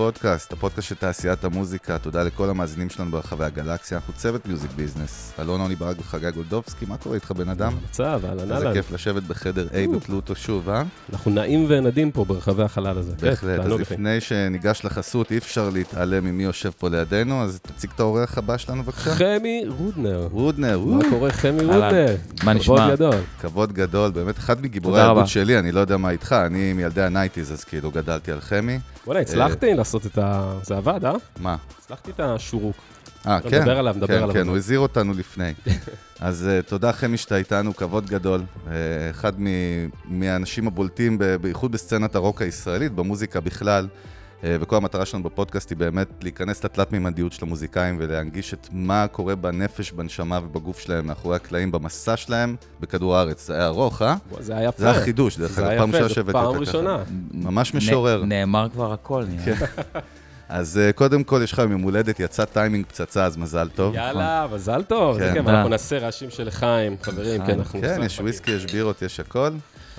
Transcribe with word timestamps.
פודקאסט, 0.00 0.52
הפודקאסט 0.52 0.88
של 0.88 0.94
תעשיית 0.94 1.44
המוזיקה. 1.44 1.98
תודה 1.98 2.22
לכל 2.22 2.50
המאזינים 2.50 2.90
שלנו 2.90 3.10
ברחבי 3.10 3.44
הגלקסיה. 3.44 3.98
אנחנו 3.98 4.12
צוות 4.12 4.46
Music 4.46 4.70
Business. 4.76 5.32
אלון 5.38 5.60
עוני 5.60 5.74
ברק 5.74 5.96
וחגי 6.00 6.30
גולדובסקי, 6.30 6.86
מה 6.88 6.96
קורה 6.96 7.14
איתך 7.14 7.32
בן 7.32 7.48
אדם? 7.48 7.72
מצב, 7.90 8.20
אהלן 8.24 8.40
איזה 8.40 8.54
אהלן. 8.54 8.72
כיף 8.72 8.92
לשבת 8.92 9.22
בחדר 9.22 9.68
A 9.68 9.96
בפלוטו 9.96 10.34
שוב, 10.34 10.68
אה? 10.68 10.82
אנחנו 11.12 11.30
נעים 11.30 11.66
ונדים 11.68 12.10
פה 12.10 12.24
ברחבי 12.24 12.62
החלל 12.62 12.98
הזה. 12.98 13.12
כיף, 13.12 13.22
בהחלט. 13.22 13.60
אז. 13.60 13.72
לפני 13.72 14.20
שניגש 14.20 14.84
לחסות, 14.84 15.32
אי 15.32 15.38
אפשר 15.38 15.70
להתעלם 15.70 16.24
ממי 16.24 16.42
יושב 16.42 16.70
פה 16.78 16.88
לידינו, 16.88 17.42
אז 17.42 17.60
תציג 17.62 17.90
את 17.94 18.00
האורח 18.00 18.38
הבא 18.38 18.56
שלנו 18.56 18.82
בבקשה. 18.82 19.10
חמי 19.10 19.64
רודנר. 19.68 20.28
רודנר, 20.32 20.78
מה 20.78 21.10
קורה 21.10 21.30
חמי. 21.30 21.64
רודנר? 21.64 22.16
מה 22.44 22.52
נשמע? 22.52 22.76
כבוד 22.76 22.90
גדול. 22.92 23.20
כבוד 23.40 23.72
גדול, 23.72 24.10
באמת 24.10 24.38
אחד 24.38 24.62
מגיבורי 24.62 24.94
תודה 24.94 25.02
הילדות 25.02 25.18
רבה. 25.18 25.26
שלי, 25.26 25.58
אני 25.58 25.72
לא 25.72 25.80
יודע 25.80 25.96
מה 25.96 26.10
איתך, 26.10 26.32
אני 26.46 26.72
מילדי 26.72 27.02
ה 27.02 27.07
Nineties, 27.07 27.52
אז 27.52 27.64
כאילו 27.64 27.90
גדלתי 27.90 28.32
על 28.32 28.40
חמי. 28.40 28.78
וואלה, 29.06 29.20
הצלחתי 29.20 29.74
לעשות 29.94 30.06
את 30.12 30.18
ה... 30.18 30.58
זה 30.62 30.76
עבד, 30.76 31.04
אה? 31.04 31.12
מה? 31.40 31.56
הצלחתי 31.78 32.10
את 32.10 32.20
השורוק. 32.20 32.76
אה, 33.26 33.40
כן. 33.40 33.58
נדבר 33.58 33.78
עליו, 33.78 33.94
נדבר 33.96 34.06
כן, 34.06 34.22
עליו. 34.22 34.34
כן, 34.34 34.48
הוא 34.48 34.56
הזהיר 34.56 34.80
אותנו 34.80 35.12
לפני. 35.12 35.54
אז 36.20 36.48
uh, 36.48 36.68
תודה 36.68 36.92
חמי 36.92 37.16
שאתה 37.16 37.36
איתנו, 37.36 37.76
כבוד 37.76 38.06
גדול. 38.06 38.40
Uh, 38.66 38.68
אחד 39.10 39.32
מ- 39.40 39.46
מהאנשים 40.04 40.66
הבולטים, 40.66 41.18
ב- 41.18 41.24
בייחוד 41.24 41.72
בסצנת 41.72 42.14
הרוק 42.14 42.42
הישראלית, 42.42 42.92
במוזיקה 42.92 43.40
בכלל. 43.40 43.86
Uh, 44.40 44.42
וכל 44.60 44.76
המטרה 44.76 45.06
שלנו 45.06 45.22
בפודקאסט 45.22 45.70
היא 45.70 45.78
באמת 45.78 46.08
להיכנס 46.22 46.64
לתלת-מימדיות 46.64 47.32
של 47.32 47.44
המוזיקאים 47.44 47.96
ולהנגיש 48.00 48.54
את 48.54 48.68
מה 48.72 49.06
קורה 49.12 49.34
בנפש, 49.34 49.92
בנשמה 49.92 50.40
ובגוף 50.42 50.78
שלהם, 50.80 51.06
מאחורי 51.06 51.36
הקלעים, 51.36 51.72
במסע 51.72 52.16
שלהם 52.16 52.56
בכדור 52.80 53.16
הארץ. 53.16 53.46
זה 53.46 53.54
היה 53.54 53.66
ארוך, 53.66 54.02
אה? 54.02 54.14
זה 54.40 54.56
היה 54.56 54.68
יפה. 54.68 54.82
זה 54.82 54.90
היה 54.90 55.00
חידוש, 55.00 55.38
דרך 55.38 55.50
זה 55.50 55.60
אגב, 55.60 55.70
היה 55.70 55.78
פעם 55.78 55.88
יפה, 55.88 55.98
ראשונה 55.98 56.08
זו 56.08 56.14
שהבאתי 56.14 56.32
פעם 56.32 56.46
אותה 56.46 56.58
ככה. 56.58 56.78
ראשונה. 56.78 56.98
ממש 57.32 57.74
משורר. 57.74 58.24
נאמר 58.24 58.68
כבר 58.72 58.92
הכל, 58.92 59.24
נראה. 59.28 59.56
כן. 59.56 59.66
אז 60.48 60.80
uh, 60.90 60.92
קודם 60.92 61.24
כל, 61.24 61.40
יש 61.44 61.52
לך 61.52 61.58
יום 61.58 61.82
הולדת, 61.82 62.20
יצא 62.20 62.44
טיימינג 62.44 62.86
פצצה, 62.86 63.24
אז 63.24 63.36
מזל 63.36 63.68
טוב. 63.68 63.94
יאללה, 63.94 64.46
מזל 64.52 64.82
טוב. 64.82 65.18
זה 65.18 65.30
כן. 65.34 65.42
כן. 65.42 65.48
אנחנו 65.48 65.68
נעשה 65.68 65.98
רעשים 65.98 66.30
של 66.30 66.46
לחיים, 66.46 66.96
חברים, 67.02 67.46
כן, 67.46 67.58
אנחנו... 67.58 67.80
כן, 67.80 68.00
יש 68.04 68.20
וויסקי, 68.20 68.50
יש 68.50 68.66
בירות, 68.72 69.02
יש 69.02 69.20
הכל. 69.20 69.50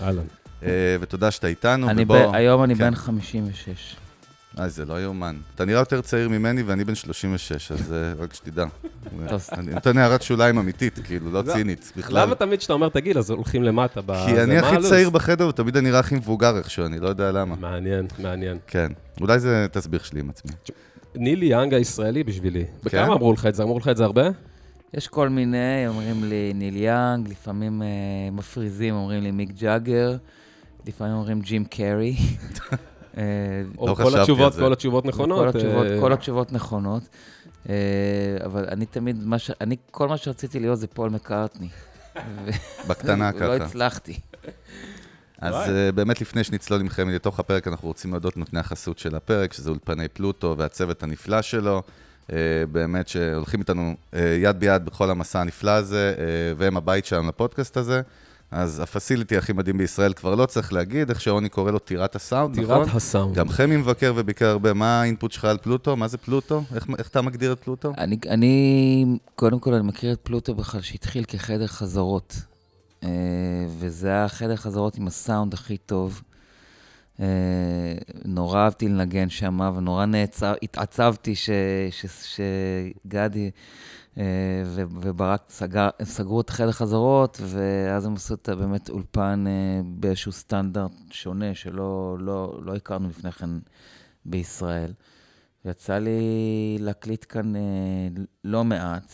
אהלן. 0.02 0.24
אה, 0.64 0.70
ותודה 1.02 1.32
שאתה 1.32 1.48
איתנו, 1.48 1.88
ובוא... 1.98 2.36
היום 2.36 2.64
אני 2.64 2.76
כן. 2.76 2.84
בן 2.84 2.96
56. 2.96 3.96
אה, 4.60 4.70
זה 4.70 4.86
לא 4.86 5.02
יאומן. 5.02 5.36
אתה 5.56 5.66
נראה 5.66 5.80
יותר 5.80 6.02
צעיר 6.02 6.30
ממני 6.30 6.64
ואני 6.64 6.84
בן 6.84 6.96
36, 6.96 7.72
אז 7.72 7.94
אה, 7.94 8.14
רק 8.24 8.34
שתדע. 8.34 8.66
אני 9.52 9.74
נותן 9.74 9.98
הערת 9.98 10.22
שוליים 10.22 10.58
אמיתית, 10.58 11.00
כאילו, 11.04 11.32
לא 11.32 11.42
צינית, 11.42 11.92
בכלל. 11.98 12.22
למה 12.22 12.36
תמיד 12.36 12.60
כשאתה 12.60 12.74
אומר 12.74 12.88
את 12.88 12.96
הגיל, 12.96 13.18
אז 13.18 13.30
הולכים 13.30 13.64
למטה 13.64 14.02
ב... 14.06 14.26
כי 14.26 14.42
אני 14.42 14.58
הכי, 14.58 14.76
הלו, 14.76 14.90
צעיר 14.90 15.10
בחדר 15.10 15.48
ותמיד 15.48 15.78
אני 15.78 15.90
נראה 15.90 16.00
הכי 16.00 16.16
מבוגר 16.16 16.58
איכשהו, 16.58 16.86
אני 16.86 17.00
לא 17.00 17.08
יודע 17.08 17.32
למה. 17.32 17.56
מעניין, 17.56 18.08
מעניין. 18.20 18.58
כן. 18.68 18.92
אולי 19.22 19.40
זה 19.40 19.68
תסביך 19.72 20.06
שלי 20.06 20.20
עם 20.20 20.30
עצמי. 20.30 20.52
ניל 21.16 21.46
יאנג 21.46 21.74
הישראלי 21.74 22.24
בשבילי. 22.24 22.66
כן? 22.66 22.72
בכמה 22.84 23.14
אמרו 23.14 23.34
לך 23.34 23.46
את 23.46 23.56
זה? 23.56 23.64
אמרו 23.64 23.80
לך 23.80 23.88
את 23.88 23.98
זה 23.98 24.04
הרבה? 24.04 24.30
יש 24.94 25.08
כל 25.08 25.30
מיני, 25.30 25.88
אומרים 25.88 26.24
לי 26.24 26.52
ניל 26.56 26.76
יאנג, 26.76 27.30
לפעמים 27.30 27.82
אה, 27.82 27.88
מפריזים, 28.32 28.96
אומרים 28.96 29.24
לי 29.24 29.32
מיק 29.32 29.50
ג'אגר, 29.60 30.18
לפעמים 30.88 31.14
אומרים 31.14 31.42
ג'ים 31.42 31.66
קרי. 31.66 32.16
אה, 33.18 33.24
לא 33.82 33.94
כל 33.96 33.96
חשבתי 33.96 34.16
על 34.16 34.22
התשובות, 34.22 34.54
זה. 34.54 34.62
כל 34.62 34.74
התשובות 34.74 35.06
נכונות. 35.06 35.40
כל 35.40 35.48
התשובות, 35.48 35.86
אה, 35.88 36.00
כל 36.00 36.14
התשובות 36.14 36.52
נכונות. 36.52 37.04
אה, 37.70 37.76
אבל 38.46 38.66
אני 38.72 38.86
תמיד, 38.86 39.24
מה 39.24 39.40
ש... 39.40 39.52
אני, 39.62 39.76
כל 39.92 40.08
מה 40.08 40.18
שרציתי 40.18 40.60
להיות 40.60 40.80
זה 40.80 40.88
פול 40.88 41.10
מקארטני. 41.10 41.68
ו- 42.16 42.50
בקטנה 42.88 43.32
לא 43.36 43.40
ככה. 43.40 43.56
הצלחתי. 43.56 44.20
אז. 45.40 45.70
אה, 45.70 45.92
באמת 45.92 46.22
לפני 46.22 46.44
שנצלול 46.44 46.82
עם 46.82 46.90
חמי 46.90 47.16
לתוך 47.16 47.40
הפרק, 47.40 47.68
אנחנו 47.68 47.88
רוצים 47.88 48.12
להודות 48.12 48.38
נותני 48.38 48.60
החסות 48.60 49.00
של 49.00 49.16
הפרק, 49.16 49.54
שזה 49.54 49.70
אולפני 49.70 50.08
פלוטו 50.08 50.56
והצוות 50.58 51.04
הנפלא 51.04 51.42
שלו. 51.42 51.82
אה, 52.32 52.38
באמת 52.72 53.08
שהולכים 53.08 53.60
איתנו 53.60 53.96
אה, 54.14 54.38
יד 54.42 54.60
ביד 54.60 54.86
בכל 54.86 55.10
המסע 55.10 55.42
הנפלא 55.42 55.72
הזה, 55.72 56.14
אה, 56.18 56.24
והם 56.58 56.78
הבית 56.78 57.06
שלנו 57.06 57.30
לפודקאסט 57.30 57.78
הזה. 57.78 58.02
אז 58.52 58.80
הפסיליטי 58.80 59.38
הכי 59.38 59.54
מדהים 59.54 59.78
בישראל 59.78 60.14
כבר 60.14 60.36
לא 60.36 60.46
צריך 60.46 60.74
להגיד, 60.74 61.10
איך 61.10 61.22
שעוני 61.22 61.50
קורא 61.50 61.72
לו 61.72 61.80
טירת 61.80 62.16
הסאונד, 62.16 62.60
נכון? 62.60 62.84
טירת 62.84 62.96
הסאונד. 62.96 63.36
גם 63.36 63.50
חמי 63.50 63.78
מבקר 63.78 64.14
וביקר 64.16 64.48
הרבה, 64.48 64.74
מה 64.74 65.02
האינפוט 65.02 65.32
שלך 65.32 65.46
על 65.46 65.58
פלוטו? 65.58 65.96
מה 65.96 66.08
זה 66.08 66.18
פלוטו? 66.18 66.64
איך, 66.76 66.88
איך 66.98 67.08
אתה 67.08 67.22
מגדיר 67.22 67.54
את 67.54 67.60
פלוטו? 67.60 67.94
אני, 67.98 68.18
אני, 68.30 69.06
קודם 69.36 69.60
כל, 69.60 69.74
אני 69.74 69.88
מכיר 69.88 70.14
את 70.14 70.20
פלוטו 70.24 70.56
בכלל, 70.56 70.82
שהתחיל 70.82 71.24
כחדר 71.24 71.68
חזרות. 71.68 72.36
אה, 73.04 73.10
וזה 73.80 74.08
היה 74.08 74.28
חדר 74.28 74.56
חזרות 74.56 74.96
עם 74.96 75.08
הסאונד 75.08 75.54
הכי 75.54 75.78
טוב. 75.78 76.22
אה, 77.20 77.26
נורא 78.26 78.60
אהבתי 78.60 78.88
לנגן 78.88 79.30
שם, 79.30 79.60
ונורא 79.78 80.06
נעצב, 80.06 80.54
התעצבתי 80.64 81.36
ש, 81.36 81.50
ש, 81.92 82.06
שגדי 83.06 83.52
וברק 85.02 85.42
סגר, 85.50 85.90
סגרו 86.04 86.42
את 86.42 86.50
חדר 86.50 86.72
חזרות, 86.72 87.42
ואז 87.44 88.06
הם 88.06 88.14
עשו 88.14 88.34
את 88.34 88.50
ה- 88.50 88.56
באמת 88.56 88.90
אולפן 88.90 89.44
אה, 89.48 89.52
באיזשהו 89.86 90.32
סטנדרט 90.32 90.92
שונה, 91.12 91.56
שלא 91.56 92.18
לא, 92.20 92.60
לא 92.64 92.76
הכרנו 92.76 93.10
לפני 93.10 93.32
כן 93.32 93.50
בישראל. 94.26 94.94
ויצא 95.66 95.98
לי 95.98 96.20
להקליט 96.80 97.26
כאן 97.30 97.56
אה, 97.56 97.62
לא 98.44 98.64
מעט. 98.64 99.14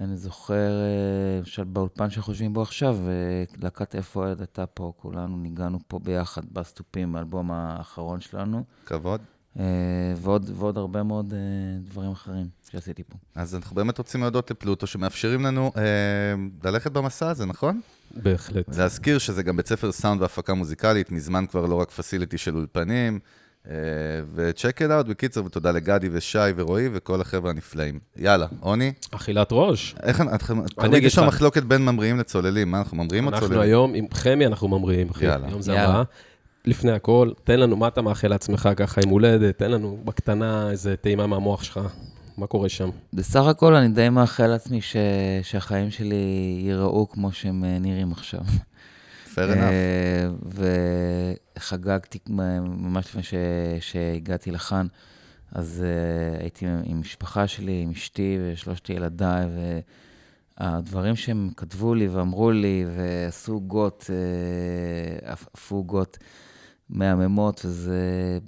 אני 0.00 0.16
זוכר, 0.16 0.54
אה, 0.54 1.38
למשל, 1.38 1.64
באולפן 1.64 2.10
שאנחנו 2.10 2.32
יושבים 2.32 2.52
בו 2.52 2.62
עכשיו, 2.62 2.96
אה, 3.08 3.12
להקת 3.62 3.94
איפה 3.94 4.24
הילד 4.26 4.40
הייתה 4.40 4.66
פה, 4.66 4.92
כולנו 4.96 5.36
ניגענו 5.36 5.78
פה 5.88 5.98
ביחד 5.98 6.42
בסטופים, 6.52 7.12
באלבום 7.12 7.50
האחרון 7.50 8.20
שלנו, 8.20 8.64
כבוד. 8.86 9.20
אה, 9.58 9.64
ועוד, 10.16 10.50
ועוד 10.54 10.78
הרבה 10.78 11.02
מאוד 11.02 11.32
אה, 11.32 11.38
דברים 11.90 12.10
אחרים 12.10 12.46
שעשיתי 12.70 13.02
פה. 13.02 13.18
אז 13.34 13.54
אנחנו 13.54 13.76
באמת 13.76 13.98
רוצים 13.98 14.20
להודות 14.20 14.50
לפלוטו, 14.50 14.86
שמאפשרים 14.86 15.44
לנו 15.44 15.72
אה, 15.76 15.82
ללכת 16.64 16.92
במסע 16.92 17.30
הזה, 17.30 17.46
נכון? 17.46 17.80
בהחלט. 18.14 18.76
להזכיר 18.76 19.18
שזה 19.18 19.42
גם 19.42 19.56
בית 19.56 19.68
ספר 19.68 19.92
סאונד 19.92 20.22
והפקה 20.22 20.54
מוזיקלית, 20.54 21.10
מזמן 21.10 21.46
כבר 21.46 21.66
לא 21.66 21.74
רק 21.74 21.90
פסיליטי 21.90 22.38
של 22.38 22.56
אולפנים. 22.56 23.18
אה, 23.70 23.74
וצ'ק 24.34 24.82
את 24.82 24.90
אאוט, 24.90 25.06
בקיצר, 25.06 25.44
ותודה 25.44 25.70
לגדי 25.70 26.08
ושי 26.12 26.38
ורועי 26.56 26.88
וכל 26.92 27.20
החבר'ה 27.20 27.50
הנפלאים. 27.50 27.98
יאללה, 28.16 28.46
עוני, 28.60 28.92
אכילת 29.10 29.48
ראש. 29.50 29.94
איך 30.02 30.20
אתם, 30.20 30.66
תמיד 30.66 30.94
אגיד 30.94 31.04
יש 31.06 31.14
שם 31.14 31.22
לך. 31.22 31.28
מחלוקת 31.28 31.62
בין 31.62 31.84
ממריאים 31.84 32.18
לצוללים, 32.18 32.70
מה, 32.70 32.78
אנחנו 32.78 32.96
ממריאים 32.96 33.24
או 33.24 33.30
אנחנו 33.30 33.46
צוללים? 33.46 33.62
היום, 33.62 33.94
עם 33.94 34.06
חמי 34.14 34.46
אנחנו 34.46 34.68
ממריאים, 34.68 35.08
אחי. 35.10 35.24
יאללה. 35.24 35.46
היום 35.46 35.62
זה 35.62 35.72
יאללה. 35.72 36.02
לפני 36.66 36.92
הכל, 36.92 37.30
תן 37.44 37.60
לנו, 37.60 37.76
מה 37.76 37.88
אתה 37.88 38.02
מאחל 38.02 38.28
לעצמך 38.28 38.68
ככה 38.76 39.00
עם 39.04 39.08
הולדת? 39.08 39.58
תן 39.58 39.70
לנו 39.70 39.98
בקטנה 40.04 40.70
איזה 40.70 40.96
טעימה 40.96 41.26
מהמוח 41.26 41.62
שלך. 41.62 41.80
מה 42.38 42.46
קורה 42.46 42.68
שם? 42.68 42.90
בסך 43.12 43.44
הכל 43.44 43.74
אני 43.74 43.88
די 43.88 44.08
מאחל 44.08 44.46
לעצמי 44.46 44.80
ש... 44.80 44.96
שהחיים 45.42 45.90
שלי 45.90 46.58
ייראו 46.60 47.08
כמו 47.08 47.32
שהם 47.32 47.64
אה, 47.64 47.78
נראים 47.78 48.12
עכשיו. 48.12 48.40
fair 49.34 49.38
enough. 49.38 49.58
אה, 49.58 50.28
וחגגתי 51.56 52.18
ממש 52.28 53.06
לפני 53.06 53.22
ש... 53.22 53.34
שהגעתי 53.80 54.50
לכאן, 54.50 54.86
אז 55.52 55.84
אה, 55.86 56.40
הייתי 56.40 56.66
עם 56.84 57.00
משפחה 57.00 57.46
שלי, 57.46 57.82
עם 57.82 57.90
אשתי 57.90 58.38
ושלושת 58.40 58.90
ילדיי, 58.90 59.46
והדברים 60.60 61.16
שהם 61.16 61.50
כתבו 61.56 61.94
לי 61.94 62.08
ואמרו 62.08 62.50
לי, 62.50 62.84
ועשו 62.96 63.52
עוגות, 63.52 64.10
אה, 64.10 65.32
עפו 65.32 65.76
עוגות 65.76 66.18
מהממות, 66.90 67.64
וזה 67.64 68.38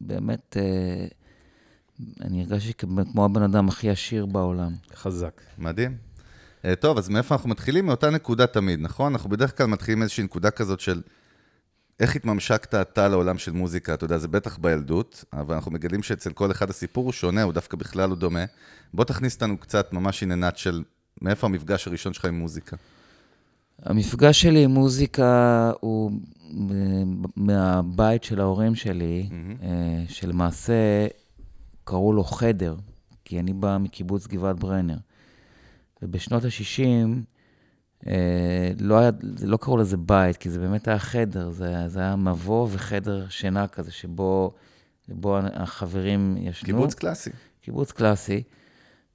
באמת, 0.00 0.56
אה, 0.60 1.06
אני 2.20 2.40
הרגשתי 2.40 2.72
כמו 3.12 3.24
הבן 3.24 3.42
אדם 3.42 3.68
הכי 3.68 3.90
עשיר 3.90 4.26
בעולם. 4.26 4.72
חזק. 4.94 5.40
מדהים. 5.58 5.96
Uh, 6.62 6.74
טוב, 6.74 6.98
אז 6.98 7.08
מאיפה 7.08 7.34
אנחנו 7.34 7.48
מתחילים? 7.48 7.86
מאותה 7.86 8.10
נקודה 8.10 8.46
תמיד, 8.46 8.80
נכון? 8.80 9.12
אנחנו 9.12 9.30
בדרך 9.30 9.56
כלל 9.56 9.66
מתחילים 9.66 10.02
איזושהי 10.02 10.24
נקודה 10.24 10.50
כזאת 10.50 10.80
של 10.80 11.02
איך 12.00 12.16
התממשקת 12.16 12.74
אתה 12.74 13.08
לעולם 13.08 13.38
של 13.38 13.52
מוזיקה, 13.52 13.94
אתה 13.94 14.04
יודע, 14.04 14.18
זה 14.18 14.28
בטח 14.28 14.58
בילדות, 14.58 15.24
אבל 15.32 15.54
אנחנו 15.54 15.70
מגלים 15.70 16.02
שאצל 16.02 16.32
כל 16.32 16.50
אחד 16.50 16.70
הסיפור 16.70 17.04
הוא 17.04 17.12
שונה, 17.12 17.42
הוא 17.42 17.52
דווקא 17.52 17.76
בכלל 17.76 18.08
לא 18.10 18.16
דומה. 18.16 18.44
בוא 18.94 19.04
תכניס 19.04 19.34
אותנו 19.34 19.58
קצת 19.58 19.92
ממש 19.92 20.22
עניינת 20.22 20.58
של 20.58 20.82
מאיפה 21.22 21.46
המפגש 21.46 21.86
הראשון 21.86 22.12
שלך 22.12 22.24
עם 22.24 22.34
מוזיקה. 22.34 22.76
המפגש 23.82 24.42
שלי 24.42 24.64
עם 24.64 24.70
מוזיקה 24.70 25.72
הוא 25.80 26.10
אה, 26.70 27.02
מהבית 27.36 28.24
של 28.24 28.40
ההורים 28.40 28.74
שלי, 28.74 29.28
אה, 29.62 30.04
שלמעשה 30.08 31.06
קראו 31.84 32.12
לו 32.12 32.24
חדר, 32.24 32.76
כי 33.24 33.40
אני 33.40 33.52
בא 33.52 33.78
מקיבוץ 33.80 34.26
גבעת 34.26 34.58
ברנר. 34.58 34.96
ובשנות 36.02 36.44
ה-60, 36.44 36.82
אה, 38.06 38.70
לא, 38.80 38.98
היה, 38.98 39.10
לא 39.42 39.56
קראו 39.56 39.76
לזה 39.76 39.96
בית, 39.96 40.36
כי 40.36 40.50
זה 40.50 40.58
באמת 40.58 40.88
היה 40.88 40.98
חדר, 40.98 41.50
זה, 41.50 41.88
זה 41.88 42.00
היה 42.00 42.16
מבוא 42.16 42.68
וחדר 42.70 43.28
שינה 43.28 43.66
כזה, 43.66 43.92
שבו, 43.92 44.54
שבו 45.06 45.38
החברים 45.38 46.36
ישנו. 46.40 46.66
קיבוץ 46.66 46.94
קלאסי. 46.94 47.30
קיבוץ 47.60 47.92
קלאסי, 47.92 48.42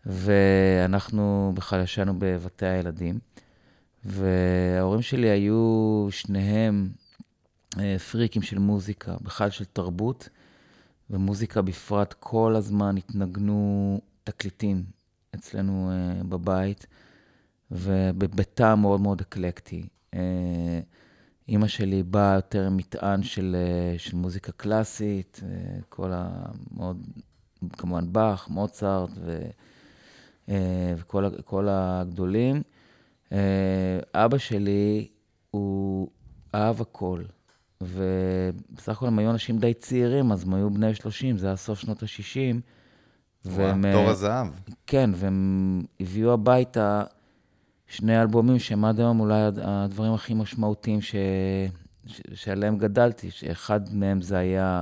ואנחנו 0.05 1.51
בכלל 1.55 1.83
ישנו 1.83 2.13
בבתי 2.19 2.65
הילדים. 2.65 3.19
וההורים 4.05 5.01
שלי 5.01 5.29
היו 5.29 6.07
שניהם 6.09 6.89
אה, 7.79 7.99
פריקים 7.99 8.41
של 8.41 8.59
מוזיקה, 8.59 9.15
בכלל 9.21 9.49
של 9.49 9.65
תרבות, 9.65 10.29
ומוזיקה 11.09 11.61
בפרט. 11.61 12.13
כל 12.19 12.55
הזמן 12.55 12.97
התנגנו 12.97 14.01
תקליטים 14.23 14.83
אצלנו 15.35 15.91
אה, 15.91 16.23
בבית, 16.23 16.87
ובטעם 17.71 18.81
מאוד 18.81 19.01
מאוד 19.01 19.21
אקלקטי. 19.21 19.87
אה, 20.13 20.79
אימא 21.47 21.67
שלי 21.67 22.03
באה 22.03 22.35
יותר 22.35 22.69
מטען 22.69 23.23
של, 23.23 23.55
של 23.97 24.15
מוזיקה 24.15 24.51
קלאסית, 24.51 25.41
כל 25.89 26.11
ה... 26.13 26.45
מאוד, 26.71 27.07
כמובן 27.77 28.13
באך, 28.13 28.49
מוצרט 28.49 29.09
ו, 29.15 29.49
וכל 30.97 31.67
הגדולים. 31.69 32.61
אבא 34.13 34.37
שלי, 34.37 35.07
הוא 35.51 36.07
אהב 36.55 36.81
הכל. 36.81 37.23
ובסך 37.81 38.89
הכל 38.89 39.07
הם 39.07 39.19
היו 39.19 39.31
אנשים 39.31 39.57
די 39.57 39.73
צעירים, 39.73 40.31
אז 40.31 40.43
הם 40.43 40.53
היו 40.53 40.69
בני 40.69 40.95
30, 40.95 41.37
זה 41.37 41.47
היה 41.47 41.55
סוף 41.55 41.79
שנות 41.79 42.03
ה-60. 42.03 42.59
וואו, 43.45 43.75
תור 43.91 44.09
הזהב. 44.09 44.47
כן, 44.87 45.09
והם 45.15 45.83
הביאו 45.99 46.33
הביתה 46.33 47.03
שני 47.87 48.21
אלבומים 48.21 48.59
שהם 48.59 48.85
עד 48.85 48.99
היום 48.99 49.19
אולי 49.19 49.41
הדברים 49.61 50.13
הכי 50.13 50.33
משמעותיים 50.33 51.01
ש... 51.01 51.15
ש... 52.07 52.21
שעליהם 52.33 52.77
גדלתי, 52.77 53.31
שאחד 53.31 53.93
מהם 53.93 54.21
זה 54.21 54.37
היה 54.37 54.81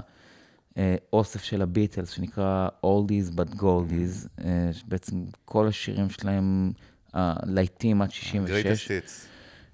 אה, 0.77 0.95
אוסף 1.13 1.43
של 1.43 1.61
הביטלס, 1.61 2.09
שנקרא 2.09 2.67
Oldies 2.85 3.35
but 3.35 3.55
Goldies, 3.55 4.27
אה, 4.45 4.69
שבעצם 4.73 5.23
כל 5.45 5.67
השירים 5.67 6.09
שלהם, 6.09 6.71
הלהיטים 7.13 8.01
עד 8.01 8.11
66. 8.11 8.65
Greatest 8.65 8.87
hits. 8.87 9.27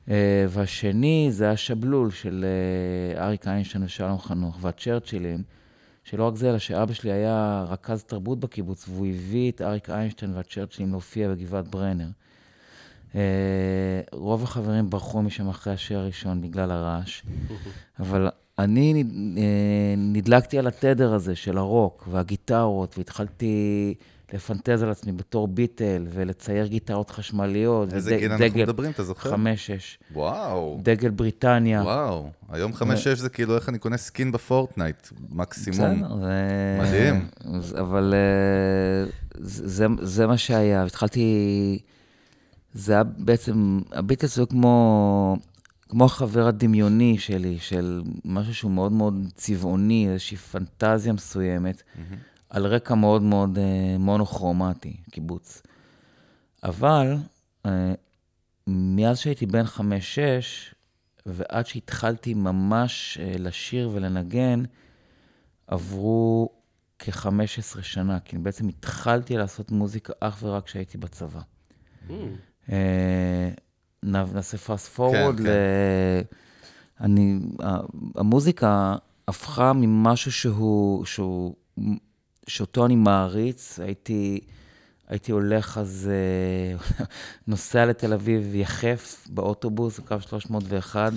Uh, 0.07 0.11
והשני 0.49 1.27
זה 1.31 1.51
השבלול 1.51 2.11
של 2.11 2.45
uh, 3.15 3.19
אריק 3.19 3.47
איינשטיין 3.47 3.83
ושלום 3.83 4.19
חנוך, 4.19 4.57
והצ'רצ'ילים, 4.61 5.43
שלא 6.03 6.27
רק 6.27 6.35
זה, 6.35 6.49
אלא 6.49 6.59
שאבא 6.59 6.93
שלי 6.93 7.11
היה 7.11 7.65
רכז 7.69 8.03
תרבות 8.03 8.39
בקיבוץ, 8.39 8.85
והוא 8.89 9.07
הביא 9.07 9.51
את 9.51 9.61
אריק 9.61 9.89
איינשטיין 9.89 10.33
והצ'רצ'ילים 10.35 10.91
להופיע 10.91 11.29
בגבעת 11.29 11.67
ברנר. 11.67 12.07
Uh, 13.11 13.15
רוב 14.11 14.43
החברים 14.43 14.89
ברחו 14.89 15.21
משם 15.21 15.49
אחרי 15.49 15.73
השיר 15.73 15.99
הראשון 15.99 16.41
בגלל 16.41 16.71
הרעש, 16.71 17.21
אבל 17.99 18.29
אני 18.59 19.03
נדלקתי 19.97 20.59
על 20.59 20.67
התדר 20.67 21.13
הזה 21.13 21.35
של 21.35 21.57
הרוק 21.57 22.07
והגיטרות, 22.11 22.97
והתחלתי 22.97 23.93
לפנטז 24.33 24.83
על 24.83 24.89
עצמי 24.89 25.11
בתור 25.11 25.47
ביטל, 25.47 26.05
ולצייר 26.09 26.67
גיטרות 26.67 27.09
חשמליות. 27.09 27.93
איזה 27.93 28.17
גיל 28.17 28.31
אנחנו 28.31 28.59
מדברים, 28.59 28.91
אתה 28.91 29.03
זוכר? 29.03 29.29
חמש-שש. 29.29 29.99
וואו. 30.13 30.79
דגל 30.83 31.09
בריטניה. 31.09 31.81
וואו. 31.81 32.29
היום 32.49 32.73
חמש-שש 32.73 33.19
זה 33.19 33.29
כאילו 33.29 33.55
איך 33.55 33.69
אני 33.69 33.79
קונה 33.79 33.97
skin 33.97 34.31
בפורטנייט, 34.31 35.07
מקסימום. 35.29 36.03
בסדר. 36.03 36.15
מדהים. 36.81 37.27
אבל 37.79 38.13
אה, 38.13 39.09
זה, 39.41 39.85
זה 40.01 40.27
מה 40.27 40.37
שהיה. 40.37 40.83
התחלתי... 40.83 41.79
זה 42.73 42.93
היה 42.93 43.03
בעצם, 43.03 43.79
הביטלס 43.91 44.37
היו 44.37 44.49
כמו, 44.49 45.37
כמו 45.89 46.05
החבר 46.05 46.47
הדמיוני 46.47 47.17
שלי, 47.17 47.57
של 47.59 48.01
משהו 48.25 48.55
שהוא 48.55 48.71
מאוד 48.71 48.91
מאוד 48.91 49.27
צבעוני, 49.35 50.09
איזושהי 50.09 50.37
פנטזיה 50.37 51.13
מסוימת. 51.13 51.77
Mm-hmm. 51.77 52.15
על 52.49 52.65
רקע 52.65 52.95
מאוד 52.95 53.21
מאוד 53.21 53.57
אה, 53.57 53.97
מונוכרומטי, 53.99 54.97
קיבוץ. 55.11 55.61
אבל 56.63 57.15
אה, 57.65 57.93
מאז 58.67 59.19
שהייתי 59.19 59.45
בן 59.45 59.65
חמש-שש, 59.65 60.75
ועד 61.25 61.65
שהתחלתי 61.65 62.33
ממש 62.33 63.17
אה, 63.21 63.35
לשיר 63.39 63.89
ולנגן, 63.93 64.63
עברו 65.67 66.49
כ-15 66.99 67.81
שנה, 67.81 68.19
כי 68.19 68.37
בעצם 68.37 68.67
התחלתי 68.67 69.37
לעשות 69.37 69.71
מוזיקה 69.71 70.13
אך 70.19 70.39
ורק 70.43 70.65
כשהייתי 70.65 70.97
בצבא. 70.97 71.41
Mm. 72.09 72.11
נעשה 74.03 74.57
פאסט 74.57 74.87
פורוורד, 74.87 75.37
כן, 75.37 75.43
כן. 75.43 76.35
אני, 77.01 77.39
המוזיקה 78.15 78.95
הפכה 79.27 79.73
ממשהו 79.73 80.31
שהוא, 80.31 81.05
שהוא 81.05 81.55
שאותו 82.49 82.85
אני 82.85 82.95
מעריץ, 82.95 83.79
הייתי, 83.79 84.39
הייתי 85.07 85.31
הולך 85.31 85.77
אז, 85.77 86.09
אה, 86.11 87.05
נוסע 87.47 87.85
לתל 87.85 88.13
אביב 88.13 88.55
יחף 88.55 89.27
באוטובוס, 89.29 89.99
בקו 89.99 90.15
301, 90.21 91.13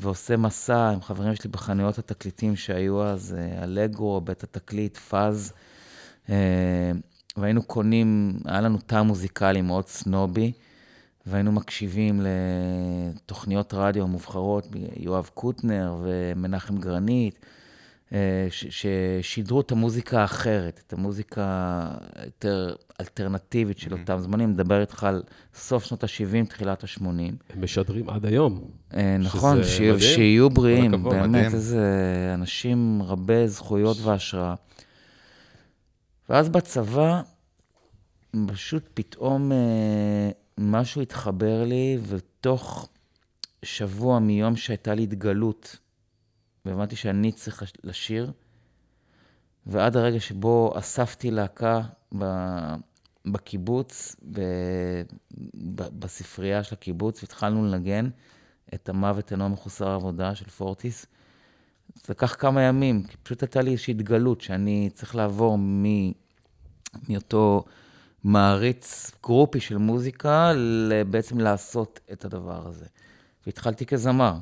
ועושה 0.00 0.36
מסע 0.36 0.90
עם 0.90 1.02
חברים 1.02 1.34
שלי 1.34 1.50
בחנויות 1.50 1.98
התקליטים 1.98 2.56
שהיו 2.56 3.02
אז, 3.02 3.36
אה, 3.38 3.64
אלגרו, 3.64 4.20
בית 4.20 4.42
התקליט, 4.42 4.96
פאז, 4.96 5.52
אה, 6.30 6.92
והיינו 7.36 7.62
קונים, 7.62 8.38
היה 8.44 8.60
לנו 8.60 8.78
תא 8.86 9.02
מוזיקלי 9.02 9.62
מאוד 9.62 9.86
סנובי, 9.86 10.52
והיינו 11.26 11.52
מקשיבים 11.52 12.20
לתוכניות 12.24 13.74
רדיו 13.74 14.06
מובחרות, 14.06 14.66
יואב 14.96 15.30
קוטנר 15.34 15.96
ומנחם 16.02 16.78
גרנית. 16.78 17.46
אה, 18.12 18.46
ששידרו 18.50 19.60
את 19.60 19.72
המוזיקה 19.72 20.20
האחרת, 20.20 20.80
את 20.86 20.92
המוזיקה 20.92 21.84
יותר 22.24 22.74
אלטרנטיבית 23.00 23.78
של 23.78 23.92
אותם 23.92 24.18
זמנים. 24.18 24.50
מדבר 24.50 24.80
איתך 24.80 25.04
על 25.04 25.22
סוף 25.54 25.84
שנות 25.84 26.04
ה-70, 26.04 26.48
תחילת 26.48 26.84
ה-80. 26.84 27.04
הם 27.04 27.34
משדרים 27.56 28.10
עד 28.10 28.26
היום. 28.26 28.70
אה, 28.94 29.16
נכון, 29.18 29.58
שיהיו 29.98 30.50
בריאים, 30.50 31.04
באמת, 31.04 31.54
איזה 31.54 31.84
אנשים 32.34 33.02
רבי 33.02 33.48
זכויות 33.48 33.96
והשראה. 34.02 34.54
ואז 36.28 36.48
בצבא, 36.48 37.20
פשוט 38.46 38.88
פתאום 38.94 39.52
אה, 39.52 40.30
משהו 40.58 41.02
התחבר 41.02 41.64
לי, 41.64 41.98
ותוך 42.08 42.88
שבוע 43.62 44.18
מיום 44.18 44.56
שהייתה 44.56 44.94
לי 44.94 45.02
התגלות, 45.02 45.76
והבנתי 46.68 46.96
שאני 46.96 47.32
צריך 47.32 47.62
לשיר, 47.84 48.32
ועד 49.66 49.96
הרגע 49.96 50.20
שבו 50.20 50.72
אספתי 50.78 51.30
להקה 51.30 51.80
בקיבוץ, 53.26 54.16
בספרייה 55.74 56.64
של 56.64 56.74
הקיבוץ, 56.74 57.22
והתחלנו 57.22 57.64
לנגן 57.64 58.08
את 58.74 58.88
המוות 58.88 59.32
אינו 59.32 59.48
מחוסר 59.48 59.88
עבודה 59.88 60.34
של 60.34 60.50
פורטיס. 60.50 61.06
זה 61.94 62.04
לקח 62.12 62.36
כמה 62.38 62.62
ימים, 62.62 63.02
כי 63.02 63.16
פשוט 63.16 63.42
הייתה 63.42 63.62
לי 63.62 63.70
איזושהי 63.70 63.92
התגלות 63.92 64.40
שאני 64.40 64.90
צריך 64.94 65.14
לעבור 65.16 65.58
מ... 65.58 65.84
מאותו 67.08 67.64
מעריץ 68.24 69.10
גרופי 69.22 69.60
של 69.60 69.76
מוזיקה, 69.76 70.52
בעצם 71.10 71.40
לעשות 71.40 72.00
את 72.12 72.24
הדבר 72.24 72.68
הזה. 72.68 72.86
והתחלתי 73.46 73.86
כזמר. 73.86 74.34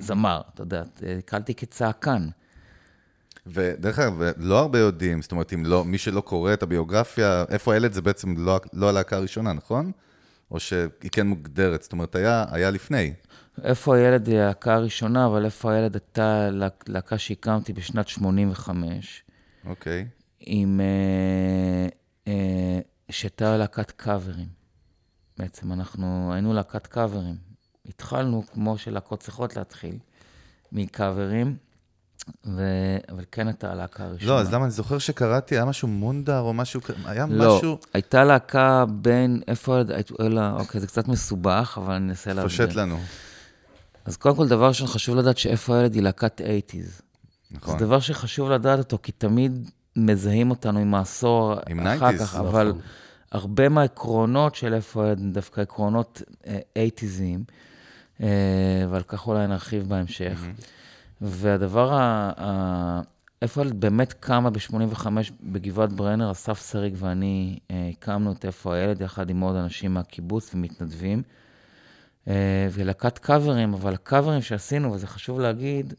זמר, 0.00 0.40
אתה 0.54 0.62
יודע, 0.62 0.82
הקלתי 1.18 1.54
כצעקן. 1.54 2.28
ודרך 3.46 3.98
אגב, 3.98 4.22
לא 4.36 4.58
הרבה 4.58 4.78
יודעים, 4.78 5.22
זאת 5.22 5.32
אומרת, 5.32 5.52
אם 5.52 5.66
לא, 5.66 5.84
מי 5.84 5.98
שלא 5.98 6.20
קורא 6.20 6.52
את 6.52 6.62
הביוגרפיה, 6.62 7.44
איפה 7.48 7.74
הילד 7.74 7.92
זה 7.92 8.02
בעצם 8.02 8.34
לא, 8.36 8.60
לא 8.72 8.88
הלהקה 8.88 9.16
הראשונה, 9.16 9.52
נכון? 9.52 9.92
או 10.50 10.60
שהיא 10.60 11.10
כן 11.12 11.26
מוגדרת, 11.26 11.82
זאת 11.82 11.92
אומרת, 11.92 12.14
היה, 12.14 12.44
היה 12.50 12.70
לפני. 12.70 13.12
איפה 13.64 13.96
הילד 13.96 14.26
היא 14.26 14.38
הלהקה 14.38 14.74
הראשונה, 14.74 15.26
אבל 15.26 15.44
איפה 15.44 15.72
הילד 15.72 15.94
הייתה 15.94 16.48
להקה 16.86 17.18
שהקמתי 17.18 17.72
בשנת 17.72 18.08
85. 18.08 19.24
אוקיי. 19.64 20.06
עם... 20.40 20.80
אה, 20.80 21.88
אה, 22.28 22.80
שהייתה 23.10 23.56
להקת 23.56 23.90
קאברים. 23.90 24.48
בעצם 25.38 25.72
אנחנו 25.72 26.32
היינו 26.32 26.52
להקת 26.52 26.86
קאברים. 26.86 27.49
התחלנו, 27.90 28.44
כמו 28.52 28.78
שלהקות 28.78 29.20
צריכות 29.20 29.56
להתחיל, 29.56 29.98
מקאברים, 30.72 31.56
ו... 32.46 32.62
אבל 33.08 33.24
כן 33.32 33.46
הייתה 33.46 33.72
הלהקה 33.72 34.04
הראשונה. 34.04 34.32
לא, 34.32 34.40
אז 34.40 34.54
למה 34.54 34.64
אני 34.64 34.70
זוכר 34.70 34.98
שקראתי, 34.98 35.54
היה 35.54 35.64
משהו 35.64 35.88
מונדר 35.88 36.40
או 36.40 36.52
משהו, 36.52 36.80
היה 37.04 37.26
לא, 37.30 37.56
משהו... 37.56 37.70
לא, 37.70 37.78
הייתה 37.94 38.24
להקה 38.24 38.84
בין, 38.88 39.42
איפה, 39.48 39.80
אלא, 40.20 40.42
אוקיי, 40.58 40.80
זה 40.80 40.86
קצת 40.86 41.08
מסובך, 41.08 41.78
אבל 41.82 41.94
אני 41.94 42.08
אנסה 42.08 42.32
להסביר. 42.32 42.66
פושט 42.66 42.76
לנו. 42.76 42.98
אז 44.04 44.16
קודם 44.16 44.36
כל, 44.36 44.48
דבר 44.48 44.68
ראשון, 44.68 44.86
חשוב 44.86 45.16
לדעת 45.16 45.38
שאיפה 45.38 45.76
הילד 45.76 45.94
היא 45.94 46.02
להקת 46.02 46.40
80's. 46.40 47.02
נכון. 47.50 47.78
זה 47.78 47.84
דבר 47.84 48.00
שחשוב 48.00 48.50
לדעת 48.50 48.78
אותו, 48.78 48.98
כי 49.02 49.12
תמיד 49.12 49.70
מזהים 49.96 50.50
אותנו 50.50 50.78
עם 50.78 50.94
העשור 50.94 51.54
עם 51.68 51.86
אחר 51.86 52.08
90s, 52.08 52.18
כך, 52.18 52.34
נכון. 52.34 52.46
אבל 52.46 52.72
הרבה 53.32 53.68
מהעקרונות 53.68 54.54
של 54.54 54.74
איפה 54.74 55.04
הילד 55.04 55.34
דווקא 55.34 55.60
עקרונות 55.60 56.22
אייטיזיים, 56.76 57.44
ועל 58.90 59.02
כך 59.08 59.26
אולי 59.26 59.46
נרחיב 59.46 59.88
בהמשך. 59.88 60.40
והדבר, 61.20 61.92
ה- 61.94 62.32
ה- 62.38 63.00
איפה 63.42 63.62
באמת 63.64 64.12
קמה 64.12 64.50
ב-85 64.50 65.06
בגבעת 65.42 65.92
ברנר, 65.92 66.30
אסף 66.30 66.70
שריג 66.70 66.94
ואני 66.98 67.58
אה, 67.70 67.88
הקמנו 67.92 68.32
את 68.32 68.44
איפה 68.44 68.74
הילד, 68.74 69.00
יחד 69.00 69.30
עם 69.30 69.40
עוד 69.40 69.56
אנשים 69.56 69.94
מהקיבוץ 69.94 70.54
ומתנדבים. 70.54 71.22
אה, 72.28 72.68
ולהקת 72.72 73.18
קאברים, 73.18 73.74
אבל 73.74 73.94
הקאברים 73.94 74.42
שעשינו, 74.42 74.92
וזה 74.92 75.06
חשוב 75.06 75.40
להגיד, 75.40 75.94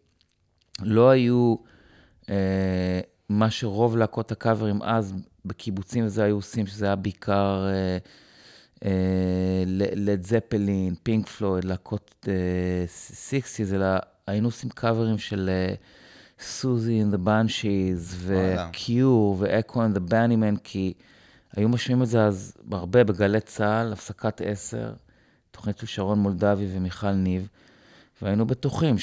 לא 0.82 1.10
היו 1.10 1.56
אה, 2.30 3.00
מה 3.30 3.50
שרוב 3.52 3.98
להקות 3.98 4.32
הקאברים 4.32 4.82
אז 4.82 5.14
בקיבוצים 5.46 6.06
וזה 6.06 6.24
היו 6.24 6.36
עושים, 6.36 6.68
שזה 6.68 6.86
היה 6.86 6.96
בעיקר 6.96 7.66
אה, 7.66 7.72
אה, 7.72 7.98
לד 9.96 10.26
זפלין, 10.28 10.96
פינק 11.04 11.28
פלויד, 11.28 11.64
להקות 11.66 12.28
סיקסיס, 13.14 13.74
אלא 13.74 13.86
היינו 14.28 14.48
עושים 14.48 14.70
קאברים 14.70 15.18
של 15.18 15.50
אה, 15.50 15.74
סוזי 16.40 17.02
and 17.02 17.14
the 17.14 17.18
וואלה. 18.26 18.70
ו-Q, 18.72 18.90
ו-Echo 19.38 19.74
and 19.76 19.98
the 19.98 20.12
Bunnymen, 20.12 20.60
כי 20.64 20.94
היו 21.56 21.70
משמיעים 21.70 22.04
את 22.04 22.08
זה 22.08 22.24
אז 22.24 22.54
הרבה 22.72 23.04
בגלי 23.04 23.40
צה"ל, 23.42 23.94
הפסקת 23.94 24.42
עשר, 24.46 24.94
תוכנית 25.52 25.78
של 25.78 25.86
שרון 25.86 26.20
מולדבי 26.20 26.68
ומיכל 26.72 27.12
ניב, 27.12 27.48
והיינו 28.22 28.46
בטוחים 28.46 28.96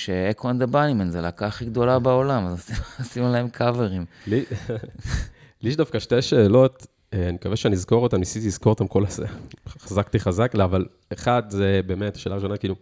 and 0.42 0.62
the 0.62 0.72
Bunnymen 0.72 1.08
זה 1.08 1.18
הלהקה 1.18 1.46
הכי 1.46 1.64
גדולה 1.64 1.98
בעולם, 1.98 2.46
אז 2.46 2.70
עשינו- 2.98 3.32
להם 3.32 3.48
קאברים. 3.48 4.04
לי 5.62 5.70
יש 5.70 5.76
דווקא 5.76 5.98
שתי 5.98 6.22
שאלות, 6.22 6.82
אה, 6.82 6.97
אני 7.12 7.32
מקווה 7.32 7.56
שאני 7.56 7.74
אזכור 7.74 8.02
אותן, 8.02 8.16
ניסיתי 8.16 8.46
לזכור 8.46 8.72
אותן 8.72 8.86
כל 8.88 9.04
הזה, 9.06 9.26
חזקתי 9.68 10.18
חזק 10.18 10.54
לה, 10.54 10.64
אבל 10.64 10.86
אחד, 11.12 11.42
זה 11.48 11.80
באמת, 11.86 12.16
השאלה 12.16 12.34
הראשונה, 12.34 12.56
כאילו, 12.56 12.74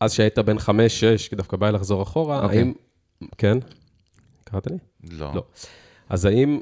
אז 0.00 0.12
שהיית 0.12 0.38
בן 0.38 0.58
חמש, 0.58 1.00
שש, 1.00 1.28
כי 1.28 1.36
דווקא 1.36 1.56
בא 1.56 1.66
לי 1.66 1.72
לחזור 1.72 2.02
אחורה, 2.02 2.44
אוקיי. 2.44 2.58
האם... 2.58 2.72
כן? 3.38 3.58
קראת 4.44 4.66
לי? 4.66 4.76
לא. 5.10 5.34
לא. 5.34 5.44
אז 6.08 6.24
האם 6.24 6.60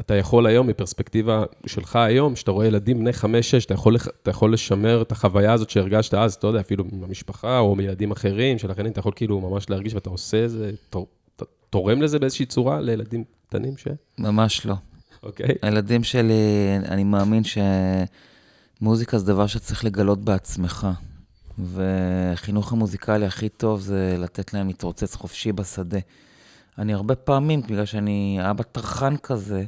אתה 0.00 0.14
יכול 0.14 0.46
היום, 0.46 0.66
מפרספקטיבה 0.66 1.44
שלך 1.66 1.96
היום, 1.96 2.36
שאתה 2.36 2.50
רואה 2.50 2.66
ילדים 2.66 2.98
בני 2.98 3.12
חמש-שש, 3.12 3.64
אתה, 3.64 3.74
יכול 3.74 3.96
אתה 4.22 4.30
יכול 4.30 4.52
לשמר 4.52 5.02
את 5.02 5.12
החוויה 5.12 5.52
הזאת 5.52 5.70
שהרגשת 5.70 6.14
אז, 6.14 6.34
אתה 6.34 6.46
יודע, 6.46 6.60
אפילו 6.60 6.84
במשפחה 6.84 7.58
או 7.58 7.74
מילדים 7.74 8.10
אחרים 8.10 8.58
של 8.58 8.72
אחרים, 8.72 8.92
אתה 8.92 9.00
יכול 9.00 9.12
כאילו 9.16 9.40
ממש 9.40 9.70
להרגיש 9.70 9.94
ואתה 9.94 10.10
עושה 10.10 10.36
איזה, 10.36 10.70
ת- 10.90 11.42
תורם 11.70 12.02
לזה 12.02 12.18
באיזושהי 12.18 12.46
צורה 12.46 12.80
לילדים 12.80 13.24
קטנים 13.48 13.76
ש... 13.76 13.88
ממש 14.18 14.66
לא. 14.66 14.74
אוקיי? 15.24 15.46
הילדים 15.62 16.04
שלי, 16.04 16.32
אני 16.88 17.04
מאמין 17.04 17.42
שמוזיקה 18.80 19.18
זה 19.18 19.26
דבר 19.26 19.46
שצריך 19.46 19.84
לגלות 19.84 20.24
בעצמך. 20.24 20.86
והחינוך 21.58 22.72
המוזיקלי 22.72 23.26
הכי 23.26 23.48
טוב 23.48 23.80
זה 23.80 24.16
לתת 24.18 24.54
להם 24.54 24.66
להתרוצץ 24.66 25.14
חופשי 25.14 25.52
בשדה. 25.52 25.98
אני 26.78 26.94
הרבה 26.94 27.14
פעמים, 27.14 27.62
בגלל 27.62 27.84
שאני 27.84 28.38
אבא 28.50 28.62
טרחן 28.62 29.16
כזה, 29.16 29.64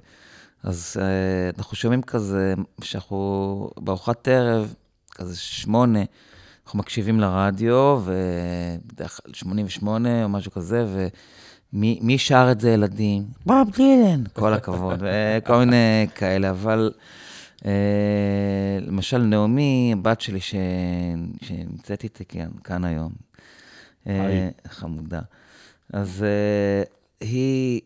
אז 0.63 0.97
uh, 0.97 1.59
אנחנו 1.59 1.77
שומעים 1.77 2.03
כזה, 2.03 2.55
שאנחנו 2.83 3.71
בארוחת 3.81 4.29
ערב, 4.29 4.75
כזה 5.11 5.37
שמונה, 5.37 6.01
אנחנו 6.65 6.79
מקשיבים 6.79 7.21
לרדיו, 7.21 8.01
ובדרך 8.05 9.21
כלל 9.25 9.35
88 9.35 10.25
או 10.25 10.29
משהו 10.29 10.51
כזה, 10.51 10.87
ומי 10.89 11.09
מי 11.77 12.19
שר 12.19 12.49
את 12.53 12.61
זה 12.61 12.71
ילדים? 12.71 13.25
בוב 13.47 13.71
דילן, 13.77 14.25
כל 14.33 14.53
הכבוד, 14.53 15.03
וכל 15.03 15.57
מיני 15.59 16.07
כאלה, 16.15 16.51
אבל 16.51 16.93
אה, 17.67 18.79
למשל 18.81 19.19
נעמי, 19.19 19.91
הבת 19.93 20.21
שלי 20.21 20.41
ש... 20.41 20.55
שנמצאת 21.43 22.05
איתי 22.05 22.25
כאן, 22.25 22.49
כאן 22.65 22.85
היום, 22.85 23.13
אה. 24.07 24.49
חמודה, 24.69 25.21
אז 25.93 26.23
אה, 26.23 26.83
היא, 27.21 27.81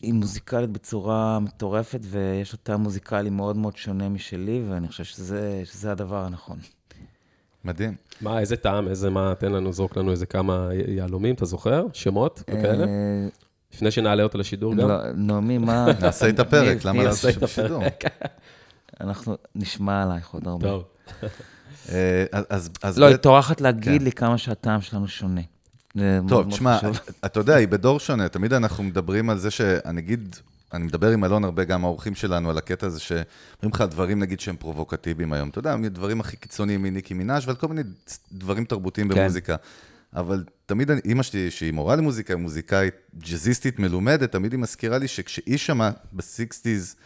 היא 0.00 0.14
מוזיקלית 0.14 0.70
בצורה 0.70 1.38
מטורפת, 1.40 2.00
ויש 2.02 2.52
לה 2.52 2.58
טעם 2.62 2.80
מוזיקלי 2.80 3.30
מאוד 3.30 3.56
מאוד 3.56 3.76
שונה 3.76 4.08
משלי, 4.08 4.62
ואני 4.68 4.88
חושב 4.88 5.04
שזה, 5.04 5.62
שזה 5.64 5.92
הדבר 5.92 6.24
הנכון. 6.24 6.58
מדהים. 7.66 7.94
מה, 8.20 8.38
איזה 8.40 8.56
טעם, 8.56 8.88
איזה 8.88 9.10
מה, 9.10 9.34
תן 9.38 9.52
לנו, 9.52 9.72
זרוק 9.72 9.96
לנו 9.96 10.10
איזה 10.10 10.26
כמה 10.26 10.68
יהלומים, 10.88 11.34
אתה 11.34 11.44
זוכר? 11.44 11.86
שמות 11.92 12.42
וכאלה? 12.50 12.84
אה, 12.84 13.28
לפני 13.74 13.90
שנעלה 13.90 14.22
אותה 14.22 14.38
לשידור 14.38 14.74
גם? 14.74 14.88
לא, 14.88 15.12
נעמי, 15.14 15.58
מה... 15.58 15.86
נעשה 16.02 16.28
את 16.28 16.38
הפרק, 16.38 16.84
למה 16.84 17.04
לעשות 17.04 17.32
שם 17.32 17.46
שידור? 17.46 17.82
אנחנו 19.00 19.36
נשמע 19.54 20.02
עלייך 20.02 20.30
עוד 20.30 20.48
הרבה. 20.48 20.68
טוב. 20.68 20.84
אה, 21.92 22.24
אז- 22.82 22.98
לא, 22.98 23.06
היא 23.06 23.16
טורחת 23.16 23.60
להגיד 23.60 23.98
כן. 24.00 24.04
לי 24.04 24.12
כמה 24.12 24.38
שהטעם 24.38 24.80
שלנו 24.80 25.08
שונה. 25.08 25.40
טוב, 26.28 26.50
תשמע. 26.50 26.78
אתה 27.24 27.40
יודע, 27.40 27.54
היא 27.54 27.68
בדור 27.68 28.00
שונה, 28.00 28.28
תמיד 28.28 28.52
אנחנו 28.52 28.84
מדברים 28.84 29.30
על 29.30 29.38
זה 29.38 29.50
שאני 29.50 30.00
אגיד, 30.00 30.36
אני 30.74 30.84
מדבר 30.84 31.10
עם 31.10 31.24
אלון 31.24 31.44
הרבה, 31.44 31.64
גם 31.64 31.84
האורחים 31.84 32.14
שלנו, 32.14 32.50
על 32.50 32.58
הקטע 32.58 32.86
הזה 32.86 33.00
שאומרים 33.00 33.70
לך 33.72 33.80
דברים, 33.90 34.18
נגיד, 34.18 34.40
שהם 34.40 34.56
פרובוקטיביים 34.56 35.32
היום. 35.32 35.48
אתה 35.48 35.58
יודע, 35.58 35.76
דברים 35.76 36.20
הכי 36.20 36.36
קיצוניים 36.36 36.82
מניקי 36.82 37.14
מנאז' 37.14 37.46
ועל 37.46 37.56
כל 37.56 37.68
מיני 37.68 37.82
דברים 38.32 38.64
תרבותיים 38.64 39.08
כן. 39.08 39.14
במוזיקה. 39.20 39.56
אבל 40.16 40.44
תמיד, 40.66 40.90
אני- 40.90 41.00
אימא 41.04 41.22
שלי, 41.22 41.50
שהיא 41.50 41.72
מורה 41.72 41.96
למוזיקה, 41.96 42.36
מוזיקאית 42.36 42.94
ג'אזיסטית 43.18 43.78
מלומדת, 43.78 44.32
תמיד 44.32 44.52
היא 44.52 44.60
מזכירה 44.60 44.98
לי 44.98 45.08
שכשהיא 45.08 45.56
שמעה 45.56 45.90
בסיקסטיז, 46.12 46.96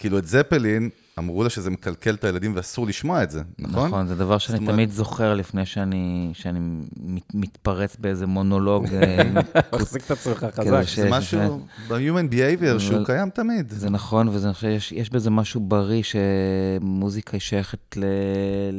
כאילו 0.00 0.18
את 0.18 0.26
זפלין, 0.26 0.88
אמרו 1.18 1.42
לה 1.44 1.50
שזה 1.50 1.70
מקלקל 1.70 2.14
את 2.14 2.24
הילדים 2.24 2.52
ואסור 2.56 2.86
לשמוע 2.86 3.22
את 3.22 3.30
זה, 3.30 3.42
נכון? 3.58 3.86
נכון, 3.88 4.06
זה 4.06 4.14
דבר 4.16 4.38
שאני 4.38 4.58
אומרת- 4.58 4.74
תמיד 4.74 4.90
זוכר 4.90 5.34
לפני 5.34 5.66
שאני 5.66 6.30
שאני 6.34 6.58
מת- 7.00 7.34
מתפרץ 7.34 7.96
באיזה 7.96 8.26
מונולוג. 8.26 8.86
אה, 8.94 9.22
מחזיק 9.74 10.04
את 10.06 10.10
עצמך 10.10 10.46
חזק. 10.54 10.82
ש- 10.84 10.98
זה 10.98 11.10
משהו 11.10 11.60
ב-human 11.88 12.32
behavior 12.32 12.78
שהוא 12.78 13.04
קיים 13.06 13.30
תמיד. 13.30 13.70
זה 13.70 13.90
נכון, 13.90 14.28
ואני 14.28 14.52
חושב 14.54 14.78
שיש 14.78 15.10
בזה 15.10 15.30
משהו 15.30 15.60
בריא, 15.60 16.02
שמוזיקה 16.02 17.32
היא 17.32 17.40
שייכת 17.40 17.96
ל- 17.96 18.04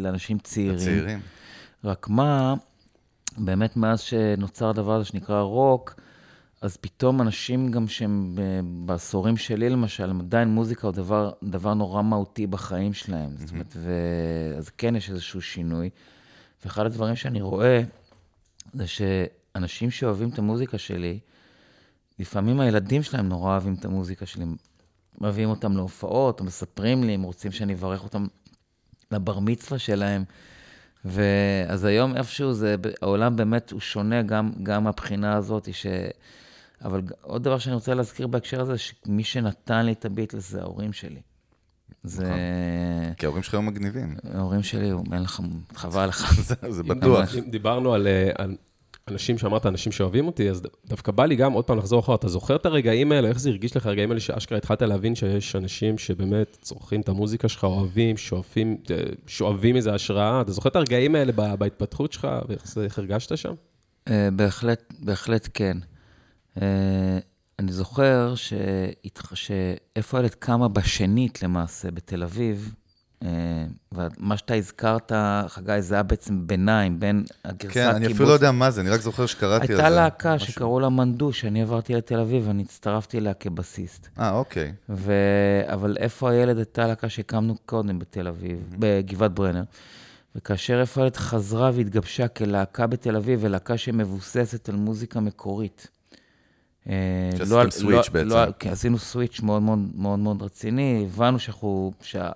לאנשים 0.03 0.37
צעירים. 0.43 0.77
צעירים. 0.77 1.19
רק 1.83 2.07
מה, 2.09 2.53
באמת 3.37 3.77
מאז 3.77 3.99
שנוצר 3.99 4.69
הדבר 4.69 4.93
הזה 4.95 5.05
שנקרא 5.05 5.41
רוק, 5.41 5.95
אז 6.61 6.77
פתאום 6.77 7.21
אנשים 7.21 7.71
גם 7.71 7.87
שהם 7.87 8.35
ב- 8.35 8.61
בעשורים 8.85 9.37
שלי 9.37 9.69
למשל, 9.69 10.11
עדיין 10.19 10.47
מוזיקה 10.47 10.87
הוא 10.87 10.95
דבר, 10.95 11.31
דבר 11.43 11.73
נורא 11.73 12.01
מהותי 12.01 12.47
בחיים 12.47 12.93
שלהם. 12.93 13.29
זאת 13.37 13.51
אומרת, 13.51 13.73
ו... 13.77 13.91
אז 14.57 14.69
כן 14.69 14.95
יש 14.95 15.09
איזשהו 15.09 15.41
שינוי. 15.41 15.89
ואחד 16.65 16.85
הדברים 16.85 17.15
שאני 17.15 17.41
רואה, 17.41 17.81
זה 18.73 18.85
שאנשים 18.87 19.91
שאוהבים 19.91 20.29
את 20.29 20.39
המוזיקה 20.39 20.77
שלי, 20.77 21.19
לפעמים 22.19 22.59
הילדים 22.59 23.03
שלהם 23.03 23.29
נורא 23.29 23.51
אוהבים 23.51 23.73
את 23.79 23.85
המוזיקה 23.85 24.25
שלי. 24.25 24.45
מביאים 25.21 25.49
אותם 25.49 25.77
להופעות, 25.77 26.39
או 26.39 26.45
מספרים 26.45 27.03
לי, 27.03 27.13
הם 27.13 27.21
רוצים 27.21 27.51
שאני 27.51 27.73
אברך 27.73 28.03
אותם 28.03 28.27
לבר 29.11 29.39
מצווה 29.39 29.79
שלהם. 29.79 30.23
ואז 31.05 31.85
היום 31.85 32.17
איפשהו 32.17 32.53
זה, 32.53 32.75
העולם 33.01 33.35
באמת 33.35 33.71
הוא 33.71 33.79
שונה 33.79 34.21
גם, 34.21 34.51
גם 34.63 34.83
מהבחינה 34.83 35.35
הזאת, 35.35 35.73
ש... 35.73 35.85
אבל 36.83 37.01
עוד 37.21 37.43
דבר 37.43 37.57
שאני 37.59 37.75
רוצה 37.75 37.93
להזכיר 37.93 38.27
בהקשר 38.27 38.61
הזה, 38.61 38.77
שמי 38.77 39.23
שנתן 39.23 39.85
לי 39.85 39.91
את 39.91 40.05
הביטלס 40.05 40.49
זה 40.51 40.61
ההורים 40.61 40.93
שלי. 40.93 41.21
זה... 42.03 42.33
כי 43.17 43.25
ההורים 43.25 43.43
שלך 43.43 43.53
היו 43.53 43.61
מגניבים. 43.61 44.15
ההורים 44.33 44.63
שלי, 44.63 44.91
אין 45.13 45.21
לך, 45.21 45.41
חבל 45.75 46.05
לך. 46.09 46.33
זה- 46.41 46.55
זה 46.71 46.83
בטוח. 46.83 47.35
דיברנו 47.49 47.93
על, 47.93 48.07
אה, 48.07 48.29
על 48.35 48.55
אנשים 49.07 49.37
שאמרת, 49.37 49.65
אנשים 49.65 49.91
שאוהבים 49.91 50.27
אותי, 50.27 50.49
אז 50.49 50.61
דווקא 50.85 51.11
בא 51.11 51.25
לי 51.25 51.35
גם 51.35 51.53
עוד 51.53 51.65
פעם 51.65 51.77
לחזור 51.77 51.99
אחורה. 51.99 52.15
אתה 52.15 52.27
זוכר 52.27 52.55
את 52.55 52.65
הרגעים 52.65 53.11
האלה, 53.11 53.27
איך 53.27 53.39
זה 53.39 53.49
הרגיש 53.49 53.77
לך, 53.77 53.85
הרגעים 53.85 54.09
האלה 54.09 54.19
שאשכרה 54.19 54.57
התחלת 54.57 54.81
להבין 54.81 55.15
שיש 55.15 55.55
אנשים 55.55 55.97
שבאמת 55.97 56.57
צורכים 56.61 57.01
את 57.01 57.09
המוזיקה 57.09 57.47
שלך, 57.49 57.63
אוהבים, 57.63 58.17
שואפים, 58.17 58.77
אה, 58.91 58.95
שואבים 59.27 59.75
איזה 59.75 59.93
השראה? 59.93 60.41
אתה 60.41 60.51
זוכר 60.51 60.69
את 60.69 60.75
הרגעים 60.75 61.15
האלה 61.15 61.31
בהתפתחות 61.55 62.13
שלך, 62.13 62.27
ואיך 62.75 62.99
הרגשת 62.99 63.37
שם? 63.37 63.53
אה, 64.07 64.29
בהחלט, 64.35 64.93
בהחלט 64.99 65.47
כן. 65.53 65.77
אה, 66.61 67.19
אני 67.59 67.71
זוכר 67.71 68.33
שאיפה 69.33 70.17
הילד 70.17 70.35
קמה 70.35 70.67
בשנית 70.67 71.43
למעשה, 71.43 71.91
בתל 71.91 72.23
אביב, 72.23 72.73
אה, 73.23 73.29
ומה 73.91 74.37
שאתה 74.37 74.53
הזכרת, 74.53 75.11
חגי, 75.47 75.81
זה 75.81 75.95
היה 75.95 76.03
בעצם 76.03 76.47
ביניים, 76.47 76.99
בין 76.99 77.23
הגרסת 77.45 77.73
כן, 77.73 77.89
אני. 77.89 78.07
אפילו 78.07 78.25
לא 78.25 78.33
יודע 78.33 78.51
מה 78.51 78.71
זה, 78.71 78.81
אני 78.81 78.89
רק 78.89 79.01
זוכר 79.01 79.25
שקראתי 79.25 79.61
על 79.61 79.67
זה. 79.67 79.73
הייתה 79.73 79.89
להקה. 79.89 80.39
שקראו 80.39 80.79
לה 80.79 80.89
מנדוש, 80.89 81.45
אני 81.45 81.61
עברתי 81.61 81.93
לתל 81.93 82.19
אביב, 82.19 82.49
אני 82.49 82.63
הצטרפתי 82.63 83.17
אליה 83.17 83.33
כבסיסט. 83.33 84.07
אה, 84.19 84.31
אוקיי. 84.31 84.73
ו... 84.89 85.13
אבל 85.65 85.97
איפה 85.99 86.31
הילד 86.31 86.57
הייתה 86.57 86.87
להקה 86.87 87.09
שהקמנו 87.09 87.55
קודם 87.65 87.99
בתל 87.99 88.27
אביב, 88.27 88.75
בגבעת 88.79 89.33
ברנר. 89.33 89.63
וכאשר 90.35 90.81
איפה 90.81 91.01
הילד 91.01 91.15
חזרה 91.15 91.71
והתגבשה 91.73 92.27
כלהקה 92.27 92.87
בתל 92.87 93.15
אביב, 93.15 93.39
ולהקה 93.43 93.77
שמבוססת 93.77 94.69
על 94.69 94.75
מוזיקה 94.75 95.19
מקורית. 95.19 95.87
אה, 96.89 96.93
שעשיתם 97.31 97.55
לא 97.55 97.61
על- 97.61 97.71
סוויץ' 97.71 98.07
לא- 98.07 98.13
בעצם. 98.13 98.29
לא 98.29 98.45
כן, 98.59 98.69
עשינו 98.69 98.97
סוויץ' 98.97 99.39
מאוד 99.41 99.61
מאוד 99.61 99.79
מאוד 99.95 100.19
מאוד 100.19 100.41
רציני, 100.41 101.03
הבנו 101.05 101.39
שאנחנו... 101.39 101.91
שה... 102.01 102.29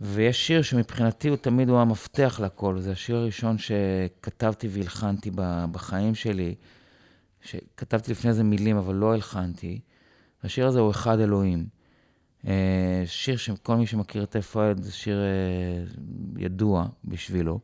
ויש 0.00 0.46
שיר 0.46 0.62
שמבחינתי 0.62 1.28
הוא 1.28 1.36
תמיד 1.36 1.68
הוא 1.68 1.78
המפתח 1.78 2.40
לכל, 2.44 2.78
זה 2.80 2.92
השיר 2.92 3.16
הראשון 3.16 3.56
שכתבתי 3.58 4.68
והלחנתי 4.68 5.30
בחיים 5.72 6.14
שלי, 6.14 6.54
שכתבתי 7.42 8.10
לפני 8.10 8.32
זה 8.32 8.42
מילים, 8.44 8.76
אבל 8.76 8.94
לא 8.94 9.14
הלחנתי. 9.14 9.80
השיר 10.44 10.66
הזה 10.66 10.80
הוא 10.80 10.90
אחד 10.90 11.20
אלוהים. 11.20 11.66
אה, 12.46 13.02
שיר 13.06 13.36
שכל 13.36 13.76
מי 13.76 13.86
שמכיר 13.86 14.22
את 14.22 14.36
איפה 14.36 14.70
זה 14.80 14.92
שיר 14.92 15.18
אה, 15.18 15.84
ידוע 16.38 16.86
בשבילו. 17.04 17.60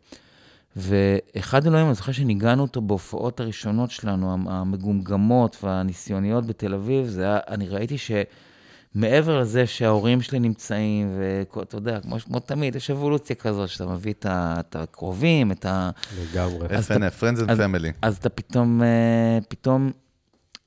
ואחד 0.76 1.66
אלוהים, 1.66 1.86
אני 1.86 1.94
זוכר 1.94 2.12
שניגענו 2.12 2.62
אותו 2.62 2.80
בהופעות 2.80 3.40
הראשונות 3.40 3.90
שלנו, 3.90 4.32
המ- 4.32 4.48
המגומגמות 4.48 5.56
והניסיוניות 5.62 6.46
בתל 6.46 6.74
אביב, 6.74 7.06
זה 7.06 7.22
היה, 7.24 7.38
אני 7.48 7.68
ראיתי 7.68 7.96
שמעבר 7.98 9.40
לזה 9.40 9.66
שההורים 9.66 10.22
שלי 10.22 10.38
נמצאים, 10.38 11.18
ואתה 11.56 11.76
יודע, 11.76 12.00
כמו, 12.00 12.16
כמו 12.20 12.40
תמיד, 12.40 12.76
יש 12.76 12.90
אבולוציה 12.90 13.36
כזאת, 13.36 13.68
שאתה 13.68 13.86
מביא 13.86 14.12
את, 14.12 14.26
ה, 14.26 14.54
את 14.60 14.76
הקרובים, 14.76 15.52
את 15.52 15.64
ה... 15.66 15.90
לגמרי. 16.22 16.66
אז 16.70 16.84
אתה- 16.84 16.94
FNF, 16.96 17.20
Friends 17.22 17.48
and 17.48 17.50
Family. 17.50 17.92
אז 18.02 18.16
אתה 18.16 18.28
פתאום, 18.28 18.82
אה, 18.82 19.38
פתאום 19.48 19.90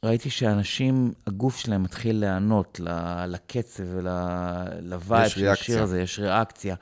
ראיתי 0.05 0.29
שאנשים, 0.29 1.11
הגוף 1.27 1.57
שלהם 1.57 1.83
מתחיל 1.83 2.19
להיענות 2.19 2.79
לקצב 3.27 3.83
ולווייב 3.87 5.27
של 5.27 5.35
השיר 5.35 5.45
ריאקציה. 5.47 5.83
הזה, 5.83 6.01
יש 6.01 6.19
ריאקציה. 6.19 6.75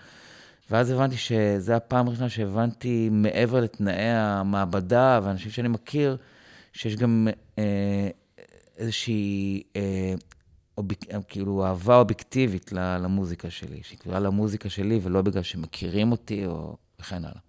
ואז 0.73 0.91
הבנתי 0.91 1.15
שזו 1.17 1.73
הפעם 1.73 2.07
הראשונה 2.07 2.29
שהבנתי 2.29 3.09
מעבר 3.11 3.59
לתנאי 3.61 4.09
המעבדה 4.09 5.19
ואנשים 5.23 5.51
שאני 5.51 5.67
מכיר, 5.67 6.17
שיש 6.73 6.95
גם 6.95 7.27
אה, 7.57 7.63
איזושהי, 8.77 9.63
אה, 9.75 10.13
אוביק, 10.77 11.05
כאילו, 11.27 11.65
אהבה 11.65 11.95
אובייקטיבית 11.95 12.71
ל- 12.73 12.97
למוזיקה 12.97 13.49
שלי, 13.49 13.79
שהיא 13.83 13.99
קשורה 13.99 14.19
למוזיקה 14.19 14.69
שלי 14.69 14.99
ולא 15.03 15.21
בגלל 15.21 15.43
שמכירים 15.43 16.11
אותי 16.11 16.45
או 16.45 16.75
וכן 17.01 17.15
הלאה. 17.25 17.39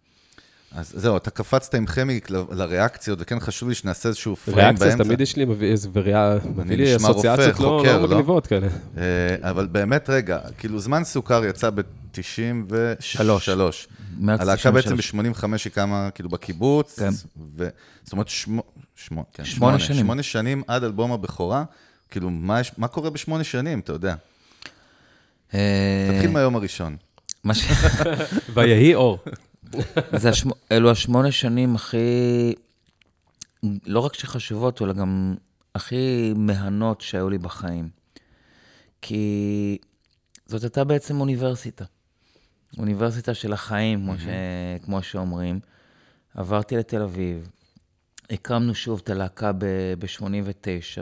אז 0.73 0.93
זהו, 0.97 1.17
אתה 1.17 1.31
קפצת 1.31 1.75
עם 1.75 1.87
חמיק 1.87 2.31
ל- 2.31 2.45
לריאקציות, 2.51 3.19
וכן 3.23 3.41
חשוב 3.41 3.69
לי 3.69 3.75
שנעשה 3.75 4.09
איזשהו 4.09 4.37
פריים 4.37 4.59
ריאקציות 4.59 4.89
באמצע. 4.89 5.05
תמיד 5.05 5.21
יש 5.21 5.37
לי 5.37 5.45
מביא 5.45 5.71
איזה 5.71 5.89
וריאה, 5.93 6.37
מביא 6.57 6.77
לי 6.77 6.97
נשמע 6.97 7.09
רופא, 7.09 7.35
אסוציאציות 7.35 7.61
לא 7.61 7.85
לא 7.87 8.01
לא? 8.01 8.09
מגניבות 8.09 8.47
כאלה. 8.47 8.67
אה, 8.97 9.51
אבל 9.51 9.67
באמת, 9.67 10.11
רגע, 10.11 10.39
כאילו, 10.59 10.79
זמן 10.79 11.05
סוכר 11.05 11.45
יצא 11.45 11.71
ב-93. 12.67 13.41
שלוש. 13.41 13.89
מרץ 14.19 14.41
הלהקה 14.41 14.71
בעצם 14.71 14.97
93. 14.97 15.15
ב-85 15.45 15.65
היא 15.65 15.73
קמה 15.73 16.09
כאילו 16.15 16.29
בקיבוץ. 16.29 16.99
כן. 16.99 17.09
ו... 17.57 17.69
זאת 18.03 18.13
אומרת, 18.13 18.29
שמו... 18.29 18.63
שמו... 18.97 19.25
כן, 19.33 19.45
שמונה 19.45 19.79
שנים. 19.79 20.01
שמונה 20.01 20.23
שנים 20.23 20.63
עד 20.67 20.85
אלבום 20.85 21.13
הבכורה. 21.13 21.65
כאילו, 22.11 22.31
מה, 22.31 22.61
יש... 22.61 22.73
מה 22.79 22.89
קורה 22.89 23.11
בשמונה 23.11 23.45
שנים, 23.45 23.81
אתה 23.81 23.93
יודע? 23.93 24.15
אה, 25.55 26.11
תתחיל 26.13 26.31
מהיום 26.31 26.57
הראשון. 26.57 26.97
מה 27.45 27.55
ש... 27.55 27.67
ויהי 28.55 28.95
אור. 28.95 29.19
זה 30.21 30.29
השמ... 30.29 30.51
אלו 30.73 30.91
השמונה 30.91 31.33
שנים 31.33 31.75
הכי, 31.75 31.97
לא 33.87 34.01
רק 34.01 34.15
שחשובות, 34.15 34.83
אלא 34.83 34.93
גם 34.93 35.35
הכי 35.75 36.33
מהנות 36.37 37.01
שהיו 37.01 37.31
לי 37.31 37.39
בחיים. 37.39 37.89
כי 39.03 39.79
זאת 40.47 40.63
הייתה 40.63 40.85
בעצם 40.85 41.21
אוניברסיטה. 41.21 41.85
אוניברסיטה 42.79 43.35
של 43.35 43.53
החיים, 43.53 44.01
כמו, 44.05 44.19
ש... 44.19 44.25
כמו 44.85 45.03
שאומרים. 45.03 45.61
עברתי 46.35 46.77
לתל 46.77 47.03
אביב, 47.03 47.49
הקמנו 48.31 48.75
שוב 48.75 49.01
את 49.05 49.11
הלהקה 49.11 49.53
ב-89, 49.53 50.27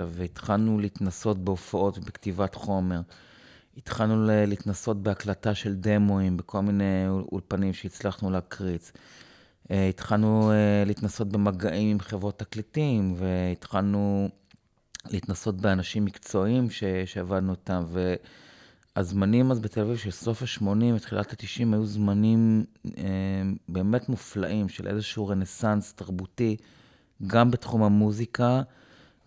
והתחלנו 0.09 0.79
להתנסות 0.79 1.45
בהופעות 1.45 1.99
ובכתיבת 1.99 2.55
חומר. 2.55 3.01
התחלנו 3.77 4.27
להתנסות 4.47 5.03
בהקלטה 5.03 5.55
של 5.55 5.75
דמואים 5.75 6.37
בכל 6.37 6.61
מיני 6.61 7.09
אול- 7.09 7.25
אולפנים 7.33 7.73
שהצלחנו 7.73 8.31
להקריץ. 8.31 8.93
אה, 9.71 9.89
התחלנו 9.89 10.53
אה, 10.53 10.85
להתנסות 10.87 11.29
במגעים 11.29 11.91
עם 11.91 12.01
חברות 12.01 12.39
תקליטים, 12.39 13.15
והתחלנו 13.17 14.29
להתנסות 15.11 15.57
באנשים 15.61 16.05
מקצועיים 16.05 16.71
ש- 16.71 16.85
שעבדנו 17.07 17.53
איתם. 17.53 17.85
והזמנים 18.97 19.51
אז 19.51 19.61
בתל 19.61 19.81
אביב 19.81 19.97
של 19.97 20.11
סוף 20.11 20.43
ה-80 20.43 20.67
ותחילת 20.95 21.33
ה-90 21.33 21.67
היו 21.73 21.87
זמנים 21.87 22.65
אה, 22.99 23.03
באמת 23.69 24.09
מופלאים 24.09 24.69
של 24.69 24.87
איזשהו 24.89 25.29
רנסאנס 25.29 25.93
תרבותי, 25.93 26.57
גם 27.27 27.51
בתחום 27.51 27.83
המוזיקה, 27.83 28.63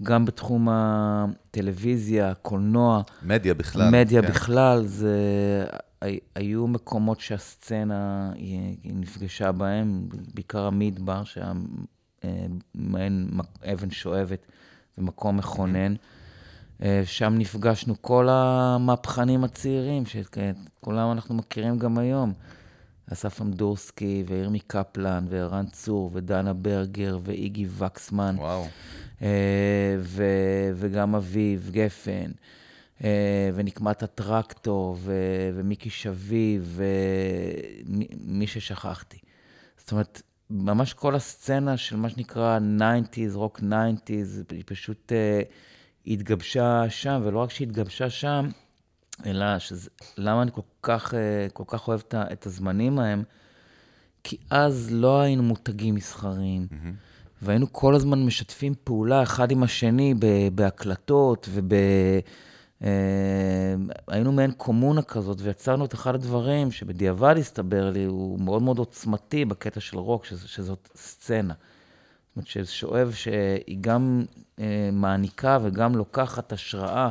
גם 0.04 0.26
בתחום 0.26 0.68
הטלוויזיה, 0.72 2.32
הקולנוע. 2.32 3.02
מדיה 3.24 3.54
בכלל. 3.54 3.90
מדיה 3.92 4.22
כן. 4.22 4.28
בכלל, 4.28 4.86
זה... 4.86 5.16
הי- 6.02 6.20
היו 6.36 6.68
מקומות 6.68 7.20
שהסצנה 7.20 8.32
היא 8.36 8.78
היא 8.84 8.94
נפגשה 8.96 9.52
בהם, 9.52 10.08
בעיקר 10.34 10.66
המדבר, 10.66 11.24
שהיה 11.24 11.54
אה, 12.24 12.46
מעין 12.76 13.30
אבן 13.74 13.92
שואבת 13.92 14.46
ומקום 14.98 15.38
מכונן. 15.38 15.92
אה, 15.92 15.98
שם 17.06 17.34
נפגשנו 17.38 18.02
כל 18.02 18.28
המהפכנים 18.30 19.44
הצעירים, 19.44 20.06
שאת 20.06 20.38
כולם 20.82 21.12
אנחנו 21.12 21.36
מכירים 21.36 21.80
גם 21.80 21.98
היום. 21.98 22.34
אסף 23.14 23.42
אמדורסקי, 23.42 24.24
וירמי 24.28 24.60
קפלן, 24.60 25.26
וערן 25.30 25.66
צור, 25.66 26.12
ודנה 26.14 26.54
ברגר, 26.54 27.18
ואיגי 27.24 27.68
וקסמן. 27.78 28.36
וואו. 28.38 28.68
אה, 29.22 29.96
ו- 30.00 30.72
וגם 30.76 31.16
אביב 31.16 31.70
גפן, 31.74 32.32
אה, 33.04 33.50
ונקמת 33.56 34.04
הטרקטור, 34.04 34.96
ו- 35.00 35.50
ומיקי 35.54 35.90
שביב, 35.90 36.80
ומי 37.86 38.48
ששכחתי. 38.48 39.18
זאת 39.78 39.92
אומרת, 39.92 40.22
ממש 40.50 40.94
כל 40.94 41.16
הסצנה 41.16 41.78
של 41.78 41.96
מה 41.96 42.10
שנקרא 42.10 42.60
90's, 42.60 43.36
רוק 43.36 43.60
90's, 43.60 44.54
היא 44.54 44.64
פשוט 44.66 45.12
אה, 45.12 45.42
התגבשה 46.08 46.90
שם, 46.90 47.22
ולא 47.24 47.40
רק 47.40 47.52
שהתגבשה 47.52 48.10
שם, 48.10 48.50
אלא 49.26 49.60
שזה, 49.60 49.90
למה 50.18 50.42
אני 50.42 50.52
כל 50.52 50.62
כך, 50.82 51.14
אה, 51.14 51.48
כל 51.54 51.64
כך 51.68 51.88
אוהב 51.88 52.02
את 52.14 52.46
הזמנים 52.46 53.00
ההם? 53.00 53.24
כי 54.24 54.38
אז 54.50 54.90
לא 54.92 55.22
היינו 55.22 55.44
מותגים 55.44 55.96
מסחריים. 55.96 56.68
והיינו 57.42 57.74
כל 57.74 57.96
הזמן 57.96 58.26
משתפים 58.26 58.74
פעולה 58.84 59.24
אחד 59.24 59.52
עם 59.52 59.64
השני 59.64 60.14
בהקלטות 60.56 61.50
וב... 61.52 61.74
אה, 62.84 63.76
היינו 64.08 64.32
מעין 64.32 64.52
קומונה 64.52 65.02
כזאת, 65.02 65.38
ויצרנו 65.42 65.86
את 65.86 65.94
אחד 65.94 66.16
הדברים 66.16 66.72
שבדיעבד 66.72 67.36
הסתבר 67.38 67.90
לי, 67.90 68.04
הוא 68.04 68.40
מאוד 68.40 68.62
מאוד 68.62 68.78
עוצמתי 68.78 69.46
בקטע 69.46 69.80
של 69.80 69.98
רוק, 69.98 70.26
שזאת 70.26 70.90
סצנה. 70.96 71.54
זאת 72.36 72.56
אומרת, 72.56 72.68
ששואב 72.68 73.12
שהיא 73.12 73.78
גם 73.82 74.24
אה, 74.60 74.90
מעניקה 74.94 75.58
וגם 75.62 75.96
לוקחת 75.96 76.54
השראה 76.54 77.10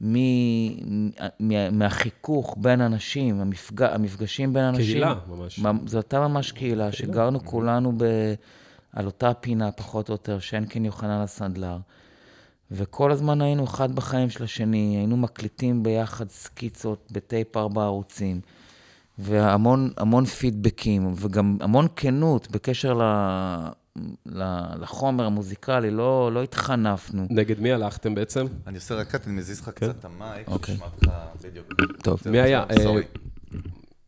מ, 0.00 0.14
מ, 1.40 1.78
מהחיכוך 1.78 2.56
בין 2.60 2.80
אנשים, 2.80 3.40
המפג, 3.40 3.82
המפגשים 3.82 4.52
בין 4.52 4.64
אנשים. 4.64 4.84
קהילה, 4.84 5.14
ממש. 5.28 5.58
ממ- 5.58 5.86
זו 5.86 5.98
הייתה 5.98 6.20
ממש 6.28 6.52
קהילה, 6.52 6.92
שגרנו 6.92 7.44
כולנו 7.44 7.92
ב, 7.96 8.04
על 8.92 9.06
אותה 9.06 9.34
פינה, 9.34 9.72
פחות 9.72 10.08
או 10.08 10.14
יותר, 10.14 10.38
שנקין 10.38 10.84
יוחנן 10.84 11.20
הסנדלר. 11.20 11.76
וכל 12.70 13.10
הזמן 13.12 13.40
היינו 13.40 13.64
אחד 13.64 13.94
בחיים 13.94 14.30
של 14.30 14.44
השני, 14.44 14.96
היינו 14.96 15.16
מקליטים 15.16 15.82
ביחד 15.82 16.30
סקיצות 16.30 17.08
בטייפ 17.12 17.56
ארבע 17.56 17.84
ערוצים, 17.84 18.40
והמון 19.18 19.90
המון 19.96 20.24
פידבקים, 20.24 21.12
וגם 21.16 21.56
המון 21.60 21.86
כנות 21.96 22.50
בקשר 22.50 22.94
ל, 22.94 23.02
לחומר 24.80 25.26
המוזיקלי, 25.26 25.90
לא, 25.90 26.32
לא 26.32 26.42
התחנפנו. 26.42 27.26
נגד 27.30 27.60
מי 27.60 27.72
הלכתם 27.72 28.14
בעצם? 28.14 28.46
אני 28.66 28.76
עושה 28.76 28.94
רק 28.94 29.10
קאט, 29.10 29.26
אני 29.26 29.34
מזיז 29.36 29.60
לך 29.60 29.68
קצת 29.68 29.90
את 29.98 30.04
המייק, 30.04 30.48
אוקיי. 30.48 30.74
שישמע 30.74 30.86
אותך 30.86 31.10
בדיוק. 31.44 31.66
טוב, 32.02 32.20
מי 32.26 32.40
היה? 32.40 32.64
אה. 32.70 33.00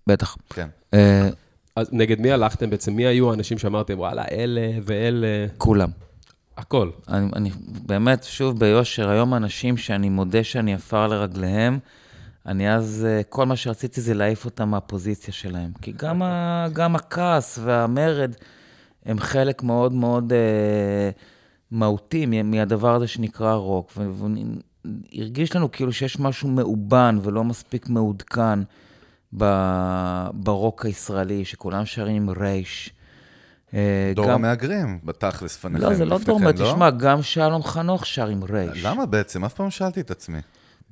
בטח. 0.06 0.36
כן. 0.50 0.68
אה, 0.94 1.28
אז 1.76 1.88
נגד 1.92 2.20
מי 2.20 2.32
הלכתם 2.32 2.70
בעצם? 2.70 2.92
מי 2.92 3.06
היו 3.06 3.30
האנשים 3.30 3.58
שאמרתם, 3.58 3.98
וואלה, 3.98 4.24
אלה 4.30 4.70
ואלה, 4.82 5.46
כולם. 5.58 5.90
הכל. 6.56 6.90
אני, 7.08 7.30
אני 7.36 7.50
באמת, 7.86 8.24
שוב 8.24 8.58
ביושר, 8.58 9.08
היום 9.08 9.34
אנשים 9.34 9.76
שאני 9.76 10.08
מודה 10.08 10.44
שאני 10.44 10.74
עפר 10.74 11.06
לרגליהם, 11.06 11.78
אני 12.46 12.74
אז, 12.74 13.06
אה, 13.08 13.22
כל 13.28 13.46
מה 13.46 13.56
שרציתי 13.56 14.00
זה 14.00 14.14
להעיף 14.14 14.44
אותם 14.44 14.68
מהפוזיציה 14.68 15.34
שלהם. 15.34 15.70
כי 15.82 15.92
גם, 15.96 16.22
ה, 16.22 16.66
גם 16.72 16.96
הכעס 16.96 17.58
והמרד 17.64 18.34
הם 19.06 19.18
חלק 19.18 19.62
מאוד 19.62 19.92
מאוד 19.92 20.32
אה, 20.32 21.10
מהותי 21.70 22.26
מהדבר 22.44 22.94
הזה 22.94 23.06
שנקרא 23.06 23.54
רוק. 23.54 23.92
והרגיש 25.12 25.56
לנו 25.56 25.72
כאילו 25.72 25.92
שיש 25.92 26.20
משהו 26.20 26.48
מאובן 26.48 27.18
ולא 27.22 27.44
מספיק 27.44 27.88
מעודכן 27.88 28.58
ב, 29.38 29.44
ברוק 30.34 30.86
הישראלי, 30.86 31.44
שכולם 31.44 31.84
שרים 31.86 32.16
עם 32.16 32.30
רייש. 32.40 32.90
אה, 33.74 34.12
דור 34.14 34.24
גם- 34.26 34.30
המהגרים, 34.34 34.98
בתכלס, 35.04 35.56
לפניכם. 35.56 35.84
לא, 35.84 35.94
זה 35.94 36.04
לא 36.04 36.18
דור, 36.18 36.40
תשמע, 36.52 36.90
גם 36.90 37.22
שלום 37.22 37.62
חנוך 37.62 38.06
שר 38.06 38.26
עם 38.26 38.44
רייש. 38.44 38.84
למה 38.84 39.06
בעצם? 39.06 39.44
אף 39.44 39.54
פעם 39.54 39.66
לא 39.66 39.70
שאלתי 39.70 40.00
את 40.00 40.10
עצמי. 40.10 40.38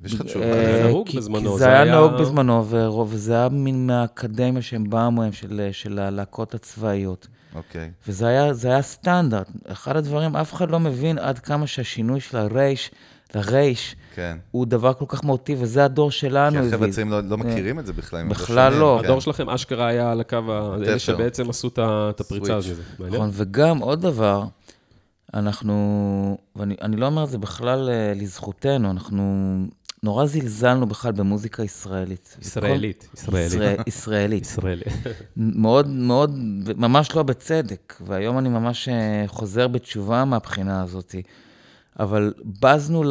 יש 0.05 0.13
לך 0.13 0.21
תשובה? 0.21 0.45
אה, 0.45 0.77
זה 0.77 0.87
נהוג 0.87 1.07
כי- 1.09 1.17
בזמנו, 1.17 1.51
כי 1.53 1.57
זה 1.59 1.67
היה 1.67 1.85
נהוג 1.85 2.13
בזמנו, 2.21 2.65
וזה 3.07 3.33
היה 3.33 3.49
מין 3.49 3.87
מהאקדמיה 3.87 4.61
שהם 4.61 4.89
באו 4.89 5.11
מהם, 5.11 5.31
של 5.31 5.69
של 5.71 5.99
הלהקות 5.99 6.53
הצבאיות. 6.55 7.27
אוקיי. 7.55 7.91
וזה 8.07 8.27
היה, 8.27 8.53
זה 8.53 8.67
היה 8.67 8.81
סטנדרט. 8.81 9.47
אחד 9.67 9.95
הדברים, 9.95 10.35
אף 10.35 10.53
אחד 10.53 10.71
לא 10.71 10.79
מבין 10.79 11.17
עד 11.17 11.39
כמה 11.39 11.67
שהשינוי 11.67 12.19
של 12.19 12.37
הרייש 12.37 12.91
לרייש 13.35 13.95
כן. 14.15 14.37
הוא 14.51 14.65
דבר 14.65 14.93
כל 14.93 15.05
כך 15.07 15.25
מהותי, 15.25 15.55
וזה 15.59 15.85
הדור 15.85 16.11
שלנו. 16.11 16.61
כי 16.61 16.67
החבר'ה. 16.67 16.87
הצעירים 16.87 17.11
לא 17.11 17.21
לא 17.21 17.37
מכירים 17.37 17.79
את 17.79 17.85
זה 17.85 17.93
בכלל. 17.93 18.19
אה, 18.19 18.29
בכלל 18.29 18.71
שומעים, 18.71 18.81
לא. 18.81 18.97
כן. 18.99 19.05
הדור 19.05 19.21
שלכם 19.21 19.49
אשכרה 19.49 19.87
היה 19.87 20.11
על 20.11 20.21
הקו, 20.21 20.37
אלה. 20.75 20.99
שבעצם 20.99 21.49
עשו 21.49 21.67
את 21.67 22.19
הפריצה. 22.19 22.55
הזאת. 22.55 22.77
נכון, 22.99 23.29
וגם 23.33 23.77
עוד 23.77 24.01
דבר, 24.01 24.43
אנחנו, 25.33 26.37
ואני 26.55 26.75
אני 26.81 26.95
לא 26.95 27.05
אומר 27.05 27.23
את 27.23 27.29
זה 27.29 27.37
בכלל 27.37 27.89
אה, 27.89 28.13
לזכותנו, 28.15 28.91
אנחנו 28.91 29.57
נורא 30.05 30.25
זלזלנו 30.25 30.85
בכלל 30.87 31.11
במוזיקה 31.11 31.63
ישראלית. 31.63 32.37
ישראלית, 32.41 33.07
ישראלית. 33.13 33.51
ישראל- 33.53 33.77
ישראלית. 33.87 34.43
ישראלי. 34.43 34.81
מאוד 35.37 35.87
מאוד, 35.87 36.31
ממש 36.77 37.15
לא 37.15 37.23
בצדק, 37.23 37.95
והיום 38.05 38.37
אני 38.37 38.49
ממש 38.49 38.89
אה, 38.89 39.23
חוזר 39.27 39.67
בתשובה 39.67 40.25
מהבחינה 40.25 40.81
הזאת. 40.83 41.15
אבל 41.99 42.33
בזנו 42.61 43.03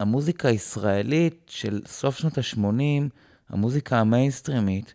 למוזיקה 0.00 0.48
הישראלית 0.48 1.34
של 1.46 1.80
סוף 1.86 2.18
שנות 2.18 2.38
ה-80, 2.38 2.58
המוזיקה 3.50 3.98
המיינסטרימית. 3.98 4.94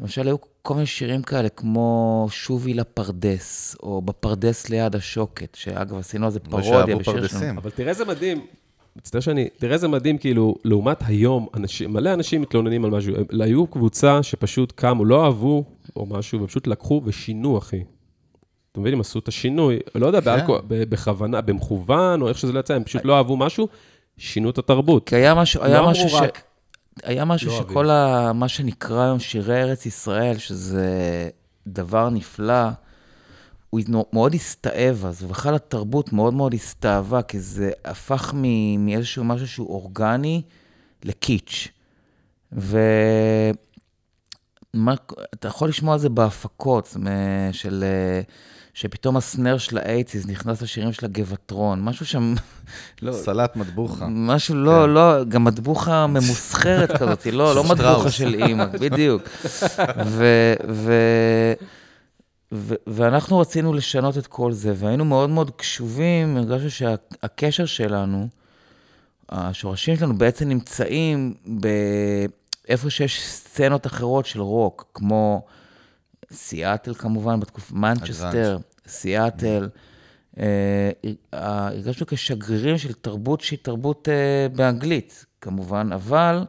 למשל, 0.00 0.26
היו 0.26 0.36
כל 0.62 0.74
מיני 0.74 0.86
שירים 0.86 1.22
כאלה, 1.22 1.48
כמו 1.48 2.26
שובי 2.30 2.74
לפרדס, 2.74 3.76
או 3.82 4.02
בפרדס 4.02 4.68
ליד 4.68 4.96
השוקת, 4.96 5.54
שאגב, 5.54 5.98
עשינו 5.98 6.26
על 6.26 6.32
זה 6.32 6.40
פרודיה 6.40 6.96
בשיר 6.96 7.26
שלנו. 7.28 7.60
אבל 7.60 7.70
תראה 7.70 7.88
איזה 7.90 8.04
מדהים, 8.04 8.46
מצטער 8.96 9.20
שאני, 9.20 9.48
תראה 9.58 9.74
איזה 9.74 9.88
מדהים, 9.88 10.18
כאילו, 10.18 10.54
לעומת 10.64 10.96
היום, 11.06 11.46
אנשים, 11.54 11.92
מלא 11.92 12.14
אנשים 12.14 12.42
מתלוננים 12.42 12.84
על 12.84 12.90
משהו. 12.90 13.14
הם- 13.16 13.40
היו 13.40 13.66
קבוצה 13.66 14.22
שפשוט 14.22 14.72
קמו, 14.76 15.04
לא 15.04 15.24
אהבו 15.24 15.64
או 15.96 16.06
משהו, 16.06 16.42
ופשוט 16.42 16.66
לקחו 16.66 17.02
ושינו, 17.04 17.58
אחי. 17.58 17.82
אתה 18.72 18.80
מבין, 18.80 18.92
הם 18.94 19.00
עשו 19.00 19.18
את 19.18 19.28
השינוי, 19.28 19.78
לא 19.94 20.06
יודע, 20.06 20.20
באלכוהול, 20.20 20.60
ב- 20.68 20.82
בכוונה, 20.90 21.40
במכוון, 21.40 22.22
או 22.22 22.28
איך 22.28 22.38
שזה 22.38 22.52
לא 22.52 22.60
יצא, 22.60 22.74
הם 22.74 22.84
פשוט 22.84 23.04
לא 23.04 23.16
אהבו 23.16 23.36
משהו, 23.36 23.68
שינו 24.16 24.50
את 24.50 24.58
התרבות. 24.58 25.08
כי 25.08 25.16
היה 25.16 25.34
משהו, 25.34 25.60
לא 25.60 25.66
היה 25.66 25.78
אמרו 25.78 25.90
משהו 25.90 26.08
ש... 26.08 26.14
רק- 26.14 26.42
היה 27.02 27.24
משהו 27.24 27.50
לא 27.50 27.56
שכל 27.58 27.90
ה... 27.90 28.32
מה 28.34 28.48
שנקרא 28.48 29.02
היום 29.02 29.18
שירי 29.18 29.62
ארץ 29.62 29.86
ישראל, 29.86 30.38
שזה 30.38 31.28
דבר 31.66 32.10
נפלא, 32.10 32.68
הוא 33.72 33.80
מאוד 34.12 34.34
הסתאב 34.34 35.04
אז, 35.06 35.22
ובכלל 35.22 35.54
התרבות 35.54 36.12
מאוד 36.12 36.34
מאוד 36.34 36.54
הסתאבה, 36.54 37.22
כי 37.22 37.40
זה 37.40 37.70
הפך 37.84 38.34
מ... 38.36 38.86
מאיזשהו 38.86 39.24
משהו 39.24 39.48
שהוא 39.48 39.68
אורגני 39.68 40.42
לקיץ'. 41.04 41.68
ו... 42.52 42.78
מה, 44.74 44.94
אתה 45.34 45.48
יכול 45.48 45.68
לשמוע 45.68 45.94
את 45.94 46.00
זה 46.00 46.08
בהפקות 46.08 46.96
של... 47.52 47.84
שפתאום 48.74 49.16
הסנר 49.16 49.58
של 49.58 49.78
האייטיז 49.78 50.26
נכנס 50.26 50.62
לשירים 50.62 50.92
של 50.92 51.06
הגבעטרון, 51.06 51.82
משהו 51.82 52.06
שם... 52.06 52.34
לא, 53.02 53.12
סלט 53.12 53.56
מטבוחה. 53.56 54.06
משהו 54.08 54.54
לא, 54.54 54.94
לא, 54.94 55.24
גם 55.24 55.44
מטבוחה 55.44 56.06
ממוסחרת 56.06 56.92
כזאת, 56.92 57.26
לא, 57.26 57.54
לא 57.54 57.64
מטבוחה. 57.70 58.10
של 58.10 58.34
אימא, 58.34 58.66
בדיוק. 58.66 59.22
ו, 60.06 60.24
ו, 60.68 60.92
ו, 62.52 62.74
ואנחנו 62.86 63.38
רצינו 63.38 63.72
לשנות 63.72 64.18
את 64.18 64.26
כל 64.26 64.52
זה, 64.52 64.72
והיינו 64.76 65.04
מאוד 65.04 65.30
מאוד 65.30 65.50
קשובים, 65.50 66.36
הרגשנו 66.36 66.70
שהקשר 66.70 67.66
שלנו, 67.66 68.28
השורשים 69.28 69.96
שלנו 69.96 70.18
בעצם 70.18 70.48
נמצאים 70.48 71.34
באיפה 71.46 72.90
שיש 72.90 73.26
סצנות 73.26 73.86
אחרות 73.86 74.26
של 74.26 74.40
רוק, 74.40 74.90
כמו 74.94 75.46
סיאטל 76.32 76.94
כמובן, 76.94 77.40
בתקופה, 77.40 77.74
מנצ'סטר, 77.74 78.58
סיאטל. 78.86 79.68
אה, 80.40 80.90
הרגשנו 81.32 82.06
כשגרירים 82.06 82.78
של 82.78 82.92
תרבות 82.92 83.40
שהיא 83.40 83.58
תרבות 83.62 84.08
אה, 84.08 84.48
באנגלית, 84.56 85.26
כמובן, 85.40 85.92
אבל 85.92 86.44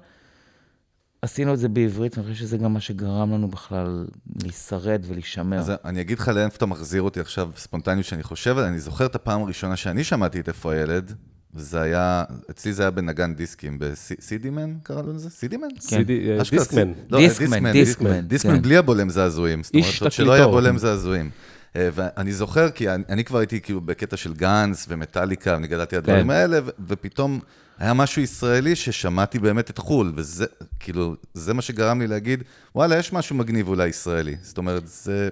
עשינו 1.24 1.54
את 1.54 1.60
זה 1.60 1.70
בעברית, 1.70 2.18
ואני 2.18 2.28
חושב 2.32 2.40
שזה 2.46 2.58
גם 2.58 2.74
מה 2.74 2.80
שגרם 2.80 3.32
לנו 3.32 3.48
בכלל 3.48 4.06
להישרד 4.44 5.06
ולהישמר. 5.08 5.60
אז 5.60 5.72
אני 5.86 6.02
אגיד 6.02 6.20
לך 6.20 6.28
לאיפה 6.28 6.56
אתה 6.58 6.66
מחזיר 6.66 7.02
אותי 7.02 7.20
עכשיו, 7.20 7.50
ספונטניות 7.58 8.06
שאני 8.06 8.24
חושב. 8.24 8.58
אני 8.58 8.80
זוכר 8.80 9.06
את 9.06 9.16
הפעם 9.16 9.42
הראשונה 9.42 9.76
שאני 9.76 10.04
שמעתי 10.04 10.40
את 10.40 10.48
איפה 10.48 10.74
הילד, 10.74 11.14
זה 11.56 11.82
היה, 11.82 12.24
אצלי 12.52 12.74
זה 12.74 12.84
היה 12.84 12.92
בנגן 12.92 13.36
דיסקים, 13.36 13.78
בסידימן 13.80 14.74
קראנו 14.84 15.14
לזה? 15.14 15.30
סידימן? 15.30 15.68
סידי- 15.80 16.32
אה, 16.32 16.38
דיסקמן. 16.52 16.92
לא, 17.10 17.18
דיסקמן, 17.20 17.72
דיסקמן, 17.72 18.28
דיסקמן 18.28 18.56
כן. 18.56 18.62
בלי 18.62 18.78
הבולם 18.78 19.10
זעזועים. 19.10 19.64
זאת 19.64 19.74
אומרת, 19.76 20.12
שלא 20.12 20.34
היה. 20.34 20.48
בולם 20.48 20.78
זעזועים. 20.78 21.30
אה, 21.76 21.90
ואני 21.94 22.34
זוכר, 22.34 22.70
כי 22.70 22.90
אני, 22.90 23.04
אני 23.10 23.24
כבר 23.24 23.38
הייתי 23.40 23.62
כאילו 23.62 23.82
בקטע 23.82 24.18
של 24.18 24.34
גאנס 24.34 24.86
ומטאליקה, 24.90 25.56
אני 25.56 25.68
גדלתי 25.68 25.96
על 25.96 26.02
הדברים 26.02 26.24
כן. 26.24 26.30
האלה, 26.30 26.60
ו- 26.66 26.70
ופתאום 26.88 27.40
היה 27.80 27.94
משהו 27.94 28.22
ישראלי 28.22 28.76
ששמעתי 28.76 29.40
באמת 29.40 29.70
את 29.70 29.78
חו"ל, 29.78 30.14
וזה, 30.16 30.46
כאילו, 30.80 31.16
זה 31.34 31.54
מה 31.54 31.62
שגרם 31.62 32.02
לי 32.02 32.08
להגיד, 32.08 32.44
וואלה, 32.76 32.98
יש 32.98 33.14
משהו 33.14 33.36
מגניב 33.36 33.68
אולי 33.68 33.88
ישראלי. 33.88 34.36
זאת 34.42 34.58
אומרת, 34.58 34.88
זה... 34.88 35.30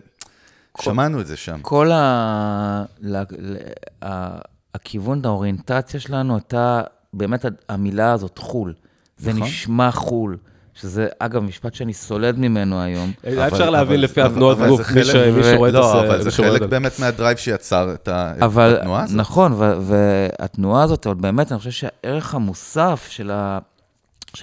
שמענו 0.82 1.22
את 1.22 1.28
זה 1.28 1.38
שם. 1.38 1.60
כל 1.62 1.92
ה... 1.92 2.86
ל... 3.00 3.18
ל... 3.18 3.58
ה... 4.04 4.40
הכיוון, 4.74 5.26
האוריינטציה 5.26 6.00
שלנו 6.00 6.36
הייתה 6.36 6.82
באמת 7.14 7.46
המילה 7.70 8.12
הזאת, 8.12 8.38
חו"ל. 8.38 8.74
זה 9.18 9.34
נכון. 9.34 9.44
נשמע 9.44 9.92
חו"ל, 9.92 10.38
שזה, 10.82 11.08
אגב, 11.20 11.44
משפט 11.44 11.74
שאני 11.74 11.94
סולד 11.94 12.40
ממנו 12.40 12.82
היום. 12.82 13.12
היה 13.24 13.34
אבל- 13.34 13.48
אפשר 13.48 13.70
להבין 13.70 13.94
אבל- 13.96 14.04
לפי 14.04 14.22
אבל- 14.22 14.32
התנועות 14.32 14.58
אבל 14.58 14.68
גוף, 14.70 14.82
זה 14.82 14.94
מי 15.32 15.44
שרואה 15.44 15.70
את 15.70 15.74
לא, 15.74 15.90
הס- 15.90 16.06
אבל 16.06 16.18
מי 16.18 16.24
זה 16.24 16.32
חלק 16.32 16.62
באמת 16.62 17.00
מהדרייב 17.00 17.38
שיצר 17.38 17.94
את 17.94 18.10
אבל, 18.42 18.76
התנועה 18.78 19.04
הזאת. 19.04 19.16
נכון, 19.18 19.54
ו- 19.54 19.74
והתנועה 19.82 20.84
הזאת, 20.84 21.08
אבל 21.08 21.16
באמת, 21.16 21.52
אני 21.52 21.58
חושב 21.60 21.72
שהערך 21.72 22.36
המוסף 22.36 23.08
של, 23.10 23.32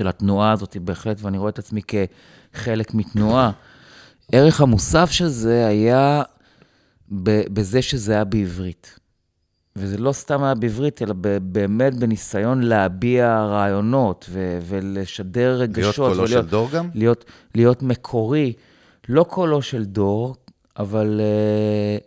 התנועה 0.08 0.52
הזאת, 0.52 0.76
בהחלט, 0.76 1.16
ואני 1.22 1.38
רואה 1.38 1.50
את 1.50 1.58
עצמי 1.58 1.80
כחלק 2.54 2.94
מתנועה, 2.94 3.50
ערך 4.32 4.60
המוסף 4.60 5.10
של 5.10 5.26
זה 5.28 5.66
היה 5.66 6.22
ב- 7.22 7.54
בזה 7.54 7.82
שזה 7.82 8.12
היה 8.12 8.24
בעברית. 8.24 8.97
וזה 9.76 9.98
לא 9.98 10.12
סתם 10.12 10.42
היה 10.42 10.54
בעברית, 10.54 11.02
אלא 11.02 11.14
באמת 11.42 11.94
בניסיון 11.94 12.62
להביע 12.62 13.44
רעיונות 13.44 14.26
ו- 14.30 14.58
ולשדר 14.62 15.56
רגשות. 15.60 15.78
להיות 15.82 15.94
קולו 15.96 16.22
ולהיות- 16.22 16.44
של 16.44 16.50
דור 16.50 16.68
גם? 16.72 16.90
להיות, 16.94 17.24
להיות 17.54 17.82
מקורי, 17.82 18.52
לא 19.08 19.22
קולו 19.24 19.62
של 19.62 19.84
דור, 19.84 20.34
אבל, 20.78 21.20
אה, 21.20 21.98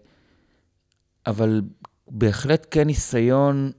אבל 1.27 1.61
בהחלט 2.07 2.67
כן 2.71 2.87
ניסיון 2.87 3.71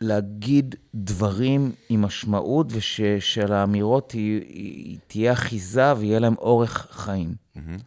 להגיד 0.00 0.74
דברים 0.94 1.72
עם 1.88 2.02
משמעות, 2.02 2.66
ושלאמירות 2.70 4.14
תהיה 5.06 5.32
אחיזה 5.32 5.96
ויהיה 5.96 6.18
להם 6.18 6.34
אורך 6.38 6.86
חיים. 6.90 7.34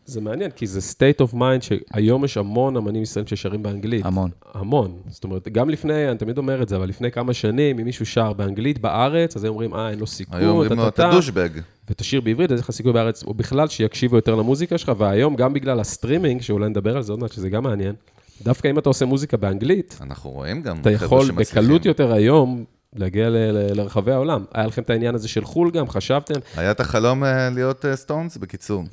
זה 0.06 0.22
מעניין, 0.22 0.52
כי 0.52 0.68
זה 0.68 0.80
state 0.80 1.26
of 1.28 1.34
mind 1.34 1.62
שהיום 1.62 2.26
יש 2.26 2.38
המון 2.38 2.78
אמנים 2.78 3.02
ישראלים 3.02 3.28
ששרים 3.28 3.64
באנגלית. 3.64 4.06
המון. 4.06 4.30
המון. 4.54 4.98
זאת 5.08 5.24
אומרת, 5.24 5.48
גם 5.48 5.70
לפני, 5.70 6.10
אני 6.10 6.18
תמיד 6.18 6.38
אומר 6.38 6.62
את 6.62 6.70
זה, 6.70 6.76
אבל 6.76 6.90
לפני 6.90 7.12
כמה 7.12 7.34
שנים, 7.34 7.80
אם 7.80 7.86
מישהו 7.86 8.06
שר 8.06 8.34
באנגלית 8.34 8.80
בארץ, 8.80 9.36
אז 9.36 9.44
היו 9.44 9.52
אומרים, 9.52 9.74
אה, 9.74 9.90
אין 9.90 10.00
לו 10.00 10.08
סיכוי, 10.08 10.40
היו 10.40 10.50
אומרים 10.50 10.72
לו, 10.72 10.88
אתה 10.88 10.92
טה-טה-טה." 10.92 11.16
douchebag. 11.16 11.50
ותשאיר 11.90 12.22
בעברית, 12.22 12.52
אז 12.52 12.60
יש 12.60 12.64
לך 12.64 12.72
סיכוי 12.72 12.94
בארץ, 12.94 13.24
או 13.24 13.34
בכלל 13.34 13.68
שיקשיבו 13.68 14.16
יותר 14.16 14.36
למוזיקה 14.36 14.78
שלך, 14.78 14.92
והיום, 14.98 15.36
גם 15.36 15.54
בגלל 15.54 15.80
הסטרימינג, 15.80 16.42
שאולי 16.42 16.70
נדבר 16.70 16.98
על 16.98 17.04
זה 17.04 17.14
עוד 17.14 17.20
מעט, 17.20 17.32
שזה 17.32 17.50
גם 17.50 17.64
מעניין, 17.64 17.96
דווקא 18.44 18.68
אם 18.68 18.80
אתה 18.80 18.90
עושה 18.90 19.06
מוזיקה 19.06 19.38
באנגלית, 19.38 19.98
אנחנו 20.02 20.30
רואים 20.30 20.62
גם 20.62 20.78
אתה 20.82 20.92
יכול. 20.92 21.32
בקלות 21.32 21.86
יותר 21.86 22.14
היום 22.14 22.66
להגיע 22.96 23.30
ל- 23.30 23.34
ל- 23.52 23.78
לרחבי 23.80 24.12
העולם. 24.12 24.44
היה 24.54 24.68
לכם 24.68 24.82
את 24.82 24.90
העניין 24.90 25.16
הזה 25.16 25.28
של 25.28 25.46
חו"ל 25.46 25.72
גם, 25.72 25.90
חשבתם? 25.90 26.34
היה 26.58 26.72
את 26.72 26.80
החלום 26.80 27.24
אה, 27.24 27.50
להיות 27.50 27.86
סטונס, 27.96 28.38
בקיצור. 28.38 28.84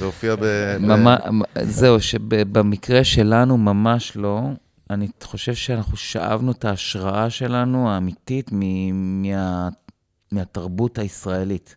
להופיע 0.00 0.36
ב... 0.36 0.40
ב- 0.44 0.76
ממש, 0.78 1.20
זהו, 1.62 2.00
שבמקרה 2.00 3.04
שלנו 3.04 3.56
ממש 3.56 4.16
לא. 4.16 4.40
אני 4.90 5.08
חושב 5.22 5.54
שאנחנו 5.54 5.96
שאבנו 5.96 6.52
את 6.52 6.64
ההשראה 6.64 7.30
שלנו, 7.30 7.90
האמיתית, 7.90 8.50
מ- 8.52 9.22
מה, 9.22 9.68
מהתרבות 10.32 10.98
הישראלית. 10.98 11.76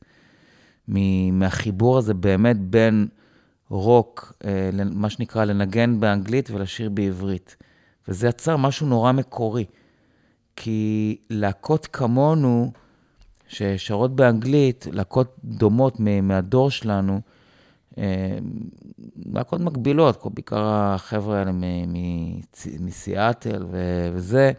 מ- 0.87 1.39
מהחיבור 1.39 1.97
הזה 1.97 2.13
באמת 2.13 2.57
בין 2.59 3.07
רוק, 3.69 4.33
אה, 4.45 4.69
מה 4.91 5.09
שנקרא 5.09 5.45
לנגן 5.45 5.99
באנגלית 5.99 6.51
ולשיר 6.51 6.89
בעברית. 6.89 7.55
וזה 8.07 8.27
יצר 8.27 8.57
משהו 8.57 8.87
נורא 8.87 9.11
מקורי. 9.11 9.65
כי 10.59 11.17
להקות 11.29 11.87
כמונו, 11.93 12.71
ששרות 13.47 14.15
באנגלית, 14.15 14.87
להקות 14.91 15.35
דומות 15.43 15.99
מהדור 15.99 16.71
שלנו, 16.71 17.21
אה, 17.97 18.37
להקות 19.33 19.61
מקבילות, 19.61 20.15
כל- 20.17 20.29
בעיקר 20.33 20.63
החבר'ה 20.65 21.39
האלה 21.39 21.51
מסיאטל 22.79 23.65
וזה. 23.71 24.51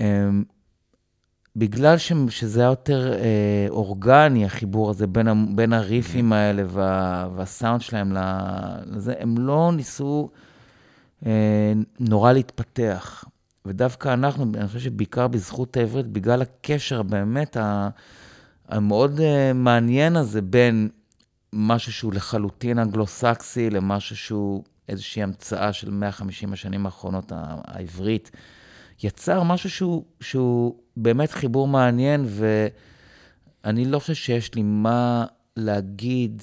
אה, 0.00 0.28
בגלל 1.56 1.98
ש- 1.98 2.12
שזה 2.28 2.60
היה 2.60 2.68
יותר 2.70 3.12
אה, 3.12 3.66
אורגני, 3.68 4.44
החיבור 4.44 4.90
הזה 4.90 5.06
בין, 5.06 5.28
ה- 5.28 5.34
בין 5.54 5.72
הריפים 5.72 6.32
האלה 6.32 6.62
וה, 6.68 7.28
והסאונד 7.36 7.80
שלהם 7.80 8.12
לזה, 8.86 9.14
הם 9.18 9.38
לא 9.38 9.70
ניסו 9.76 10.30
אה, 11.26 11.72
נורא 12.00 12.32
להתפתח. 12.32 13.24
ודווקא 13.66 14.12
אנחנו, 14.12 14.44
אני 14.54 14.66
חושב 14.66 14.80
שבעיקר 14.80 15.28
בזכות 15.28 15.76
העברית, 15.76 16.06
בגלל 16.06 16.42
הקשר 16.42 17.02
באמת 17.02 17.56
המאוד 18.68 19.20
אה, 19.20 19.52
מעניין 19.52 20.16
הזה 20.16 20.42
בין 20.42 20.88
משהו 21.52 21.92
שהוא 21.92 22.14
לחלוטין 22.14 22.78
אנגלו-סקסי 22.78 23.70
למשהו 23.70 24.16
שהוא 24.16 24.64
איזושהי 24.88 25.22
המצאה 25.22 25.72
של 25.72 25.90
150 25.90 26.52
השנים 26.52 26.86
האחרונות, 26.86 27.32
העברית. 27.64 28.30
יצר 29.02 29.42
משהו 29.42 29.70
שהוא, 29.70 30.04
שהוא 30.20 30.74
באמת 30.96 31.30
חיבור 31.30 31.68
מעניין, 31.68 32.26
ואני 33.64 33.84
לא 33.84 33.98
חושב 33.98 34.14
שיש 34.14 34.54
לי 34.54 34.62
מה 34.62 35.26
להגיד 35.56 36.42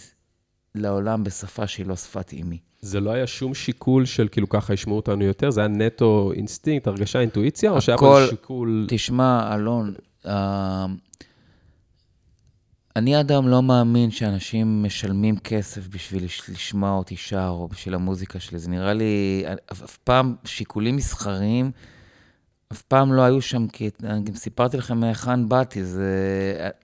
לעולם 0.75 1.23
בשפה 1.23 1.67
שהיא 1.67 1.85
לא 1.85 1.95
שפת 1.95 2.33
אימי. 2.33 2.59
זה 2.81 2.99
לא 2.99 3.11
היה 3.11 3.27
שום 3.27 3.53
שיקול 3.53 4.05
של 4.05 4.27
כאילו 4.31 4.49
ככה 4.49 4.73
ישמעו 4.73 4.95
אותנו 4.95 5.23
יותר? 5.23 5.49
זה 5.51 5.61
היה 5.61 5.67
נטו 5.67 6.31
אינסטינקט, 6.35 6.87
הרגשה, 6.87 7.19
אינטואיציה, 7.19 7.71
או 7.71 7.81
שהיה 7.81 7.97
פה 7.97 8.17
הכל- 8.19 8.27
שיקול... 8.29 8.85
תשמע, 8.89 9.55
אלון, 9.55 9.93
אה, 10.27 10.85
אני 12.95 13.15
עד 13.15 13.31
היום 13.31 13.47
לא 13.47 13.63
מאמין 13.63 14.11
שאנשים 14.11 14.83
משלמים 14.83 15.37
כסף 15.37 15.87
בשביל 15.87 16.25
לש- 16.25 16.49
לשמוע 16.49 16.91
אותי 16.91 17.15
שר 17.15 17.47
או 17.49 17.67
בשביל 17.67 17.95
המוזיקה 17.95 18.39
שלי. 18.39 18.59
זה 18.59 18.69
נראה 18.69 18.93
לי, 18.93 19.43
אף, 19.71 19.83
אף 19.83 19.97
פעם 19.97 20.35
שיקולים 20.45 20.95
מסחריים, 20.95 21.71
אף 22.71 22.81
פעם 22.81 23.13
לא 23.13 23.21
היו 23.21 23.41
שם, 23.41 23.67
כי 23.67 23.89
אני 24.03 24.23
גם 24.23 24.35
סיפרתי 24.35 24.77
לכם 24.77 24.97
מהיכן 24.99 25.49
באתי, 25.49 25.83
זה, 25.85 26.05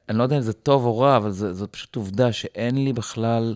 אני 0.10 0.18
לא 0.18 0.24
יודע 0.24 0.36
אם 0.38 0.42
זה 0.42 0.54
טוב 0.54 0.86
או 0.86 1.00
רע, 1.00 1.18
אבל 1.18 1.32
זו 1.32 1.72
פשוט 1.72 1.96
עובדה 1.96 2.32
שאין 2.32 2.84
לי 2.84 2.94
בכלל, 2.94 3.56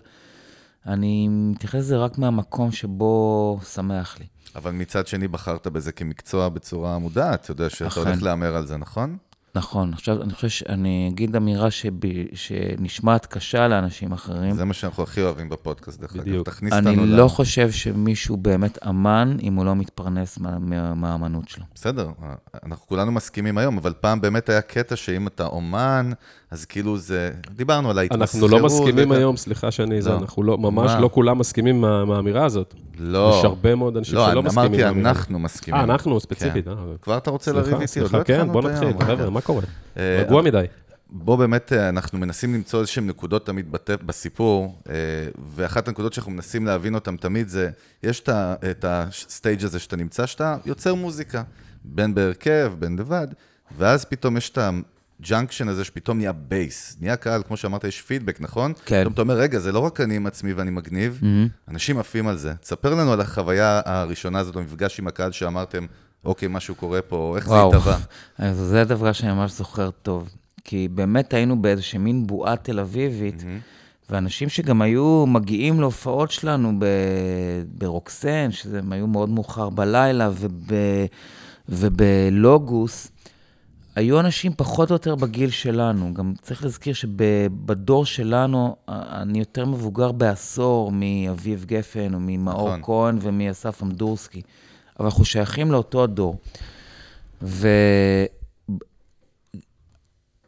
אני 0.86 1.28
מתייחס 1.30 1.78
לזה 1.78 1.96
רק 1.96 2.18
מהמקום 2.18 2.72
שבו 2.72 3.60
שמח 3.74 4.16
לי. 4.20 4.26
אבל 4.56 4.70
מצד 4.70 5.06
שני 5.06 5.28
בחרת 5.28 5.66
בזה 5.66 5.92
כמקצוע 5.92 6.48
בצורה 6.48 6.98
מודעת, 6.98 7.40
אתה 7.44 7.50
יודע 7.50 7.70
שאתה 7.70 7.86
אכן. 7.86 8.00
הולך 8.00 8.22
להמר 8.22 8.56
על 8.56 8.66
זה, 8.66 8.76
נכון? 8.76 9.16
נכון, 9.54 9.92
עכשיו 9.92 10.22
אני 10.22 10.32
חושב 10.32 10.48
שאני 10.48 11.08
אגיד 11.12 11.36
אמירה 11.36 11.70
שב, 11.70 11.92
שנשמעת 12.34 13.26
קשה 13.26 13.68
לאנשים 13.68 14.12
אחרים. 14.12 14.54
זה 14.54 14.64
מה 14.64 14.74
שאנחנו 14.74 15.02
הכי 15.02 15.22
אוהבים 15.22 15.48
בפודקאסט, 15.48 16.00
דרך 16.00 16.14
אגב. 16.14 16.22
בדיוק. 16.24 16.46
תכניס 16.48 16.72
אני 16.72 16.90
אותנו 16.90 17.06
לא 17.06 17.24
ל- 17.24 17.28
חושב 17.28 17.70
שמישהו 17.70 18.36
באמת 18.36 18.78
אמן 18.88 19.36
אם 19.42 19.54
הוא 19.54 19.64
לא 19.64 19.74
מתפרנס 19.76 20.38
מה- 20.38 20.58
מה- 20.58 20.94
מהאמנות 20.94 21.48
שלו. 21.48 21.64
בסדר, 21.74 22.10
אנחנו 22.64 22.86
כולנו 22.86 23.12
מסכימים 23.12 23.58
היום, 23.58 23.78
אבל 23.78 23.92
פעם 24.00 24.20
באמת 24.20 24.48
היה 24.48 24.60
קטע 24.60 24.96
שאם 24.96 25.26
אתה 25.26 25.46
אומן, 25.46 26.10
אז 26.52 26.64
כאילו 26.64 26.98
זה... 26.98 27.30
דיברנו 27.56 27.90
על 27.90 27.98
ההתמסחרות. 27.98 28.42
אנחנו 28.44 28.58
לא 28.58 28.66
מסכימים 28.66 29.10
וכן. 29.10 29.18
היום, 29.20 29.36
סליחה 29.36 29.70
שאני 29.70 30.02
זה, 30.02 30.10
לא. 30.10 30.18
אנחנו 30.18 30.42
לא, 30.42 30.58
ממש 30.58 30.90
מה? 30.90 31.00
לא 31.00 31.10
כולם 31.12 31.38
מסכימים 31.38 31.80
מה- 31.80 32.04
מהאמירה 32.04 32.44
הזאת. 32.44 32.74
לא. 32.98 33.36
יש 33.38 33.44
הרבה 33.44 33.74
מאוד 33.74 33.96
אנשים 33.96 34.14
לא, 34.14 34.30
שלא 34.30 34.42
מסכימים. 34.42 34.68
אמרתי, 34.68 34.82
מהאמירה 34.82 35.10
הזאת. 35.10 35.16
אנחנו 35.22 35.38
מסכימים. 35.38 35.80
אה, 35.80 35.84
אנחנו 35.84 36.20
ספציפית. 36.20 36.64
כן. 36.64 36.70
אה, 36.70 36.76
כבר 37.02 37.16
אתה 37.18 37.30
רוצה 37.30 37.50
סליחה, 37.52 37.68
לריב 37.70 37.80
איתי? 37.80 38.00
עוד 38.00 38.12
לא 38.12 38.18
סליחה, 38.24 38.24
כן, 38.24 38.52
בוא 38.52 38.62
נתחיל, 38.62 38.92
חבר'ה, 38.92 39.12
אוקיי. 39.12 39.30
מה 39.30 39.40
קורה? 39.40 39.62
אה, 39.96 40.22
רגוע 40.26 40.42
מדי. 40.42 40.64
בוא 41.10 41.36
באמת, 41.36 41.72
אה, 41.72 41.88
אנחנו 41.88 42.18
מנסים 42.18 42.54
למצוא 42.54 42.80
איזשהן 42.80 43.06
נקודות 43.06 43.46
תמיד 43.46 43.66
בסיפור, 44.06 44.78
אה, 44.88 44.94
ואחת 45.54 45.88
הנקודות 45.88 46.12
שאנחנו 46.12 46.32
מנסים 46.32 46.66
להבין 46.66 46.94
אותן 46.94 47.16
תמיד 47.16 47.48
זה, 47.48 47.70
יש 48.02 48.20
את 48.20 48.84
הסטייג' 48.84 49.64
הזה 49.64 49.78
שאתה 49.78 49.96
נמצא, 49.96 50.26
שאתה 50.26 50.56
יוצר 50.66 50.94
מוזיקה, 50.94 51.42
בין 51.84 52.14
בהרכב, 52.14 52.72
בין 52.78 52.96
לבד, 52.98 53.26
ואז 53.78 54.04
פתאום 54.04 54.36
יש 54.36 54.50
את 54.50 54.58
ה 55.22 55.27
junction 55.27 55.68
הזה 55.68 55.84
שפתאום 55.84 56.18
נהיה 56.18 56.32
base, 56.32 56.96
נהיה 57.00 57.16
קהל, 57.16 57.42
כמו 57.42 57.56
שאמרת, 57.56 57.84
יש 57.84 58.02
פידבק, 58.02 58.40
נכון? 58.40 58.72
כן. 58.86 59.00
פתאום 59.00 59.12
אתה 59.12 59.22
אומר, 59.22 59.34
רגע, 59.34 59.58
זה 59.58 59.72
לא 59.72 59.78
רק 59.78 60.00
אני 60.00 60.16
עם 60.16 60.26
עצמי 60.26 60.52
ואני 60.52 60.70
מגניב, 60.70 61.20
אנשים 61.68 61.98
עפים 61.98 62.28
על 62.28 62.36
זה. 62.36 62.54
תספר 62.54 62.94
לנו 62.94 63.12
על 63.12 63.20
החוויה 63.20 63.80
הראשונה 63.84 64.38
הזאת, 64.38 64.54
במפגש 64.54 64.98
עם 64.98 65.06
הקהל 65.06 65.32
שאמרתם, 65.32 65.86
אוקיי, 66.24 66.48
משהו 66.48 66.74
קורה 66.74 67.02
פה, 67.02 67.34
איך 67.36 67.44
זה 67.48 67.50
וואו, 67.54 67.68
התהווה. 67.68 67.98
אז 68.38 68.56
זה 68.56 68.80
הדבר 68.80 69.12
שאני 69.12 69.32
ממש 69.32 69.52
זוכר 69.52 69.90
טוב. 69.90 70.28
כי 70.64 70.88
באמת 70.88 71.34
היינו 71.34 71.62
באיזושהי 71.62 71.98
מין 71.98 72.26
בועה 72.26 72.56
תל 72.56 72.80
אביבית, 72.80 73.44
ואנשים 74.10 74.48
שגם 74.48 74.82
היו 74.82 75.24
מגיעים 75.26 75.80
להופעות 75.80 76.30
שלנו 76.30 76.72
ב- 76.78 76.84
ברוקסן, 77.68 78.50
שזה 78.50 78.78
הם 78.78 78.92
היו 78.92 79.06
מאוד 79.06 79.28
מאוחר 79.28 79.70
בלילה, 79.70 80.30
וב, 80.34 80.70
ובלוגוס, 81.68 83.08
היו 83.94 84.20
אנשים 84.20 84.52
פחות 84.56 84.90
או 84.90 84.94
יותר 84.94 85.14
בגיל 85.14 85.50
שלנו. 85.50 86.14
גם 86.14 86.34
צריך 86.42 86.64
להזכיר 86.64 86.94
שבדור 86.94 88.06
שלנו, 88.06 88.76
אני 88.88 89.38
יותר 89.38 89.64
מבוגר 89.66 90.12
בעשור 90.12 90.92
מאביב 90.92 91.64
גפן, 91.64 92.14
או 92.14 92.18
ממאור 92.20 92.68
נכון. 92.68 92.82
כהן 92.82 93.18
ומאסף 93.20 93.82
אמדורסקי. 93.82 94.42
אבל 94.98 95.06
אנחנו 95.06 95.24
שייכים 95.24 95.72
לאותו 95.72 96.04
הדור. 96.04 96.38
ו... 97.42 97.68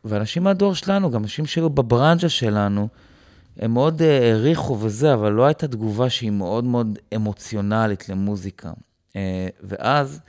ואנשים 0.05 0.45
מהדור 0.45 0.75
שלנו, 0.75 1.11
גם 1.11 1.23
אנשים 1.23 1.47
שהיו 1.47 1.71
בברנז'ה 1.71 2.29
שלנו, 2.29 2.89
הם 3.59 3.75
מאוד 3.75 4.03
אה, 4.03 4.19
העריכו 4.19 4.81
וזה, 4.81 5.15
אבל 5.15 5.33
לא 5.33 5.45
הייתה 5.45 5.69
תגובה 5.69 6.11
שהיא 6.11 6.31
מאוד 6.31 6.65
מאוד 6.65 6.99
אמוציונלית 7.15 8.09
למוזיקה. 8.09 8.73
אה, 9.17 9.49
ואז, 9.63 10.21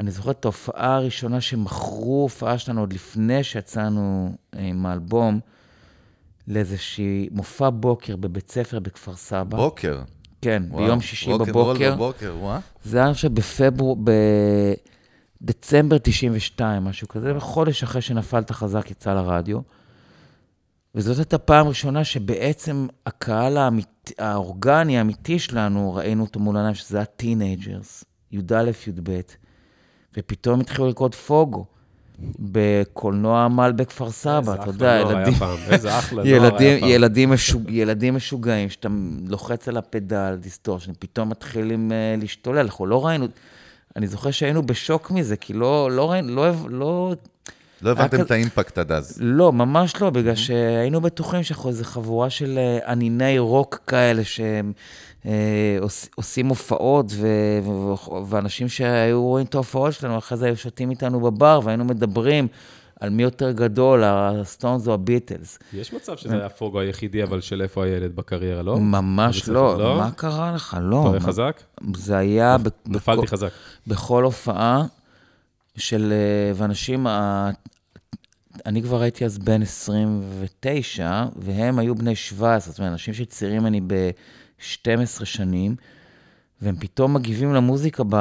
אני 0.00 0.10
זוכר 0.10 0.30
את 0.30 0.44
ההופעה 0.44 0.96
הראשונה 0.96 1.40
שמכרו 1.40 2.22
הופעה 2.22 2.58
שלנו 2.58 2.80
עוד 2.80 2.92
לפני 2.92 3.44
שיצאנו 3.44 4.36
אה, 4.54 4.60
עם 4.60 4.86
האלבום, 4.86 5.40
לאיזושהי 6.48 7.28
מופע 7.30 7.70
בוקר 7.70 8.16
בבית 8.16 8.50
ספר 8.50 8.78
בכפר 8.78 9.14
סבא. 9.14 9.56
בוקר. 9.56 10.02
כן, 10.40 10.62
וואו, 10.68 10.84
ביום 10.84 11.00
שישי 11.00 11.32
אנד 11.32 11.42
בבוקר. 11.42 11.94
בבוקר, 11.94 12.36
וואה. 12.40 12.58
זה 12.84 12.98
היה 12.98 13.10
עכשיו 13.10 13.30
בפברואר, 13.30 13.98
בדצמבר 15.40 15.98
92, 15.98 16.84
משהו 16.84 17.08
כזה, 17.08 17.32
חודש 17.38 17.82
אחרי 17.82 18.02
שנפלת 18.02 18.50
חזק 18.50 18.90
יצא 18.90 19.14
לרדיו. 19.14 19.60
וזאת 20.94 21.18
הייתה 21.18 21.38
פעם 21.38 21.68
ראשונה 21.68 22.04
שבעצם 22.04 22.86
הקהל 23.06 23.56
האמית, 23.56 24.12
האורגני, 24.18 24.98
האמיתי 24.98 25.38
שלנו, 25.38 25.94
ראינו 25.94 26.24
אותו 26.24 26.40
מול 26.40 26.56
העיניים, 26.56 26.74
שזה 26.74 26.96
היה 26.96 27.04
teenagers, 27.04 28.04
י"א, 28.32 28.70
י"ב, 28.86 29.20
ופתאום 30.18 30.60
התחילו 30.60 30.88
לקרוא 30.88 31.08
פוגו. 31.08 31.64
בקולנוע 32.38 33.44
עמל 33.44 33.72
בכפר 33.76 34.10
סבא, 34.10 34.54
אתה 34.54 34.68
יודע, 34.68 35.00
איזה 35.00 35.08
אחלה 35.08 35.14
נוער 35.14 35.22
ילדים... 35.22 35.32
היה 35.32 35.38
פעם, 35.38 35.72
איזה 35.72 35.98
אחלה 35.98 36.22
נוער 36.24 36.42
היה 36.42 36.50
פעם. 36.80 36.88
ילדים, 36.88 37.30
משוג, 37.30 37.70
ילדים 37.70 38.14
משוגעים, 38.14 38.70
שאתה 38.70 38.88
לוחץ 39.26 39.68
על 39.68 39.76
הפדל, 39.76 40.36
distortion, 40.40 40.92
פתאום 40.98 41.28
מתחילים 41.28 41.90
uh, 41.90 42.20
להשתולל. 42.20 42.58
אנחנו 42.58 42.86
לא 42.86 43.06
ראינו, 43.06 43.26
אני 43.96 44.06
זוכר 44.06 44.30
שהיינו 44.30 44.62
בשוק 44.62 45.10
מזה, 45.10 45.36
כי 45.36 45.52
לא, 45.52 45.90
לא 45.90 46.14
לא, 46.22 46.50
לא, 46.68 47.14
לא 47.82 47.90
הבנתם 47.90 48.20
את 48.20 48.30
האימפקט 48.30 48.78
עד 48.78 48.92
אז. 48.92 49.18
לא, 49.20 49.52
ממש 49.52 50.00
לא, 50.00 50.10
בגלל 50.10 50.34
שהיינו 50.34 51.00
בטוחים 51.00 51.42
שאנחנו 51.42 51.68
איזו 51.68 51.84
חבורה 51.84 52.30
של 52.30 52.58
אה, 52.58 52.90
חנוני 52.92 53.38
רוק 53.38 53.78
כאלה, 53.86 54.24
שהם 54.24 54.72
אה, 55.26 55.76
עוש, 55.80 56.06
עושים 56.14 56.46
הופעות, 56.46 57.12
ואנשים 58.26 58.68
שהיו 58.68 59.22
רואים 59.22 59.46
את 59.46 59.54
ההופעות 59.54 59.92
שלנו, 59.92 60.18
אחרי 60.18 60.38
זה 60.38 60.46
היו 60.46 60.56
שותים 60.56 60.90
איתנו 60.90 61.20
בבר, 61.20 61.60
והיינו 61.64 61.84
מדברים 61.84 62.48
על 63.00 63.10
מי 63.10 63.22
יותר 63.22 63.50
גדול, 63.50 64.02
הסטונס 64.04 64.88
או 64.88 64.94
הביטלס. 64.94 65.58
יש 65.72 65.92
מצב 65.92 66.16
שזה 66.16 66.34
היה 66.34 66.48
פוגו 66.48 66.80
היחידי, 66.80 67.22
אבל 67.22 67.40
של 67.40 67.62
איפה 67.62 67.84
הילד 67.84 68.16
בקריירה, 68.16 68.62
לא? 68.62 68.78
ממש 68.78 69.48
לא. 69.48 69.78
לא? 69.78 69.96
מה 69.96 70.10
קרה 70.10 70.52
לך? 70.54 70.76
לא. 70.82 71.14
אתה 71.16 71.24
חזק? 71.24 71.60
זה 71.96 72.16
היה... 72.16 72.56
נפלתי 72.86 73.26
חזק. 73.26 73.50
בכל 73.86 74.24
הופעה 74.24 74.84
של... 75.76 76.12
אה, 76.12 76.52
ואנשים... 76.56 77.06
אני 78.66 78.82
כבר 78.82 79.02
הייתי 79.02 79.24
אז 79.24 79.38
בן 79.38 79.62
29, 79.62 81.24
והם 81.36 81.78
היו 81.78 81.94
בני 81.94 82.16
17, 82.16 82.72
זאת 82.72 82.78
אומרת, 82.78 82.92
אנשים 82.92 83.14
שצעירים 83.14 83.62
ממני 83.62 83.80
ב-12 83.86 85.24
שנים, 85.24 85.76
והם 86.62 86.76
פתאום 86.76 87.14
מגיבים 87.14 87.54
למוזיקה 87.54 88.02
ב... 88.08 88.16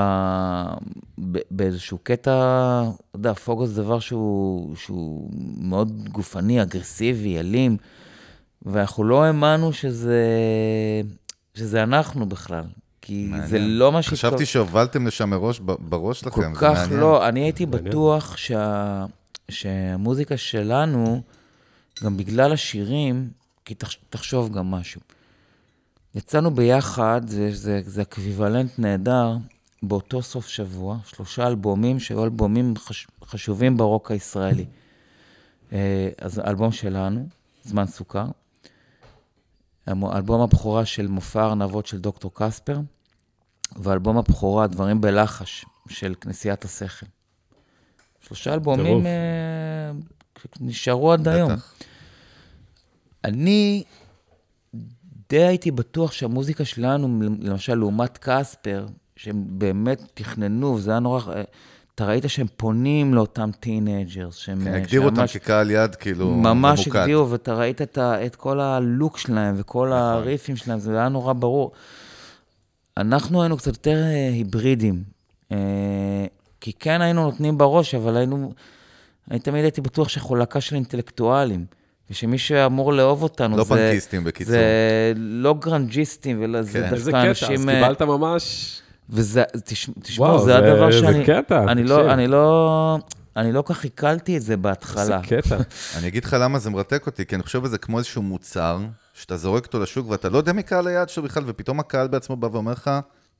ב... 1.32 1.38
באיזשהו 1.52 1.98
קטע, 2.04 2.32
אתה 2.32 3.18
יודע, 3.18 3.34
פוגו 3.34 3.68
זה 3.68 3.82
דבר 3.82 4.00
שהוא, 4.00 4.76
שהוא 4.76 5.30
מאוד 5.58 6.10
גופני, 6.10 6.62
אגרסיבי, 6.62 7.40
אלים, 7.40 7.78
ואנחנו 8.62 9.04
לא 9.04 9.24
האמנו 9.24 9.74
שזה, 9.74 10.22
שזה 11.54 11.84
אנחנו 11.84 12.26
בכלל, 12.26 12.64
כי 13.06 13.28
זה 13.28 13.32
מעניין. 13.32 13.78
לא 13.78 13.92
מה 13.92 14.02
ש... 14.02 14.08
חשבתי 14.08 14.46
שהובלתם 14.46 15.08
לשם 15.08 15.30
מראש, 15.30 15.60
בראש 15.60 16.24
כל 16.24 16.30
שלכם, 16.30 16.54
זה 16.54 16.60
כך 16.60 16.78
מעניין. 16.78 17.00
לא, 17.00 17.28
אני 17.28 17.40
הייתי 17.40 17.66
מעניין. 17.66 17.90
בטוח 17.90 18.38
שה... 18.38 19.06
שהמוזיקה 19.50 20.38
שלנו, 20.38 21.22
גם 22.04 22.18
בגלל 22.18 22.54
השירים, 22.54 23.30
כי 23.66 23.76
תח... 23.76 23.90
תחשוב 24.10 24.54
גם 24.54 24.72
משהו. 24.72 25.02
יצאנו 26.16 26.52
ביחד, 26.52 27.22
זה, 27.28 27.50
זה, 27.52 27.82
זה 27.86 28.02
equivalent 28.02 28.80
נהדר, 28.80 29.38
באותו 29.84 30.22
סוף 30.22 30.48
שבוע, 30.48 30.98
שלושה 31.06 31.48
אלבומים 31.48 32.00
שהיו 32.00 32.24
אלבומים 32.24 32.74
חש, 32.78 33.08
חשובים 33.26 33.78
ברוק 33.78 34.12
הישראלי. 34.12 34.66
אה, 35.74 36.10
אז 36.18 36.38
האלבום 36.38 36.72
שלנו, 36.72 37.28
זמן 37.64 37.86
סוכר, 37.88 38.26
אלבום 39.88 40.42
הבכורה 40.42 40.86
של 40.86 41.08
מופע 41.08 41.46
ארנבות 41.46 41.86
של 41.86 42.00
דוקטור 42.00 42.32
קספר, 42.34 42.80
ואלבום 43.76 44.18
הבכורה, 44.18 44.68
דברים 44.68 45.02
בלחש, 45.02 45.66
של 45.90 46.16
כנסיית 46.22 46.66
השכל. 46.66 47.06
שלושה 48.22 48.54
אלבומים. 48.54 49.06
אה, 49.06 49.92
נשארו 50.60 51.14
עד 51.14 51.28
היום. 51.28 51.52
אני 53.24 53.84
די 55.30 55.44
הייתי 55.44 55.72
בטוח 55.72 56.12
שהמוזיקה 56.12 56.66
שלנו, 56.66 57.20
למשל 57.40 57.76
לעומת 57.76 58.18
קספר, 58.18 58.86
שהם 59.16 59.44
באמת 59.48 60.02
תכננו, 60.14 60.76
וזה 60.76 60.92
היה 60.92 61.00
נורא... 61.00 61.22
אתה 61.96 62.06
ראית 62.06 62.24
שהם 62.28 62.48
פונים 62.58 63.14
לאותם 63.14 63.50
teenagers, 63.60 64.36
שהם... 64.36 64.64
כן, 64.64 64.68
אה, 64.68 64.78
הגדירו 64.78 65.06
אותם 65.06 65.28
כקהל 65.28 65.72
יעד, 65.72 65.96
כאילו, 65.96 66.30
ממש 66.30 66.88
ממוקד. 66.88 67.00
הגדירו, 67.00 67.30
ואתה 67.30 67.54
ראית 67.54 67.82
את, 67.82 67.98
ה, 67.98 68.26
את 68.26 68.36
כל 68.36 68.60
ה 68.60 68.71
look 68.71 69.18
שלהם 69.18 69.56
וכל 69.58 69.88
נכון. 69.88 69.98
הריפים 69.98 70.56
שלהם, 70.56 70.80
זה 70.80 70.98
היה 71.00 71.10
נורא 71.10 71.34
ברור. 71.34 71.72
אנחנו 72.98 73.42
היינו 73.42 73.58
קצת 73.58 73.72
יותר 73.74 73.98
אה, 73.98 74.30
היברידים, 74.30 75.04
אה, 75.52 75.58
כי 76.62 76.74
כן 76.74 77.02
היינו 77.02 77.24
נותנים 77.24 77.58
בראש, 77.58 77.96
אבל 77.96 78.18
היינו... 78.18 78.54
אני 79.32 79.40
תמיד 79.40 79.64
הייתי 79.64 79.82
בטוח 79.82 80.10
שאנחנו 80.10 80.36
להקה 80.36 80.62
של 80.62 80.76
אינטלקטואלים, 80.76 81.66
ושמי 82.10 82.38
שאמור 82.38 82.94
לאהוב 82.94 83.24
אותנו 83.24 83.58
לא 83.58 83.64
זה... 83.64 83.70
פאנקיסטים, 83.70 84.24
בקיצור. 84.24 84.54
זה 84.54 85.14
לא 85.16 85.54
גרנג'יסטים, 85.54 86.38
ולא, 86.42 86.62
זה 86.62 86.80
כן. 86.80 86.94
איזה 86.94 87.12
דווקא 87.12 87.20
קטע, 87.20 87.30
אנשים... 87.30 87.70
אז 87.70 87.76
אה, 87.76 87.82
קיבלת 87.82 88.02
ממש... 88.02 88.80
וזה, 89.10 89.44
תש- 89.66 89.90
תשמעו, 90.02 90.28
וואו, 90.30 90.40
זה 90.40 90.46
זה- 90.46 90.58
הדבר 90.58 90.92
זה 90.92 90.98
שאני... 91.00 91.26
קטע, 91.26 91.64
אני 91.64 91.82
תקשיב. 91.84 91.98
לא, 91.98 92.14
אני 92.14 92.28
לא... 92.28 92.98
אני 93.38 93.52
לא 93.52 93.62
כל 93.62 93.74
כך 93.74 93.84
עיכלתי 93.84 94.38
את 94.38 94.42
זה 94.42 94.58
בהתחלה. 94.58 95.22
קטע. 95.24 95.58
אני 95.98 96.08
אגיד 96.08 96.26
לך 96.26 96.36
למה 96.40 96.60
זה 96.60 96.70
מרתק 96.70 97.06
אותי, 97.06 97.26
כי 97.26 97.36
אני 97.36 97.44
חושב 97.44 97.64
שזה 97.66 97.78
כמו 97.78 97.98
איזשהו 97.98 98.22
מוצר, 98.22 98.80
שאתה 99.14 99.38
זורק 99.38 99.66
אותו 99.66 99.80
לשוק 99.80 100.10
ואתה 100.10 100.30
לא 100.30 100.38
יודע 100.38 100.54
מי 100.54 100.64
קהל 100.64 100.88
היעד 100.88 101.10
שלו 101.10 101.24
בכלל, 101.24 101.44
ופתאום 101.48 101.80
הקהל 101.80 102.08
בעצמו 102.08 102.36
בא 102.36 102.48
ואומר 102.52 102.72
לך, 102.72 102.92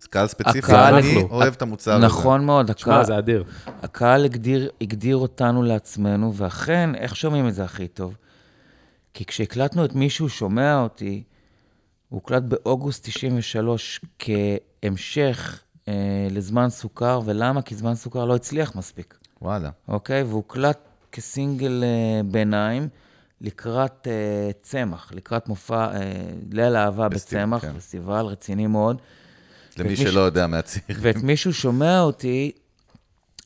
זה 0.02 0.08
קהל 0.10 0.28
ספציפי, 0.28 0.60
הקהל- 0.60 0.94
אני 0.94 1.14
אנחנו. 1.16 1.28
אוהב 1.36 1.54
את 1.54 1.62
המוצר 1.62 1.92
הזה. 1.92 2.06
נכון 2.06 2.46
מאוד, 2.46 2.70
הקהל, 2.70 3.06
זה 3.06 3.18
אדיר. 3.18 3.44
הקהל 3.84 4.26
הגדיר, 4.26 4.70
הגדיר 4.82 5.16
אותנו 5.18 5.64
לעצמנו, 5.64 6.34
ואכן, 6.36 6.96
איך 6.96 7.16
שומעים 7.16 7.48
את 7.48 7.54
זה 7.54 7.64
הכי 7.64 7.88
טוב? 7.88 8.14
כי 9.14 9.26
כשהקלטנו 9.26 9.86
את 9.86 9.96
מישהו 9.96 10.30
שומע 10.30 10.80
אותי, 10.80 11.24
הוא 12.14 12.22
הוקלט 12.22 12.44
באוגוסט 12.44 13.08
93 13.08 14.02
כהמשך 14.20 15.64
אה, 15.88 15.94
לזמן 16.32 16.70
סוכר, 16.70 17.22
ולמה? 17.26 17.62
כי 17.62 17.76
זמן 17.76 17.96
סוכר 17.96 18.26
לא 18.26 18.36
הצליח 18.36 18.76
מספיק, 18.76 19.18
וואלה. 19.42 19.70
אוקיי? 19.88 20.24
והוקלט 20.24 20.80
כסינגל 21.12 21.84
אה, 21.84 22.22
ביניים 22.26 22.88
לקראת 23.42 24.08
אה, 24.08 24.52
צמח, 24.62 25.12
לקראת 25.16 25.48
מופע 25.48 25.96
אה, 25.96 26.12
ליל 26.52 26.76
אהבה 26.76 27.10
בצמח, 27.10 27.62
כן. 27.62 27.74
פסטיבל 27.78 28.26
רציני 28.26 28.68
מאוד. 28.68 29.02
למי 29.78 29.96
שלא 29.96 30.20
יודע 30.20 30.48
מהציר. 30.48 30.82
ואת 31.02 31.18
מישהו 31.18 31.54
שומע 31.54 32.02
אותי, 32.02 32.52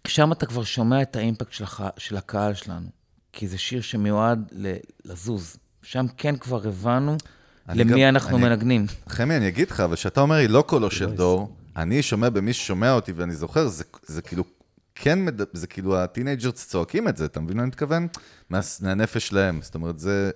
שם 0.08 0.32
אתה 0.32 0.46
כבר 0.46 0.64
שומע 0.64 1.02
את 1.02 1.16
האימפקט 1.16 1.52
של, 1.52 1.64
הח... 1.64 1.82
של 1.98 2.18
הקהל 2.18 2.54
שלנו. 2.54 2.88
כי 3.34 3.48
זה 3.48 3.58
שיר 3.58 3.82
שמיועד 3.82 4.52
ל... 4.52 4.74
לזוז. 5.06 5.58
שם 5.84 6.06
כן 6.18 6.38
כבר 6.38 6.68
הבנו 6.68 7.18
למי 7.70 7.92
גם- 7.92 8.00
אנחנו 8.16 8.38
אני- 8.38 8.46
מנגנים. 8.46 8.86
חמי, 9.10 9.38
אני 9.38 9.48
אגיד 9.48 9.72
לך, 9.72 9.80
אבל 9.80 9.96
כשאתה 9.96 10.22
אומר 10.22 10.36
לי 10.36 10.48
לא 10.48 10.64
קולו 10.68 10.92
של 10.92 11.12
דור, 11.12 11.56
אני 11.78 12.02
שומע 12.02 12.30
במי 12.30 12.54
ששומע 12.54 12.92
אותי 12.94 13.12
ואני 13.12 13.34
זוכר, 13.36 13.68
זה, 13.68 13.84
זה 14.06 14.22
כאילו, 14.22 14.44
כן, 14.96 15.26
מד... 15.26 15.42
זה 15.54 15.68
כאילו 15.68 15.98
ה 15.98 16.05
teenagers 16.05 16.68
צועקים 16.68 17.08
את 17.08 17.18
זה, 17.18 17.26
אתה 17.26 17.40
מבין 17.40 17.58
מה 17.58 17.64
אני 17.64 17.68
מתכוון? 17.68 18.08
מה... 18.50 18.60
מהנפש 18.82 19.28
שלהם. 19.28 19.60
זאת 19.62 19.76
אומרת, 19.76 20.00
זה 20.00 20.32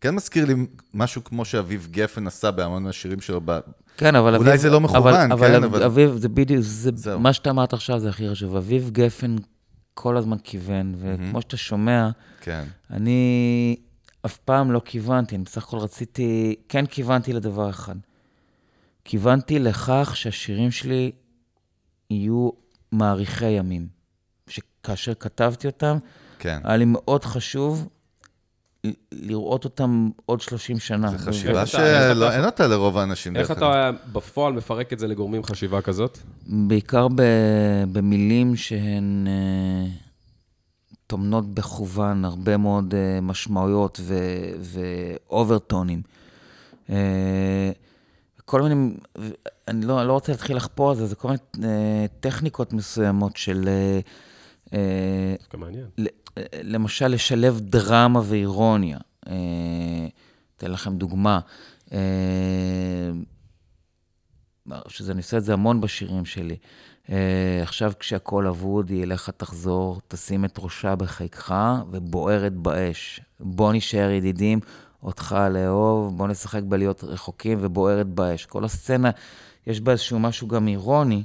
כן 0.00 0.14
מזכיר 0.14 0.44
לי 0.44 0.54
משהו 0.94 1.24
כמו 1.24 1.44
שאביב 1.44 1.88
גפן 1.90 2.26
עשה 2.26 2.50
בהמון 2.50 2.82
מהשירים 2.82 3.20
שלו. 3.20 3.40
ב... 3.44 3.58
כן, 3.96 4.14
אבל 4.16 4.36
אולי 4.36 4.48
אביב... 4.50 4.60
זה 4.60 4.70
לא 4.70 4.80
מכוון, 4.80 5.32
אבל, 5.32 5.46
כן, 5.48 5.54
אבל... 5.54 5.64
אבל- 5.64 5.82
אביב, 5.82 6.16
זה 6.16 6.28
בדיוק, 6.28 6.60
זה... 6.62 6.90
זהו. 6.94 7.20
מה 7.20 7.32
שאתה 7.32 7.50
אמרת 7.50 7.72
עכשיו 7.72 7.98
זה 8.00 8.08
הכי 8.08 8.30
חשוב. 8.30 8.56
אביב 8.56 8.90
גפן 8.92 9.36
כל 9.94 10.16
הזמן 10.16 10.36
כיוון, 10.44 10.94
וכמו 10.98 11.40
שאתה 11.42 11.56
שומע, 11.56 12.08
כן. 12.40 12.64
אני 12.90 13.76
אף 14.26 14.36
פעם 14.36 14.72
לא 14.72 14.82
כיוונתי, 14.84 15.34
אני 15.36 15.44
בסך 15.44 15.62
הכל 15.64 15.76
רציתי, 15.78 16.54
כן 16.68 16.86
כיוונתי 16.86 17.32
לדבר 17.32 17.70
אחד. 17.70 17.94
כיוונתי 19.04 19.58
לכך 19.58 20.12
שהשירים 20.14 20.70
שלי 20.70 21.12
יהיו 22.10 22.50
מאריכי 22.92 23.50
ימים. 23.50 23.86
שכאשר 24.48 25.14
כתבתי 25.14 25.66
אותם, 25.66 25.96
כן. 26.38 26.58
היה 26.64 26.76
לי 26.76 26.84
מאוד 26.88 27.24
חשוב 27.24 27.88
ל- 28.84 28.90
לראות 29.12 29.64
אותם 29.64 30.10
עוד 30.26 30.40
30 30.40 30.78
שנה. 30.78 31.08
זו 31.10 31.18
חשיבה 31.18 31.66
שאין 31.66 32.12
אתה- 32.22 32.46
אותה 32.46 32.66
לרוב 32.66 32.98
האנשים. 32.98 33.36
איך 33.36 33.50
אתה 33.50 33.90
בפועל 34.12 34.52
מפרק 34.52 34.92
את 34.92 34.98
זה 34.98 35.06
לגורמים 35.06 35.42
חשיבה 35.44 35.80
כזאת? 35.80 36.18
בעיקר 36.46 37.08
ב- 37.14 37.22
במילים 37.92 38.56
שהן 38.56 39.26
אה, 39.26 39.90
טומנות 41.06 41.54
בכוון 41.54 42.24
הרבה 42.24 42.56
מאוד 42.56 42.94
אה, 42.94 43.20
משמעויות 43.20 44.00
ואוברטונים. 44.60 46.02
אה, 46.90 47.70
כל 48.44 48.62
מיני, 48.62 48.94
אני 49.68 49.86
לא, 49.86 50.06
לא 50.06 50.12
רוצה 50.12 50.32
להתחיל 50.32 50.56
לחפור 50.56 50.90
על 50.90 50.96
זה, 50.96 51.06
זה 51.06 51.16
כל 51.16 51.28
מיני 51.28 51.68
אה, 51.68 52.06
טכניקות 52.20 52.72
מסוימות 52.72 53.36
של, 53.36 53.68
אה, 54.72 55.34
דווקא 55.38 55.56
מעניין. 55.56 55.86
למשל, 56.62 57.08
לשלב 57.08 57.60
דרמה 57.60 58.20
ואירוניה. 58.24 58.98
אה, 59.26 59.34
אתן 60.56 60.70
לכם 60.70 60.96
דוגמה. 60.96 61.40
אה, 61.92 63.10
שזה, 64.88 65.12
אני 65.12 65.20
עושה 65.20 65.36
את 65.36 65.44
זה 65.44 65.52
המון 65.52 65.80
בשירים 65.80 66.24
שלי. 66.24 66.56
אה, 67.10 67.62
עכשיו 67.62 67.92
כשהכול 67.98 68.46
אבוד, 68.46 68.90
היא 68.90 69.02
אליך 69.02 69.30
תחזור, 69.30 70.00
תשים 70.08 70.44
את 70.44 70.58
ראשה 70.58 70.94
בחיקך 70.94 71.54
ובוערת 71.90 72.52
באש. 72.52 73.20
בוא 73.40 73.72
נשאר 73.72 74.10
ידידים, 74.10 74.60
אותך 75.02 75.36
לאהוב, 75.50 76.16
בוא 76.16 76.28
נשחק 76.28 76.62
בלהיות 76.62 77.04
רחוקים 77.04 77.58
ובוערת 77.60 78.06
באש. 78.06 78.46
כל 78.46 78.64
הסצנה, 78.64 79.10
יש 79.66 79.80
בה 79.80 79.92
איזשהו 79.92 80.18
משהו 80.18 80.48
גם 80.48 80.68
אירוני, 80.68 81.22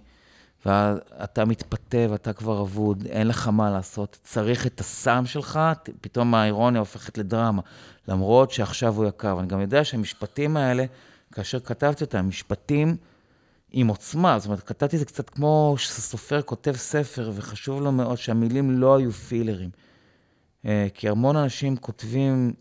ואתה 0.66 1.46
מתפתה 1.46 1.98
ואתה 2.10 2.34
כבר 2.34 2.62
אבוד, 2.62 3.04
אין 3.10 3.28
לך 3.28 3.48
מה 3.48 3.72
לעשות, 3.72 4.20
צריך 4.24 4.68
את 4.68 4.80
הסם 4.80 5.26
שלך, 5.26 5.60
פתאום 6.02 6.36
האירוניה 6.36 6.80
הופכת 6.80 7.18
לדרמה. 7.18 7.62
למרות 8.08 8.52
שעכשיו 8.52 8.96
הוא 8.96 9.06
יקר. 9.06 9.36
ואני 9.38 9.48
גם 9.48 9.62
יודע 9.62 9.84
שהמשפטים 9.84 10.58
האלה, 10.58 10.86
כאשר 11.32 11.60
כתבתי 11.60 12.04
אותם, 12.04 12.28
משפטים 12.28 12.98
עם 13.72 13.88
עוצמה, 13.88 14.40
זאת 14.40 14.46
אומרת, 14.46 14.64
כתבתי 14.64 14.96
את 14.96 15.00
זה 15.00 15.06
קצת 15.06 15.30
כמו 15.30 15.76
שסופר 15.78 16.42
כותב 16.42 16.74
ספר, 16.76 17.32
וחשוב 17.36 17.82
לו 17.82 17.92
מאוד 17.92 18.18
שהמילים 18.18 18.72
לא 18.72 18.96
היו 18.96 19.12
פילרים. 19.12 19.70
אה, 20.66 20.88
כי 20.94 21.10
המון 21.10 21.36
אנשים 21.36 21.78
כותבים 21.78 22.54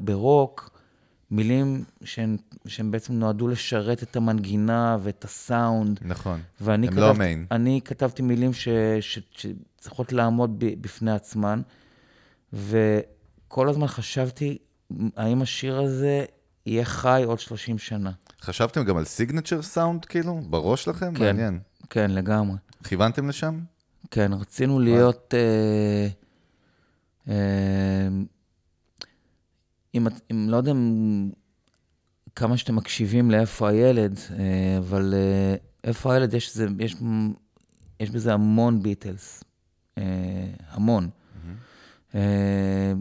ברוק 0.00 0.70
מילים 1.30 1.84
שהן, 2.04 2.36
שהן 2.66 2.90
בעצם 2.90 3.12
נועדו 3.12 3.48
לשרת 3.48 4.02
את 4.02 4.16
המנגינה 4.16 4.98
ואת 5.02 5.24
הסאונד. 5.24 6.00
נכון. 6.02 6.40
ואני 6.60 6.86
הם 6.86 6.92
כתבתי, 6.92 7.06
לא 7.06 7.10
המיין. 7.10 7.46
אני 7.50 7.80
כתבתי 7.84 8.22
מילים 8.22 8.52
ש, 8.52 8.68
ש, 9.00 9.18
שצריכות 9.30 10.12
לעמוד 10.12 10.58
ב, 10.58 10.82
בפני 10.82 11.12
עצמן, 11.12 11.62
וכל 12.52 13.68
הזמן 13.68 13.86
חשבתי, 13.86 14.58
האם 15.16 15.42
השיר 15.42 15.80
הזה 15.80 16.24
יהיה 16.66 16.84
חי 16.84 17.22
עוד 17.26 17.40
30 17.40 17.78
שנה. 17.78 18.10
חשבתם 18.42 18.84
גם 18.84 18.96
על 18.96 19.04
סיגנצ'ר 19.04 19.62
סאונד, 19.62 20.04
כאילו? 20.04 20.40
בראש 20.50 20.84
שלכם? 20.84 21.14
כן. 21.14 21.24
מעניין. 21.24 21.58
כן, 21.90 22.10
לגמרי. 22.10 22.56
כיוונתם 22.84 23.28
לשם? 23.28 23.60
כן, 24.10 24.32
רצינו 24.32 24.80
להיות... 24.80 25.34
אה, 25.34 26.08
אה, 27.28 28.08
אם, 29.94 30.06
אם 30.30 30.46
לא 30.50 30.56
יודע 30.56 30.70
אם- 30.70 31.30
כמה 32.34 32.56
שאתם 32.56 32.76
מקשיבים 32.76 33.30
לאיפה 33.30 33.68
הילד, 33.68 34.18
אה, 34.38 34.78
אבל 34.78 35.14
אה, 35.16 35.54
איפה 35.84 36.12
הילד, 36.14 36.34
יש, 36.34 36.54
זה, 36.56 36.66
יש, 36.78 36.96
יש 38.00 38.10
בזה 38.10 38.32
המון 38.34 38.82
ביטלס. 38.82 39.44
אה, 39.98 40.02
המון. 40.70 41.08
אה, 42.14 42.92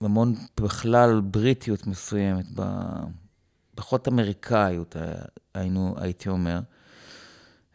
המון 0.00 0.34
בכלל 0.60 1.20
בריטיות 1.20 1.86
מסוימת, 1.86 2.44
ב- 2.54 3.04
פחות 3.78 4.08
אמריקאיות, 4.08 4.96
אה, 4.96 5.12
היינו, 5.54 5.94
הייתי 5.98 6.28
אומר. 6.28 6.60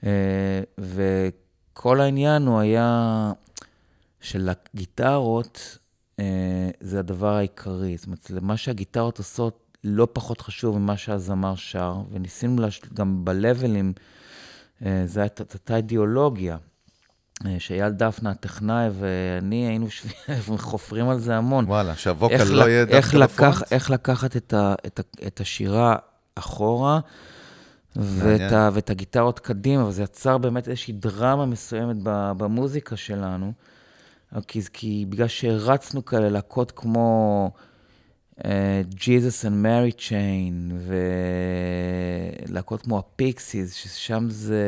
אה, 0.04 0.62
וכל 0.78 2.02
העניין 2.02 2.48
הוא 2.48 2.60
היה 2.60 3.32
שלגיטרות 4.22 5.78
אה, 6.20 6.70
זה 6.80 7.00
הדבר 7.00 7.34
העיקרי. 7.34 7.98
זאת 7.98 8.06
אומרת, 8.06 8.30
למה 8.30 8.58
שהגיטרות 8.58 9.18
עושות, 9.18 9.78
לא 9.84 10.08
פחות 10.14 10.42
חשוב 10.42 10.78
ממה 10.78 10.98
שהזמר 10.98 11.56
שר, 11.56 11.96
וניסינו 12.12 12.62
לש... 12.62 12.82
גם 12.94 13.26
בלבלים, 13.26 13.94
זו 15.06 15.22
הייתה 15.22 15.76
אידיאולוגיה, 15.76 16.58
שאייל 17.60 17.90
דפנה, 17.90 18.30
הטכנאי, 18.32 18.90
ואני 19.00 19.68
היינו 19.68 19.88
חופרים 20.58 21.10
על 21.10 21.20
זה 21.20 21.36
המון. 21.38 21.66
וואלה, 21.66 21.96
שהווקל 21.96 22.44
לא 22.44 22.70
יהיה 22.70 22.86
דווקא 22.86 22.98
בפרונט? 22.98 23.56
איך 23.72 23.90
לקחת 23.92 24.38
את, 24.38 24.54
ה, 24.54 24.76
את, 24.86 25.00
ה, 25.00 25.04
את 25.28 25.40
השירה 25.42 25.96
אחורה, 26.36 27.00
ואת. 27.96 28.52
ה, 28.52 28.70
ואת 28.74 28.90
הגיטרות 28.90 29.40
קדימה, 29.40 29.86
וזה 29.86 30.04
יצר 30.04 30.38
באמת 30.38 30.68
איזושהי 30.68 30.94
דרמה 30.94 31.46
מסוימת 31.46 31.96
במוזיקה 32.38 32.96
שלנו. 32.98 33.54
כי, 34.48 34.62
כי 34.74 35.06
בגלל 35.10 35.28
שהרצנו 35.28 36.06
כאלה 36.06 36.30
להקות 36.30 36.72
כמו 36.76 37.52
uh, 38.40 38.44
Jesus 38.96 39.44
and 39.44 39.66
Mary 39.66 40.00
Chain, 40.00 40.74
ולהקות 42.50 42.82
כמו 42.82 43.00
הפיקסיס, 43.00 43.74
ששם 43.74 44.26
זה, 44.30 44.64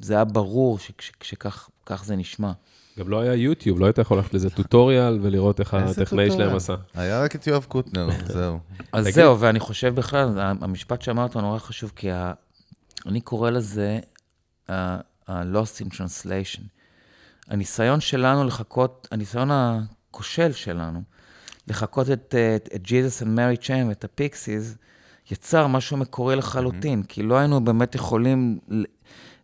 זה 0.00 0.14
היה 0.14 0.24
ברור 0.24 0.78
שכש- 0.78 1.12
שכך 1.22 1.68
כך 1.90 2.04
זה 2.04 2.16
נשמע. 2.16 2.52
גם 2.98 3.08
לא 3.08 3.20
היה 3.20 3.34
יוטיוב, 3.34 3.80
לא 3.80 3.86
היית 3.86 3.98
יכול 3.98 4.16
ללכת 4.16 4.34
לזה 4.34 4.50
טוטוריאל 4.50 5.18
ולראות 5.22 5.60
איך 5.60 5.74
איזה 5.74 6.02
הטכנאי 6.02 6.30
שלהם? 6.30 6.56
עשה. 6.56 6.74
היה 6.94 7.22
רק 7.22 7.36
את 7.36 7.46
יואב 7.46 7.64
קוטנר, 7.68 8.08
זהו. 8.26 8.58
אז 8.92 9.08
זהו, 9.14 9.40
ואני 9.40 9.60
חושב 9.60 9.94
בכלל, 9.94 10.38
המשפט 10.38 11.02
שאמרת 11.02 11.36
נורא 11.36 11.58
חשוב, 11.58 11.92
כי. 11.96 12.08
אני 13.06 13.20
קורא 13.20 13.50
לזה 13.50 13.98
ה-lost 14.68 15.84
in 15.84 15.94
translation. 15.94 16.62
הניסיון 17.48 18.00
שלנו 18.00 18.44
לחכות, 18.44 19.08
הניסיון 19.10 19.48
הכושל 19.50 20.52
שלנו, 20.52 21.02
לחכות 21.68 22.10
את, 22.10 22.34
את, 22.56 22.68
את 22.74 22.84
Jesus 22.84 23.22
and 23.22 23.26
Mary 23.26 23.66
Chain 23.66 23.88
ואת 23.88 24.04
הפיקסיס, 24.04 24.76
יצר 25.30 25.66
משהו 25.66 25.96
מקורי 25.96 26.36
לחלוטין, 26.36 27.02
כי 27.02 27.22
לא 27.22 27.38
היינו 27.38 27.64
באמת 27.64 27.94
יכולים 27.94 28.58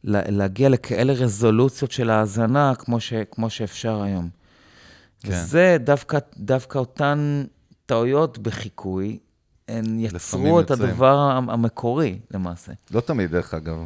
להגיע 0.06 0.68
לכאלה 0.68 1.12
רזולוציות 1.12 1.90
של 1.92 2.10
האזנה 2.10 2.72
כמו, 2.78 3.00
ש, 3.00 3.12
כמו 3.30 3.50
שאפשר 3.50 4.02
היום. 4.02 4.28
כן. 5.22 5.28
וזה 5.32 5.76
דווקא, 5.80 6.18
דווקא 6.36 6.78
אותן 6.78 7.44
טעויות 7.86 8.38
בחיקוי, 8.38 9.18
הן 9.68 9.98
יצרו 10.00 10.60
את 10.60 10.70
יוצרים. 10.70 10.90
הדבר 10.90 11.16
המ- 11.18 11.50
המקורי 11.50 12.18
למעשה. 12.30 12.72
לא 12.90 13.00
תמיד, 13.00 13.30
דרך 13.30 13.54
אגב. 13.54 13.76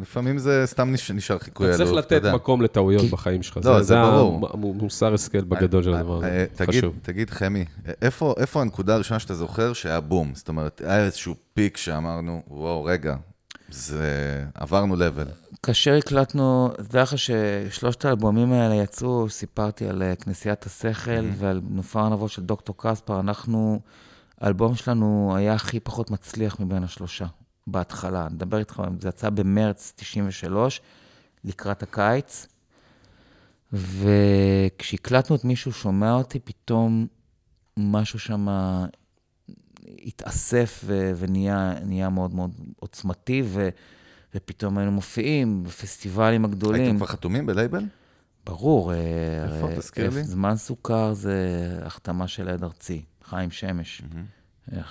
לפעמים 0.00 0.38
זה 0.38 0.62
סתם 0.66 0.92
נש- 0.92 1.10
נשאר 1.10 1.38
חיקוי 1.38 1.68
אתה 1.68 1.76
צריך 1.76 1.92
לתת. 1.92 2.22
מקום 2.24 2.62
לטעויות 2.62 3.02
כי- 3.02 3.08
בחיים 3.08 3.42
שלך. 3.42 3.58
לא, 3.64 3.82
זה 3.82 3.94
ברור. 4.02 4.48
המוסר 4.52 5.14
השכל 5.14 5.40
בגדול 5.40 5.82
של 5.82 5.94
הדבר 5.94 6.22
אה, 6.24 6.28
הזה. 6.28 6.46
תגיד, 6.56 6.78
חשוב. 6.78 6.94
תגיד, 7.02 7.30
חמי, 7.30 7.64
איפה, 8.02 8.34
איפה 8.36 8.60
הנקודה 8.62 8.94
הראשונה 8.94 9.20
שאתה 9.20 9.34
זוכר 9.34 9.72
שהיה 9.72 10.00
בום? 10.00 10.30
זאת 10.34 10.48
אומרת, 10.48 10.82
היה 10.84 11.04
איזשהו 11.04 11.34
פיק 11.54 11.76
שאמרנו, 11.76 12.42
וואו, 12.48 12.84
רגע, 12.84 13.16
זה... 13.76 14.44
עברנו 14.54 14.96
לבל. 14.96 15.26
כאשר 15.62 15.94
הקלטנו, 15.94 16.70
תדע 16.76 17.02
לך 17.02 17.18
ששלושת 17.18 18.04
האלבומים 18.04 18.52
האלה 18.52 18.74
יצאו, 18.74 19.28
סיפרתי 19.28 19.88
על 19.88 20.02
אה, 20.02 20.16
כנסיית 20.16 20.66
השכל 20.66 21.28
ועל 21.38 21.60
נופר 21.70 22.00
הנבוא 22.00 22.28
של 22.28 22.42
דוקטור 22.42 22.74
קספר, 22.78 23.20
אנחנו, 23.20 23.80
האלבום 24.40 24.74
שלנו 24.74 25.34
היה 25.36 25.54
הכי 25.54 25.80
פחות 25.80 26.10
מצליח 26.10 26.60
מבין 26.60 26.84
השלושה, 26.84 27.26
בהתחלה. 27.66 28.26
אני 28.26 28.34
מדבר 28.34 28.58
איתך, 28.58 28.82
זה 29.00 29.08
יצא 29.08 29.30
במרץ 29.30 29.92
93, 29.96 30.80
לקראת 31.44 31.82
הקיץ, 31.82 32.46
וכשהקלטנו 33.72 35.36
את 35.36 35.44
מישהו 35.44 35.72
שומע 35.72 36.12
אותי, 36.12 36.38
פתאום 36.38 37.06
משהו 37.76 38.18
שם 38.18 38.48
התאסף 40.04 40.82
ו- 40.86 41.12
ונהיה 41.16 41.74
נהיה 41.84 42.08
מאוד 42.08 42.34
מאוד 42.34 42.50
עוצמתי, 42.80 43.42
ו... 43.44 43.68
ופתאום 44.34 44.78
היינו 44.78 44.92
מופיעים 44.92 45.62
בפסטיבלים 45.64 46.44
הגדולים. 46.44 46.82
הייתם 46.82 46.96
כבר 46.96 47.06
חתומים 47.06 47.46
בלייבל? 47.46 47.84
ברור. 48.46 48.92
אה, 48.92 48.96
איפה? 49.44 49.66
הרי 49.66 49.76
תזכיר 49.76 50.10
לי. 50.10 50.24
זמן 50.24 50.56
סוכר 50.56 51.12
זה 51.12 51.38
החתמה 51.82 52.28
של 52.28 52.48
עד 52.48 52.62
ארצי, 52.64 53.02
חיים 53.24 53.50
שמש. 53.50 54.02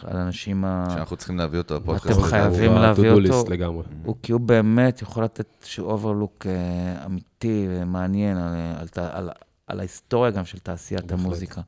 על 0.04 0.18
האנשים 0.18 0.66
ה... 0.66 0.88
שאנחנו 0.94 1.16
צריכים 1.18 1.38
להביא 1.38 1.58
אותו 1.60 1.76
לפודקאסט. 1.76 2.20
אתם. 2.20 2.28
חייבים 2.28 2.74
להביא 2.74 3.10
אותו. 3.12 3.46
לגמרי. 3.50 3.84
הוא 4.04 4.16
כי 4.24 4.32
הוא 4.32 4.42
באמת 4.42 5.02
יכול 5.02 5.24
לתת 5.24 5.46
איזשהו 5.62 5.86
overlook 5.90 6.46
אה, 6.50 7.06
אמיתי 7.06 7.68
ומעניין 7.70 8.38
על, 8.38 8.54
על, 8.80 8.88
ת- 8.88 8.98
על, 8.98 9.30
על 9.68 9.80
ההיסטוריה 9.80 10.32
גם 10.32 10.46
של 10.46 10.60
תעשיית. 10.60 11.12
המוזיקה. 11.12 11.62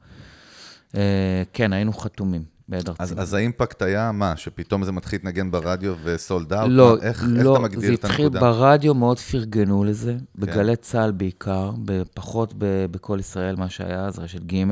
אה, 0.95 1.43
כן, 1.53 1.73
היינו 1.73 1.93
חתומים 1.93 2.43
בעד 2.69 2.89
ארצי. 2.89 3.03
אז, 3.03 3.13
אז 3.17 3.33
האימפקט 3.33 3.81
היה 3.81 4.11
מה? 4.11 4.37
שפתאום 4.37 4.83
זה 4.83 4.91
מתחיל 4.91 5.19
להתנגן 5.19 5.51
ברדיו 5.51 5.95
ו 6.03 6.13
sold 6.13 6.53
out? 6.53 6.69
לא, 6.71 6.95
איך, 7.01 7.03
איך 7.05 7.23
לא, 7.45 7.53
אתה 7.55 7.63
מגדיר 7.63 7.79
זה 7.89 7.93
את 7.93 8.05
התחיל 8.05 8.25
הנקודה? 8.25 8.39
ברדיו, 8.39 8.93
מאוד 8.93 9.19
פרגנו 9.19 9.83
לזה, 9.83 10.15
בגלי 10.35 10.75
צה"ל 10.75 11.11
בעיקר, 11.11 11.71
פחות 12.13 12.53
בקול 12.91 13.19
ישראל, 13.19 13.55
מה 13.55 13.69
שהיה 13.69 14.05
אז, 14.05 14.19
רשת 14.19 14.41
ג'. 14.53 14.63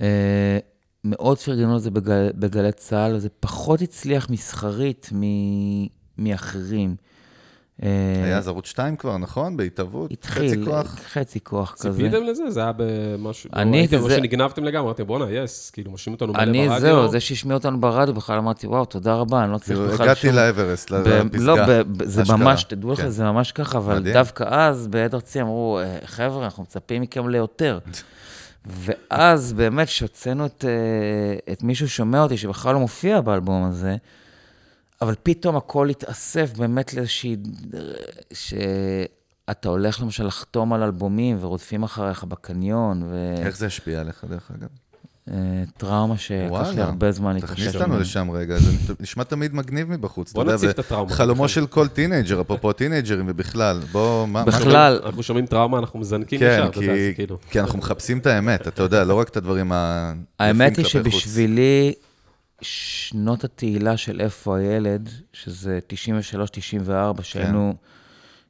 אה, 0.00 0.58
מאוד 1.04 1.38
פרגנו 1.38 1.76
לזה 1.76 1.90
בגל, 1.90 2.30
בגלי 2.34 2.72
צה"ל, 2.72 3.18
זה 3.18 3.28
פחות 3.40 3.82
הצליח 3.82 4.30
מסחרית 4.30 5.10
מ- 5.14 5.86
מאחרים. 6.18 6.96
היה 7.80 8.38
אז 8.38 8.48
ערוץ 8.48 8.66
2 8.66 8.96
כבר, 8.96 9.18
נכון? 9.18 9.56
בהתהוות? 9.56 10.10
התחיל, 10.12 10.48
חצי 10.48 10.64
כוח? 10.64 10.98
חצי 11.12 11.40
כוח 11.42 11.74
כזה. 11.78 11.90
ציפיתם 11.96 12.22
לזה? 12.24 12.50
זה 12.50 12.60
היה 12.60 12.72
במשהו... 12.76 13.50
אני, 13.56 13.78
ראיתם, 13.78 13.98
או 13.98 14.08
זה- 14.08 14.16
שנגנבתם 14.16 14.64
לגמרי, 14.64 14.84
אמרתם, 14.86 15.06
בואנה, 15.06 15.30
יס, 15.30 15.70
כאילו, 15.70 15.90
משאירים 15.92 16.14
אותנו 16.14 16.32
מלא 16.32 16.42
אני, 16.42 16.68
ברדיו. 16.68 16.80
זהו, 16.80 17.08
זה 17.08 17.20
שהשמיעו 17.20 17.56
אותנו 17.58 17.80
ברדיו, 17.80 18.14
בכלל 18.14 18.38
אמרתי, 18.38 18.66
וואו, 18.66 18.84
תודה 18.84 19.14
רבה, 19.14 19.44
אני 19.44 19.52
לא 19.52 19.58
צריך 19.58 19.78
כאילו, 19.78 19.92
בכלל 19.92 20.06
הגעתי. 20.08 20.32
לאברסט, 20.32 20.90
לפסגה. 20.90 21.22
לא, 21.38 21.56
ב- 21.66 21.82
ב- 21.96 22.04
זה. 22.04 22.22
ממש, 22.36 22.64
תדעו 22.64 22.96
כן. 22.96 23.02
לכם, 23.02 23.10
זה 23.10 23.24
ממש 23.24 23.52
ככה, 23.52 23.78
אבל 23.78 23.98
מדהים. 23.98 24.14
דווקא 24.14 24.44
אז, 24.48 24.86
בעד 24.86 25.14
ארצי 25.14 25.40
אמרו, 25.40 25.78
"אה, 25.82 25.98
חבר'ה, 26.04 26.44
אנחנו 26.44 26.62
מצפים 26.62 27.02
מכם 27.02 27.28
ליותר. 27.28 27.78
ואז 28.66 29.52
באמת, 29.52 29.86
כשהוצאנו 29.88 30.46
את, 30.46 30.64
אה, 30.68 31.52
את 31.52 31.62
מישהו 31.62 31.88
שומע 31.88 32.22
אותי, 32.22 32.36
שבכלל 32.36 32.74
לא 32.74 32.80
מופיע 32.80 33.20
באלבום 33.20 33.64
הזה, 33.64 33.96
אבל 35.02 35.14
פתאום 35.22 35.56
הכל 35.56 35.88
התאסף 35.88 36.52
באמת 36.56 36.94
לאיזושהי... 36.94 37.36
שאתה 38.32 39.68
הולך 39.68 40.00
למשל 40.00 40.26
לחתום 40.26 40.72
על 40.72 40.82
אלבומים 40.82 41.36
ורודפים 41.40 41.82
אחריך 41.82 42.24
בקניון, 42.24 43.02
איך 43.44 43.56
זה 43.56 43.66
השפיע 43.66 44.00
עליך, 44.00 44.24
דרך 44.30 44.50
אגב? 44.58 44.68
וטראומה 45.28 46.18
שלקח 46.18 46.68
לי 46.74 46.80
הרבה 46.80 47.12
זמן 47.12 47.34
להתאושש. 47.34 47.54
תכניס 47.54 47.74
אותנו. 47.74 47.98
לשם 48.00 48.30
רגע, 48.30 48.58
זה 48.58 48.94
נשמע 49.00 49.24
תמיד 49.24 49.54
מגניב 49.54 49.90
מבחוץ. 49.90 50.32
בוא 50.32 50.56
זה 50.56 50.70
את 50.70 50.78
הטראומה. 50.78 51.10
חלומו. 51.10 51.48
של 51.48 51.66
כל 51.66 51.88
טינג'ר, 51.88 52.40
אפרופו 52.40 52.72
טינג'רים 52.72 53.24
ובכלל. 53.28 53.80
בוא, 53.92 54.26
מה... 54.26 54.44
בכלל, 54.44 55.00
אנחנו 55.04 55.22
שומעים 55.22 55.46
טראומה, 55.46 55.78
אנחנו 55.78 55.98
מזנקים 55.98 56.40
כן, 56.40 56.58
ישר, 56.58 56.68
אתה 56.70 56.80
יודע, 56.80 57.14
כאילו... 57.14 57.38
כי 57.50 57.60
אנחנו 57.60 57.78
מחפשים 57.78 58.18
את 58.18 58.26
האמת, 58.26 58.68
אתה 58.68 58.82
יודע, 58.82 59.04
לא 59.04 59.14
רק 59.14 59.28
את 59.28 59.36
הדברים 59.36 59.72
ה... 59.72 60.12
האמת 60.38 60.76
היא. 60.76 60.86
שבשבילי, 60.86 61.92
שנות 62.62 63.44
התהילה 63.44 63.96
של 63.96 64.20
איפה 64.20 64.56
הילד, 64.58 65.08
שזה 65.32 65.78
93-94, 67.18 67.22
שהיינו 67.22 67.74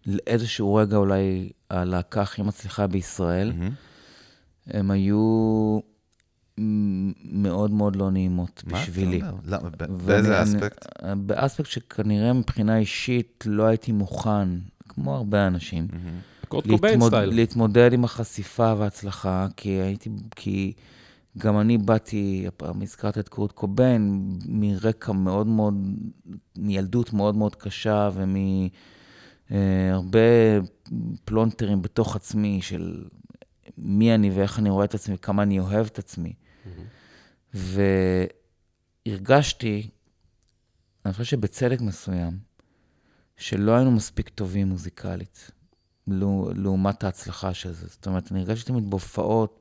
לאיזשהו 0.06 0.74
רגע 0.74 0.96
אולי 0.96 1.50
הלהקה 1.70 2.22
הכי 2.22 2.42
מצליחה 2.42 2.86
בישראל, 2.86 3.52
מהמם. 3.52 3.70
הם 4.66 4.90
היו 4.90 5.78
מאוד 7.32 7.70
מאוד 7.70 7.96
לא 7.96 8.10
נעימות 8.10 8.62
מה 8.66 8.78
אתה 8.78 8.90
בשבילי. 8.90 9.20
אומר? 9.22 9.34
למה? 9.44 9.68
ב- 9.70 9.74
ואני- 9.80 9.98
באיזה 10.06 10.42
אני- 10.42 10.48
אספקט? 10.50 10.86
באספקט 11.16 11.70
שכנראה 11.70 12.32
מבחינה 12.32 12.78
אישית 12.78 13.44
לא 13.46 13.62
הייתי 13.62 13.92
מוכן, 13.92 14.48
כמו 14.88 15.14
הרבה 15.16 15.46
אנשים. 15.46 15.88
קוביין 16.48 16.78
להתמוד. 17.00 17.14
להתמודד 17.14 17.92
עם 17.92 18.04
החשיפה 18.04 18.74
וההצלחה, 18.78 19.46
כי 19.56 19.68
הייתי, 19.68 20.10
כי 20.36 20.72
גם 21.39 21.61
אני 21.61 21.78
באתי, 21.78 22.45
הפעם 22.49 22.83
הזכרת 22.83 23.18
את 23.18 23.28
קורט 23.28 23.53
קוביין, 23.53 24.28
מרקע 24.49 25.12
מאוד 25.12 25.47
מאוד, 25.47 25.74
מילדות 26.57 27.12
מאוד 27.12 27.37
מאוד 27.37 27.57
קשה 27.57 28.11
ומהרבה 29.51 30.18
פלונטרים 31.24 31.83
בתוך 31.83 32.16
עצמי 32.16 32.62
של 32.62 33.05
מי 33.78 34.14
אני 34.14 34.30
ואיך 34.30 34.59
אני 34.59 34.70
רואה 34.70 34.85
את 34.85 34.95
עצמי, 34.95 35.18
כמה 35.18 35.43
אני 35.43 35.61
אוהב 35.61 35.87
את 35.87 35.99
עצמי. 35.99 36.33
והרגשתי, 39.07 39.91
אני 41.05 41.12
חושב 41.12 41.24
שבצדק 41.24 41.80
מסוים, 41.80 42.39
שלא 43.37 43.72
היינו 43.72 43.91
מספיק 43.91 44.28
טובים 44.28 44.68
מוזיקלית. 44.68 45.51
לעומת 46.57 47.05
ההצלחה 47.05 47.55
של 47.55 47.72
זה. 47.72 47.87
זאת 47.89 48.07
אומרת, 48.07 48.33
אני 48.33 48.41
הרגשתי 48.41 48.72
תמיד 48.72 48.91
בהופעות, 48.91 49.61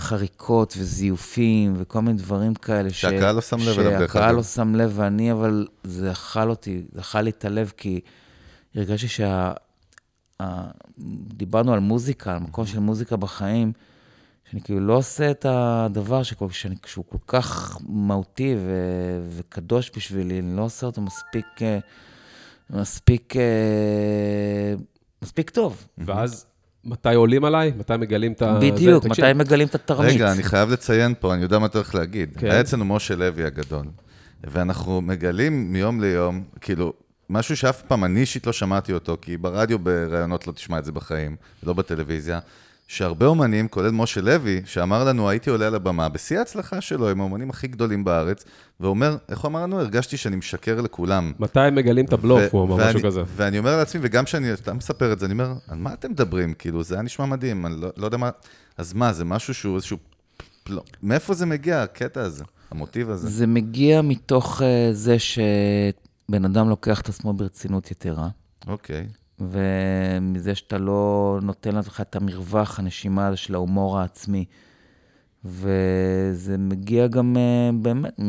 בחריקות 0.00 0.74
וזיופים 0.78 1.74
וכל 1.76 2.00
מיני 2.00 2.18
דברים 2.18 2.54
כאלה. 2.54 2.90
ש- 2.90 3.00
שהקהל 3.00 3.34
לא 3.34 3.40
שם 3.40 3.56
לב 3.58 3.78
אליו, 3.78 3.90
דרך 3.98 4.12
שהקהל. 4.12 4.34
לא 4.34 4.42
שם 4.42 4.74
לב, 4.74 4.92
ואני, 4.94 5.32
אבל 5.32 5.66
זה 5.84 6.12
אכל 6.12 6.50
אותי, 6.50 6.82
זה 6.92 7.00
אכל 7.00 7.20
לי 7.20 7.30
את 7.30 7.44
הלב, 7.44 7.72
כי 7.76 8.00
הרגשתי 8.74 9.08
שה... 9.08 9.52
ה- 10.42 10.70
דיברנו 11.34 11.72
על 11.72 11.80
מוזיקה, 11.80 12.32
על 12.32 12.38
מקום 12.38 12.66
של 12.66 12.78
מוזיקה 12.78 13.16
בחיים, 13.16 13.72
שאני 14.50 14.62
כאילו 14.62 14.80
לא 14.80 14.92
עושה 14.96 15.30
את 15.30 15.46
הדבר 15.48 16.22
שכל, 16.22 16.50
שאני, 16.50 16.74
שהוא 16.86 17.04
כל 17.08 17.18
כך 17.26 17.78
מהותי 17.88 18.54
ו, 18.58 18.70
וקדוש 19.30 19.90
בשבילי, 19.96 20.38
אני 20.40 20.56
לא 20.56 20.62
עושה 20.62 20.86
אותו 20.86 21.00
מספיק, 21.00 21.46
אה, 21.62 21.78
מספיק, 22.70 23.36
אה, 23.36 24.74
מספיק 25.22 25.50
טוב. 25.50 25.86
ואז, 25.98 26.46
מתי 26.84 27.14
עולים 27.14 27.44
עליי? 27.44 27.72
מתי 27.78 27.96
מגלים 27.96 28.32
את 28.32 28.42
ה... 28.42 28.58
בדיוק, 28.60 29.02
זה? 29.02 29.08
תקשיב, 29.08 29.24
מתי 29.24 29.34
מגלים 29.34 29.68
את 29.68 29.74
התרמית. 29.74 30.14
רגע, 30.14 30.32
אני 30.32 30.42
חייב 30.42 30.70
לציין 30.70 31.14
פה, 31.20 31.34
אני 31.34 31.42
יודע 31.42 31.58
מה 31.58 31.66
אתה 31.66 31.78
הולך 31.78 31.94
להגיד. 31.94 32.30
כן. 32.38 32.50
היה 32.50 32.60
אצלנו 32.60 32.84
משה 32.84 33.16
לוי 33.16 33.44
הגדול, 33.44 33.86
ואנחנו 34.44 35.00
מגלים 35.00 35.72
מיום 35.72 36.00
ליום, 36.00 36.44
כאילו, 36.60 36.92
משהו 37.30 37.56
שאף 37.56 37.82
פעם 37.82 38.04
אני 38.04 38.20
אישית 38.20 38.46
לא 38.46 38.52
שמעתי 38.52 38.92
אותו, 38.92 39.16
כי 39.22 39.36
ברדיו 39.36 39.78
בראיונות 39.78 40.46
לא 40.46 40.52
תשמע 40.52 40.78
את 40.78 40.84
זה 40.84 40.92
בחיים, 40.92 41.36
לא 41.62 41.72
בטלוויזיה, 41.72 42.40
שהרבה 42.90 43.26
אומנים, 43.26 43.68
כולל 43.68 43.90
משה 43.90 44.20
לוי, 44.20 44.62
שאמר 44.64 45.04
לנו, 45.04 45.28
הייתי 45.28 45.50
עולה 45.50 45.66
על 45.66 45.74
הבמה, 45.74 46.08
בשיא 46.08 46.38
ההצלחה 46.38 46.80
שלו, 46.80 47.10
עם 47.10 47.20
האומנים 47.20 47.50
הכי 47.50 47.68
גדולים 47.68 48.04
בארץ, 48.04 48.44
ואומר, 48.80 49.16
איך 49.28 49.40
הוא 49.40 49.48
אמר 49.48 49.62
לנו? 49.62 49.80
הרגשתי 49.80 50.16
שאני 50.16 50.36
משקר 50.36 50.80
לכולם. 50.80 51.32
מתי 51.38 51.60
הם 51.60 51.74
מגלים 51.74 52.04
את 52.04 52.12
הבלוף, 52.12 52.42
הוא 52.50 52.64
אמר 52.64 52.88
משהו 52.88 53.00
כזה. 53.02 53.22
ואני 53.36 53.58
אומר 53.58 53.76
לעצמי, 53.76 54.00
וגם 54.04 54.24
כשאני 54.24 54.52
אתה 54.52 54.72
מספר 54.72 55.12
את 55.12 55.18
זה, 55.18 55.26
אני 55.26 55.32
אומר, 55.32 55.52
על 55.68 55.78
מה 55.78 55.92
אתם 55.92 56.10
מדברים? 56.10 56.54
כאילו, 56.54 56.82
זה 56.82 56.94
היה 56.94 57.02
נשמע 57.02 57.26
מדהים, 57.26 57.66
אני 57.66 57.80
לא, 57.80 57.88
לא 57.96 58.04
יודע 58.04 58.16
מה... 58.16 58.30
אז 58.76 58.92
מה, 58.92 59.12
זה 59.12 59.24
משהו 59.24 59.54
שהוא 59.54 59.76
איזשהו... 59.76 59.96
לא, 60.68 60.82
מאיפה 61.02 61.34
זה 61.34 61.46
מגיע, 61.46 61.82
הקטע 61.82 62.20
הזה, 62.22 62.44
המוטיב 62.70 63.10
הזה? 63.10 63.28
זה 63.28 63.46
מגיע 63.46 64.02
מתוך 64.02 64.62
אה, 64.62 64.88
זה 64.92 65.16
שבן 65.18 66.44
אדם 66.44 66.68
לוקח 66.68 67.00
את 67.00 67.08
עצמו 67.08 67.32
ברצינות 67.32 67.90
יתרה, 67.90 68.28
אוקיי. 68.66 69.06
ומזה 69.40 70.54
שאתה 70.54 70.78
לא 70.78 71.38
נותן 71.42 71.74
לעצמך 71.74 72.00
את 72.00 72.16
המרווח, 72.16 72.78
הנשימה 72.78 73.26
הזה 73.26 73.36
של 73.36 73.54
ההומור 73.54 73.98
העצמי. 73.98 74.44
וזה 75.44 76.58
מגיע 76.58 77.06
גם 77.06 77.36
אה, 77.36 77.70
באמת 77.82 78.20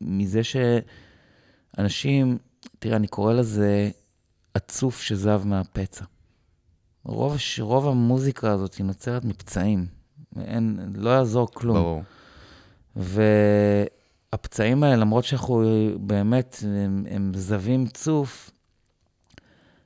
מזה 0.00 0.40
שאנשים, 1.76 2.38
תראה, 2.78 2.96
אני 2.96 3.06
קורא 3.06 3.32
לזה 3.32 3.90
הצוף 4.54 5.00
שזב 5.00 5.42
מהפצע. 5.44 6.04
רוב, 7.04 7.36
רוב 7.60 7.88
המוזיקה 7.88 8.50
הזאת 8.50 8.74
היא 8.74 8.86
נוצרת 8.86 9.24
מפצעים. 9.24 9.86
אין, 10.36 10.92
לא 10.94 11.10
יעזור 11.10 11.48
כלום. 11.52 11.76
ברור. 11.76 12.02
והפצעים 14.32 14.82
האלה, 14.82 14.96
למרות 14.96 15.24
שאנחנו 15.24 15.64
באמת, 16.00 16.56
הם, 16.64 17.06
הם 17.10 17.32
זבים 17.34 17.86
צוף, 17.86 18.50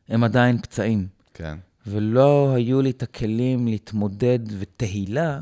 הם 0.09 0.25
עדיין 0.25 0.59
פצעים. 0.59 1.07
כן. 1.35 1.59
ולא 1.87 2.53
היו 2.55 2.83
לי 2.83 2.91
את 2.91 3.03
הכלים 3.03 3.67
להתמודד, 3.69 4.39
ותהילה, 4.59 5.41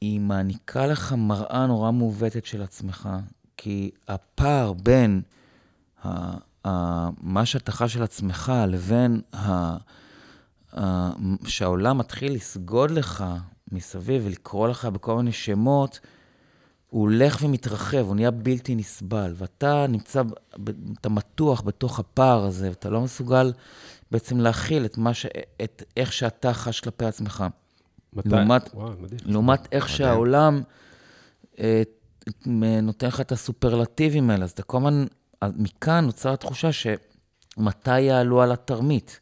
היא 0.00 0.20
מעניקה 0.20 0.86
לך 0.86 1.12
מראה 1.12 1.66
נורא 1.66 1.92
מעוותת 1.92 2.46
של 2.46 2.62
עצמך, 2.62 3.08
כי 3.56 3.90
הפער 4.08 4.72
בין 4.72 5.22
ה, 6.04 6.36
ה, 6.66 7.08
מה 7.20 7.46
שאתה 7.46 7.72
חש 7.72 7.94
של 7.94 8.02
עצמך 8.02 8.52
לבין 8.68 9.20
ה, 9.34 9.76
ה, 10.78 11.10
שהעולם 11.46 11.98
מתחיל 11.98 12.32
לסגוד 12.32 12.90
לך 12.90 13.24
מסביב 13.72 14.22
ולקרוא 14.26 14.68
לך 14.68 14.84
בכל 14.84 15.16
מיני 15.16 15.32
שמות, 15.32 16.00
הוא 16.90 17.02
הולך 17.02 17.38
ומתרחב, 17.42 17.98
הוא 18.06 18.14
נהיה 18.14 18.30
בלתי 18.30 18.74
נסבל, 18.74 19.32
ואתה 19.36 19.86
נמצא, 19.88 20.22
אתה 21.00 21.08
מתוח 21.08 21.60
בתוך 21.60 21.98
הפער 21.98 22.44
הזה, 22.44 22.68
ואתה 22.68 22.90
לא 22.90 23.00
מסוגל 23.00 23.52
בעצם 24.10 24.40
להכיל 24.40 24.84
את, 24.84 24.98
מה 24.98 25.14
ש... 25.14 25.26
את 25.64 25.82
איך 25.96 26.12
שאתה 26.12 26.52
חש 26.52 26.80
כלפי 26.80 27.04
עצמך. 27.04 27.44
מתי? 28.12 28.28
לעומת- 28.28 28.70
וואו, 28.74 28.90
מדהים. 29.00 29.20
לעומת 29.24 29.68
איך 29.72 29.88
שהעולם 29.88 30.62
אה, 31.58 31.82
נותן 32.82 33.06
לך 33.06 33.20
את 33.20 33.32
הסופרלטיבים 33.32 34.30
האלה. 34.30 34.44
אז 34.44 34.50
אתה 34.50 34.62
כל 34.62 34.76
הזמן, 34.78 35.04
מכאן 35.56 36.04
נוצרה 36.04 36.32
התחושה 36.32 36.68
שמתי 36.72 38.00
יעלו 38.00 38.42
על 38.42 38.52
התרמית. 38.52 39.20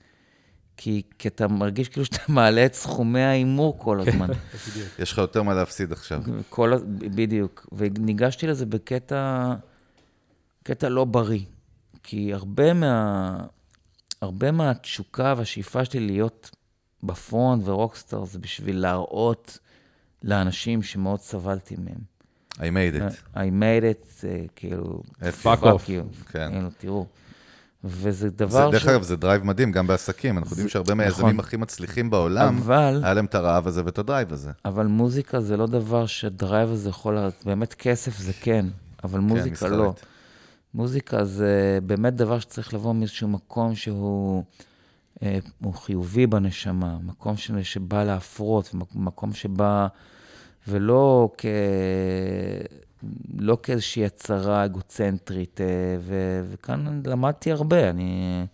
כי, 0.76 1.02
כי 1.18 1.28
אתה 1.28 1.48
מרגיש 1.48 1.88
כאילו 1.88 2.04
שאתה 2.04 2.22
מעלה 2.32 2.66
את 2.66 2.74
סכומי 2.74 3.22
ההימור 3.22 3.78
כל 3.78 4.00
הזמן. 4.00 4.28
יש 4.98 5.12
לך 5.12 5.18
יותר 5.18 5.42
מה 5.42 5.54
להפסיד 5.54 5.92
עכשיו. 5.92 6.22
כל, 6.48 6.72
בדיוק. 6.98 7.66
וניגשתי 7.72 8.46
לזה 8.46 8.66
בקטע 8.66 9.54
קטע 10.62 10.88
לא 10.88 11.04
בריא. 11.04 11.44
כי 12.02 12.34
הרבה 12.34 12.74
מה... 12.74 13.36
הרבה 14.22 14.50
מהתשוקה 14.50 15.34
והשאיפה 15.36 15.84
שלי 15.84 16.00
להיות 16.00 16.50
ב 17.02 17.12
front 17.12 17.62
ו 17.64 17.71
rockstar 17.71 18.24
זה 18.24 18.38
בשביל 18.38 18.78
להראות 18.80 19.58
לאנשים 20.22 20.82
שמאוד 20.82 21.20
סבלתי 21.20 21.76
מהם. 21.78 22.16
I 22.52 22.58
made 22.58 22.96
it. 22.96 23.34
I 23.34 23.36
made 23.36 23.82
it, 23.82 24.24
אה, 24.26 24.44
כאילו? 24.56 25.02
Fuck 25.42 25.62
off. 25.62 25.88
you. 25.88 26.26
כן. 26.32 26.50
כאילו, 26.52 26.68
תראו. 26.78 27.06
וזה 27.86 28.12
זה, 28.12 28.30
דבר 28.30 28.70
דרך 28.70 28.86
אגב, 28.86 29.02
זה 29.02 29.16
drive 29.16 29.44
מדהים, 29.44 29.72
גם 29.72 29.86
בעסקים. 29.86 30.38
אנחנו 30.38 30.50
יודעים 30.50 30.68
שהרבה 30.68 30.94
מהיזמים 30.94 31.26
נכון. 31.26 31.40
הכי 31.40 31.56
מצליחים 31.56 32.10
בעולם, 32.10 32.56
אבל, 32.56 33.00
היה 33.04 33.14
להם 33.14 33.24
את 33.24 33.34
הרעב 33.34 33.66
הזה 33.66 33.82
ואת 33.84 33.98
ה 33.98 34.04
drive 34.04 34.32
הזה. 34.32 34.50
אבל 34.64 34.86
מוזיקה 34.86 35.40
זה 35.40 35.56
לא 35.56 35.66
דבר 35.66 36.06
ש 36.06 36.24
drive 36.24 36.70
הזה 36.70 36.88
יכול... 36.88 37.18
באמת 37.44 37.74
כסף 37.74 38.18
זה 38.18 38.32
כן, 38.40 38.66
אבל 39.04 39.20
מוזיקה 39.20 39.68
כן, 39.68 39.72
לא. 39.72 39.94
מוזיקה 40.74 41.24
זה 41.24 41.78
באמת 41.86 42.14
דבר 42.14 42.38
שצריך 42.38 42.74
לבוא 42.74 42.94
מאיזשהו 42.94 43.28
מקום 43.28 43.74
שהוא 43.74 44.44
אה, 45.22 45.38
הוא 45.62 45.74
חיובי 45.74 46.26
בנשמה, 46.26 46.98
מקום 47.02 47.36
ש, 47.36 47.50
שבא 47.62 48.04
להפרות, 48.04 48.74
מקום 48.94 49.32
שבא, 49.32 49.86
ולא 50.68 51.30
כ... 51.38 51.46
לא 53.38 53.58
כאיזושהי 53.62 54.04
הצהרה 54.04 54.64
אגוצנטרית, 54.64 55.60
אה, 55.60 55.66
ו, 56.00 56.40
וכאן 56.50 57.02
למדתי 57.06 57.52
הרבה. 57.52 57.90
אני 57.90 58.46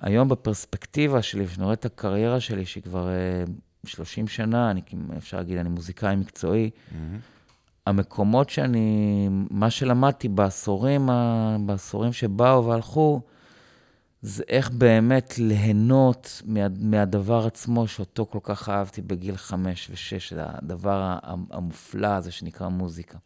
היום 0.00 0.28
בפרספקטיבה 0.28 1.22
שלי, 1.22 1.46
כשאני 1.46 1.64
רואה 1.64 1.74
את 1.74 1.84
הקריירה 1.84 2.40
שלי, 2.40 2.66
שהיא 2.66 2.82
כבר 2.82 3.08
אה, 3.08 3.44
30 3.86 4.28
שנה, 4.28 4.70
אני, 4.70 4.80
אפשר 5.16 5.36
להגיד, 5.36 5.58
אני 5.58 5.68
מוזיקאי 5.68 6.16
מקצועי, 6.16 6.70
המקומות 7.86 8.50
שאני, 8.50 9.28
מה 9.50 9.70
שלמדתי 9.70 10.28
בעשורים, 10.28 11.10
ה- 11.10 11.56
בעשורים 11.66 12.12
שבאו 12.12 12.64
והלכו, 12.66 13.20
זה 14.26 14.42
איך 14.48 14.70
באמת 14.70 15.34
ליהנות 15.38 16.42
מה, 16.44 16.60
מהדבר 16.80 17.46
עצמו, 17.46 17.88
שאותו 17.88 18.26
כל 18.26 18.38
כך 18.42 18.68
אהבתי 18.68 19.02
בגיל 19.02 19.36
חמש 19.36 19.88
ושש, 19.92 20.32
זה 20.32 20.40
הדבר 20.44 21.16
המופלא 21.50 22.06
הזה 22.06 22.30
שנקרא 22.30 22.68
מוזיקה. 22.68 23.18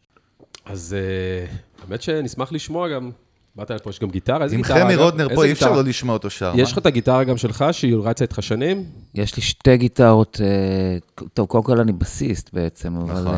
אז 0.65 0.95
אה, 0.97 1.55
האמת 1.83 2.01
שנשמח 2.01 2.51
לשמוע 2.51 2.89
גם, 2.89 3.11
באת 3.55 3.71
לפה, 3.71 3.89
יש 3.89 3.99
גם 3.99 4.09
גיטרה, 4.09 4.43
איזה 4.43 4.55
עם 4.55 4.61
גיטרה? 4.61 4.83
חמי 4.83 4.93
אגב? 4.93 5.01
רודנר 5.01 5.35
פה, 5.35 5.45
אי 5.45 5.51
אפשר 5.51 5.65
גיטרה? 5.65 5.83
לא 5.83 5.89
לשמוע 5.89 6.13
אותו 6.13 6.29
שר. 6.29 6.53
יש? 6.55 6.71
לך 6.71 6.77
את 6.77 6.85
הגיטרה 6.85 7.23
גם 7.23 7.37
שלך, 7.37 7.65
שהיא 7.71 7.95
רצה 7.95 8.23
איתך 8.23 8.43
שנים? 8.43 8.85
יש 9.15 9.35
לי 9.35 9.41
שתי 9.41 9.77
גיטרות, 9.77 10.41
אה, 10.43 11.25
טוב, 11.33 11.47
קודם 11.47 11.63
כל 11.63 11.79
אני 11.79 11.91
בסיסט 11.91 12.53
בעצם, 12.53 12.95
אבל 12.95 13.21
נכון. 13.21 13.35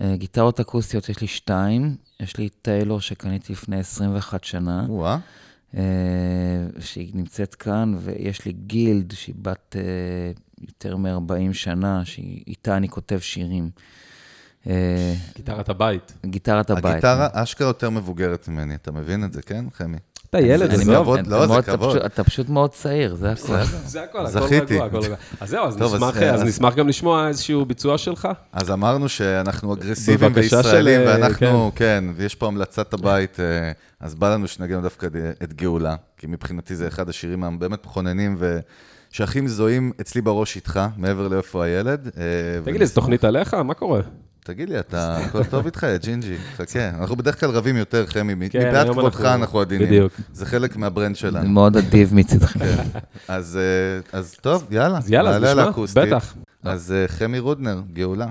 אה, 0.00 0.16
גיטרות 0.16 0.60
אקוסטיות 0.60 1.08
יש 1.08 1.20
לי 1.20 1.26
שתיים. 1.26 1.96
יש 2.20 2.36
לי 2.36 2.48
טיילור 2.48 3.00
שקניתי 3.00 3.52
לפני 3.52 3.78
21 3.78 4.44
שנה. 4.44 4.86
אה, 5.76 5.82
שהיא 6.80 7.10
נמצאת 7.14 7.54
כאן, 7.54 7.94
ויש 7.98 8.44
לי 8.44 8.52
גילד 8.52 9.12
שהיא 9.16 9.34
בת 9.42 9.76
אה, 9.78 9.82
יותר 10.68 10.96
מ-40 10.96 11.32
שנה, 11.52 12.04
שאיתה 12.04 12.76
אני 12.76 12.88
כותב 12.88 13.18
שירים. 13.18 13.70
אה, 14.66 15.14
גיטרת 15.36 15.68
הבית. 15.68 16.12
גיטרת 16.26 16.70
הבית. 16.70 16.84
הגיטרה 16.84 17.28
אשכרה 17.32 17.66
יותר 17.68 17.90
מבוגרת 17.90 18.48
ממני, 18.48 18.74
אתה 18.74 18.92
מבין 18.92 19.24
את 19.24 19.32
זה, 19.32 19.42
כן, 19.42 19.64
חמי? 19.74 19.96
אתה 20.30 20.40
ילד, 20.40 20.70
אני 20.74 20.84
זה. 20.84 20.94
כבוד, 20.94 21.26
לא, 21.26 21.40
זה 21.40 21.46
מאוד- 21.46 21.58
אתה 21.62 21.72
כבוד. 21.76 21.90
פשוט- 21.96 22.04
אתה 22.06 22.24
פשוט 22.24 22.48
מאוד 22.48 22.70
צעיר, 22.70 23.14
זה 23.14 23.32
הכול. 23.32 23.56
זה 23.84 24.02
הכל, 24.02 24.26
הכל. 24.26 24.38
רגוע, 24.38 24.86
הכל 24.86 24.96
רגוע. 24.98 25.16
אז 25.40 25.48
זהו, 25.50 25.66
אז 26.32 26.42
נשמח- 26.42 26.74
גם 26.74 26.88
לשמוע 26.88 27.28
איזשהו 27.28 27.64
ביצוע 27.66 27.98
שלך. 27.98 28.28
אז 28.52 28.70
אמרנו 28.70 29.08
שאנחנו 29.08 29.74
אגרסיביים 29.74 30.32
וישראלים, 30.34 31.00
ואנחנו, 31.06 31.72
כן, 31.74 32.04
ויש 32.16 32.34
פה 32.34 32.46
המלצת 32.46 32.94
הבית, 32.94 33.36
אז 34.02 34.14
בא 34.14 34.34
לנו 34.34 34.48
שנגן 34.48 34.82
דווקא 34.82 35.06
את 35.42 35.52
גאולה, 35.52 35.96
כי 36.16 36.26
מבחינתי 36.26 36.76
זה 36.76 36.88
אחד 36.88 37.08
השירים 37.08 37.44
הבאמת 37.44 37.86
מכוננים, 37.86 38.36
ושהכי 39.10 39.40
מזוהים 39.40 39.92
אצלי 40.00 40.20
בראש 40.20 40.56
איתך, 40.56 40.80
מעבר 40.96 41.28
לאיפה 41.28 41.64
הילד. 41.64 42.10
אה, 42.16 42.22
תגיד 42.64 42.80
לי, 42.80 42.86
זו 42.86 42.94
תוכנית 42.94 43.24
עליך? 43.24 43.54
מה 43.54 43.74
קורה? 43.74 44.00
תגיד 44.44 44.68
לי, 44.68 44.78
אתה, 44.78 45.16
הכל 45.16 45.44
טוב 45.44 45.64
איתך, 45.66 45.86
ג'ינג'י? 46.02 46.36
חכה, 46.56 46.88
אנחנו 46.88 47.16
בדרך 47.16 47.40
כלל 47.40 47.50
רבים 47.50 47.76
יותר, 47.76 48.06
חמי, 48.06 48.34
מפאת 48.34 48.52
כן, 48.52 48.74
היום 48.74 48.98
כבודך 48.98 49.20
אנחנו- 49.20 49.60
עדינים. 49.60 49.86
בדיוק. 49.86 50.12
זה 50.32 50.46
חלק 50.46 50.76
מה 50.76 50.87
brand 50.87 51.14
זה 51.14 51.20
שלנו. 51.20 51.48
מאוד 51.48 51.76
אדיב 51.76 52.14
מצדכם. 52.18 52.60
אז, 53.28 53.58
אה, 54.12 54.18
אז 54.18 54.34
טוב, 54.40 54.66
יאללה. 54.70 54.98
אז 54.98 55.10
יאללה, 55.10 55.30
אז 55.36 55.42
נשמע. 55.78 56.04
בטח. 56.06 56.34
אז 56.62 56.92
אה, 56.92 57.08
חמי 57.08 57.38
רודנר. 57.38 57.80
גאולה, 57.92 58.26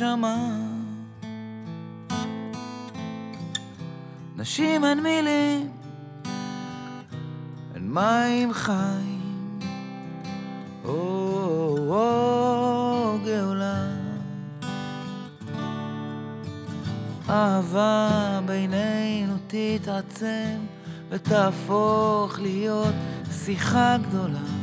עכשיו 0.00 0.16
נשמה. 0.16 0.56
נשים 4.36 4.84
הן 4.84 5.00
מילים, 5.00 5.70
הן 7.74 7.88
מים 7.88 8.52
חיים. 8.52 9.58
או, 10.84 11.76
או, 11.88 13.18
גאולה. 13.24 13.84
אהבה 17.28 18.40
בינינו 18.46 19.34
תתעצם 19.46 20.58
ותהפוך 21.08 22.38
להיות 22.38 22.94
שיחה 23.44 23.96
גדולה. 24.08 24.59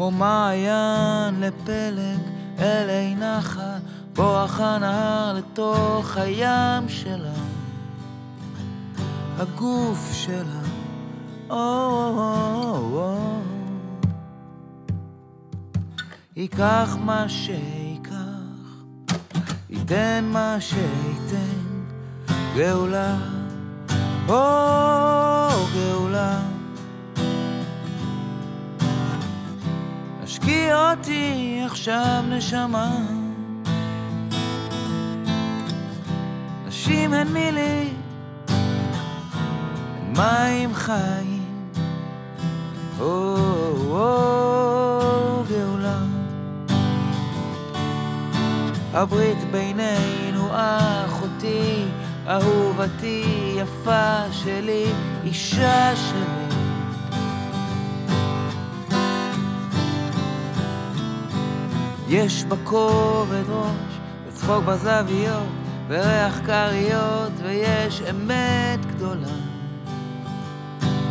כמו 0.00 0.10
מעיין 0.10 1.40
לפלג 1.40 2.18
אלי 2.58 3.14
נחל, 3.14 3.78
בורח 4.14 4.60
הנהר 4.60 5.34
לתוך 5.34 6.16
הים 6.16 6.88
שלה, 6.88 7.32
הגוף 9.38 10.12
שלה. 10.12 10.60
ייקח 16.36 16.96
מה 17.00 17.28
שייקח, 17.28 18.14
ייתן 19.70 20.24
מה 20.32 20.56
שייתן, 20.60 21.60
גאולה, 22.56 23.16
או 24.28 24.34
גאולה. 25.74 26.59
השקיע 30.40 30.90
אותי 30.90 31.60
עכשיו 31.66 32.22
נשמה. 32.28 32.96
נשים 36.66 37.14
הן 37.14 37.28
מילים, 37.28 37.94
הן 38.48 40.12
מים 40.16 40.74
חיים, 40.74 41.44
או, 43.00 43.36
או, 43.90 45.42
גאולה. 45.48 46.02
הברית 48.92 49.38
בינינו, 49.50 50.48
אחותי, 50.52 51.84
אהובתי, 52.26 53.54
יפה 53.56 54.32
שלי, 54.32 54.84
אישה 55.24 55.96
שלי. 55.96 56.49
יש 62.10 62.44
בה 62.44 62.56
כובד 62.64 63.44
ראש, 63.48 63.98
וצחוק 64.28 64.64
בזוויות, 64.64 65.48
וריח 65.88 66.40
כריות, 66.46 67.32
ויש 67.42 68.02
אמת 68.10 68.86
גדולה, 68.86 69.36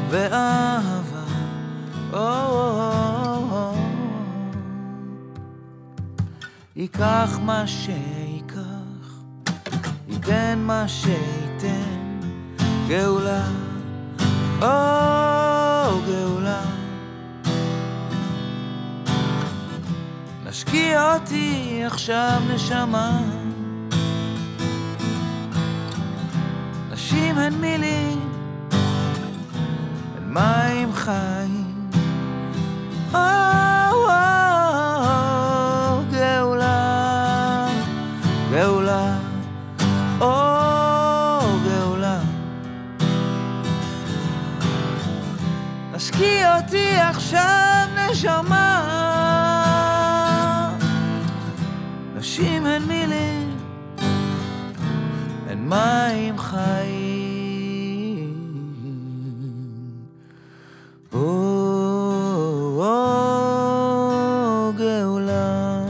ואהבה. 0.09 1.23
או, 2.13 2.17
או, 2.17 2.91
או. 3.51 3.73
ייקח 6.75 7.39
מה 7.45 7.67
שייקח, 7.67 8.59
ייתן 10.07 10.59
מה 10.59 10.87
שייתן, 10.87 12.19
גאולה, 12.87 13.47
או 14.61 16.01
גאולה. 16.07 16.78
נשקיע 20.49 21.13
אותי 21.13 21.81
עכשיו 21.85 22.41
נשמה. 22.53 23.19
נשים 26.91 27.37
הן 27.37 27.53
מילים, 27.53 28.31
הן 30.17 30.33
מים 30.33 30.93
חיים. 30.93 31.89
או. 33.13 33.49
השקיע 45.99 46.57
אותי 46.57 46.95
עכשיו 46.97 47.87
נשמה. 47.95 48.68
מים 55.70 56.38
חיים. 56.38 57.59
או, 61.13 61.20
או, 62.78 64.74
גאולה. 64.78 65.82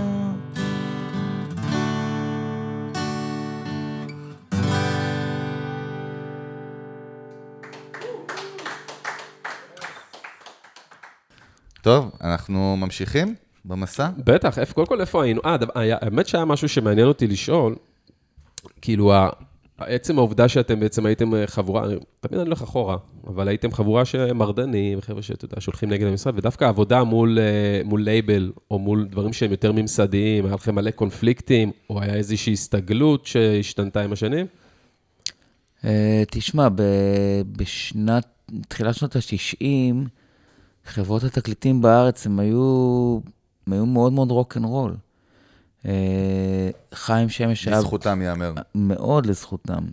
טוב, 11.81 12.11
אנחנו 12.21 12.77
ממשיכים 12.77 13.35
במסע? 13.65 14.09
בטח, 14.17 14.59
איפה, 14.59 14.73
קודם 14.73 14.87
כל 14.87 15.01
איפה 15.01 15.23
היינו? 15.23 15.41
אה, 15.45 15.57
האמת 15.75 16.27
שהיה 16.27 16.45
משהו 16.45 16.69
שמעניין 16.69 17.07
אותי 17.07 17.27
לשאול, 17.27 17.75
כאילו, 18.81 19.13
עצם 19.87 20.17
העובדה 20.17 20.47
שאתם 20.47 20.79
בעצם 20.79 21.05
הייתם 21.05 21.35
אה, 21.35 21.47
חבורה, 21.47 21.87
תמיד 22.19 22.39
אני 22.39 22.47
הולך 22.47 22.61
אחורה, 22.61 22.97
אבל 23.27 23.47
הייתם 23.47 23.71
חבורה 23.71 24.05
שמרדנים, 24.05 25.01
חבר'ה 25.01 25.21
שאתה 25.21 25.45
יודע, 25.45 25.61
שהולכים 25.61 25.89
נגד 25.89 26.07
המשרד, 26.07 26.37
ודווקא 26.37 26.65
עבודה 26.65 27.03
מול, 27.03 27.39
אה, 27.39 27.81
מול 27.85 28.03
לייבל, 28.03 28.51
או 28.71 28.79
מול 28.79 29.07
דברים 29.11 29.33
שהם 29.33 29.51
יותר 29.51 29.71
ממסדיים, 29.71 30.45
היה 30.45 30.55
לכם 30.55 30.75
מלא 30.75 30.91
קונפליקטים, 30.91 31.71
או 31.89 32.01
היה 32.01 32.15
איזושהי 32.15 32.53
הסתגלות 32.53 33.25
שהשתנתה 33.25 34.01
עם 34.01 34.13
השנים? 34.13 34.45
אה, 35.85 36.23
תשמע, 36.31 36.67
בשנת, 37.51 38.27
תחילת 38.67 38.95
שנות 38.95 39.15
ה-90, 39.15 39.95
חברות 40.85 41.23
התקליטים 41.23 41.81
בארץ, 41.81 42.25
הם 42.25 42.39
היו, 42.39 43.19
הם 43.67 43.73
היו 43.73 43.85
מאוד 43.85 44.13
מאוד 44.13 44.31
רוקנרול. 44.31 44.95
אה, 45.85 46.69
חיים 46.93 47.29
שמש. 47.29 47.67
לזכותם 47.67 48.21
ייאמר. 48.21 48.53
מאוד 48.75 49.25
לזכותם. 49.25 49.83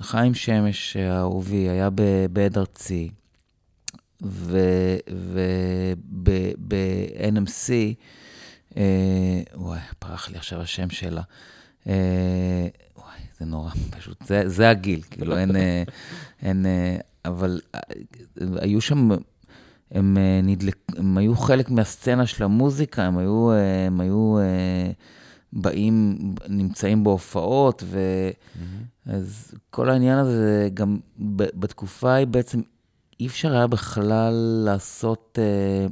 חיים 0.00 0.34
שמש 0.34 0.96
האהובי 0.96 1.68
היה 1.68 1.88
בעד 2.32 2.58
ארצי, 2.58 3.10
וב-NMC, 4.22 5.12
אה, 8.76 8.82
וואי, 9.54 9.78
פרח 9.98 10.30
לי 10.30 10.36
עכשיו 10.36 10.60
השם 10.60 10.90
שלה. 10.90 11.22
אה, 11.86 12.66
וואי, 12.96 13.18
זה 13.38 13.44
נורא, 13.44 13.70
פשוט, 13.98 14.26
זה, 14.26 14.48
זה 14.48 14.70
הגיל, 14.70 15.02
כאילו 15.10 15.38
אין, 15.38 15.50
אין, 16.42 16.66
אבל 17.24 17.60
היו 18.36 18.80
שם, 18.80 19.08
הם, 19.90 20.16
נדלק, 20.42 20.76
הם 20.96 21.18
היו 21.18 21.36
חלק 21.36 21.70
מהסצנה 21.70 22.26
של 22.26 22.44
המוזיקה, 22.44 23.02
הם 23.02 23.18
היו, 23.18 23.52
הם 23.86 24.00
היו 24.00 24.38
באים, 25.56 26.18
נמצאים 26.48 27.04
בהופעות, 27.04 27.82
ו... 27.86 27.98
אז 29.06 29.54
כל 29.70 29.90
העניין 29.90 30.18
הזה, 30.18 30.68
גם 30.74 30.98
ב- 31.18 31.60
בתקופה 31.60 32.12
ההיא 32.12 32.26
בעצם 32.26 32.60
אי 33.20 33.26
אפשר 33.26 33.52
היה 33.52 33.66
בכלל 33.66 34.32
לעשות, 34.64 35.38
אה, 35.42 35.86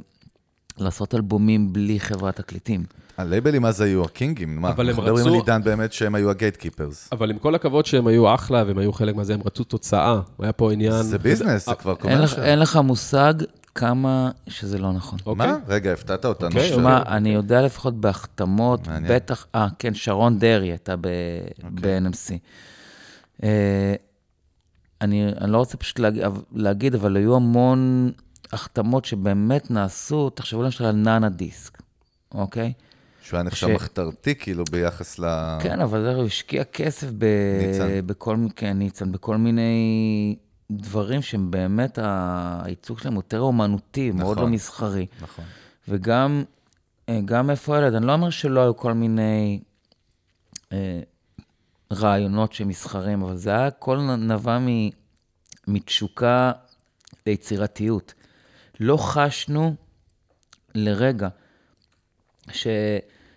לעשות 0.77 1.15
אלבומים 1.15 1.73
בלי 1.73 1.99
חברת 1.99 2.35
תקליטים. 2.35 2.83
הלייבלים 3.17 3.65
אז 3.65 3.81
היו 3.81 4.03
הקינגים, 4.05 4.61
מה? 4.61 4.69
אבל 4.69 4.83
הם 4.83 4.89
אנחנו 4.89 5.03
מדברים 5.03 5.25
רצו- 5.25 5.29
על 5.29 5.39
עידן 5.39 5.63
באמת 5.63 5.93
שהם 5.93 6.15
היו 6.15 6.29
הגייט 6.29 6.55
קיפרס. 6.55 7.09
אבל 7.11 7.29
עם 7.31 7.37
כל 7.37 7.55
הכבוד 7.55 7.85
שהם 7.85 8.07
היו 8.07 8.33
אחלה 8.35 8.63
והם 8.67 8.77
היו 8.77 8.93
חלק 8.93 9.15
מהזה, 9.15 9.33
הם 9.33 9.39
רצו 9.45 9.63
תוצאה. 9.63 10.19
היה 10.39 10.53
פה 10.53 10.71
עניין... 10.71 11.03
זה 11.03 11.17
ביזנס, 11.19 11.65
זה 11.69 11.75
כבר 11.75 11.91
אין 11.91 12.17
לך, 12.21 12.29
קומרשל. 12.29 12.41
אין 12.41 12.59
לך 12.59 12.75
מושג 12.83 13.33
כמה 13.75 14.31
שזה 14.47 14.77
לא 14.77 14.91
נכון. 14.93 15.19
אוקיי. 15.25 15.47
מה? 15.47 15.57
רגע, 15.67 15.93
הפתעת 15.93 16.25
אותנו. 16.25 16.49
אוקיי. 16.49 16.69
שמע, 16.69 17.01
אני 17.07 17.29
יודע 17.29 17.61
לפחות 17.61 18.01
בהחתמות, 18.01 18.87
מעניין. 18.87 19.15
בטח, 19.15 19.47
אה, 19.55 19.67
כן, 19.79 19.93
שרון 19.93 20.39
דרעי 20.39 20.67
הייתה 20.67 20.95
ב- 20.95 21.07
אוקיי. 21.63 21.99
ב-NMC. 21.99 22.33
אה, 23.43 23.93
אני, 25.01 25.25
אני 25.41 25.51
לא 25.51 25.57
רוצה 25.57 25.77
פשוט 25.77 25.99
להגיד, 25.99 26.23
להגיד, 26.53 26.95
אבל 26.95 27.15
היו 27.15 27.35
המון 27.35 28.11
החתמות 28.51 29.05
שבאמת 29.05 29.71
נעשו, 29.71 30.29
תחשבו 30.29 30.63
למשל 30.63 30.85
על 30.85 30.95
נאנה 30.95 31.29
דיסק, 31.29 31.81
אוקיי? 32.33 32.73
שהוא 33.21 33.37
היה 33.37 33.43
נחשב 33.43 33.67
ש- 33.67 33.69
מחתרתי, 33.69 34.35
כאילו, 34.35 34.63
ביחס 34.71 35.19
ל... 35.19 35.25
כן, 35.61 35.79
אבל 35.81 36.15
הוא 36.15 36.25
השקיע 36.25 36.63
כסף 36.63 37.07
ב... 37.17 37.25
ניצן. 37.67 37.87
בכל, 38.05 38.37
כן, 38.55 38.77
ניצן, 38.77 39.11
בכל 39.11 39.37
מיני 39.37 40.35
דברים 40.71 41.21
שהם 41.21 41.51
באמת, 41.51 41.99
הייצוג 42.63 42.99
שלהם 42.99 43.15
יותר 43.15 43.39
אומנותי, 43.39 44.11
מאוד 44.11 44.37
לא 44.37 44.43
נכון. 44.43 44.51
מסחרי. 44.53 45.05
נכון. 45.21 45.45
וגם 45.87 46.43
אה, 47.09 47.19
גם 47.25 47.49
איפה 47.49 47.75
הילד, 47.75 47.95
אני 47.95 48.05
לא 48.05 48.13
אומר 48.13 48.29
שלא 48.29 48.61
היו 48.61 48.75
כל 48.75 48.93
מיני 48.93 49.59
אה, 50.71 50.99
רעיונות 51.91 52.53
שמסחרים, 52.53 53.21
אבל 53.21 53.35
זה 53.35 53.49
היה, 53.49 53.67
הכל 53.67 53.97
נבע 54.17 54.59
מ, 54.59 54.67
מתשוקה 55.67 56.51
ליצירתיות. 57.27 58.13
לא 58.79 58.97
חשנו 58.97 59.75
לרגע 60.75 61.27
ש, 62.51 62.67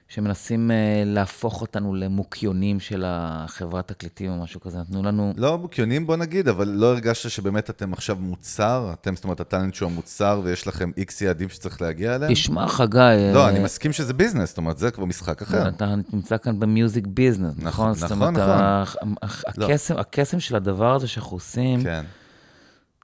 שמנסים 0.08 0.70
אה, 0.70 1.02
להפוך 1.06 1.60
אותנו 1.60 1.94
למוקיונים 1.94 2.80
של 2.80 3.04
החברת 3.06 3.88
תקליטים 3.88 4.30
או 4.30 4.42
משהו 4.42 4.60
כזה. 4.60 4.78
נתנו 4.78 5.02
לנו... 5.02 5.32
לא 5.36 5.58
מוקיונים, 5.58 6.06
בוא 6.06 6.16
נגיד, 6.16 6.48
אבל 6.48 6.68
לא 6.68 6.86
הרגשת 6.86 7.30
שבאמת 7.30 7.70
אתם 7.70 7.92
עכשיו 7.92 8.16
מוצר? 8.16 8.90
אתם, 9.00 9.14
זאת 9.14 9.24
אומרת, 9.24 9.40
הטאלנט 9.40 9.74
שהוא 9.74 9.90
המוצר, 9.90 10.40
ויש 10.44 10.66
לכם 10.66 10.90
X 10.96 11.20
יעדים 11.20 11.48
שצריך 11.48 11.82
להגיע 11.82 12.14
אליהם? 12.14 12.32
תשמע, 12.32 12.68
חגי... 12.68 12.98
לא, 13.34 13.44
אה, 13.44 13.48
אני 13.48 13.58
מסכים 13.58 13.92
שזה 13.92 14.12
business, 14.12 14.48
זאת 14.48 14.58
אומרת, 14.58 14.78
זה 14.78 14.90
כבר 14.90 15.04
משחק 15.04 15.42
אחר. 15.42 15.68
אתה 15.68 15.94
נמצא 16.12 16.38
כאן 16.38 16.60
ב 16.60 16.68
music 16.68 17.06
business, 17.06 17.54
נכון? 17.58 17.90
נכון, 17.90 18.34
נכון, 18.34 18.36
נכון. 18.36 19.14
לא. 19.56 19.68
הקסם 19.98 20.40
של 20.40 20.56
הדבר 20.56 20.94
הזה 20.94 21.08
שאנחנו 21.08 21.36
עושים, 21.36 21.82
כן. 21.82 22.04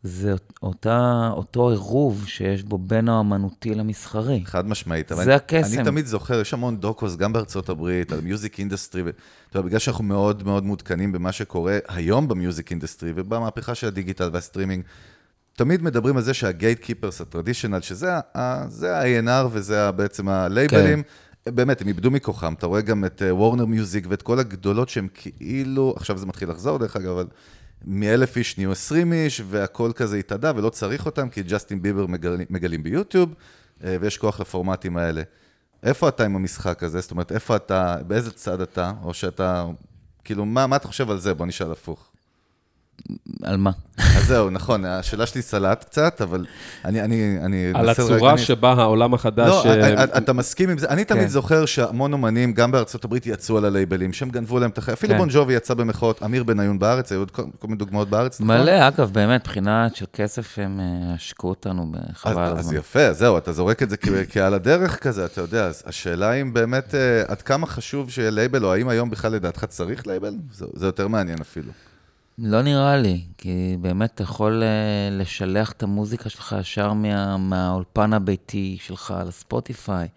זה 0.06 0.34
אותה, 0.62 1.28
אותו 1.32 1.70
עירוב 1.70 2.24
שיש 2.26 2.62
בו 2.62 2.78
בין 2.78 3.08
האמנותי 3.08 3.74
למסחרי. 3.74 4.42
חד 4.46 4.68
משמעית. 4.68 5.08
זה 5.14 5.22
אני- 5.22 5.32
הקסם. 5.34 5.74
אני 5.78 5.84
תמיד 5.84 6.06
זוכר, 6.06 6.40
יש 6.40 6.54
המון 6.54 6.76
docus, 6.76 7.16
גם 7.16 7.32
בארצות 7.32 7.68
הברית, 7.68 8.12
על 8.12 8.20
music 8.20 8.58
industry, 8.58 9.02
ואתה 9.02 9.16
יודע, 9.54 9.66
בגלל 9.66 9.78
שאנחנו 9.78 10.04
מאוד 10.04 10.42
מאוד 10.42 10.64
מעודכנים 10.64 11.12
במה 11.12 11.32
שקורה 11.32 11.78
היום 11.88 12.28
ב 12.28 12.35
music 12.35 12.70
industry, 12.70 13.12
ובמהפכה 13.16 13.74
של 13.74 13.86
ה 13.86 13.92
digital 13.92 14.30
והסטרימינג, 14.32 14.84
תמיד 15.56 15.82
מדברים 15.82 16.16
על 16.16 16.22
זה 16.22 16.34
שה 16.34 16.78
gatekeepers 16.78 17.20
ה 17.20 17.25
traditional, 17.25 17.80
שזה 17.80 18.10
ה- 18.34 18.68
זה 18.68 18.96
ה-A&R 18.98 19.48
וזה 19.52 19.88
ה- 19.88 19.92
בעצם 19.92 20.28
הלייבלים, 20.28 21.02
כן. 21.44 21.54
באמת, 21.54 21.80
הם 21.82 21.88
איבדו 21.88 22.10
מכוחם. 22.10 22.54
אתה 22.58 22.66
רואה 22.66 22.80
גם 22.80 23.04
את 23.04 23.22
וורנר 23.30 23.64
מיוזיק 23.66 24.06
ואת 24.10 24.22
כל 24.22 24.38
הגדולות 24.38 24.88
שהם 24.88 25.08
כאילו, 25.14 25.94
עכשיו 25.96 26.18
זה 26.18 26.26
מתחיל 26.26 26.50
לחזור 26.50 26.78
דרך 26.78 26.96
אגב, 26.96 27.08
אבל 27.10 27.26
מאלף 27.86 28.36
איש 28.36 28.58
נהיו 28.58 28.72
עשרים 28.72 29.12
איש, 29.12 29.42
והכל 29.46 29.92
כזה 29.94 30.16
התאדה 30.16 30.52
ולא 30.56 30.70
צריך 30.70 31.06
אותם, 31.06 31.28
כי 31.28 31.42
ג'סטין 31.42 31.82
ביבר 31.82 32.06
מגלים, 32.06 32.46
מגלים 32.50 32.82
ביוטיוב, 32.82 33.34
אה, 33.84 33.96
ויש 34.00 34.18
כוח 34.18 34.40
לפורמטים 34.40 34.96
האלה. 34.96 35.22
איפה 35.82 36.08
אתה 36.08 36.24
עם 36.24 36.36
המשחק 36.36 36.82
הזה? 36.82 37.00
זאת 37.00 37.10
אומרת, 37.10 37.32
איפה 37.32 37.56
אתה, 37.56 37.96
באיזה 38.06 38.30
צד 38.30 38.60
אתה, 38.60 38.92
או 39.02 39.14
שאתה, 39.14 39.64
כאילו, 40.24 40.44
מה, 40.44 40.66
מה 40.66 40.76
אתה 40.76 40.88
חושב 40.88 41.10
על 41.10 41.18
זה? 41.18 41.34
בוא 41.34 41.46
נשאל 41.46 41.72
הפוך. 41.72 42.13
על 43.42 43.56
מה? 43.56 43.70
אז 43.98 44.26
זהו, 44.26 44.50
נכון, 44.50 44.84
השאלה 44.84 45.26
שלי 45.26 45.42
סלט 45.42 45.84
קצת, 45.84 46.20
אבל 46.20 46.46
אני, 46.84 47.00
אני, 47.02 47.38
אני... 47.44 47.70
על 47.74 47.88
אנסה 47.88 48.02
רגע- 48.02 48.14
הצורה 48.14 48.32
אני- 48.32 48.40
שבה 48.40 48.72
העולם 48.72 49.14
החדש... 49.14 49.48
לא, 49.48 49.64
אה, 49.66 50.04
אתה 50.04 50.32
מסכים 50.32 50.70
עם 50.70 50.78
זה? 50.78 50.88
אני 50.88 51.04
תמיד 51.04 51.22
כן. 51.22 51.28
זוכר 51.28 51.66
שהמון 51.66 52.12
אומנים, 52.12 52.52
גם 52.52 52.72
בארצות 52.72 53.04
הברית, 53.04 53.26
יצאו 53.26 53.58
על 53.58 53.64
הלייבלים, 53.64 54.12
שהם 54.12 54.30
גנבו 54.30 54.58
להם 54.58 54.70
את 54.70 54.78
החיים. 54.78 54.92
אפילו 54.94 55.12
כן. 55.12 55.18
בון 55.18 55.28
ג'ובי 55.32 55.54
יצא 55.54 55.74
במחאות, 55.74 56.22
אמיר 56.22 56.44
בניון 56.44 56.78
בארץ, 56.78 57.12
היו 57.12 57.20
עוד 57.20 57.30
כל 57.30 57.42
כל 57.58 57.66
מיני 57.66 57.78
דוגמאות 57.78 58.08
בארץ, 58.10 58.40
נכון? 58.40 58.56
מלא, 58.56 58.88
אגב, 58.88 59.10
באמת, 59.12 59.40
מבחינה 59.40 59.88
של 59.94 60.06
כסף, 60.12 60.58
הם 60.58 60.80
אה, 60.80 61.14
השקעו 61.14 61.50
אותנו 61.50 61.92
בחבל 61.92 62.32
אז, 62.42 62.50
על 62.50 62.58
אז 62.58 62.66
הזמן. 62.66 62.76
יפה, 62.76 63.12
זהו, 63.12 63.38
אתה 63.38 63.52
זורק 63.52 63.82
את 63.82 63.90
זה 63.90 63.96
כעל 64.30 64.54
הדרך 64.54 64.98
כזה, 64.98 65.24
אתה 65.24 65.40
יודע, 65.40 65.64
אז 65.66 65.82
השאלה 65.86 66.32
אם 66.32 66.54
באמת, 66.54 66.94
אה, 66.94 67.22
עד 67.28 67.42
כמה 67.42 67.66
חשוב 67.66 68.10
שיהיה 68.10 68.30
לייבל, 68.30 68.64
או 68.64 68.72
האם 68.72 68.88
היום 68.88 69.10
בכלל 69.10 69.32
לדעתך 69.32 69.64
צריך 69.64 70.06
לייבל? 70.06 70.34
זה, 70.52 70.66
זה 70.74 70.86
יותר 70.86 71.08
מעניין 71.08 71.38
אפילו. 71.40 71.72
לא 72.38 72.62
נראה 72.62 72.96
לי, 72.96 73.24
כי 73.38 73.76
באמת 73.80 74.10
אתה 74.14 74.22
יכול 74.22 74.62
אה, 74.62 75.08
לשלח 75.10 75.72
את 75.72 75.82
המוזיקה 75.82 76.28
שלך 76.28 76.56
ישר 76.60 76.92
מה, 76.92 77.36
מהאולפן 77.36 78.12
הביתי 78.12 78.76
שלך 78.80 79.14
לספוטיפיי, 79.26 80.08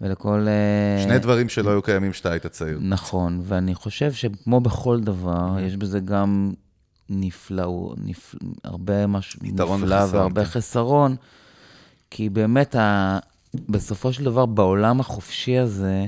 ולכל... 0.00 0.46
אה, 0.48 1.02
שני 1.02 1.18
דברים 1.18 1.48
שלא 1.48 1.70
היו 1.70 1.82
קיימים 1.82 2.12
כשאתה 2.12 2.30
היית 2.30 2.46
צעיר. 2.46 2.78
נכון, 2.82 3.40
ואני 3.44 3.74
חושב 3.74 4.12
שכמו 4.12 4.60
בכל 4.60 5.00
דבר, 5.00 5.56
יש 5.60 5.76
בזה 5.76 6.00
גם 6.00 6.52
נפלא, 7.10 7.94
נפל, 7.96 8.38
הרבה 8.64 9.06
משהו 9.06 9.40
נפלא 9.42 9.64
וחסרון, 9.64 10.12
והרבה 10.12 10.44
כן. 10.44 10.50
חסרון, 10.50 11.16
כי 12.10 12.28
באמת, 12.28 12.74
ה, 12.74 13.18
בסופו 13.68 14.12
של 14.12 14.24
דבר, 14.24 14.46
בעולם 14.46 15.00
החופשי 15.00 15.58
הזה, 15.58 16.06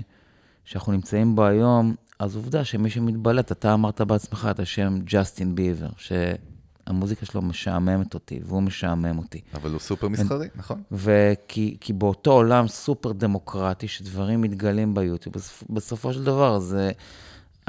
שאנחנו 0.65 0.93
נמצאים 0.93 1.35
בו 1.35 1.47
היום, 1.47 1.95
אז 2.21 2.37
עובדה 2.37 2.65
שמי 2.65 2.91
שמתבלט, 2.91 3.53
אתה 3.53 3.75
אמרת 3.75 4.01
בעצמך 4.01 4.49
את 4.51 4.61
השם 4.61 4.99
ג'סטין 5.05 5.55
ביבר, 5.55 5.89
שהמוזיקה 5.97 7.27
שלו 7.27 7.43
משעממת 7.43 8.15
אותי, 8.15 8.41
והוא 8.45 8.63
משעמם 8.63 9.19
אותי. 9.19 9.41
אבל 9.55 9.71
הוא 9.71 9.81
סופר 9.81 10.09
מסחרי, 10.09 10.49
נכון? 10.55 10.83
וכי 10.93 11.77
כי 11.81 11.93
באותו 11.93 12.33
עולם 12.33 12.69
סופר 12.69 13.13
דמוקרטי, 13.13 13.89
שדברים 13.89 14.41
מתגלים 14.41 14.95
ביוטיוב, 14.95 15.35
בסופ- 15.37 15.65
בסופו 15.71 16.13
של 16.13 16.25
דבר 16.25 16.59
זה 16.59 16.91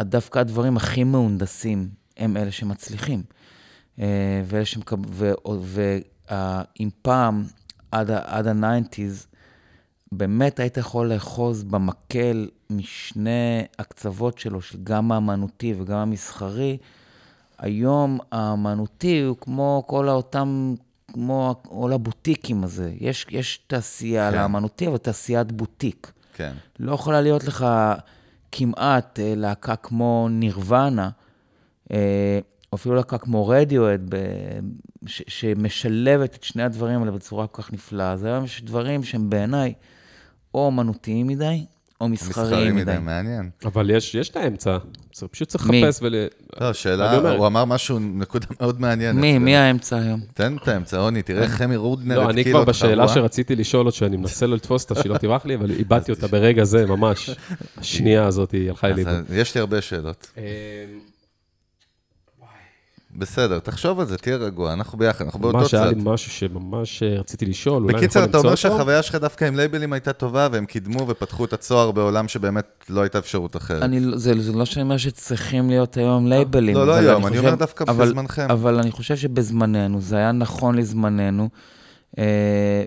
דווקא 0.02 0.40
הדברים 0.40 0.78
הכי 0.78 1.04
מהונדסים 1.04 1.90
הם 2.18 2.38
אלה 2.38 2.52
שמצליחים. 2.52 3.24
אה, 4.00 4.06
ואלה 4.46 4.66
שמקב... 4.66 4.98
ואם 5.62 6.90
פעם, 7.02 7.44
עד, 7.92 8.12
ה- 8.12 8.22
עד 8.38 8.48
ה-90's, 8.48 9.31
באמת 10.12 10.60
היית 10.60 10.78
יכול 10.78 11.14
לאחוז 11.14 11.64
במקל 11.64 12.48
משני 12.70 13.64
הקצוות 13.80 14.38
שלו, 14.40 14.62
של 14.62 14.78
גם 14.84 15.12
האמנותי 15.12 15.74
וגם 15.78 15.98
המסחרי, 15.98 16.78
היום 17.58 18.20
האמנותי 18.32 19.22
הוא 19.22 19.38
כמו 19.42 19.84
כל 19.88 20.10
האותם, 20.10 20.74
כמו 21.14 21.56
כל 21.68 21.94
הבוטיקים 21.94 22.64
הזה. 22.64 22.94
יש, 23.00 23.26
יש 23.30 23.58
תעשייה 23.68 24.32
כן. 24.32 24.38
לאמנותי, 24.38 24.88
אבל 24.88 24.98
תעשיית 24.98 25.52
בוטיק. 25.52 26.12
כן. 26.34 26.54
לא 26.80 26.94
יכולה 26.94 27.22
להיות 27.22 27.44
לך 27.44 27.66
כמעט 28.52 29.20
אה, 29.20 29.34
להקה 29.38 29.76
כמו 29.76 30.28
נירוונה, 30.32 31.10
אה, 31.92 32.40
או 32.72 32.76
אפילו 32.76 32.96
להקה 32.96 33.18
כמו 33.18 33.48
רדיואד, 33.48 34.14
ש- 35.06 35.22
שמשלבת 35.28 36.36
את 36.36 36.44
שני 36.44 36.64
הדברים 36.64 37.00
האלה 37.00 37.12
בצורה 37.12 37.48
כל 37.48 37.62
כך 37.62 37.74
נפלאה. 37.74 38.12
אז 38.12 38.24
היום 38.24 38.44
יש 38.44 38.64
דברים 38.64 39.04
שהם 39.04 39.30
בעיניי 39.30 39.74
או 40.54 40.66
אומנותיים 40.66 41.28
מדי, 41.28 41.66
או 42.02 42.10
מסחריים 42.10 42.76
מדי. 42.76 42.96
מעניין. 43.02 43.50
אבל 43.66 43.90
יש 43.90 44.16
יש 44.16 44.30
את 44.30 44.36
האמצע, 44.36 44.78
זה 45.16 45.28
פשוט 45.28 45.48
צריך 45.48 45.68
מי? 45.70 45.82
לחפש 45.82 46.00
ול... 46.02 46.16
לא, 46.62 46.74
שאלה, 46.74 47.18
אומר- 47.18 47.38
הוא 47.38 47.48
אמר 47.48 47.66
משהו, 47.66 48.00
נקודה 48.00 48.46
מאוד 48.60 48.82
מעניינת. 48.82 49.22
מי, 49.22 49.38
מי 49.38 49.56
האמצע 49.56 49.98
היום? 49.98 50.20
תן 50.34 50.56
את 50.64 50.68
האמצע, 50.68 51.00
רוני, 51.00 51.22
תראה 51.22 51.44
איך 51.44 51.52
חמי 51.52 51.76
רודנר 51.76 52.16
לא, 52.16 52.30
אני 52.30 52.42
התקיל 52.42 52.54
כבר 52.54 52.60
אותך, 52.60 52.70
בשאלה. 52.70 53.08
שרציתי 53.08 53.56
לשאול 53.56 53.86
עוד, 53.86 53.94
שאני 53.94 54.18
מנסה 54.18 54.48
לא 54.48 54.56
לתפוס 54.56 54.84
אותה, 54.84 55.02
שהיא 55.02 55.12
לא 55.12 55.18
תברח 55.18 55.46
לי, 55.46 55.56
אבל 55.56 55.72
איבדתי 55.72 56.12
אותה 56.12 56.28
ברגע 56.28 56.64
זה, 56.64 56.86
ממש. 56.86 57.30
השנייה 57.78 58.26
הזאת, 58.26 58.52
היא 58.52 58.70
הלכה 58.70 58.88
לי. 58.88 59.04
יש 59.34 59.56
לי 59.56 59.62
הרבה 59.62 59.82
שאלות. 59.82 60.32
בסדר, 63.16 63.60
תחשוב 63.60 64.00
על 64.00 64.06
זה, 64.06 64.18
תהיה 64.18 64.36
רגוע, 64.36 64.74
אנחנו 64.74 64.98
ביחד, 64.98 65.26
אנחנו 65.26 65.40
באותו 65.40 65.58
ממש 65.58 65.74
היה 65.74 65.84
צד. 65.84 65.96
לי 65.96 66.02
משהו 66.06 66.32
שממש 66.32 67.04
אה, 67.04 67.20
רציתי 67.20 67.46
לשאול, 67.46 67.84
אולי 67.84 67.86
אני 67.86 67.98
יכול 67.98 68.08
בקיצר, 68.08 68.20
אתה 68.20 68.26
למצוא 68.28 68.40
אומר 68.40 68.50
אותו? 68.52 68.58
שהחוויה 68.62 69.04
שלך 69.04 69.16
דווקא 69.16 69.46
עם 69.46 69.56
לייבלים 69.56 69.94
הייתה 69.94 70.14
טובה, 70.14 70.48
והם 70.52 70.66
קידמו 70.66 71.08
ופתחו 71.08 71.46
את 71.46 71.54
הצוהר 71.54 71.92
בעולם 71.92 72.28
שבאמת 72.28 72.66
לא 72.90 73.02
הייתה 73.02 73.18
אפשרות 73.20 73.56
אחרת. 73.56 73.84
אני, 73.84 74.00
זה, 74.16 74.42
זה 74.42 74.52
לא 74.54 74.66
שאני 74.66 74.84
אומר 74.84 74.98
שצריכים 74.98 75.70
להיות 75.70 75.98
היום 75.98 76.28
לייבלים. 76.28 76.76
לא, 76.76 76.88
לא 76.88 76.94
היום, 76.96 77.26
אני 77.28 77.36
חושב- 77.36 77.46
אומר 77.46 77.56
דווקא 77.56 77.86
אבל, 77.88 78.06
בזמנכם. 78.06 78.48
אבל 78.52 78.80
אני 78.80 78.92
חושב 78.92 79.16
שבזמננו, 79.16 80.02
זה 80.02 80.16
היה 80.18 80.32
נכון 80.32 80.76
לזמננו, 80.76 81.50
אה, 82.18 82.24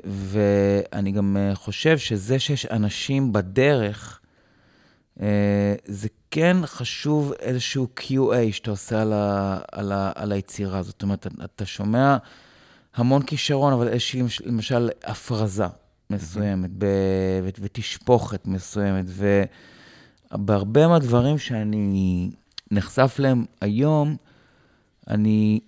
ואני 0.06 1.12
גם 1.12 1.36
אה, 1.36 1.54
חושב 1.54 1.98
שזה 1.98 2.38
שיש 2.38 2.66
אנשים 2.66 3.32
בדרך, 3.32 4.20
זה 5.86 6.08
כן 6.34 6.56
חשוב 6.66 7.32
איזשהו 7.40 7.88
QA 8.00 8.52
שאתה 8.52 8.70
עושה 8.70 9.02
על, 9.02 9.12
ה, 9.12 9.58
על, 9.72 9.92
ה, 9.92 10.12
על 10.14 10.32
היצירה 10.32 10.78
הזאת. 10.78 10.92
זאת 10.92 11.02
אומרת, 11.02 11.26
אתה 11.44 11.66
שומע 11.66 12.16
המון 12.94 13.22
כישרון, 13.22 13.72
אבל 13.72 13.88
איזושהי, 13.88 14.22
למשל, 14.44 14.90
הפרזה 15.04 15.64
מסוימת, 16.10 16.70
ב, 16.78 16.84
ו- 17.42 17.48
ותשפוכת 17.60 18.46
מסוימת, 18.46 19.04
ובהרבה 20.32 20.88
מהדברים 20.88 21.38
שאני 21.38 22.30
נחשף 22.70 23.16
להם 23.18 23.44
היום, 23.60 24.16
אני 25.08 25.60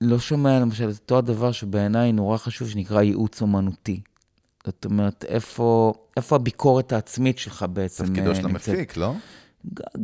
לא 0.00 0.18
שומע 0.18 0.60
למשל 0.60 0.90
את 0.90 0.94
אותו 0.94 1.18
הדבר 1.18 1.52
שבעיניי 1.52 2.12
נורא 2.12 2.36
חשוב, 2.36 2.68
שנקרא 2.68 3.02
ייעוץ 3.02 3.42
אומנותי. 3.42 4.00
זאת 4.66 4.84
אומרת, 4.84 5.24
איפה, 5.28 5.92
איפה 6.16 6.36
הביקורת 6.36 6.92
העצמית 6.92 7.38
שלך 7.38 7.64
בעצם 7.72 8.06
תפקידו 8.06 8.30
אה, 8.30 8.34
של? 8.34 8.44
המפיק, 8.44 8.96
לא? 8.96 9.14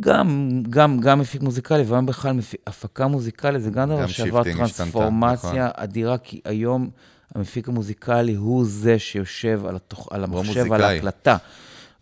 גם, 0.01 0.63
גם, 0.71 1.01
גם 1.01 1.19
מפיק 1.19 1.43
מוזיקלי 1.43 1.83
וגם 1.87 2.07
בכלל 2.07 2.33
מפיק, 2.33 2.61
הפקה 2.67 3.07
מוזיקלית, 3.07 3.63
זה 3.63 3.71
גם 3.71 3.89
דבר 3.89 4.07
שעבר 4.07 4.41
השתנתה, 4.41 4.57
טרנספורמציה 4.57 5.51
נכון. 5.51 5.83
אדירה, 5.83 6.19
כי 6.19 6.41
היום 6.45 6.91
המפיק 7.35 7.69
המוזיקלי 7.69 8.35
הוא 8.35 8.65
זה 8.65 8.99
שיושב 8.99 9.67
על, 9.67 9.77
התוך, 9.77 10.09
על 10.11 10.25
המחשב, 10.25 10.73
על. 10.73 10.83
ההקלטה. 10.83 11.37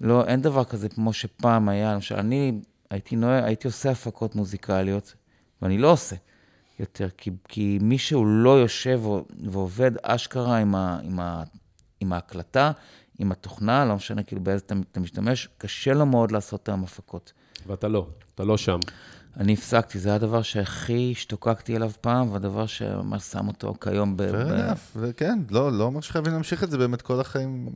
לא, 0.00 0.24
אין 0.24 0.42
דבר 0.42 0.64
כזה 0.64 0.88
כמו 0.88 1.12
שפעם 1.12 1.68
היה, 1.68 1.94
למשל, 1.94 2.14
אני 2.14 2.61
הייתי 2.90 3.16
נוהג, 3.16 3.44
הייתי 3.44 3.68
עושה 3.68 3.90
הפקות 3.90 4.34
מוזיקליות, 4.34 5.14
ואני 5.62 5.78
לא 5.78 5.92
עושה 5.92 6.16
יותר, 6.80 7.09
כי, 7.18 7.30
כי 7.48 7.78
מי 7.82 7.98
שהוא 7.98 8.26
לא 8.26 8.61
יושב 8.61 9.00
ועובד 9.50 9.90
אשכרה 10.02 10.59
עם, 10.59 10.74
ה, 10.74 10.98
עם, 11.02 11.20
ה, 11.20 11.42
עם 12.00 12.12
ההקלטה, 12.12 12.72
עם 13.18 13.32
התוכנה, 13.32 13.84
לא 13.84 13.94
משנה 13.94 14.22
כאילו 14.22 14.42
באיזה 14.42 14.62
אתה, 14.66 14.74
אתה 14.92 15.00
משתמש, 15.00 15.48
קשה 15.59 15.94
לו 15.94 16.07
מאוד 16.07 16.30
לעשות 16.32 16.68
היום 16.68 16.84
הפקות. 16.84 17.32
ואתה 17.67 17.89
לא, 17.89 18.07
אתה 18.35 18.45
לא 18.45 18.57
שם. 18.57 18.79
אני 19.37 19.53
הפסקתי, 19.53 19.99
זה 19.99 20.15
הדבר 20.15 20.43
שהכי 20.43 21.12
השתוקקתי 21.17 21.77
אליו 21.77 21.91
פעם, 22.01 22.33
והדבר 22.33 22.67
שממש 22.67 23.23
שם 23.23 23.49
אותו 23.49 23.75
כיום 23.81 24.17
ב... 24.17 24.21
fair 24.21 24.33
ב- 24.33 24.71
enough, 24.71 24.97
וכן, 24.97 25.39
לא, 25.51 25.73
לא 25.73 25.85
אומר 25.85 26.01
שחייבים 26.01 26.33
להמשיך 26.33 26.65
את 26.65 26.71
זה 26.71 26.79
באמת 26.79 27.03
כל 27.03 27.21
החיים, 27.21 27.69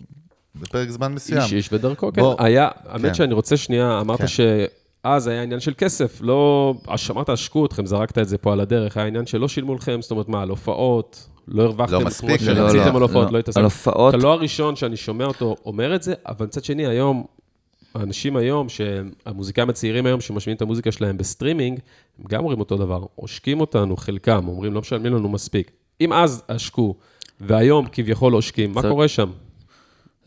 בפרק 0.61 0.91
זמן 0.91 1.13
מסוים. 1.13 1.43
איש 1.43 1.53
איש 1.53 1.73
ודרכו, 1.73 2.13
כן. 2.13 2.21
בוא, 2.23 2.37
היה, 2.39 2.69
כן. 2.71 2.91
האמת 2.91 3.15
שאני 3.15 3.35
רוצה 3.35 3.57
שנייה, 3.57 4.01
אמרת 4.01 4.19
כן. 4.19 4.27
שאז 4.27 5.27
היה 5.27 5.43
עניין 5.43 5.61
של 5.61 5.73
כסף, 5.79 6.19
לא, 6.23 6.75
אמרת 7.11 7.29
עשקו 7.29 7.67
אתכם, 7.67 7.87
זרקת 7.87 8.19
את 8.19 8.29
זה 8.29 8.39
פה 8.39 8.53
על 8.53 8.61
הדרך, 8.61 8.97
היה 8.97 9.07
עניין 9.07 9.27
שלא 9.27 9.49
שילמו 9.49 9.75
לכם, 9.75 10.03
זאת 10.03 10.11
אומרת 10.11 10.29
מה, 10.29 10.43
על 10.43 10.49
הופעות, 10.49 11.29
לא 11.49 11.63
הרווחתם, 11.63 11.93
לא 11.93 11.99
כמו 11.99 12.07
מספיק, 12.07 12.43
לא, 12.43 12.53
לא, 12.53 12.69
שרציתם 12.71 12.97
על 12.97 13.03
הופעות, 13.03 13.27
לא. 13.27 13.33
לא 13.33 13.39
התעסקתם. 13.39 13.61
על 13.61 13.65
הופעות, 13.65 14.15
אתה 14.15 14.23
לא 14.23 14.33
הראשון 14.33 14.77
שאני 14.77 14.97
שומע 14.97 15.25
אותו 15.25 15.57
אומר 15.67 15.95
את 15.95 16.03
זה, 16.03 16.15
אבל 16.27 16.47
מצד 16.47 16.65
שני, 16.65 16.87
היום, 16.87 17.25
האנשים 17.95 18.37
היום, 18.37 18.69
שהמוזיקאים 18.69 19.71
הצעירים 19.71 20.07
היום, 20.07 20.21
שמשמיעים 20.21 20.57
את 20.57 20.63
המוזיקה 20.63 20.93
שלהם 20.93 21.17
בסטרימינג, 21.17 21.81
הם 22.19 22.25
גם 22.29 22.41
אומרים 22.41 22.61
אותו 22.61 22.77
דבר, 22.77 23.07
עושקים 23.15 23.61
אותנו, 23.61 23.97
חלקם, 23.97 24.49
אומרים, 24.49 24.75
לא 24.75 24.81
משלמים 24.81 25.15
לנו 25.15 25.29
מספיק. 25.29 25.71
אם 26.01 26.13
אז 26.13 26.43
עשקו, 26.49 26.95
והיום 27.41 27.87
כביכול 27.93 28.33
עושקים, 28.33 28.73
מה 28.73 28.83
קורה 28.83 29.09
שם? 29.09 29.31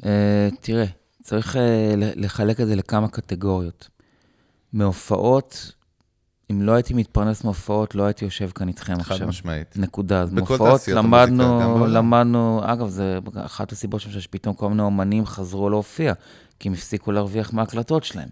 אה, 0.06 0.50
תראה, 0.62 0.86
צריך 1.24 1.56
אה, 1.56 1.94
לחלק 1.98 2.60
את 2.62 2.68
זה 2.68 2.76
לכמה 2.76 3.08
קטגוריות. 3.08 3.90
מהופעות, 4.74 5.72
אם 6.52 6.62
לא 6.62 6.72
הייתי 6.72 6.94
מתפרנס 6.94 7.44
מהופעות, 7.44 7.96
לא 7.96 8.04
הייתי 8.04 8.26
יושב 8.26 8.50
כאן 8.50 8.68
איתכם 8.68 9.02
חד 9.02 9.12
עכשיו. 9.12 9.28
משמעית. 9.28 9.78
נקודה. 9.78 10.22
אז 10.22 10.34
מהופעות 10.34 10.88
למדנו. 10.88 11.88
למדנו, 11.88 12.62
אגב, 12.64 12.90
זה 12.90 13.20
אחת 13.36 13.72
הסיבות 13.72 14.02
שם 14.02 14.12
שפתאום 14.12 14.56
כל 14.56 14.70
מיני 14.70 14.82
אומנים 14.82 15.26
חזרו 15.26 15.70
להופיע, 15.70 16.14
כי 16.62 16.68
הם 16.70 16.74
הפסיקו 16.74 17.12
להרוויח 17.12 17.54
מההקלטות 17.54 18.04
שלהם. 18.04 18.30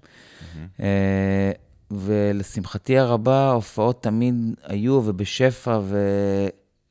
אה, 0.80 1.52
ולשמחתי 1.92 2.98
הרבה, 2.98 3.36
ההופעות 3.50 4.04
תמיד 4.04 4.36
היו 4.64 5.02
ובשפע, 5.06 5.80
ו... 5.84 5.98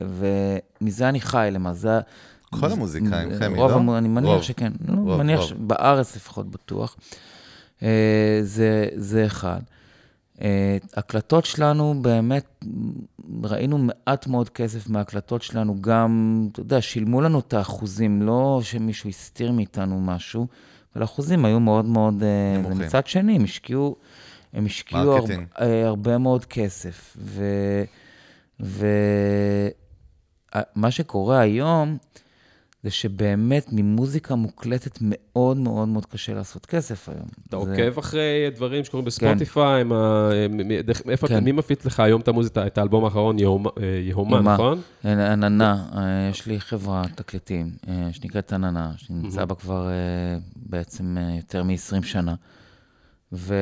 ומזה 0.00 1.08
אני 1.08 1.20
חי 1.20 1.48
למעשה. 1.52 2.00
כל 2.50 2.72
המוזיקאים, 2.72 3.28
חמי, 3.38 3.58
רוב 3.58 3.70
לא? 3.70 3.76
המו- 3.76 3.98
אני 3.98 4.08
מניח 4.08 4.30
רוב. 4.30 4.42
שכן. 4.42 4.72
רוב, 4.88 5.08
אני 5.10 5.18
מניח 5.18 5.40
רוב. 5.40 5.48
שבארץ 5.48 6.16
לפחות 6.16 6.50
בטוח. 6.50 6.96
אה, 7.82 8.40
זה, 8.42 8.88
זה 8.94 9.26
אחד. 9.26 9.60
אה, 10.42 10.76
הקלטות 10.96 11.44
שלנו, 11.44 11.94
באמת, 12.02 12.64
ראינו 13.44 13.78
מעט 13.78 14.26
מאוד 14.26 14.48
כסף 14.48 14.88
מההקלטות 14.88 15.42
שלנו, 15.42 15.82
גם, 15.82 16.42
אתה 16.52 16.60
יודע, 16.60 16.80
שילמו 16.80 17.20
לנו 17.20 17.38
את 17.38 17.54
האחוזים, 17.54 18.22
לא 18.22 18.60
שמישהו 18.62 19.08
הסתיר 19.08 19.52
מאיתנו 19.52 20.00
משהו, 20.00 20.46
אבל 20.94 21.02
האחוזים 21.02 21.44
היו 21.44 21.60
מאוד 21.60 21.84
מאוד... 21.84 22.22
אה, 22.22 22.58
נמוכים. 22.58 22.80
ומצד 22.80 23.06
שני, 23.06 23.36
הם 23.36 23.44
השקיעו, 23.44 23.96
הם 24.52 24.66
השקיעו 24.66 25.00
הרבה, 25.00 25.20
marketing. 25.20 25.46
הרבה 25.84 26.18
מאוד 26.18 26.44
כסף. 26.44 27.16
ו... 27.20 27.44
ו... 28.60 28.86
מה 30.74 30.90
שקורה 30.90 31.40
היום, 31.40 31.96
זה 32.82 32.90
שבאמת 32.90 33.66
ממוזיקה 33.72 34.34
מוקלטת 34.34 34.98
מאוד 35.00 35.56
מאוד 35.56 35.88
מאוד 35.88 36.06
קשה 36.06 36.34
לעשות 36.34 36.66
כסף 36.66 37.08
היום. 37.08 37.26
אתה 37.48 37.60
זה- 37.64 37.70
עוקב 37.70 37.98
אחרי 37.98 38.20
דברים 38.54 38.84
שקורים 38.84 39.04
בספוטיפיי, 39.06 39.80
ה- 39.80 39.84
מ- 40.50 40.80
דרך- 40.82 41.02
איפה- 41.08 41.28
כן. 41.28 41.44
מי 41.44 41.52
מפיץ 41.52 41.84
לך 41.84 42.00
היום 42.00 42.20
את 42.20 42.28
המוזיקה, 42.28 42.66
את 42.66 42.78
האלבום 42.78 43.04
האחרון, 43.04 43.38
יהומה, 43.38 43.70
אה, 43.80 43.84
יהומה, 44.02 44.36
יהומה. 44.36 44.54
נכון? 44.54 44.80
עננה, 45.04 45.86
אה, 45.96 46.28
יש 46.30 46.46
לי 46.46 46.60
חברת 46.60 47.16
תקליטים 47.16 47.70
אה, 47.88 48.08
שנקראת 48.12 48.52
עננה, 48.52 48.92
שנמצא 48.96 49.44
בה 49.44 49.54
כבר 49.54 49.88
בעצם 50.56 51.16
יותר 51.36 51.62
מ-20 51.62 51.74
שנה. 52.02 52.34
ו... 53.32 53.54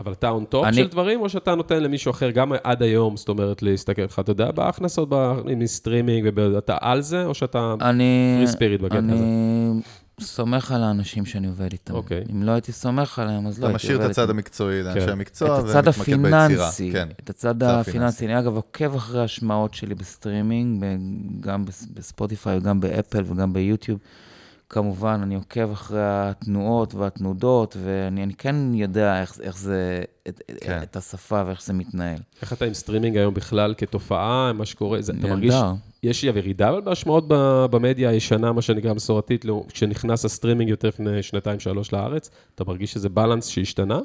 אבל 0.00 0.12
אתה 0.12 0.28
on 0.28 0.44
top 0.44 0.64
אני- 0.66 0.76
של 0.76 0.86
דברים, 0.88 1.20
או 1.20 1.28
שאתה 1.28 1.54
נותן 1.54 1.82
למישהו 1.82 2.10
אחר, 2.10 2.30
גם 2.30 2.52
עד 2.64 2.82
היום, 2.82 3.16
זאת 3.16 3.28
אומרת, 3.28 3.62
להסתכל 3.62 4.02
לך, 4.02 4.18
אתה 4.18 4.30
יודע, 4.32 4.50
בהכנסות, 4.50 5.08
ב- 5.10 5.32
מסטרימינג, 5.56 6.28
ואתה 6.34 6.76
על 6.80 7.00
זה, 7.00 7.24
או 7.24 7.34
שאתה 7.34 7.74
אני... 7.80 8.34
free 8.38 8.46
spirit 8.46 8.80
בקטע 8.80 8.98
הזה? 8.98 9.12
אני 9.12 9.80
סומך 10.20 10.72
על 10.72 10.82
האנשים 10.82 11.26
שאני 11.26 11.46
עובד 11.46 11.72
איתם. 11.72 11.94
אוקיי. 11.94 12.24
אם 12.32 12.42
לא 12.42 12.52
הייתי 12.52 12.72
סומך 12.72 13.18
עליהם, 13.18 13.46
אז 13.46 13.58
לא 13.58 13.66
אתה 13.66 13.66
הייתי 13.66 13.76
משאיר 13.76 13.96
עובד 13.96 14.04
את 14.04 14.10
הצד 14.10 14.22
איתם. 14.22 14.32
המקצועי 14.32 14.82
לאנשי 14.82 15.00
כן. 15.06 15.12
המקצוע, 15.12 15.58
את 15.60 15.64
הצד 15.64 15.82
ומתמקד 15.86 16.22
ביצירה. 16.22 16.44
הפיננסי, 16.44 16.90
כן. 16.92 17.08
את 17.24 17.30
הצד 17.30 17.62
הפיננסי. 17.62 18.26
אני 18.26 18.38
אגב 18.38 18.56
עוקב 18.56 18.94
אחרי 18.94 19.22
השמעות 19.22 19.74
שלי 19.74 19.94
בסטרימינג, 19.94 20.84
ב- 20.84 20.96
גם 21.40 21.64
בס- 21.64 21.86
בספוטיפיי 21.94 22.56
וגם 22.58 22.80
באפל 22.80 23.22
וגם 23.26 23.52
ביוטיוב. 23.52 23.98
כמובן, 24.70 25.20
אני 25.22 25.34
עוקב 25.34 25.70
אחרי 25.72 25.98
התנועות 26.02 26.94
והתנודות, 26.94 27.76
ואני 27.84 28.22
אני 28.22 28.34
כן 28.34 28.56
יודע 28.74 29.20
איך, 29.20 29.38
איך 29.42 29.58
זה, 29.58 30.02
את, 30.28 30.42
כן. 30.60 30.80
את 30.82 30.96
השפה 30.96 31.42
ואיך 31.46 31.62
זה 31.62 31.72
מתנהל. 31.72 32.18
איך 32.42 32.52
אתה 32.52 32.64
עם 32.64 32.74
סטרימינג 32.74 33.16
היום 33.16 33.34
בכלל 33.34 33.74
כתופעה, 33.78 34.52
מה 34.52 34.64
שקורה, 34.66 35.02
זה- 35.02 35.12
אתה. 35.20 35.28
מרגיש, 35.28 35.54
יש 36.02 36.24
ירידה 36.24 36.68
אבל 36.70 36.80
בהשמעות 36.80 37.24
ב- 37.28 37.66
במדיה 37.70 38.10
הישנה, 38.10 38.52
מה 38.52 38.62
שנקרא 38.62 38.92
מסורתית, 38.94 39.44
לא- 39.44 39.64
כשנכנס 39.68 40.24
הסטרימינג 40.24 40.70
יותר 40.70 40.88
לפני 40.88 41.22
שנתיים, 41.22 41.60
שלוש 41.60 41.92
לארץ, 41.92 42.30
אתה 42.54 42.64
מרגיש 42.64 42.92
שזה 42.92 43.08
balance 43.08 43.46
שהשתנה? 43.46 43.98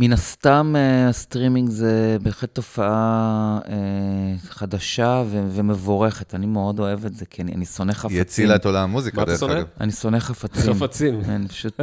מן 0.00 0.12
הסתם, 0.12 0.74
אה, 0.76 1.08
הסטרימינג 1.08 1.70
זה 1.70 2.16
בהחלט 2.22 2.54
תופעה 2.54 3.58
אה, 3.68 3.74
חדשה 4.48 5.22
ו- 5.26 5.46
ומבורכת. 5.50 6.34
אני 6.34 6.46
מאוד 6.46 6.78
אוהב 6.78 7.06
את 7.06 7.14
זה, 7.14 7.24
כי 7.26 7.42
אני, 7.42 7.52
אני 7.54 7.64
שונא 7.64 7.90
היא 7.90 7.96
חפצים. 7.96 8.20
הצילה 8.20 8.56
את 8.56 8.64
עולם 8.64 8.84
המוזיקה, 8.84 9.16
מה 9.16 9.22
אתה 9.22 9.30
דרך 9.30 9.40
שונא? 9.40 9.52
אגב. 9.52 9.66
אני 9.80 9.92
שונא 9.92 10.18
חפצים. 10.18 10.74
חפצים. 10.74 11.20
אני 11.28 11.48
פשוט... 11.48 11.80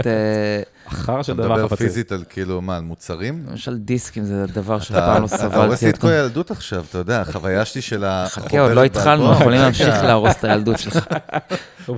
אחר 0.88 1.22
של 1.22 1.34
אתה 1.34 1.42
דבר 1.42 1.54
מדבר 1.56 1.68
חפצים. 1.68 1.88
פיזית 1.88 2.12
על 2.12 2.24
כאילו, 2.30 2.62
מה, 2.62 2.76
על 2.78 2.84
מוצרים? 2.84 3.46
למשל 3.50 3.78
דיסקים 3.78 4.24
זה 4.24 4.46
דבר 4.54 4.80
שאף 4.80 4.92
אתה 4.98 5.06
פעם 5.06 5.22
לא 5.22 5.28
אתה 5.28 5.36
הורס 5.46 5.56
סבלתי 5.80 5.86
לי 5.86 5.92
את 5.92 5.98
כל. 5.98 6.08
הילדות 6.08 6.52
עכשיו, 6.52 6.86
אתה 6.90 6.98
יודע, 6.98 7.22
החוויה 7.22 7.66
שלי 7.66 7.82
של 7.82 8.04
ה... 8.04 8.26
חכה, 8.30 8.60
עוד 8.60 8.72
לא 8.72 8.84
התחלנו, 8.84 9.32
יכולים 9.34 9.62
להמשיך 9.62 10.04
להרוס 10.04 10.36
את 10.40 10.44
הילדות 10.44 10.80
שלך. 10.80 11.06
הוא 11.88 11.98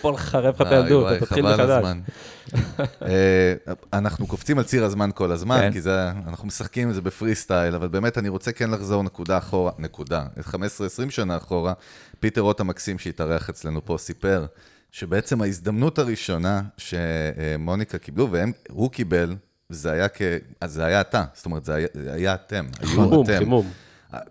פה- 0.00 0.12
לחרב 0.12 0.54
לך 0.54 0.60
את 0.68 0.72
הילדות, 0.72 1.12
אתה 1.16 1.26
תתחיל 1.26 1.42
חבל 1.44 1.54
מחדש. 1.54 1.70
הזמן. 1.70 2.00
אה, 3.02 3.54
אנחנו 3.92 4.26
קופצים 4.26 4.58
על 4.58 4.64
ציר 4.64 4.84
הזמן 4.84 5.10
כל 5.14 5.32
הזמן, 5.32 5.58
כן. 5.60 5.72
כי 5.72 5.80
זה, 5.80 6.10
אנחנו 6.28 6.46
משחקים 6.46 6.90
את 6.90 6.94
זה 6.94 7.00
בפרי 7.00 7.34
סטייל, 7.34 7.74
אבל 7.74 7.88
באמת 7.88 8.18
אני 8.18 8.28
רוצה 8.28 8.52
כן 8.52 8.70
לחזור 8.70 9.02
נקודה 9.02 9.38
אחורה, 9.38 9.72
נקודה, 9.78 10.24
15-20 10.50 10.54
שנה 11.10 11.36
אחורה, 11.36 11.72
פיטר 12.20 12.40
רוט 12.40 12.60
המקסים 12.60 12.98
שהתארח 12.98 13.48
אצלנו 13.50 13.84
פה 13.84 13.96
סיפר, 13.98 14.44
שבעצם 14.92 15.42
ההזדמנות 15.42 15.98
הראשונה 15.98 16.62
שמוניקה 16.76 17.98
קיבלו, 17.98 18.28
והוא 18.30 18.90
קיבל, 18.90 19.36
זה 19.68 19.92
היה 19.92 20.08
כ... 20.08 20.22
אז 20.60 20.72
זה 20.72 20.84
היה 20.84 21.00
אתה, 21.00 21.24
זאת 21.34 21.46
אומרת, 21.46 21.64
זה 21.64 21.74
היה, 21.74 21.86
זה 21.94 22.12
היה 22.12 22.34
אתם, 22.34 22.66
היו 22.80 22.88
חימום, 22.88 23.24
אתם. 23.24 23.38
חימום. 23.38 23.70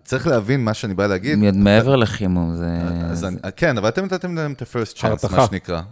צריך 0.04 0.26
להבין 0.26 0.64
מה 0.64 0.74
שאני 0.74 0.94
בא 0.94 1.06
להגיד. 1.06 1.38
מעבר 1.38 1.96
לחימום, 1.96 2.54
זה... 2.54 2.78
אז 3.10 3.24
אני, 3.24 3.36
כן, 3.56 3.78
אבל 3.78 3.88
אתם 3.88 4.04
נתתם 4.04 4.34
להם 4.34 4.52
את 4.52 4.62
ה-first 4.62 4.98
chance, 4.98 5.06
הרתחה. 5.06 5.36
מה 5.36 5.46
שנקרא, 5.46 5.82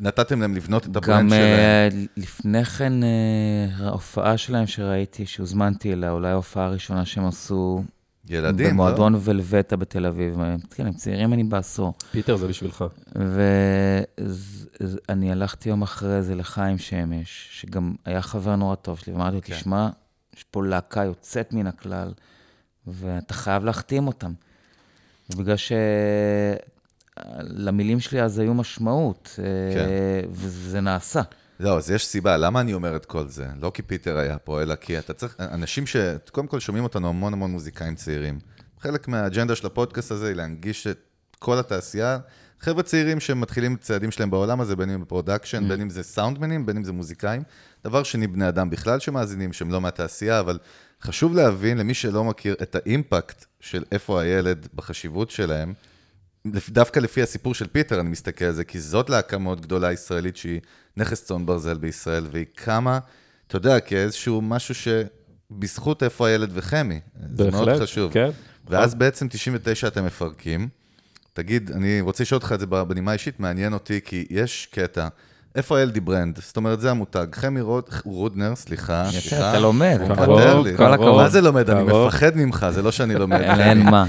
ונתתם 0.00 0.40
להם 0.40 0.56
לבנות 0.56 0.86
את 0.86 0.96
ה 0.96 1.00
brand 1.00 1.20
גם 1.20 1.28
שלהם. 1.28 1.58
אה, 1.58 1.88
לפני 2.16 2.64
כן, 2.64 2.92
אה, 3.02 3.86
ההופעה 3.86 4.36
שלהם 4.36 4.66
שראיתי, 4.66 5.26
שהוזמנתי 5.26 5.92
אליה, 5.92 6.10
אולי 6.10 6.30
ההופעה 6.30 6.66
הראשונה 6.66 7.04
שהם 7.04 7.26
עשו 7.26 7.82
ילדים, 8.30 8.66
לא? 8.66 8.72
במועדון 8.72 9.14
ולווטה 9.20 9.76
בתל 9.76 10.06
אביב. 10.06 10.38
כן, 10.70 10.86
הם 10.86 10.92
צעירים 10.92 11.26
ממני 11.30 11.44
בעשור. 11.44 11.94
פיטר, 12.12 12.36
זה 12.36 12.48
בשבילך. 12.48 12.84
ואני 14.68 15.32
הלכתי 15.32 15.68
יום 15.68 15.82
אחרי 15.82 16.22
זה 16.22 16.34
לחיים 16.34 16.78
שמש, 16.78 17.48
שגם 17.52 17.94
היה 18.04 18.22
חבר 18.22 18.56
נורא 18.56 18.74
טוב 18.74 18.98
שלי, 18.98 19.12
ואמרתי 19.12 19.36
לו, 19.36 19.42
כן. 19.42 19.54
תשמע, 19.54 19.88
יש 20.36 20.44
פה 20.44 20.64
להקה 20.64 21.04
יוצאת 21.04 21.52
מן 21.52 21.66
הכלל, 21.66 22.12
ואתה 22.86 23.34
חייב 23.34 23.64
להחתים 23.64 24.06
אותם. 24.06 24.32
ובגלל 25.34 25.56
שלמילים 27.16 28.00
שלי 28.00 28.22
אז 28.22 28.38
היו 28.38 28.54
משמעות, 28.54 29.38
אה, 29.38 29.44
כן. 29.74 29.86
וזה 30.30 30.80
נעשה. 30.80 31.22
לא, 31.60 31.76
אז 31.76 31.90
יש 31.90 32.06
סיבה, 32.06 32.36
למה 32.36 32.60
אני 32.60 32.74
אומר 32.74 32.96
את 32.96 33.06
כל 33.06 33.28
זה? 33.28 33.46
לא 33.60 33.70
כי 33.74 33.82
פיטר 33.82 34.18
היה 34.18 34.38
פה, 34.38 34.62
אלא 34.62 34.74
כי 34.74 34.98
אתה 34.98 35.12
צריך, 35.12 35.36
אנשים 35.40 35.86
ש... 35.86 35.96
קודם 36.32 36.46
כל 36.46 36.60
שומעים 36.60 36.84
אותנו 36.84 37.08
המון 37.08 37.32
המון 37.32 37.50
מוזיקאים 37.50 37.94
צעירים. 37.94 38.38
חלק 38.80 39.08
מהאג'נדה 39.08 39.54
של 39.54 39.66
הפודקאסט 39.66 40.10
הזה 40.10 40.28
היא 40.28 40.36
להנגיש 40.36 40.86
את 40.86 40.98
כל 41.38 41.58
התעשייה. 41.58 42.18
חבר'ה 42.60 42.82
צעירים 42.82 43.20
שמתחילים 43.20 43.74
את 43.74 43.80
הצעדים 43.80 44.10
שלהם 44.10 44.30
בעולם 44.30 44.60
הזה, 44.60 44.76
בין 44.76 44.90
אם 44.90 45.00
ב 45.00 45.06
production, 45.06 45.68
בין 45.68 45.80
אם 45.80 45.90
זה 45.90 46.02
סאונדמנים, 46.02 46.66
בין 46.66 46.76
אם 46.76 46.84
זה 46.84 46.92
מוזיקאים. 46.92 47.42
דבר 47.84 48.02
שני, 48.02 48.26
בני 48.26 48.48
אדם 48.48 48.70
בכלל 48.70 48.98
שמאזינים, 48.98 49.52
שהם 49.52 49.70
לא 49.70 49.80
מהתעשייה, 49.80 50.40
אבל 50.40 50.58
חשוב 51.02 51.34
להבין 51.34 51.78
למי 51.78 51.94
שלא 51.94 52.24
מכיר 52.24 52.56
את 52.62 52.74
ה 52.74 52.84
impact 52.84 53.44
של 53.60 53.84
איפה 53.92 54.20
הילד 54.20 54.68
בחשיבות 54.74 55.30
שלהם, 55.30 55.74
דווקא 56.46 57.00
לפי 57.00 57.22
הסיפור 57.22 57.54
של 57.54 57.66
פיטר 57.66 58.00
אני 58.00 58.08
מסתכל 58.08 58.44
על 58.44 58.52
זה, 58.52 58.64
כי 58.64 58.80
זאת 58.80 59.10
להקה 59.10 59.38
מאוד 59.38 59.60
גדולה 59.60 59.92
ישראלית 59.92 60.36
שהיא 60.36 60.60
נכס 60.96 61.24
צאן 61.24 61.46
ברזל 61.46 61.78
בישראל, 61.78 62.26
והיא 62.32 62.46
קמה, 62.54 62.98
אתה 63.46 63.56
יודע, 63.56 63.80
כאיזשהו 63.80 64.42
משהו 64.42 64.74
שבזכות 64.74 66.02
איפה 66.02 66.28
הילד 66.28 66.50
וחמי. 66.52 67.00
זה 67.36 67.50
מאוד 67.50 67.68
בהחלט, 67.68 67.82
חשוב. 67.82 68.12
כן. 68.12 68.30
ואז 68.68 68.94
בעצם 68.94 69.28
99 69.28 69.88
אתם 69.88 70.04
מפרקים. 70.04 70.68
תגיד, 71.32 71.70
אני 71.70 72.00
רוצה 72.00 72.22
לשאול 72.22 72.36
אותך 72.36 72.52
את 72.52 72.60
זה 72.60 72.66
בנימה 72.66 73.12
אישית, 73.12 73.40
מעניין 73.40 73.72
אותי, 73.72 74.00
כי 74.04 74.26
יש 74.30 74.68
קטע. 74.72 75.08
איפה 75.54 75.78
הילד 75.78 76.00
היא 76.00 76.13
brand? 76.13 76.38
זאת 76.42 76.56
אומרת, 76.56 76.80
זה 76.80 76.90
המותג. 76.90 77.26
חמי 77.32 77.60
רוד, 77.60 77.84
רודנר, 78.04 78.54
סליחה, 78.56 79.04
יפה, 79.08 79.20
סליחה. 79.20 79.50
אתה 79.50 79.58
לומד. 79.60 79.98
קרוב. 80.16 80.76
כל 80.76 80.92
הכבוד. 80.92 81.16
מה 81.22 81.28
זה 81.28 81.40
לומד? 81.40 81.70
אני. 81.70 81.82
מפחד 81.82 82.36
ממך, 82.36 82.66
זה 82.70 82.82
לא 82.82 82.92
שאני 82.92 83.14
לומד. 83.14 83.40
אין 83.60 83.82
מה. 83.90 84.06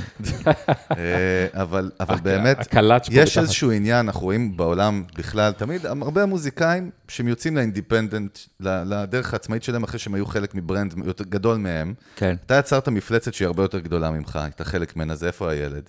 אה, 0.97 1.47
אבל, 1.53 1.91
באמת, 2.23 2.67
יש. 3.09 3.37
איזשהו 3.37 3.71
עניין, 3.71 4.05
אנחנו 4.05 4.21
רואים 4.21 4.57
בעולם 4.57 5.03
בכלל, 5.17 5.51
תמיד, 5.51 5.85
הרבה 5.85 6.25
מוזיקאים 6.25 6.89
שהם 7.07 7.27
יוצאים 7.27 7.55
לאינדיפנדנט, 7.55 8.39
ל- 8.59 8.83
לדרך 8.85 9.33
העצמאית 9.33 9.63
שלהם, 9.63 9.83
אחרי 9.83 9.99
שהם 9.99 10.13
היו 10.13 10.25
חלק 10.25 10.55
מברנד 10.55 10.93
גדול 11.21 11.57
מהם. 11.57 11.93
כן. 12.15 12.35
אתה 12.45 12.55
יצרת 12.55 12.87
מפלצת 12.87 13.33
שהיא 13.33 13.45
הרבה 13.45 13.63
יותר 13.63 13.79
גדולה 13.79 14.11
ממך, 14.11 14.35
היית 14.35 14.61
חלק 14.61 14.95
ממנה, 14.95 15.15
זה 15.15 15.27
איפה 15.27 15.51
הילד. 15.51 15.83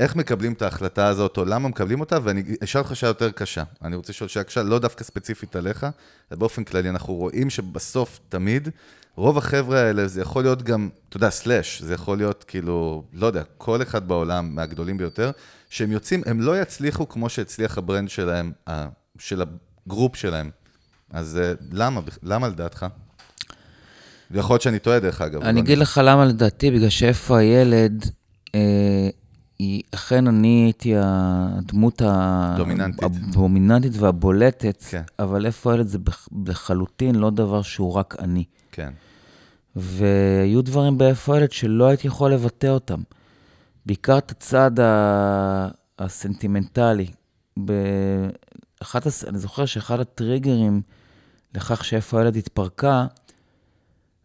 איך 0.00 0.16
מקבלים 0.16 0.52
את 0.52 0.62
ההחלטה 0.62 1.06
הזאת, 1.06 1.36
או 1.36 1.44
למה 1.44 1.68
מקבלים 1.68 2.00
אותה, 2.00 2.18
ואני 2.22 2.42
אשאל 2.64 2.80
אותך 2.80 2.96
שאלה 2.96 3.10
יותר 3.10 3.30
קשה. 3.30 3.62
אני 3.82 3.96
רוצה 3.96 4.12
לשאול 4.12 4.28
שאלה 4.28 4.44
קשה, 4.44 4.62
לא 4.62 4.78
דווקא 4.78 5.04
ספציפית 5.04 5.56
עליך, 5.56 5.86
אלא 6.32 6.38
באופן 6.38 6.64
כללי, 6.64 6.88
אנחנו 6.88 7.14
רואים 7.14 7.50
שבסוף, 7.50 8.20
תמיד, 8.28 8.68
רוב 9.16 9.38
החבר'ה 9.38 9.80
האלה, 9.80 10.08
זה 10.08 10.20
יכול 10.20 10.42
להיות 10.42 10.62
גם, 10.62 10.88
אתה 11.08 11.16
יודע, 11.16 11.30
סלאש, 11.30 11.82
זה 11.82 11.94
יכול 11.94 12.16
להיות 12.16 12.44
כאילו, 12.44 13.04
לא 13.12 13.26
יודע, 13.26 13.42
כל 13.58 13.82
אחד 13.82 14.08
בעולם, 14.08 14.54
מהגדולים 14.54 14.98
ביותר, 14.98 15.30
שהם 15.70 15.92
יוצאים, 15.92 16.22
הם 16.26 16.40
לא 16.40 16.60
יצליחו 16.60 17.08
כמו 17.08 17.28
שהצליח 17.28 17.78
ה 17.78 17.83
brand 17.83 18.08
שלהם, 18.08 18.52
של 19.18 19.42
ה 19.86 19.91
group 19.91 20.16
שלהם. 20.16 20.50
אז 21.10 21.38
אה, 21.42 21.52
למה, 21.72 22.00
למה 22.22 22.48
לדעתך? 22.48 22.86
ויכול 24.30 24.54
להיות 24.54 24.62
שאני 24.62 24.78
טועה, 24.78 24.98
דרך 24.98 25.20
אגב. 25.20 25.42
אני 25.42 25.60
אגיד 25.60 25.78
לך 25.78 26.00
למה 26.04 26.24
לדעתי, 26.24 26.70
בגלל 26.70 26.88
שאיפה 26.88 27.38
הילד, 27.38 28.10
אה, 28.54 29.08
היא, 29.62 29.82
אכן 29.94 30.26
אני 30.26 30.64
הייתי 30.64 30.92
הדמות 30.96 32.02
דומיננטית. 32.56 33.02
הדומיננטית 33.02 33.92
והבולטת, 33.96 34.82
כן. 34.90 35.02
אבל 35.18 35.46
איפה 35.46 35.72
הילד 35.72 35.86
זה 35.86 35.98
לחלוטין 36.46 37.14
לא 37.14 37.30
דבר 37.30 37.62
שהוא 37.62 37.92
רק 37.94 38.16
אני. 38.18 38.44
כן. 38.72 38.90
והיו 39.76 40.62
דברים 40.62 40.98
באיפה 40.98 41.34
הילד 41.34 41.52
שלא 41.52 41.84
הייתי 41.84 42.06
יכול 42.06 42.32
לבטא 42.32 42.66
אותם. 42.66 43.02
בעיקר 43.86 44.18
את 44.18 44.30
הצד 44.30 44.80
ה- 44.80 45.68
הסנטימנטלי. 45.98 47.06
באחת 47.56 49.06
הס... 49.06 49.24
אני 49.24 49.38
זוכר 49.38 49.66
שאחד 49.66 50.00
הטריגרים 50.00 50.82
לכך 51.54 51.84
שאיפה 51.84 52.18
הילד 52.18 52.36
התפרקה, 52.36 53.06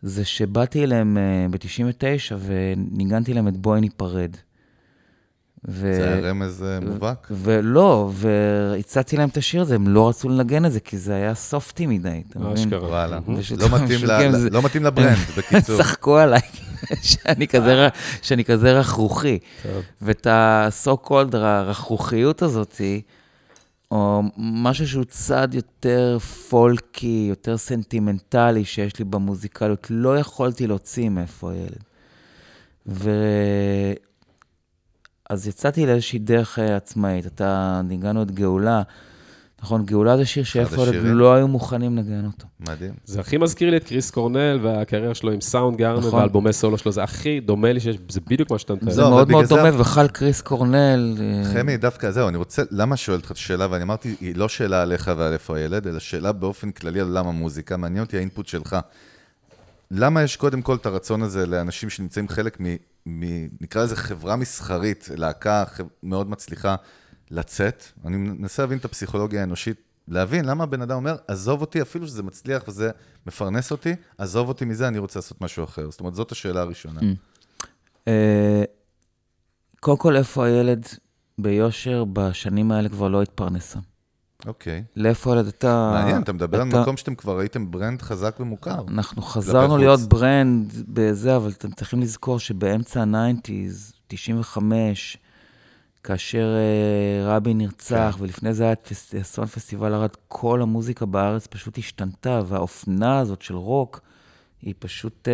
זה 0.02 0.26
שבאתי 0.26 0.84
אליהם 0.84 1.18
ב-99 1.52 2.36
וניגנתי 2.40 3.34
להם 3.34 3.48
את 3.48 3.58
בואי 3.58 3.82
ניפרד. 3.82 4.32
ו... 5.68 5.94
זה 5.96 6.14
היה 6.14 6.30
רמז 6.30 6.64
אה, 6.64 6.80
מובהק. 6.80 7.28
ולא, 7.32 8.12
והצעתי 8.14 9.18
להם 9.18 9.30
את 9.30 9.38
השיר 9.38 9.62
הזה, 9.62 9.76
הם 9.76 9.88
לא 9.88 10.10
רצו 10.10 10.30
לנגן 10.30 10.66
את 10.66 10.72
זה, 10.72 10.80
כי 10.80 10.98
זה 10.98 11.16
היה 11.16 11.36
סופטי 11.36 11.86
מדי, 11.86 12.22
אתה 12.30 12.40
מבין? 12.40 12.54
אשכרה. 12.54 12.90
וואלה. 12.90 13.20
לא 13.58 13.70
מתאים 13.70 14.00
לא 14.52 14.62
מתאים 14.62 14.84
לברנד, 14.84 15.18
בקיצור. 15.38 15.78
צחקו 15.78 16.18
עליי, 16.18 16.42
שאני 18.22 18.46
כזה 18.46 18.80
רכרוכי. 18.80 19.40
טוב. 19.64 19.84
ואת 20.02 20.28
ה-so 20.28 21.08
called 21.08 21.36
הרכרוכיות 21.38 22.42
הזאת, 22.42 22.82
או 23.92 24.24
משהו 24.38 24.88
שהוא 24.88 25.04
צד 25.04 25.48
יותר 25.54 26.18
פולקי, 26.50 27.26
יותר 27.30 27.58
סנטימנטלי 27.58 28.66
שיש 28.66 29.00
לי 29.00 29.06
במוזיקליות, 29.06 29.88
לא 29.90 30.20
יכולתי 30.20 30.68
להוציא 30.68 31.10
מאיפה 31.10 31.52
הילד. 31.52 31.84
ו... 32.88 33.12
אז 35.30 35.48
יצאתי 35.48 35.86
לאיזושהי 35.86 36.20
דרך 36.20 36.60
אה, 36.60 36.76
עצמאית. 36.76 37.26
אתה, 37.26 37.82
ניגענו 37.84 38.22
את 38.22 38.32
גאולה. 38.32 38.82
נכון, 39.62 39.86
גאולה 39.86 40.18
זה 40.18 40.26
שיר 40.26 40.44
שאיפה 40.44 40.82
השירים. 40.84 41.06
לא 41.18 41.34
היו 41.34 41.48
מוכנים 41.48 41.98
לנגן 41.98 42.26
אותו. 42.26 42.48
מדהים. 42.60 42.94
זה 43.06 43.20
הכי 43.20 43.38
מזכיר 43.38 43.70
לי 43.70 43.78
את 43.78 43.84
קריס 43.84 44.12
קורנל 44.12 44.60
והקריירה 44.64 45.16
שלו 45.16 45.32
עם 45.32 45.42
סאונד 45.42 45.78
גארנר 45.78 46.08
נכון. 46.08 46.20
ואלבומי 46.20 46.54
סולו 46.54 46.78
שלו, 46.78 46.92
זה 46.92 47.04
הכי 47.04 47.40
דומה 47.40 47.74
לי 47.74 47.80
שיש, 47.80 47.98
זה 48.10 48.20
בדיוק 48.28 48.52
מה 48.52 48.58
שאתה 48.60 48.74
מתאר. 48.74 48.92
זה 48.92 49.02
לא, 49.02 49.10
מאוד 49.10 49.32
מאוד 49.32 49.46
זה- 49.46 49.56
דומה, 49.56 49.76
ובכלל 49.76 50.08
קריס 50.08 50.42
קורנל... 50.42 51.18
אה, 51.20 51.52
חמי, 51.54 51.78
דווקא 51.78 52.12
זהו, 52.12 52.30
אני 52.30 52.38
רוצה, 52.38 52.64
למה 52.72 52.98
שואל 52.98 53.18
אותך 53.18 53.32
את 53.32 53.36
השאלה, 53.36 53.68
ואני 53.72 53.84
אמרתי, 53.84 54.16
היא 54.22 54.36
לא 54.36 54.50
שאלה 54.50 54.82
עליך 54.82 55.12
ועל 55.18 55.34
איפה 55.34 55.58
הילד, 55.58 55.88
אלא 55.88 56.00
שאלה 56.00 56.32
באופן 56.32 56.72
כללי 56.72 57.00
על 57.00 57.08
עולם 57.08 57.28
המוזיקה, 57.28 57.78
מעניין 57.78 58.04
אותי 58.04 58.18
האינפוט 58.18 58.48
שלך. 58.48 58.76
למה 59.92 60.24
יש 60.24 60.36
קודם 60.36 60.62
כל 60.62 60.76
את 60.76 60.86
הרצון 60.86 61.22
הזה 61.22 61.46
לאנשים 61.46 61.90
שנמצאים 61.90 62.28
חלק 62.28 62.58
נקרא 63.62 63.84
לזה 63.84 63.96
חברה 63.96 64.36
מסחרית, 64.36 65.10
להקה 65.16 65.64
ח- 65.66 65.80
מאוד 66.04 66.30
מצליחה 66.30 66.76
לצאת? 67.32 67.84
אני 68.06 68.18
מנסה 68.18 68.64
להבין 68.64 68.78
את 68.78 68.86
הפסיכולוגיה 68.86 69.42
האנושית, 69.42 69.78
להבין 70.08 70.46
למה 70.46 70.64
הבן 70.64 70.82
אדם 70.82 70.96
אומר, 70.96 71.16
עזוב 71.28 71.62
אותי, 71.62 71.82
אפילו 71.82 72.08
שזה 72.08 72.24
מצליח 72.24 72.68
וזה 72.68 72.92
מפרנס 73.28 73.72
אותי, 73.72 73.94
עזוב 74.18 74.48
אותי 74.48 74.66
מזה, 74.66 74.88
אני 74.88 74.98
רוצה 75.00 75.20
לעשות 75.20 75.42
משהו 75.42 75.64
אחר. 75.64 75.92
זאת 75.92 76.00
אומרת, 76.00 76.16
זאת 76.16 76.32
השאלה 76.32 76.62
הראשונה. 76.62 77.02
אה, 78.08 78.64
קודם 79.80 79.98
כל, 79.98 80.16
איפה 80.16 80.46
הילד 80.46 80.86
ביושר 81.38 82.04
בשנים 82.14 82.72
האלה 82.72 82.90
כבר 82.90 83.08
לא 83.08 83.22
התפרנסה? 83.22 83.80
אוקיי. 84.46 84.84
לאיפה 84.96 85.40
אתה... 85.40 85.92
מעניין, 85.94 86.22
אתה 86.22 86.34
מדבר 86.34 86.62
על 86.62 86.70
אתה- 86.70 86.82
מקום 86.82 86.98
שאתם 86.98 87.16
כבר 87.16 87.40
הייתם 87.40 87.72
brand 87.72 88.02
חזק 88.02 88.36
ומוכר. 88.40 88.84
אנחנו 88.88 89.22
חזרנו. 89.22 89.78
להיות 89.78 90.00
brand 90.00 90.74
בזה, 90.88 91.36
אבל 91.36 91.52
אתם 91.52 91.72
צריכים 91.72 92.02
לזכור 92.02 92.40
שבאמצע 92.40 93.02
ה-90's, 93.02 93.94
95, 94.08 95.18
כאשר 96.04 96.48
אה, 96.56 97.36
רבין 97.36 97.58
נרצח, 97.58 98.16
כן. 98.18 98.24
ולפני 98.24 98.54
זה 98.54 98.64
היה 98.64 98.72
את 98.74 98.92
אסון 99.22 99.46
פסטיבל 99.46 99.94
ערד, 99.94 100.10
כל 100.28 100.62
המוזיקה 100.62 101.06
בארץ 101.06 101.48
פשוט 101.48 101.78
השתנתה, 101.78 102.42
והאופנה 102.48 103.20
הזאת 103.20 103.42
של 103.42 103.56
רוק, 103.56 104.00
היא 104.62 104.74
פשוט, 104.80 105.28
אה, 105.28 105.34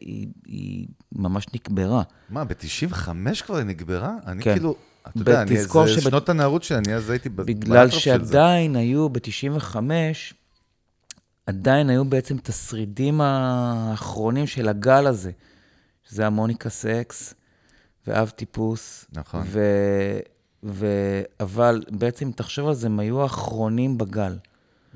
היא, 0.00 0.28
היא 0.46 0.86
ממש 1.12 1.46
נקברה. 1.54 2.02
מה, 2.30 2.44
ב-95 2.44 3.08
כבר 3.46 3.56
היא 3.56 3.64
נגברה? 3.64 4.12
אני 4.26 4.42
כן. 4.42 4.52
כאילו, 4.54 4.74
אתה 5.08 5.18
יודע, 5.18 5.42
אני, 5.42 5.60
זה 5.60 5.68
שב- 5.68 6.00
שנות 6.00 6.28
הנערות 6.28 6.62
שלי, 6.62 6.78
אני 6.78 6.94
אז 6.94 7.10
הייתי 7.10 7.28
ב- 7.28 7.42
בגלל 7.42 7.86
באטרף 7.86 8.00
של 8.00 8.24
זה. 8.24 8.32
שעדיין 8.32 8.76
היו 8.76 9.08
ב-95, 9.08 9.76
עדיין 11.46 11.90
היו 11.90 12.04
בעצם 12.04 12.36
את 12.36 12.48
השרידים 12.48 13.20
האחרונים 13.20 14.46
של 14.46 14.68
הגל 14.68 15.06
הזה, 15.06 15.30
שזה 16.08 16.22
היה 16.22 16.30
מוניקה 16.30 16.70
סקס 16.70 17.34
ואב 18.06 18.28
טיפוס. 18.28 19.04
נכון. 19.12 19.42
ו... 19.44 19.60
ו... 20.64 20.86
אבל 21.40 21.82
בעצם, 21.90 22.30
תחשוב 22.30 22.68
על 22.68 22.74
זה, 22.74 22.86
הם 22.86 23.00
היו 23.00 23.22
האחרונים 23.22 23.98
בגל. 23.98 24.36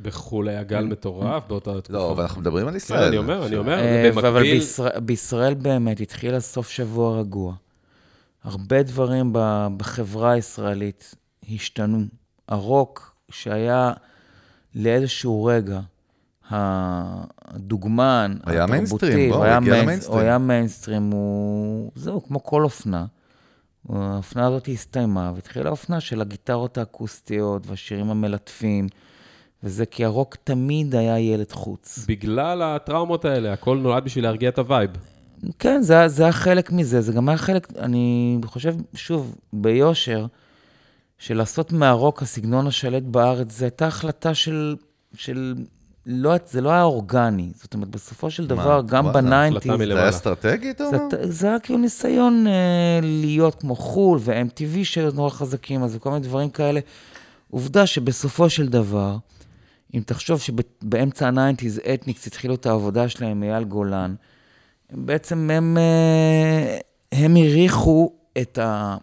בחו"ל 0.03 0.49
היה 0.49 0.63
גל 0.63 0.85
מטורף 0.85 1.43
באותה 1.49 1.81
תקופה. 1.81 1.99
לא, 1.99 2.13
אבל 2.13 2.23
אנחנו 2.23 2.41
מדברים 2.41 2.67
על 2.67 2.73
כן, 2.73 2.77
ישראל. 2.77 3.05
אני 3.05 3.17
אומר, 3.17 3.47
אני 3.47 3.57
אומר, 3.57 3.79
אה, 3.79 4.09
אבל 4.09 4.23
במקביל, 4.23 4.55
בישראל, 4.55 5.01
בישראל 5.01 5.55
באמת 5.55 6.01
התחיל 6.01 6.35
הסוף 6.35 6.69
שבוע 6.69 7.21
רגוע. 7.21 7.55
הרבה 8.49 8.83
דברים 8.83 9.31
בחברה 9.77 10.33
הישראלית 10.33 11.15
השתנו. 11.55 12.05
הרוק, 12.49 13.15
שהיה 13.31 13.93
לאיזשהו 14.75 15.45
רגע 15.45 15.81
הדוגמן, 16.51 18.37
היה 18.47 18.65
התרבותי, 18.65 18.73
מיינסטרים, 18.73 19.31
בוא, 19.31 19.37
הוא 19.37 19.45
הגיע 19.45 19.73
מיינס- 19.75 19.83
למיינסטרים. 19.83 20.19
הוא 20.19 20.23
היה 20.23 20.39
מיינסטרים, 20.39 21.11
הוא... 21.11 21.91
זהו, 21.95 22.23
כמו 22.23 22.45
כל 22.45 22.65
אופנה. 22.65 23.07
האופנה 23.89 24.47
הזאת 24.47 24.69
הסתיימה, 24.73 25.33
והתחילה 25.35 25.69
האופנה 25.69 26.01
של 26.01 26.21
הגיטרות 26.21 26.79
האקוסטיות 26.79 27.67
והשירים 27.67 28.11
המלטפים, 28.11 28.89
וזה 29.63 29.87
כי 29.87 30.05
הרוק 30.05 30.37
תמיד 30.45 30.95
היה 30.95 31.19
ילד 31.19 31.53
חוץ. 31.53 32.05
בגלל 32.09 32.63
הטראומות 32.63 33.25
האלה, 33.25 33.53
הכל 33.53 33.79
נולד 33.79 34.05
בשביל 34.05 34.25
להרגיע 34.25 34.49
את 34.49 34.59
ה 34.59 34.64
vibe. 34.64 34.91
כן, 35.59 35.83
זה, 35.83 36.09
זה 36.09 36.23
היה 36.23 36.33
חלק 36.33 36.73
מזה, 36.73 37.01
זה 37.01 37.13
גם 37.13 37.29
היה 37.29 37.39
חלק, 37.39 37.69
אני 37.79 38.39
חושב, 38.45 38.75
שוב, 38.95 39.37
ביושר, 39.53 40.27
של 41.19 41.37
לעשות 41.37 41.73
מהרוק 41.73 42.23
הסגנון 42.23 42.67
השלט 42.67 43.03
בארץ, 43.03 43.53
זו 43.53 43.65
הייתה 43.65 43.87
החלטה 43.87 44.35
של, 44.35 44.77
של 45.15 45.55
לא, 46.07 46.35
זה 46.47 46.61
לא 46.61 46.71
היה 46.71 46.83
אורגני. 46.83 47.53
זאת 47.55 47.75
אומרת, 47.75 47.89
בסופו 47.89 48.31
של 48.31 48.47
דבר, 48.47 48.83
גם 48.87 49.05
וואלה, 49.05 49.21
ב 49.21 49.25
nineties, 49.25 49.63
זה 49.63 49.71
היה 49.71 49.79
מלמעלה. 49.79 50.09
אסטרטגי, 50.09 50.71
אתה 50.71 50.91
זה, 50.91 50.97
אומר? 50.97 51.09
זה 51.23 51.49
היה 51.49 51.59
כאילו 51.59 51.79
ניסיון 51.79 52.47
אה, 52.47 52.53
להיות 53.03 53.55
כמו 53.55 53.77
חו"ל 53.77 54.19
ו-MTV 54.23 54.85
שהיו 54.85 55.11
נורא 55.15 55.31
חזקים, 55.31 55.83
אז 55.83 55.97
וכל 55.97 56.11
מיני 56.11 56.23
דברים 56.23 56.51
כאלה. 56.51 56.81
עובדה 57.51 57.87
שבסופו 57.87 58.51
של 58.51 58.69
דבר, 58.69 59.17
אם 59.95 60.03
תחשוב 60.07 60.41
שבאמצע 60.41 61.29
ה 61.29 61.35
nineties 61.35 61.81
אתניקס 61.95 62.27
התחילו 62.27 62.55
את 62.55 62.67
העבודה 62.67 63.09
שלהם 63.09 63.31
עם 63.31 63.43
אייל 63.43 63.65
גולן, 63.65 64.15
בעצם 64.93 65.51
הם, 65.51 65.79
אה, 65.79 66.79
הם 67.13 67.37
הריחו 67.37 68.13
את, 68.41 68.59
ה, 68.59 68.97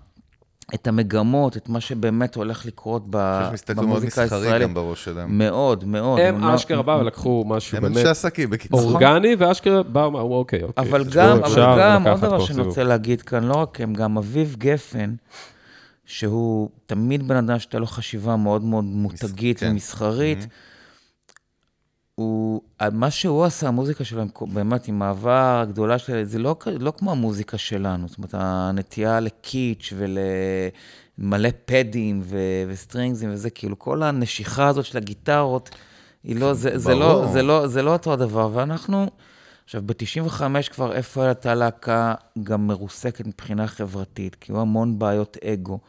את 0.73 0.87
המגמות, 0.87 1.57
את 1.57 1.69
מה 1.69 1.79
שבאמת 1.81 2.35
הולך 2.35 2.65
לקרות 2.65 3.03
ב, 3.09 3.15
אני 3.15 3.39
חושב 3.39 3.51
שמסתכלים 3.51 3.77
מאוד 3.77 3.89
במוזיקה 3.89 4.23
מסחרי 4.23 4.39
הישראלית. 4.39 4.67
גם 4.67 4.73
בראש 4.73 5.03
שלהם. 5.03 5.37
מאוד, 5.37 5.83
מאוד. 5.83 6.19
הם 6.19 6.41
לא- 6.41 6.55
אשכרה 6.55 6.81
באו 6.81 6.99
ולקחו 6.99 7.43
משהו 7.47 7.77
הם 7.77 7.85
אנשי 7.85 7.95
באמת 7.95 8.07
עסקים, 8.07 8.49
בקיצור. 8.49 8.79
אורגני, 8.81 9.35
ואשכרה 9.39 9.83
באו, 9.83 10.07
אמרו, 10.07 10.37
אוקיי, 10.37 10.63
אוקיי. 10.63 10.89
אבל 10.89 11.03
גם, 11.03 11.29
אבל 11.37 11.45
אפשר 11.45 11.75
גם, 11.79 12.07
עוד 12.07 12.17
דבר 12.17 12.39
שאני. 12.39 12.61
רוצה 12.61 12.83
להגיד 12.83 13.21
כאן, 13.21 13.43
לא 13.43 13.53
רק 13.53 13.81
הם, 13.81 13.93
גם 13.93 14.17
אביב 14.17 14.55
גפן, 14.59 15.15
שהוא 16.05 16.69
תמיד 16.85 17.27
בן 17.27 17.35
אדם 17.35 17.59
שהייתה 17.59 17.79
לו 17.79 17.85
חשיבה 17.87 18.35
מאוד 18.35 18.63
מאוד 18.63 18.83
מותגית 18.83 19.59
כן. 19.59 19.71
ומסחרית, 19.71 20.47
הוא, 22.15 22.61
מה 22.91 23.11
שהוא 23.11 23.43
עשה, 23.43 23.67
המוזיקה 23.67 24.03
שלו, 24.03 24.23
באמת, 24.41 24.87
עם 24.87 25.01
האהבה 25.01 25.61
הגדולה 25.61 25.97
שלו, 25.97 26.25
זה 26.25 26.39
לא, 26.39 26.55
לא 26.79 26.93
כמו 26.97 27.11
המוזיקה 27.11 27.57
שלנו. 27.57 28.07
זאת 28.07 28.17
אומרת, 28.17 28.33
הנטייה 28.33 29.19
לקיץ' 29.19 29.93
ולמלא 29.97 31.49
פדים 31.65 32.21
ו- 32.23 32.63
וסטרינגסים 32.67 33.29
וזה, 33.33 33.49
כאילו, 33.49 33.79
כל 33.79 34.03
הנשיכה 34.03 34.67
הזאת 34.67 34.85
של 34.85 34.97
הגיטרות, 34.97 35.69
היא 36.23 36.35
לא, 36.39 36.53
זה, 36.53 36.77
זה, 36.77 36.95
לא. 36.95 37.27
זה, 37.33 37.41
לא, 37.41 37.67
זה 37.67 37.81
לא 37.81 37.93
אותו 37.93 38.13
הדבר. 38.13 38.49
ואנחנו, 38.53 39.05
עכשיו, 39.65 39.81
ב-95 39.85 40.41
כבר 40.71 40.93
איפה 40.93 41.25
הייתה 41.25 41.55
להקה 41.55 42.13
גם 42.43 42.67
מרוסקת 42.67 43.27
מבחינה 43.27 43.67
חברתית, 43.67 44.35
כי 44.35 44.51
היו 44.51 44.61
המון 44.61 44.99
בעיות 44.99 45.37
אגו 45.43 45.79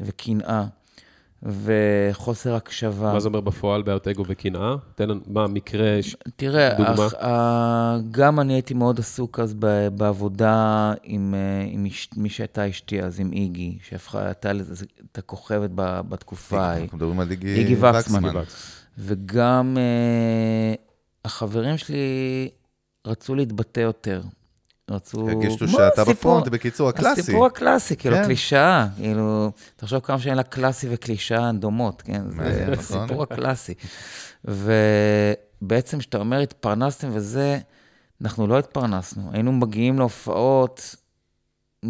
וקנאה 0.00 0.64
וחוסר 1.42 2.54
הקשבה. 2.54 3.12
מה 3.12 3.20
זה 3.20 3.28
אומר 3.28 3.40
בפועל 3.40 3.82
בעיות 3.82 4.08
אגו 4.08 4.24
וקנאה? 4.28 4.74
תן 4.94 5.08
לנו, 5.08 5.20
מה, 5.26 5.46
מקרה... 5.46 6.02
ש- 6.02 6.16
תראה, 6.36 6.70
דוגמה? 6.74 7.06
אח, 7.06 7.14
אה, 7.14 7.98
גם 8.10 8.40
אני 8.40 8.52
הייתי 8.52 8.74
מאוד 8.74 8.98
עסוק 8.98 9.40
אז 9.40 9.54
בעבודה 9.94 10.92
עם, 11.02 11.34
אה, 11.34 11.40
עם 11.70 11.86
אש, 11.86 12.08
מי 12.16 12.28
שהייתה 12.28 12.68
אשתי 12.70 13.02
אז, 13.02 13.20
עם 13.20 13.32
איגי, 13.32 13.78
שהפכה, 13.88 14.26
הייתה 14.26 14.52
לזה- 14.52 14.84
את 15.12 15.18
הכוכבת 15.18 15.70
ב- 15.74 16.00
בתקופה 16.08 16.60
ההיא. 16.60 16.82
אנחנו 16.82 16.96
מדברים 16.98 17.20
על 17.20 17.30
איגי 17.30 17.54
איגי 17.54 17.74
וקסמן. 17.74 18.24
וקסמן. 18.24 18.42
וגם 18.98 19.76
אה, 19.78 20.74
החברים 21.24 21.76
שלי 21.78 22.48
רצו 23.06 23.34
להתבטא 23.34 23.80
יותר. 23.80 24.22
רצו... 24.90 25.28
הרגישו 25.28 25.68
שאתה 25.68 26.04
בפרונט, 26.04 26.48
בקיצור, 26.48 26.88
הקלאסי. 26.88 27.20
הסיפור 27.20 27.46
הקלאסי, 27.46 27.96
כאילו, 27.96 28.16
כן. 28.16 28.24
קלישאה. 28.24 28.86
כאילו, 28.96 29.50
תחשוב 29.76 30.00
כמה 30.00 30.18
שאין 30.18 30.36
לה 30.36 30.42
קלאסי 30.42 30.86
וקלישאה 30.90 31.52
דומות, 31.52 32.02
כן? 32.02 32.22
זה 32.30 32.66
נכון. 32.70 32.98
הסיפור 32.98 33.22
הקלאסי. 33.22 33.74
ובעצם, 34.44 35.98
כשאתה 35.98 36.18
אומר 36.18 36.40
התפרנסתם 36.40 37.08
וזה, 37.12 37.58
אנחנו 38.22 38.46
לא 38.46 38.58
התפרנסנו. 38.58 39.30
היינו 39.32 39.52
מגיעים 39.52 39.98
להופעות 39.98 40.96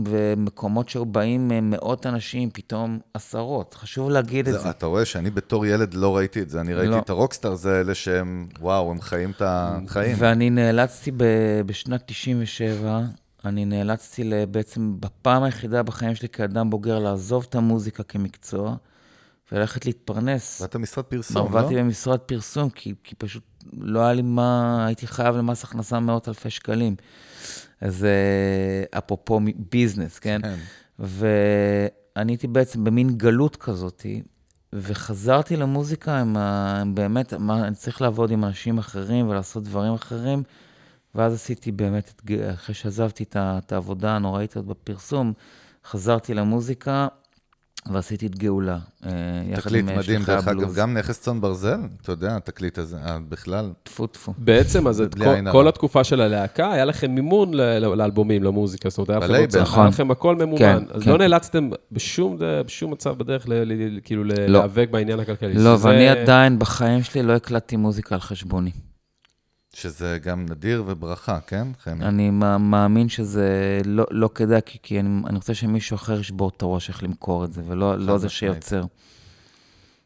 במקומות 0.03 0.88
שהיו 0.88 1.05
באים 1.05 1.53
אה, 1.53 1.61
מאות 1.61 2.07
אנשים, 2.07 2.51
פתאום 2.53 2.99
עשרות. 3.14 3.74
חשוב 3.74 4.11
להגיד 4.11 4.49
את 4.49 4.55
זה, 4.55 4.61
זה. 4.61 4.70
אתה 4.70 4.86
רואה 4.86 5.05
שאני 5.05 5.30
בתור 5.30 5.66
ילד 5.66 5.94
לא 5.94 6.16
ראיתי 6.16 6.42
את 6.42 6.51
זה, 6.51 6.61
אני 6.61 6.74
ראיתי 6.74 6.90
לא. 6.90 6.99
את 6.99 7.11
ה 7.11 7.16
rockstars 7.16 7.66
האלה 7.66 7.94
שהם, 7.94 8.49
וואו, 8.61 8.90
הם 8.90 9.01
חיים 9.01 9.30
את 9.30 9.42
החיים. 9.44 10.16
ואני 10.18 10.51
נאלצתי 10.51 11.11
ב- 11.11 11.61
בשנת 11.66 12.03
97, 12.07 13.01
אני 13.44 13.64
נאלצתי 13.64 14.30
בעצם 14.51 15.01
בפעם 15.01 15.42
היחידה 15.42 15.82
בחיים 15.82 16.14
שלי 16.14 16.28
כאדם 16.28 16.70
בוגר 16.70 16.99
לעזוב 16.99 17.47
את 17.49 17.55
המוזיקה 17.55 18.03
כמקצוע 18.03 18.76
וללכת 19.53 19.86
להתפרנס. 19.86 20.61
ואתה 20.61 20.78
משרד 20.78 21.05
פרסום, 21.05 21.53
לא? 21.53 21.59
עבדתי 21.59 21.74
במשרד 21.74 22.18
פרסום, 22.18 22.70
כי, 22.70 22.94
כי 23.05 23.14
פשוט 23.14 23.42
לא 23.81 24.01
היה 24.01 24.12
לי 24.12 24.23
מה, 24.23 24.87
הייתי 24.87 25.07
חייב 25.07 25.37
למס 25.37 25.64
הכנסה 25.64 26.01
מאות 26.01 26.29
אלפי 26.29 26.51
שקלים. 26.51 26.97
אז 27.81 28.05
אה, 28.05 28.99
אפרופו 28.99 29.41
business, 29.57 30.18
כן? 30.19 30.41
כן. 30.43 30.59
ואני 30.99 32.33
הייתי 32.33 32.47
בעצם 32.47 32.85
במין 32.85 33.09
גלות 33.17 33.57
כזאת, 33.57 34.07
וחזרתי 34.73 35.57
למוזיקה 35.57 36.21
עם, 36.21 36.37
ה... 36.37 36.83
באמת, 36.95 37.35
מה, 37.35 37.67
אני 37.67 37.75
צריך 37.75 38.03
לעבוד 38.03 38.31
עם 38.31 38.45
אנשים 38.45 38.79
אחרים 38.79 39.29
ולעשות 39.29 39.62
דברים 39.62 39.95
אחרים, 39.95 40.43
ואז 41.14 41.35
עשיתי 41.35 41.73
באמת, 41.73 42.23
אחרי 42.55 42.75
שעזבתי. 42.75 43.25
את 43.37 43.73
העבודה 43.73 44.17
הנוראית 44.17 44.57
הזאת 44.57 44.69
בפרסום, 44.69 45.33
חזרתי 45.85 46.35
למוזיקה 46.35 47.09
ועשיתי 47.93 48.26
את 48.26 48.39
גאולה. 48.39 48.78
אה, 49.07 49.11
יחד 49.49 49.61
תקליט 49.61 49.80
עם 49.80 49.87
מדהים, 49.87 50.03
שליחי 50.05 50.32
דרך 50.32 50.49
אגב, 50.49 50.59
הבלוז. 50.59 50.76
גם 50.76 50.95
נכס 50.95 51.20
צאן 51.20 51.41
ברזל, 51.41 51.80
אתה 52.03 52.12
יודע, 52.12 52.37
התקליט 52.37 52.78
הזה, 52.78 52.97
אה, 52.97 53.18
בכלל. 53.28 53.72
טפו 53.82 54.07
טפו. 54.07 54.32
בעצם, 54.39 54.89
אז 54.89 55.03
כל, 55.53 55.68
התקופה 55.68 56.05
של 56.05 56.20
הלהקה, 56.20 56.72
היה 56.72 56.84
לכם 56.84 57.11
מימון 57.11 57.55
לאלבומים, 57.55 58.43
למוזיקה, 58.43 58.89
זאת 58.89 58.99
אומרת, 58.99 59.11
היה 59.11 59.18
לכם. 59.18 59.43
הוצאה, 59.43 59.62
נכון. 59.62 60.11
הכל 60.11 60.37
ממומן. 60.37 60.59
כן, 60.59 60.78
אז 60.91 61.03
כן. 61.03 61.11
לא 61.11 61.18
נאלצתם 61.18 61.70
בשום, 61.93 62.39
מצב 62.89 63.18
בדרך, 63.18 63.47
כאילו, 64.05 64.24
לא. 64.24 64.34
להיאבק 64.47 64.89
בעניין 64.91 65.20
הכלכלי. 65.20 65.55
לא, 65.55 65.76
ואני 65.80 66.09
עדיין 66.09 66.59
בחיים 66.59 67.03
שלי 67.03 67.22
לא 67.22 67.32
הקלטתי 67.32 67.76
מוזיקה 67.76 68.14
על 68.14 68.20
חשבוני. 68.20 68.70
שזה 69.77 70.18
גם 70.22 70.47
נדיר 70.51 70.85
וברכה, 70.87 71.39
כן, 71.47 71.68
חמי? 71.81 72.05
אני 72.05 72.31
מא- 72.31 72.57
מאמין 72.59 73.09
שזה 73.09 73.81
לא, 73.85 74.05
לא 74.11 74.31
כדאי, 74.35 74.61
כי, 74.66 74.79
כי 74.83 75.01
אני, 75.01 75.22
אני 75.27 75.37
רוצה 75.37 75.55
שמישהו 75.55 75.95
אחר 75.95 76.20
ישבור 76.20 76.51
את 76.57 76.62
הראש 76.62 76.89
איך 76.89 77.03
למכור 77.03 77.45
את 77.45 77.53
זה, 77.53 77.62
ולא 77.66 77.99
לא 77.99 78.18
זה. 78.18 78.29
שיוצר. 78.29 78.85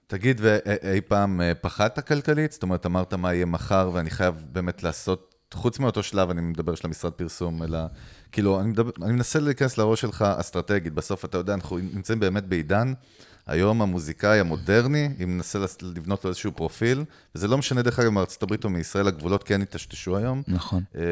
תגיד, 0.07 0.41
ואי 0.45 1.01
פעם 1.01 1.41
אה, 1.41 1.53
פחדת 1.55 1.99
כלכלית? 1.99 2.53
זאת 2.53 2.62
אומרת, 2.62 2.87
אמרת 2.87 3.14
מה 3.14 3.35
יהיה 3.35 3.47
מחר, 3.47 3.91
ואני 3.95 4.11
חייב 4.11 4.45
באמת 4.53 4.83
לעשות, 4.83 5.35
חוץ 5.55 5.79
מאותו 5.79 6.03
שלב, 6.03 6.31
אני 6.31 6.41
מדבר 6.41 6.75
של 6.75 6.87
המשרד 6.87 7.12
פרסום, 7.12 7.62
אלא, 7.62 7.79
כאילו, 8.33 8.61
אני, 8.61 8.68
מדבר, 8.68 8.91
אני 9.03 9.12
מנסה 9.12 9.41
להיכנס 9.41 9.79
לראש 9.79 10.01
שלך 10.01 10.23
אסטרטגית. 10.23 10.93
בסוף, 10.93 11.25
אתה 11.25 11.39
יודע, 11.39 11.55
אנחנו 11.55 11.79
נמצאים 11.79 12.21
באמת 12.21 12.47
בעידן, 12.47 12.93
היום 13.47 13.82
המוזיקאי 13.82 14.41
המודרני, 14.41 15.09
אם 15.22 15.36
ננסה 15.36 15.59
לבנות 15.82 16.24
לו 16.24 16.28
איזשהו 16.30 16.53
פרופיל, 16.53 17.05
וזה 17.34 17.49
לא 17.49 17.59
משנה, 17.59 17.82
דרך 17.82 17.99
אגב, 17.99 18.09
מארצות 18.11 18.43
הברית 18.43 18.64
או 18.64 18.70
מישראל, 18.70 19.09
הגבולות 19.09 19.45
כן 19.45 19.62
יטשטשו 19.62 20.16
היום. 20.16 20.43
נכון. 20.49 20.82
אה, 20.97 21.03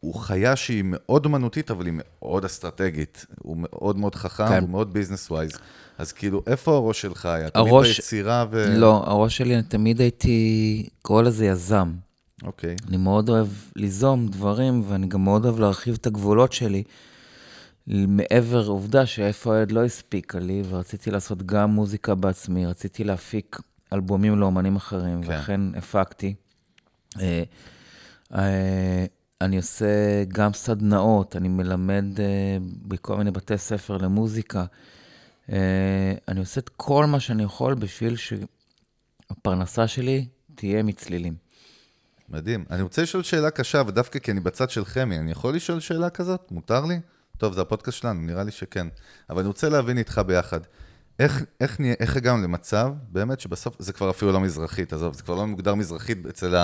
הוא 0.00 0.14
חיה 0.14 0.56
שהיא 0.56 0.82
מאוד 0.86 1.24
אומנותית, 1.24 1.70
אבל 1.70 1.86
היא 1.86 1.94
מאוד 1.96 2.44
אסטרטגית. 2.44 3.26
הוא 3.38 3.56
מאוד 3.60 3.98
מאוד 3.98 4.14
חכם, 4.14 4.48
כן. 4.48 4.60
הוא 4.60 4.68
מאוד 4.70 4.92
ביזנס 4.92 5.30
ווייז. 5.30 5.52
אז 5.98 6.12
כאילו, 6.12 6.42
איפה 6.46 6.74
הראש 6.74 7.00
שלך 7.00 7.26
היה? 7.26 7.50
תמיד 7.50 7.66
הראש- 7.66 7.96
ביצירה 7.96 8.44
ו... 8.50 8.66
לא, 8.76 9.02
הראש 9.06 9.36
שלי, 9.36 9.54
אני 9.54 9.62
תמיד 9.62 10.00
הייתי, 10.00 10.88
קורא 11.02 11.22
לזה 11.22 11.46
יזם. 11.46 11.92
אוקיי. 12.42 12.76
אני 12.88 12.96
מאוד 12.96 13.28
אוהב 13.28 13.46
ליזום 13.76 14.28
דברים, 14.28 14.82
ואני 14.88 15.06
גם 15.06 15.24
מאוד 15.24 15.44
אוהב 15.44 15.60
להרחיב 15.60 15.94
את 16.00 16.06
הגבולות 16.06 16.52
שלי. 16.52 16.82
מעבר 17.86 18.66
עובדה 18.66 19.06
שאיפה 19.06 19.54
הילד 19.56 19.72
לא 19.72 19.84
הספיקה 19.84 20.38
לי, 20.38 20.62
ורציתי 20.68 21.10
לעשות 21.10 21.42
גם 21.42 21.70
מוזיקה 21.70 22.14
בעצמי, 22.14 22.66
רציתי 22.66 23.04
להפיק 23.04 23.60
אלבומים 23.92 24.38
לאומנים 24.38 24.76
אחרים, 24.76 25.22
כן. 25.22 25.30
ואכן 25.30 25.60
הפקתי. 25.74 26.34
אה, 27.20 27.42
אה, 28.34 29.04
אני 29.40 29.56
עושה 29.56 30.24
גם 30.28 30.52
סדנאות, 30.52 31.36
אני 31.36 31.48
מלמד 31.48 32.20
אה, 32.20 32.56
בכל 32.62 33.16
מיני 33.16 33.30
בתי 33.30 33.58
ספר 33.58 33.96
למוזיקה. 33.96 34.64
אה, 35.52 36.12
אני 36.28 36.40
עושה 36.40 36.60
את 36.60 36.68
כל 36.76 37.06
מה 37.06 37.20
שאני 37.20 37.42
יכול 37.42 37.74
בשביל 37.74 38.16
שהפרנסה 38.16 39.88
שלי 39.88 40.26
תהיה 40.54 40.82
מצלילים. 40.82 41.34
מדהים. 42.28 42.64
אני 42.70 42.82
רוצה 42.82 43.02
לשאול 43.02 43.22
שאלה 43.22 43.50
קשה, 43.50 43.82
ודווקא 43.86 44.18
כי 44.18 44.30
אני 44.30 44.40
בצד 44.40 44.70
של 44.70 44.84
חמי, 44.84 45.18
אני 45.18 45.30
יכול 45.30 45.54
לשאול 45.54 45.80
שאלה 45.80 46.10
כזאת? 46.10 46.52
מותר 46.52 46.84
לי? 46.84 47.00
טוב, 47.40 47.52
זה 47.54 47.60
הפודקאסט 47.60 47.98
שלנו, 47.98 48.20
נראה 48.20 48.44
לי 48.44 48.50
שכן. 48.50 48.86
אבל 49.30 49.38
אני 49.38 49.48
רוצה 49.48 49.68
להבין 49.68 49.98
איתך 49.98 50.20
ביחד. 50.26 50.60
איך, 51.18 51.44
איך, 51.60 51.78
איך 52.00 52.16
הגענו 52.16 52.42
למצב, 52.42 52.92
באמת 53.08 53.40
שבסוף, 53.40 53.74
זה 53.78 53.92
כבר 53.92 54.10
אפילו 54.10 54.32
לא 54.32 54.40
מזרחית, 54.40 54.92
עזוב, 54.92 55.14
זה 55.14 55.22
כבר 55.22 55.34
לא 55.34 55.46
מוגדר 55.46 55.74
מזרחית 55.74 56.26
אצל 56.26 56.54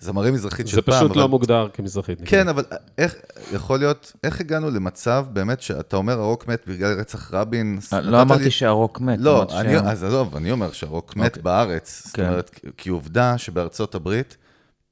הזמרים 0.00 0.34
מזרחית 0.34 0.68
של 0.68 0.74
זה 0.76 0.82
פעם. 0.82 0.94
פשוט 0.94 1.10
אבל... 1.10 1.20
לא 1.20 1.28
מוגדר 1.28 1.68
כמזרחית. 1.72 2.18
נגיד. 2.18 2.28
כן, 2.30 2.48
אבל 2.48 2.64
איך, 2.98 3.14
יכול 3.52 3.78
להיות, 3.78 4.12
איך 4.24 4.40
הגענו 4.40 4.70
למצב, 4.70 5.26
באמת, 5.32 5.60
שאתה 5.62 5.96
אומר 5.96 6.20
הרוק 6.20 6.48
מת 6.48 6.62
בגלל 6.66 7.00
רצח 7.00 7.34
רבין? 7.34 7.78
לא 8.02 8.22
אמרתי 8.22 8.44
לי- 8.44 8.50
שהרוק 8.50 9.00
מת. 9.00 9.18
לא, 9.20 9.46
אני, 9.60 9.72
שה- 9.74 9.90
אז 9.90 10.04
עזוב, 10.04 10.36
אני 10.36 10.50
אומר 10.52 10.72
שהרוק 10.72 11.16
מת 11.16 11.26
אוקיי. 11.30 11.42
בארץ. 11.42 12.02
זאת 12.06 12.16
כן. 12.16 12.26
אומרת, 12.26 12.50
כי- 12.50 12.66
כי 12.76 12.90
עובדה 12.90 13.38
שבארצות 13.38 13.94
הברית, 13.94 14.36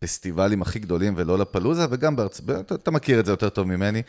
פסטיבלים 0.00 0.62
הכי 0.62 0.78
גדולים 0.78 1.14
לולאפלוזה, 1.16 1.86
וגם 1.90 2.16
בארצות, 2.16 2.50
אתה, 2.50 2.74
אתה 2.74 2.90
מכיר 2.90 3.20
את 3.20 3.26
זה 3.26 3.32
יותר 3.32 3.48
טוב 3.48 3.66
ממני, 3.66 4.02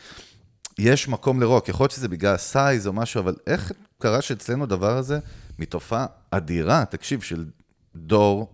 יש 0.80 1.08
מקום 1.08 1.40
לרוק. 1.40 1.68
יכול 1.68 1.84
להיות 1.84 1.92
שזה 1.92 2.08
בגלל 2.08 2.36
size 2.36 2.86
או 2.86 2.92
משהו, 2.92 3.20
אבל 3.20 3.34
איך 3.46 3.72
קרה 3.98 4.22
שאצלנו 4.22 4.64
הדבר 4.64 4.96
הזה, 4.96 5.18
מתופעה 5.58 6.06
אדירה, 6.30 6.84
תקשיב, 6.84 7.20
של 7.20 7.44
דור 7.96 8.48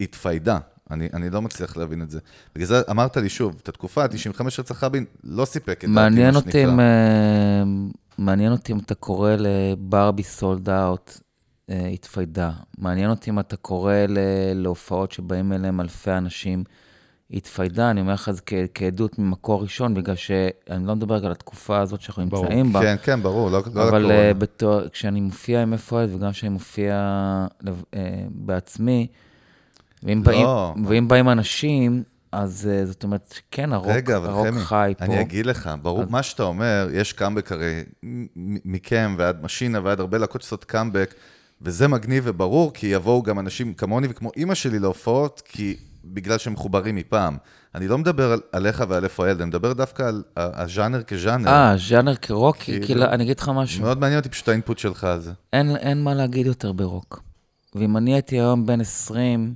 התפיידה. 0.00 0.58
אני, 0.90 1.08
אני 1.12 1.30
לא 1.30 1.42
מצליח 1.42 1.76
להבין 1.76 2.02
את 2.02 2.10
זה. 2.10 2.18
בגלל 2.54 2.66
זה 2.66 2.82
אמרת 2.90 3.16
לי 3.16 3.28
שוב, 3.28 3.56
את 3.62 3.68
התקופה, 3.68 4.08
95 4.08 4.60
רצח 4.60 4.84
רבין, 4.84 5.04
לא 5.24 5.44
סיפק 5.44 5.84
את 5.84 5.90
דעתי, 5.90 6.30
מה 6.30 6.32
שנקרא. 6.40 6.64
אם... 6.64 6.80
אה, 6.80 7.62
מעניין 8.18 8.52
אותי 8.52 8.72
אם 8.72 8.78
אתה 8.78 8.94
קורא 8.94 9.30
לברבי 9.38 10.22
sold 10.22 10.70
out 10.70 11.18
התפיידה. 11.68 12.50
מעניין 12.78 13.10
אותי 13.10 13.30
אם 13.30 13.38
אתה 13.38 13.56
קורא 13.56 13.94
להופעות 14.54 15.12
שבאים 15.12 15.52
אליהם 15.52 15.80
אלפי 15.80 16.10
אנשים, 16.10 16.64
התפיידה, 17.30 17.90
אני 17.90 18.00
אומר 18.00 18.12
לך 18.14 18.28
את 18.28 18.34
זה 18.36 18.40
כ- 18.46 18.52
כעדות 18.74 19.18
ממקור 19.18 19.62
ראשון, 19.62 19.94
בגלל 19.94 20.16
שאני 20.16 20.86
לא 20.86 20.96
מדבר 20.96 21.14
רק 21.14 21.24
על 21.24 21.32
התקופה 21.32 21.80
הזאת 21.80 22.00
שאנחנו 22.00 22.26
ברור. 22.28 22.44
נמצאים 22.44 22.72
בה. 22.72 22.80
כן, 22.82 22.96
כן, 23.02 23.22
ברור, 23.22 23.50
לא 23.50 23.62
לא 23.74 23.88
אבל 23.88 23.98
לקורונה. 23.98 24.30
uh, 24.30 24.34
בתור, 24.34 24.80
כשאני 24.88 25.20
מופיע 25.20 25.62
עם 25.62 25.72
איפה 25.72 26.00
וגם 26.08 26.30
כשאני 26.30 26.50
מופיע 26.52 26.94
uh, 27.62 27.66
בעצמי, 28.30 29.06
ואם, 30.02 30.18
לא. 30.18 30.22
באים, 30.24 30.46
ואם 30.86 31.08
באים 31.08 31.28
אנשים, 31.28 32.02
אז 32.32 32.68
uh, 32.82 32.86
זאת 32.86 33.04
אומרת, 33.04 33.40
כן, 33.50 33.72
הרוק, 33.72 33.88
רגע, 33.88 34.16
אבל 34.16 34.28
הרוק 34.28 34.46
חמי, 34.46 34.60
חי 34.60 34.94
פה. 34.98 35.04
אני 35.04 35.20
אגיד 35.20 35.46
לך, 35.46 35.70
ברור, 35.82 36.02
אז- 36.02 36.10
מה 36.10 36.22
שאתה 36.22 36.42
אומר, 36.42 36.88
יש 36.92 37.12
קאמבק 37.12 37.52
הרי 37.52 37.82
מכם 38.64 39.14
ועד 39.18 39.44
משינה 39.44 39.80
ועד 39.84 40.00
הרבה 40.00 40.18
להקות 40.18 40.42
שעושות 40.42 40.64
קאמבק, 40.64 41.14
וזה 41.62 41.88
מגניב 41.88 42.24
וברור, 42.26 42.72
כי 42.74 42.86
יבואו 42.86 43.22
גם 43.22 43.38
אנשים 43.38 43.74
כמוני 43.74 44.06
וכמו 44.10 44.30
אימא 44.36 44.54
שלי 44.54 44.78
להופעות, 44.78 45.42
כי 45.44 45.76
בגלל 46.04 46.38
שהם 46.38 46.52
מחוברים 46.52 46.96
מפעם. 46.96 47.36
אני 47.74 47.88
לא 47.88 47.98
מדבר 47.98 48.32
על, 48.32 48.40
עליך 48.52 48.84
ועל 48.88 49.04
איפה 49.04 49.26
הילד, 49.26 49.40
אני 49.40 49.48
מדבר 49.48 49.72
דווקא 49.72 50.02
על 50.02 50.22
הז'אנר 50.36 51.02
כז'אנר. 51.02 51.48
אה, 51.50 51.74
ז'אנר 51.88 52.14
כרוק, 52.16 52.56
כאילו- 52.56 52.86
כאילו, 52.86 53.04
אני 53.04 53.24
אגיד 53.24 53.40
לך 53.40 53.48
משהו, 53.54 53.82
מאוד 53.82 53.98
מעניין 53.98 54.18
אותי 54.18 54.28
פשוט 54.28 54.48
ה 54.48 54.53
input 54.53 54.78
שלך 54.78 55.04
על 55.04 55.20
זה. 55.20 55.32
אין, 55.52 55.76
אין 55.76 56.02
מה 56.02 56.14
להגיד 56.14 56.46
יותר 56.46 56.72
ברוק. 56.72 57.22
ואם 57.74 57.96
אני 57.96 58.12
הייתי 58.14 58.36
היום 58.36 58.66
בן 58.66 58.80
20, 58.80 59.54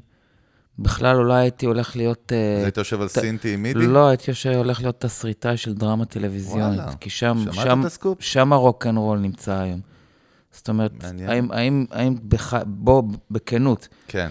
בכלל 0.78 1.16
אולי 1.16 1.34
הייתי 1.40 1.66
הולך 1.66 1.96
להיות... 1.96 2.32
אה, 2.34 2.56
אז 2.58 2.62
היית 2.64 2.76
יושב 2.76 3.00
על 3.00 3.08
ת- 3.08 3.10
סינטי 3.10 3.54
עם 3.54 3.62
MIDI? 3.62 3.86
לא, 3.86 4.08
הייתי 4.08 4.30
יושב, 4.30 4.50
הולך 4.50 4.80
להיות 4.80 5.00
תסריטאי 5.00 5.56
של 5.56 5.74
דרמה 5.74 6.04
טלוויזיונית. 6.04 6.78
וואלה. 6.78 6.92
כי 7.00 7.10
שם, 7.10 7.38
שמעת 7.44 7.54
שם, 7.66 7.80
את 7.80 7.84
הסקופ? 7.86 8.18
שם 8.20 8.52
הרוק 8.52 8.86
אנד 8.86 8.98
רול 8.98 9.18
נמצא 9.18 9.52
היום. 9.58 9.80
זאת 10.52 10.68
אומרת, 10.68 11.02
מעניין. 11.04 11.30
האם, 11.30 11.52
האם, 11.52 11.84
האם 11.90 12.14
בח... 12.22 12.54
בוא, 12.66 13.02
בכנות, 13.30 13.88
כן. 14.08 14.30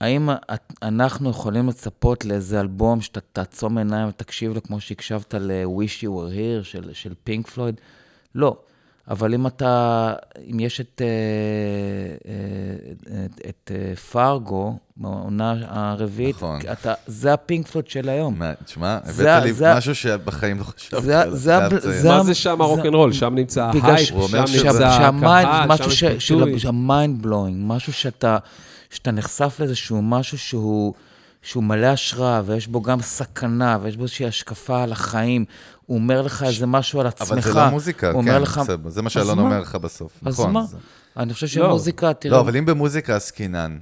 האם 0.00 0.30
את- 0.30 0.72
אנחנו 0.82 1.30
יכולים 1.30 1.68
לצפות 1.68 2.24
לאיזה 2.24 2.60
אלבום 2.60 3.00
שאתה 3.00 3.20
תעצום 3.32 3.78
עיניים 3.78 4.08
ותקשיב 4.08 4.52
לו 4.54 4.62
כמו 4.62 4.80
שהקשבת 4.80 5.34
ל-Wish 5.34 6.02
You 6.02 6.08
Were 6.08 6.32
Here 6.34 6.64
של, 6.64 6.90
של 6.92 7.12
פינק 7.24 7.46
פלויד? 7.50 7.74
לא. 8.34 8.56
אבל 9.10 9.34
אם 9.34 9.46
אתה, 9.46 10.12
אם 10.50 10.60
יש 10.60 10.80
את, 10.80 11.02
אה, 11.04 11.06
אה, 12.32 13.24
את, 13.24 13.40
את 13.48 13.70
אה, 13.74 13.96
פארגו, 13.96 14.76
בעונה 14.96 15.54
הרביעית, 15.68 16.36
נכון. 16.36 16.60
אתה, 16.72 16.94
זה 17.06 17.32
הפינק 17.32 17.66
פלויד 17.68 17.88
של 17.88 18.08
היום. 18.08 18.38
מה, 18.38 18.52
תשמע, 18.64 18.98
זה- 19.04 19.32
הבאת 19.34 19.44
לי 19.44 19.52
זה- 19.52 19.74
משהו 19.74 19.94
שבחיים 19.94 20.58
לא 20.58 20.64
חשבתי 20.64 21.02
זה- 21.02 21.20
עליו. 21.22 21.36
זה. 21.36 22.00
זה 22.02 22.08
מה 22.08 22.24
זה 22.24 22.34
שם 22.34 22.56
זה- 22.58 22.62
הרוקנרול? 22.64 23.12
שם 23.12 23.34
נמצא 23.34 23.70
ההייפ, 23.82 24.08
שם 24.08 24.14
נמצא 24.38 24.86
הקהל, 24.86 25.66
משהו 25.68 25.90
שם 25.90 25.96
ש- 25.96 26.02
יש 26.02 26.32
ביטוי. 26.32 26.58
שה 26.58 26.85
mind 26.85 27.22
blowing, 27.22 27.56
משהו 27.66 27.92
שאתה, 27.92 28.38
שאתה 28.90 29.10
נחשף 29.10 29.56
לאיזשהו 29.60 30.02
משהו 30.02 30.38
שהוא, 30.38 30.94
שהוא 31.42 31.64
מלא 31.64 31.86
השראה, 31.86 32.42
ויש 32.46 32.66
בו 32.68 32.82
גם 32.82 33.00
סכנה, 33.02 33.78
ויש 33.82 33.96
בו 33.96 34.02
איזושהי 34.02 34.26
השקפה 34.26 34.82
על 34.82 34.92
החיים. 34.92 35.44
הוא 35.86 35.98
אומר 35.98 36.22
לך 36.22 36.42
איזה 36.42 36.66
משהו 36.66 37.00
על 37.00 37.06
עצמך. 37.06 37.28
אבל 37.30 37.40
זה 37.40 37.54
לא 37.54 37.68
מוזיקה, 37.70 38.12
כן, 38.24 38.42
לך, 38.42 38.58
בסדר, 38.58 38.88
זה 38.90 39.02
מה 39.02 39.10
שאלון 39.10 39.36
מה? 39.38 39.42
אומר 39.42 39.60
לך 39.60 39.74
בסוף. 39.74 40.12
אז 40.26 40.34
נכון, 40.40 40.52
מה? 40.52 40.62
זה- 40.62 40.76
אני 41.16 41.34
חושב 41.34 41.60
לא. 41.60 41.68
שמוזיקה, 41.68 42.12
תראה... 42.14 42.34
לא, 42.36 42.40
אבל 42.40 42.56
אם 42.56 42.66
במוזיקה 42.66 43.16
עסקינן, 43.16 43.78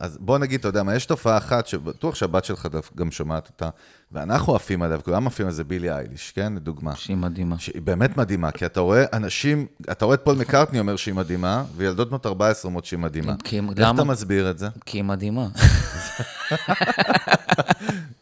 אז 0.00 0.18
בוא 0.20 0.38
נגיד, 0.38 0.60
אתה 0.60 0.68
יודע 0.68 0.82
מה, 0.82 0.94
יש 0.94 1.06
תופעה 1.06 1.38
אחת 1.38 1.66
שבטוח 1.66 2.14
שהבת 2.14 2.44
שלך 2.44 2.68
גם 2.96 3.10
שומעת 3.10 3.48
אותה, 3.48 3.68
ואנחנו 4.12 4.54
עפים 4.54 4.82
עליה, 4.82 4.96
וכולם 4.98 5.26
עפים 5.26 5.46
על 5.46 5.52
זה 5.52 5.64
בילי 5.64 5.90
אייליש, 5.90 6.32
כן? 6.32 6.52
לדוגמה. 6.56 6.96
שהיא 6.96 7.16
מדהימה. 7.16 7.58
שהיא 7.58 7.82
באמת 7.82 8.16
מדהימה, 8.16 8.50
כי 8.50 8.66
אתה 8.66 8.80
רואה 8.80 9.04
אנשים, 9.12 9.66
אתה 9.90 10.04
רואה 10.04 10.14
את 10.14 10.20
פול 10.24 10.36
מקארטני 10.36 10.78
אומר 10.80 10.96
שהיא 10.96 11.14
מדהימה, 11.14 11.64
וילדות 11.76 12.08
בנות 12.08 12.26
14 12.26 12.68
אומרות 12.68 12.84
שהיא 12.84 12.98
מדהימה. 12.98 13.34
כי- 13.44 13.58
איך 13.58 13.64
למה? 13.76 13.90
אתה 14.02 14.04
מסביר 14.04 14.50
את 14.50 14.58
זה? 14.58 14.68
כי 14.86 14.98
היא 14.98 15.04
מדהימה. 15.04 15.48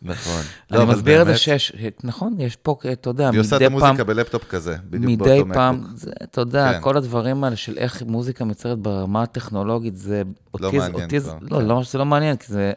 נכון. 0.02 0.43
אני 0.73 0.78
אבל 0.82 0.94
מסביר 0.94 1.23
את 1.23 1.27
זה 1.27 1.36
שיש, 1.36 1.73
נכון, 2.05 2.35
יש 2.40 2.56
פה, 2.56 2.77
אתה 2.93 3.10
יודע, 3.10 3.31
היא 3.31 3.40
עושה 3.40 3.56
את 3.56 3.60
מדי 3.62 3.70
פעם... 3.70 3.82
המוזיקה 3.82 4.05
בלפטופ 4.05 4.44
כזה, 4.44 4.77
בדיוק 4.90 5.05
מדי 5.05 5.16
באותו 5.43 5.55
פעם, 5.55 5.74
מקבוק. 5.81 5.97
זה, 5.98 6.10
אתה 6.23 6.40
יודע, 6.40 6.73
כן. 6.73 6.81
כל 6.81 6.97
הדברים 6.97 7.44
האלה 7.44 7.56
של 7.56 7.78
איך 7.78 8.02
מוזיקה 8.02 8.44
מיוצרת 8.44 8.78
ברמה 8.78 9.23
הטכנולוגית, 9.23 9.97
זה 9.97 10.23
לא 10.60 10.73
מעניין 10.73 11.09
לא, 11.51 11.59
כן. 11.59 11.65
לא 11.65 11.82
שזה 11.82 11.98
לא 11.98 12.05
מעניין, 12.06 12.36
כי 12.36 12.47
זה, 12.52 12.73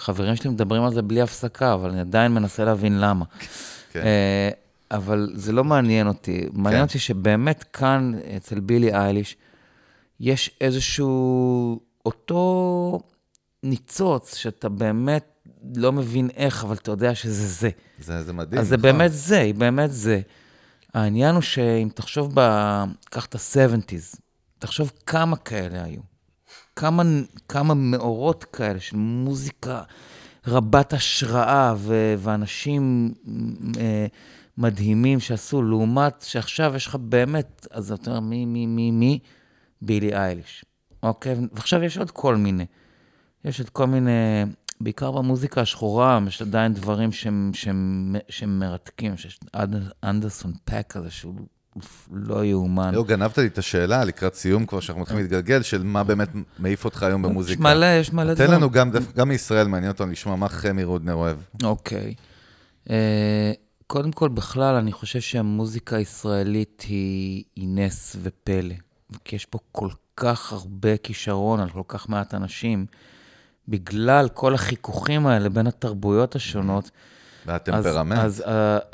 חברים 0.00 0.36
שלי 0.36 0.50
מדברים 0.50 0.82
על 0.82 0.94
זה 0.94 1.02
בלי 1.02 1.22
הפסקה, 1.22 1.74
אבל 1.74 1.90
אני 1.90 2.00
עדיין 2.00 2.32
מנסה 2.32 2.64
להבין 2.64 3.00
למה. 3.00 3.24
כן. 3.92 4.00
אה, 4.00 4.50
אבל 4.90 5.32
זה 5.34 5.52
לא 5.52 5.64
מעניין 5.64 6.06
אותי. 6.08 6.46
מעניין 6.52 6.80
כן. 6.80 6.86
אותי 6.86 6.98
שבאמת 6.98 7.64
כאן, 7.72 8.12
אצל 8.36 8.60
בילי 8.60 8.94
אייליש, 8.94 9.36
יש 10.20 10.50
איזשהו, 10.60 11.80
אותו 12.06 13.00
ניצוץ, 13.62 14.36
שאתה 14.36 14.68
באמת 14.68 15.46
לא 15.76 15.92
מבין 15.92 16.30
איך, 16.36 16.64
אבל 16.64 16.74
אתה 16.74 16.90
יודע 16.90 17.14
שזה 17.14 17.46
זה. 17.46 17.70
זה 17.98 18.22
זה 18.22 18.32
מדהים. 18.32 18.60
אז 18.60 18.68
זה 18.68 18.76
נכון. 18.76 18.92
באמת 18.92 19.12
זה, 19.12 19.40
היא 19.40 19.54
באמת 19.54 19.92
זה. 19.92 20.20
העניין 20.94 21.34
הוא 21.34 21.42
שאם 21.42 21.88
תחשוב 21.94 22.32
ב... 22.34 22.40
קח 23.04 23.26
את 23.26 23.34
ה-70's, 23.34 24.18
תחשוב 24.58 24.92
כמה 25.06 25.36
כאלה 25.36 25.84
היו. 25.84 26.09
כמה, 26.80 27.02
כמה 27.48 27.74
מאורות 27.74 28.44
כאלה 28.44 28.80
של 28.80 28.96
מוזיקה 28.96 29.82
רבת 30.46 30.92
השראה 30.92 31.74
ו- 31.76 32.14
ואנשים 32.18 33.14
אה, 33.78 34.06
מדהימים 34.58 35.20
שעשו, 35.20 35.62
לעומת 35.62 36.22
שעכשיו 36.22 36.72
יש 36.76 36.86
לך 36.86 36.94
באמת, 36.94 37.66
אז 37.70 37.92
אתה 37.92 38.10
אומר, 38.10 38.20
מי, 38.20 38.44
מי, 38.44 38.66
מי, 38.66 38.90
מי? 38.90 39.18
בילי 39.82 40.14
אייליש. 40.14 40.64
אוקיי? 41.02 41.36
ועכשיו 41.52 41.82
יש 41.82 41.98
עוד 41.98 42.10
כל 42.10 42.36
מיני. 42.36 42.66
יש 43.44 43.60
את 43.60 43.70
כל 43.70 43.86
מיני, 43.86 44.10
בעיקר 44.80 45.10
במוזיקה 45.10 45.60
השחורה, 45.60 46.20
יש 46.26 46.42
עדיין 46.42 46.74
דברים 46.74 47.12
שהם, 47.12 47.50
שהם, 47.54 48.16
שהם 48.28 48.58
מרתקים. 48.58 49.16
שיש 49.16 49.40
אנד- 49.54 49.92
אנדרסון 50.04 50.52
פק 50.64 50.86
כזה, 50.88 51.10
שהוא 51.10 51.34
לא 52.12 52.44
יאומן. 52.44 52.90
יו, 52.94 53.04
גנבת 53.04 53.38
לי 53.38 53.46
את 53.46 53.58
השאלה 53.58 54.04
לקראת 54.04 54.34
סיום 54.34 54.66
כבר, 54.66 54.80
שאנחנו 54.80 55.02
מתחילים 55.02 55.22
להתגלגל, 55.22 55.62
של 55.62 55.82
מה 55.82 56.04
באמת 56.04 56.28
מעיף 56.58 56.84
אותך 56.84 57.02
היום 57.02 57.24
יש 57.24 57.30
במוזיקה. 57.30 57.62
מלא, 57.62 57.86
יש 57.86 58.12
מלא 58.12 58.34
תן 58.34 58.44
דברים. 58.44 58.50
לנו 58.58 58.70
גם, 58.70 58.90
גם 59.16 59.28
מישראל 59.28 59.66
מעניין 59.66 59.92
אותנו 59.92 60.12
לשמוע 60.12 60.36
מה 60.36 60.48
חמי 60.48 60.84
רודנר 60.84 61.14
אוהב. 61.14 61.36
אוקיי. 61.62 62.14
אה, 62.90 63.52
קודם 63.86 64.12
כל, 64.12 64.28
בכלל, 64.28 64.74
אני 64.74 64.92
חושב 64.92 65.20
שהמוזיקה 65.20 65.96
הישראלית 65.96 66.84
היא, 66.88 67.44
היא 67.56 67.68
נס 67.68 68.16
ופלא. 68.22 68.74
כי 69.24 69.36
יש 69.36 69.46
פה 69.46 69.58
כל 69.72 69.88
כך 70.16 70.52
הרבה 70.52 70.96
כישרון 70.96 71.60
על 71.60 71.70
כל 71.70 71.82
כך 71.88 72.08
מעט 72.08 72.34
אנשים, 72.34 72.86
בגלל 73.68 74.28
כל 74.28 74.54
החיכוכים 74.54 75.26
האלה 75.26 75.48
בין 75.48 75.66
התרבויות 75.66 76.36
השונות. 76.36 76.90
והטמפרמנט. 77.46 78.18
אז, 78.18 78.40
אז, 78.40 78.44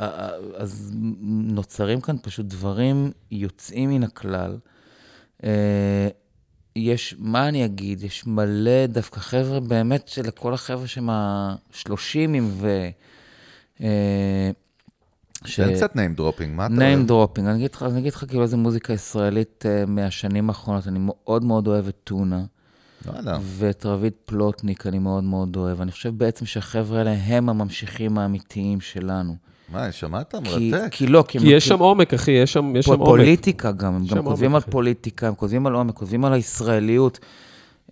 אה, 0.01 0.31
אז 0.57 0.93
נוצרים 1.23 2.01
כאן 2.01 2.17
פשוט 2.23 2.47
דברים 2.47 3.11
יוצאים 3.31 3.91
מן 3.91 4.03
הכלל. 4.03 4.59
אה, 5.45 6.09
יש, 6.77 7.17
מה 7.19 7.49
אני 7.49 7.65
אגיד, 7.65 8.03
יש 8.03 8.27
מלא 8.27 8.87
דווקא 8.87 9.21
חבר'ה, 9.21 9.61
באמת 9.61 10.09
שלכל 10.09 10.55
החבר'ה 10.55 10.87
שהם 10.87 11.09
השלושימים 11.13 12.49
ו... 12.53 12.89
אה, 13.81 14.51
ש- 15.45 15.61
תן 15.61 15.75
קצת 15.75 15.93
name 15.97 16.19
dropping, 16.21 16.47
מה 16.47 16.67
אתה 16.67 16.75
name 16.75 17.11
dropping, 17.11 17.41
אני 17.41 17.55
אגיד 17.55 17.75
לך, 17.75 17.83
אני 17.83 17.99
אגיד 18.01 18.13
לך 18.13 18.25
כאילו 18.29 18.43
איזה 18.43 18.57
מוזיקה 18.57 18.93
ישראלית 18.93 19.65
מהשנים 19.87 20.49
האחרונות, 20.49 20.89
אני 20.89 20.99
מאוד 21.03 21.45
מאוד 21.45 21.67
אוהב 21.69 21.89
את 21.89 21.97
טונה. 22.05 22.45
ואת 23.43 23.87
רביד 23.87 24.13
פלוטניק 24.25 24.87
אני 24.87 24.99
מאוד 24.99 25.25
מאוד 25.25 25.57
אוהב. 25.57 25.81
אני 25.81 25.93
חושב 25.93 26.19
בעצם 26.19 26.47
שהחבר'ה 26.47 26.99
האלה 26.99 27.13
הם 27.13 27.49
הממשיכים 27.49 28.19
האמיתיים 28.19 28.81
שלנו. 28.81 29.37
מה, 29.73 29.93
שמעת? 29.93 30.35
מרתק. 30.35 30.89
כי 30.91 31.07
לא, 31.07 31.25
כי, 31.29 31.39
כי 31.39 31.47
יש 31.47 31.69
שם 31.69 31.79
עומק, 31.79 32.15
אחי, 32.15 32.31
יש 32.31 32.53
שם 32.53 32.77
יש 32.77 32.85
שם 32.85 32.91
פה 32.91 32.97
עומק. 32.97 33.07
פוליטיקה 33.09 33.73
גם, 33.73 33.95
הם 33.95 34.07
גם 34.07 34.25
כותבים 34.25 34.55
על. 34.55 34.61
פוליטיקה, 34.61 35.29
הם 35.29 35.35
כותבים 35.35 35.67
על 35.67 35.75
עומק, 35.75 35.95
כותבים 35.95 36.25
על 36.25 36.33
הישראליות, 36.33 37.19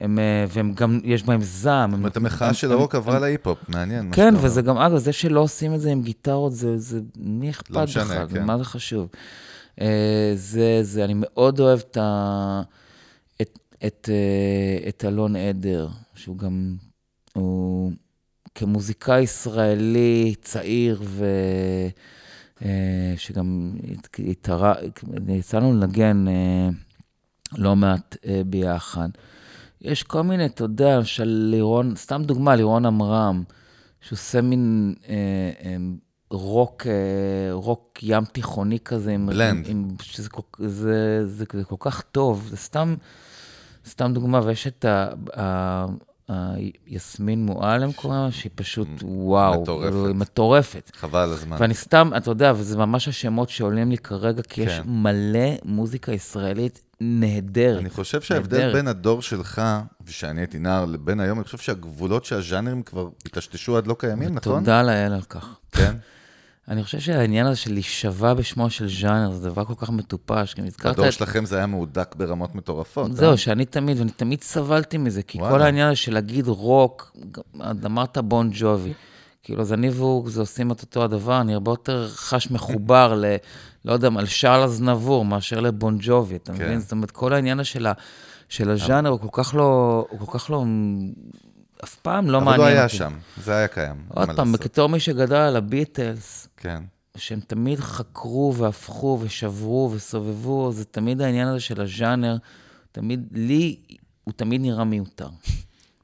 הם, 0.01 0.19
אה, 0.19 0.45
והם 0.49 0.73
גם, 0.73 1.01
יש 1.05 1.23
בהם 1.23 1.41
זעם. 1.43 1.91
זאת 1.91 1.99
אומרת, 1.99 2.17
המחאה 2.17 2.55
של 2.55 2.73
הרוק 2.73 2.95
עברה 2.95 3.19
להיפ-הופ, 3.19 3.59
מעניין. 3.69 4.09
כן, 4.13 4.35
וזה. 4.41 4.63
גם, 4.63 4.79
אגב, 4.79 4.99
זה 4.99 5.13
שלא 5.13 5.41
עושים 5.41 5.75
את 5.75 5.81
זה 5.81 5.91
עם 5.91 6.03
גיטרות, 6.03 6.53
זה, 6.53 6.79
זה 6.79 7.01
מי 7.17 7.51
אכפת 7.51 7.71
לא 7.71 7.83
משנה, 7.83 8.05
בכלל, 8.05 8.27
כן. 8.29 8.45
מה 8.45 8.59
זה 8.59 8.65
חשוב. 8.65 9.09
אה, 9.81 10.33
זה, 10.35 10.79
זה, 10.83 11.05
אני 11.05 11.15
מאוד 11.17 11.61
אוהב 11.61 11.79
את, 11.79 11.97
ה, 11.97 12.63
את, 13.87 13.95
את, 14.01 14.09
אה, 14.09 14.89
את 14.89 15.05
אלון 15.05 15.37
עדר, 15.37 15.89
שהוא 16.15 16.39
גם, 16.39 16.77
הוא 17.33 17.93
כמוזיקאי 18.55 19.21
ישראלי 19.23 20.35
צעיר, 20.43 21.03
ו... 21.05 21.27
אה, 22.65 23.15
שגם 23.17 23.73
הת- 23.93 24.21
התארה, 24.31 24.75
יצא 25.29 25.59
לנו 25.59 25.73
לנגן 25.73 26.29
אה, 26.29 26.69
לא 27.59 27.77
מעט 27.77 28.17
ביחד. 28.47 29.09
יש 29.81 30.03
כל 30.03 30.23
מיני, 30.23 30.47
אתה 30.47 30.65
יודע, 30.65 31.05
של 31.05 31.47
לירון, 31.51 31.97
סתם 31.97 32.23
דוגמה, 32.25 32.57
לירון 32.57 32.87
עמרם, 32.87 33.43
שהוא 34.01 34.17
עושה 34.17 34.41
מין 34.41 34.95
אה, 35.09 35.15
אה, 35.65 35.77
רוק, 36.31 36.87
אה, 36.87 36.93
רוק 37.53 37.99
ים 38.03 38.25
תיכוני 38.25 38.79
כזה. 38.81 39.13
עם- 39.13 39.27
בלנד. 39.27 39.67
עם, 39.69 39.89
שזה 40.03 40.29
כל, 40.29 40.43
זה, 40.67 41.23
זה, 41.27 41.45
זה 41.53 41.65
כל 41.65 41.77
כך 41.79 42.01
טוב, 42.13 42.47
זה 42.51 42.57
סתם, 42.57 42.95
סתם 43.87 44.13
דוגמה, 44.15 44.41
ויש 44.45 44.67
את 44.67 44.85
ה... 44.85 45.87
יסמין 46.87 47.47
מועלם 47.47 47.93
קוראים 47.93 48.21
לה, 48.25 48.33
שהיא 48.33 48.53
פשוט, 48.55 48.89
וואו, 49.03 49.63
מטורפת. 49.63 50.07
היא 50.07 50.15
מטורפת. 50.15 50.91
חבל 50.97 51.21
על 51.21 51.33
הזמן. 51.33 51.57
ואני 51.61 51.75
סתם, 51.75 52.11
אתה 52.17 52.31
יודע, 52.31 52.53
וזה 52.57 52.79
ממש 52.79 53.09
השמות 53.09 53.49
שעולים 53.51 53.91
לי 53.91 53.99
כרגע, 53.99 54.43
כי 54.43 54.63
יש 54.63 54.79
כן. 54.79 54.83
מלא 54.87 55.49
מוזיקה 55.65 56.13
ישראלית 56.13 56.83
נהדרת. 57.01 57.81
אני 57.81 57.91
חושב 57.91 58.21
שההבדל. 58.21 58.73
בין 58.73 58.89
הדור 58.89 59.23
שלך, 59.23 59.63
ושאני 60.07 60.41
הייתי 60.41 60.59
נער, 60.59 60.85
לבין 60.85 61.21
היום, 61.21 61.39
אני 61.39 61.45
חושב 61.45 61.59
שהגבולות 61.59 62.25
של 62.25 62.37
הז'אנרים 62.37 62.83
כבר 62.83 63.09
היטשטשו 63.25 63.77
עד 63.77 63.87
לא 63.87 63.97
קיימים, 63.99 64.35
נכון? 64.35 64.61
תודה 64.61 64.83
לאל 64.83 65.13
על 65.13 65.23
כך. 65.23 65.57
כן. 65.73 65.95
אני 66.69 66.85
חושב 66.85 67.01
שהעניין 67.01 67.47
הזה 67.47 67.57
של 67.57 67.73
להישבע 67.73 68.35
בשמו 68.35 68.71
של 68.71 68.89
ז'אנר, 68.89 69.33
זה 69.33 69.49
דבר 69.49 69.65
כל 69.65 69.75
כך 69.77 69.91
מטופש. 69.91 70.55
גם 70.55 70.67
הזכרת 70.67 70.93
בדור 70.95 71.09
את... 71.09 71.13
שלכם 71.13 71.45
זה 71.47 71.57
היה 71.57 71.67
מהודק 71.67 72.15
ברמות 72.19 72.55
מטורפות. 72.55 73.17
זהו, 73.17 73.31
אה? 73.33 73.37
שאני 73.37 73.65
תמיד, 73.65 73.99
ואני 73.99 74.11
תמיד 74.11 74.43
סבלתי 74.43 74.99
מזה, 74.99 75.23
כי 75.23 75.39
וואלה. 75.39 75.55
כל 75.55 75.63
העניין 75.63 75.87
הזה 75.87 75.97
של 75.97 76.15
להגיד 76.15 76.49
רוק, 76.49 77.17
אמרת 77.87 78.19
בון 78.19 78.51
ג'ובי. 78.53 78.93
כאילו, 79.43 79.61
אז 79.61 79.73
אני 79.73 79.89
והוא 79.91 80.31
זה 80.31 80.41
עושים 80.41 80.73
את 80.73 80.83
אותו 80.83 81.05
הדבר, 81.05 81.41
אני 81.41 81.55
הרבה 81.55 81.71
יותר 81.73 82.09
חש 82.09 82.51
מחובר 82.51 83.15
ל... 83.15 83.25
לא 83.85 83.93
יודע, 83.93 84.09
על 84.19 84.27
שרל 84.27 84.63
אזנבור 84.63 85.25
מאשר 85.25 85.61
לבון 85.61 85.97
ג'ובי, 86.01 86.37
אתה 86.37 86.53
כן. 86.53 86.65
מבין? 86.65 86.81
זאת 86.81 86.93
אומרת, 86.93 87.11
כל 87.11 87.33
העניין 87.33 87.65
של 87.65 87.87
ה- 87.87 87.93
של 88.49 88.71
הז'אנר 88.71 89.09
הוא 89.09 89.21
כל 89.21 89.43
כך 89.43 89.55
לא... 89.55 90.07
הוא 90.11 90.29
כל 90.29 90.39
כך 90.39 90.51
לא... 90.51 90.65
אף 91.85 91.95
פעם 91.95 92.31
לא 92.31 92.37
אבל 92.37 92.45
מעניין 92.45 92.61
הוא 92.61 92.69
אותי. 92.69 92.79
היה 92.79 92.89
שם, 92.89 93.13
זה 93.43 93.55
היה 93.57 93.69
קיים. 93.69 93.97
עוד 94.09 94.31
פעם. 94.37 94.53
בתור 94.53 94.89
מי 94.89 95.01
שגדל 95.01 95.37
על 95.37 95.57
הביטלס, 95.57 96.49
כן. 96.65 96.83
שהם 97.17 97.41
תמיד 97.41 97.81
חקרו 97.81 98.55
והפכו 98.57 99.19
ושברו 99.23 99.91
וסובבו, 99.95 100.73
זה 100.73 100.85
תמיד 100.85 101.21
העניין 101.21 101.49
הזה 101.49 101.61
של 101.61 101.81
הז'אנר, 101.81 102.37
תמיד, 102.93 103.29
לי, 103.33 103.77
הוא 104.25 104.35
תמיד 104.37 104.61
נראה 104.61 104.85
מיותר. 104.85 105.29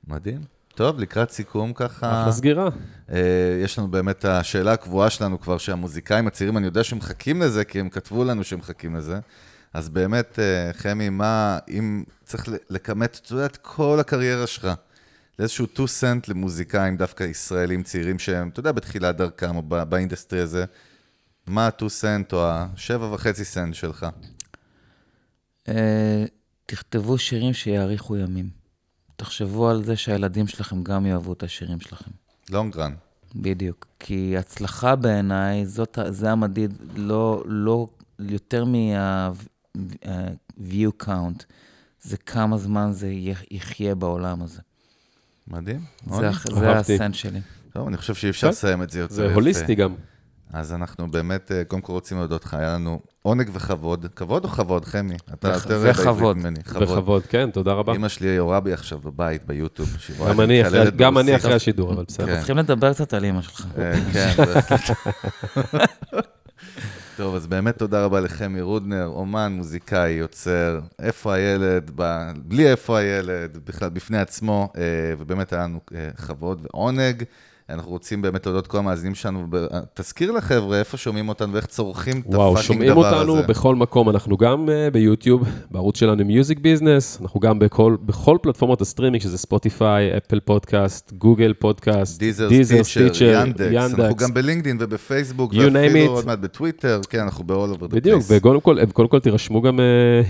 מדהים. 0.09 0.41
טוב, 0.74 0.99
לקראת 0.99 1.31
סיכום 1.31 1.73
ככה, 1.73 2.23
אחלה 2.23 2.32
סגירה. 2.32 2.69
אה, 3.11 3.61
יש 3.65 3.78
לנו 3.78 3.89
באמת 3.89 4.24
השאלה 4.24 4.73
הקבועה 4.73 5.11
שלנו 5.11 5.41
כבר, 5.41 5.59
שהמוזיקאים 5.59 6.27
הצעירים, 6.27 6.57
אני 6.57 6.66
יודע 6.66 6.85
שהם 6.85 6.99
מחכים 6.99 7.43
לזה, 7.43 7.65
כי 7.65 7.81
הם 7.81 7.89
כתבו 7.89 8.24
לנו 8.24 8.45
שהם 8.45 8.59
מחכים 8.59 8.97
לזה. 8.97 9.19
אז 9.74 9.89
באמת, 9.89 10.39
אה, 10.39 10.73
חמי, 10.73 11.09
מה, 11.09 11.59
אם 11.69 12.05
צריך 12.24 12.49
לכמת, 12.70 13.20
אתה 13.23 13.32
יודע, 13.32 13.47
את 13.47 13.57
כל 13.57 14.01
הקריירה 14.01 14.47
שלך, 14.47 14.69
לאיזשהו 15.40 15.66
2 15.66 15.86
סנט 15.88 16.28
למוזיקאים, 16.28 16.96
דווקא 16.96 17.24
ישראלים 17.24 17.82
צעירים 17.82 18.18
שהם, 18.18 18.48
אתה 18.48 18.60
יודע, 18.60 18.72
בתחילת 18.72 19.16
דרכם 19.16 19.56
או 19.56 19.62
ב 19.62 19.71
industry 19.71 20.40
הזה, 20.40 20.64
מה 21.46 21.66
ה-2 21.66 21.88
סנט 21.88 22.32
או 22.32 22.46
ה-7.5 22.46 23.42
סנט 23.42 23.74
שלך? 23.74 24.06
אה, 25.68 26.24
תכתבו 26.66 27.18
שירים 27.18 27.52
שיאריכו 27.52 28.16
ימים. 28.16 28.50
תחשבו 29.16 29.68
על 29.68 29.84
זה 29.84 29.96
שהילדים 29.96 30.46
שלכם 30.46 30.82
גם 30.82 31.06
יאהבו 31.06 31.32
את 31.32 31.42
השירים 31.42 31.80
שלכם. 31.80 32.10
לונג 32.50 32.76
רן. 32.76 32.94
בדיוק. 33.36 33.86
כי 33.98 34.36
הצלחה 34.38 34.96
בעיניי, 34.96 35.66
זאת, 35.66 35.98
זה 36.08 36.30
המדיד, 36.30 36.74
לא, 36.96 37.42
לא 37.46 37.88
יותר 38.18 38.64
מה-view 38.64 39.82
count, 41.04 41.44
זה 42.02 42.16
כמה 42.16 42.58
זמן 42.58 42.88
זה 42.92 43.08
יח- 43.08 43.44
יחיה 43.50 43.94
בעולם 43.94 44.42
הזה. 44.42 44.60
מדהים. 45.51 45.81
זה, 46.10 46.31
זה. 46.55 46.70
הסנט 46.78 47.14
שלי. 47.14 47.40
טוב, 47.72 47.89
אני 47.89 47.97
חושב 47.97 48.14
שאי 48.14 48.31
אפשר 48.31 48.47
טוב. 48.47 48.51
לסיים 48.56 48.82
את 48.82 48.90
זה 48.90 49.01
יותר 49.01 49.14
זה 49.14 49.24
יפה. 49.24 49.35
הוליסטי 49.35 49.74
גם. 49.74 49.94
אז 50.52 50.72
אנחנו 50.72 51.10
באמת, 51.10 51.52
אה, 51.52 51.64
קודם 51.64 51.82
כל 51.82 51.93
רוצים 51.93 52.18
להודות 52.18 52.44
לך, 52.44 52.55
היה 52.55 52.74
לנו 52.74 53.01
עונג 53.22 53.51
וכבוד. 53.52 54.06
כבוד 54.16 54.44
או 54.44 54.48
כבוד, 54.51 54.85
חמי? 54.85 55.14
אתה 55.35 55.48
וח- 55.48 55.55
יותר 55.64 55.68
בעברית 55.78 55.97
וכבוד. 56.09 56.36
ממני. 56.36 56.59
בכבוד, 56.81 57.22
כן, 57.27 57.51
תודה 57.51 57.72
רבה. 57.72 57.94
אמא 57.97 58.09
שלי 58.09 58.28
יורה 58.28 58.60
בי 58.60 58.72
עכשיו 58.72 58.98
בבית, 58.98 59.47
ביוטיוב. 59.47 59.97
גם 60.28 60.40
אני 60.40 60.62
אחרי- 60.62 60.90
גם 60.97 61.18
אני. 61.18 61.36
אחרי 61.36 61.55
השידור, 61.55 61.93
אבל 61.93 62.05
בסדר. 62.09 62.27
כן. 62.27 62.36
צריכים 62.36 62.56
לדבר 62.59 62.93
קצת 62.93 63.14
על 63.14 63.24
אימא 63.24 63.43
שלך. 63.43 63.66
אה, 63.78 63.93
כן, 64.12 64.32
בהחלט. 64.36 64.90
טוב, 67.20 67.34
אז 67.34 67.47
באמת 67.47 67.78
תודה 67.78 68.05
רבה 68.05 68.20
לחמי 68.20 68.60
רודנר, 68.60 69.06
אומן, 69.06 69.52
מוזיקאי, 69.52 70.10
יוצר, 70.10 70.80
איפה 70.98 71.34
הילד, 71.34 71.90
ב... 71.94 72.30
בלי 72.36 72.70
איפה 72.70 72.98
הילד, 72.98 73.59
בכלל 73.64 73.88
בפני 73.88 74.18
עצמו, 74.18 74.72
אה, 74.76 74.82
ובאמת 75.18 75.52
היה 75.52 75.62
לנו 75.62 75.80
אה, 75.94 76.10
כבוד 76.26 76.60
ועונג. 76.62 77.24
אנחנו 77.74 77.90
רוצים 77.90 78.22
באמת 78.22 78.47
להודות 78.47 78.66
כל 78.66 78.78
המאזינים 78.78 79.14
שלנו, 79.14 79.47
תזכיר 79.94 80.30
לחבר'ה 80.32 80.78
איפה 80.78 80.97
שומעים 80.97 81.28
אותנו 81.28 81.52
ואיך 81.52 81.66
צורכים 81.66 82.12
את 82.12 82.18
ה 82.18 82.20
fucking 82.20 82.32
דבר 82.32 82.42
הזה. 82.42 82.52
וואו, 82.52 82.62
שומעים 82.62 82.97
אותנו 82.97 83.36
בכל 83.48 83.74
מקום, 83.74 84.10
אנחנו 84.10 84.36
גם 84.36 84.68
אה, 84.68 84.93
ביוטיוב, 84.92 85.48
בערוץ 85.70 85.97
שלנו 85.98 86.24
Music 86.24 86.59
Business, 86.59 87.18
אנחנו 87.22 87.40
גם 87.40 87.59
בכל, 87.59 87.97
בכל 88.02 88.38
פלטפורמות 88.42 88.80
הסטרימינג, 88.80 89.22
שזה 89.22 89.38
Spotify, 89.39 90.16
Apple 90.16 90.40
Podcast, 90.40 91.12
Google 91.12 91.52
Podcast, 91.59 92.18
Deezer, 92.18 92.48
סטיצ'ר, 92.82 93.44
ינדקס, 93.44 93.94
אנחנו 94.01 94.16
גם 94.16 94.34
בלינקדאין 94.34 94.76
ובפייסבוק, 94.80 95.52
You 95.52 95.56
name 95.56 95.59
ואפילו 95.74 96.06
it. 96.06 96.09
עוד 96.09 96.26
מעט 96.26 96.38
בטוויטר, 96.38 97.01
כן, 97.10 97.20
אנחנו 97.20 97.44
ב-all 97.44 97.76
over 97.76 97.84
the 97.84 97.94
בדיוק, 97.94 98.22
place. 98.22 98.26
וקודם 98.28 98.60
כל, 98.60 98.78
קודם 98.92 99.09
כל 99.09 99.18
תירשמו 99.18 99.62
גם, 99.62 99.78
uh, 99.78 99.82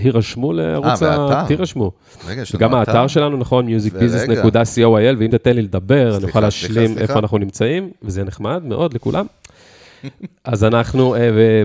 הירשמו 0.03 0.53
לערוץ 0.53 1.03
אה, 1.03 1.15
ה... 1.15 1.47
תירשמו. 1.47 1.91
רגע, 2.27 2.41
יש 2.41 2.55
לנו 2.55 2.59
וגם 2.59 2.81
אתר. 2.81 2.91
האתר 2.91 3.07
שלנו, 3.07 3.37
נכון, 3.37 3.67
musicbusiness.co.il, 3.67 5.15
ואם 5.19 5.27
תתן 5.27 5.55
לי 5.55 5.61
לדבר, 5.61 6.17
אני 6.17 6.23
אוכל 6.23 6.39
להשלים. 6.39 6.97
איפה 6.97 7.19
אנחנו 7.19 7.30
נמצאים, 7.39 7.91
וזה 8.03 8.23
נחמד 8.23 8.63
מאוד 8.65 8.93
לכולם. 8.93 9.25
אז 10.43 10.63
אנחנו, 10.63 11.15
אה, 11.15 11.29
ו... 11.33 11.63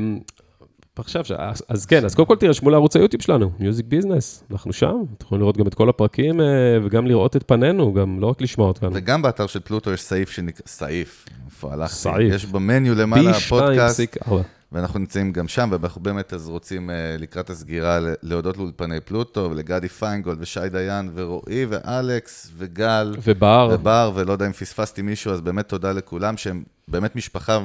עכשיו, 0.99 1.23
אז- 1.69 1.87
כן, 1.87 2.05
אז 2.05 2.15
קודם 2.15 2.29
כל 2.29 2.37
תירשמו 2.37 2.71
לערוץ 2.71 2.97
היוטיוב 2.97 3.23
שלנו, 3.23 3.51
מיוזיק 3.59 3.87
ביזנס, 3.89 4.45
אנחנו 4.51 4.73
שם, 4.73 4.95
אתם 5.17 5.25
יכולים 5.25 5.41
לראות 5.41 5.57
גם 5.57 5.67
את 5.67 5.75
כל 5.75 5.89
הפרקים 5.89 6.41
אה, 6.41 6.47
וגם 6.85 7.07
לראות 7.07 7.37
את 7.37 7.43
פנינו, 7.47 7.93
גם 7.93 8.21
לא 8.21 8.27
רק 8.27 8.41
לשמוע 8.41 8.69
אותנו. 8.69 8.91
וגם 8.95 9.23
באתר 9.23 9.47
של 9.47 9.61
פלוטו 9.61 9.93
יש 9.93 10.03
סעיף 10.03 10.31
שנקרא, 10.31 10.63
סעיף, 10.67 11.27
איפה 11.47 11.73
הלכתי? 11.73 11.95
סעיף. 11.95 12.35
יש 12.35 12.47
במניו 12.47 12.95
למעלה 12.95 13.33
פודקאסט, 13.35 14.01
2.4. 14.01 14.31
ואנחנו 14.73 14.99
נמצאים 14.99 15.33
גם 15.33 15.49
שם, 15.49 15.69
ואנחנו 15.73 16.01
באמת 16.01 16.33
אז 16.33 16.49
רוצים 16.49 16.91
אה, 16.91 17.17
לקראת 17.19 17.51
הסגירה 17.51 17.99
להודות 18.23 18.57
לאולפני 18.57 19.01
פלוטו, 19.01 19.49
ולגדי 19.51 19.89
פיינגולד, 19.89 20.39
ושי 20.41 20.69
דיין, 20.71 21.11
ורועי, 21.15 21.67
ואלכס, 21.67 22.51
וגל, 22.57 23.17
ובר, 23.23 23.69
ובר, 23.73 24.13
ולא 24.15 24.33
יודע 24.33 24.47
אם 24.47 24.53
פספסתי 24.53 25.03
מישהו, 25.03 25.33
אז 25.33 25.41
באמת 25.41 25.69
תודה 25.69 25.93
לכולם, 25.93 26.37
שהם 26.37 26.65
באמת 26.89 27.17
משפחה, 27.17 27.59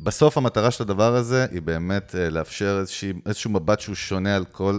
ובסוף 0.00 0.38
המטרה 0.38 0.70
של 0.70 0.82
הדבר 0.82 1.14
הזה 1.14 1.46
היא 1.50 1.62
באמת 1.62 2.14
אה, 2.14 2.30
לאפשר 2.30 2.76
איזושהי, 2.80 3.12
איזשהו 3.26 3.50
מבט 3.50 3.80
שהוא 3.80 3.94
שונה 3.94 4.36
על 4.36 4.44
כל 4.44 4.78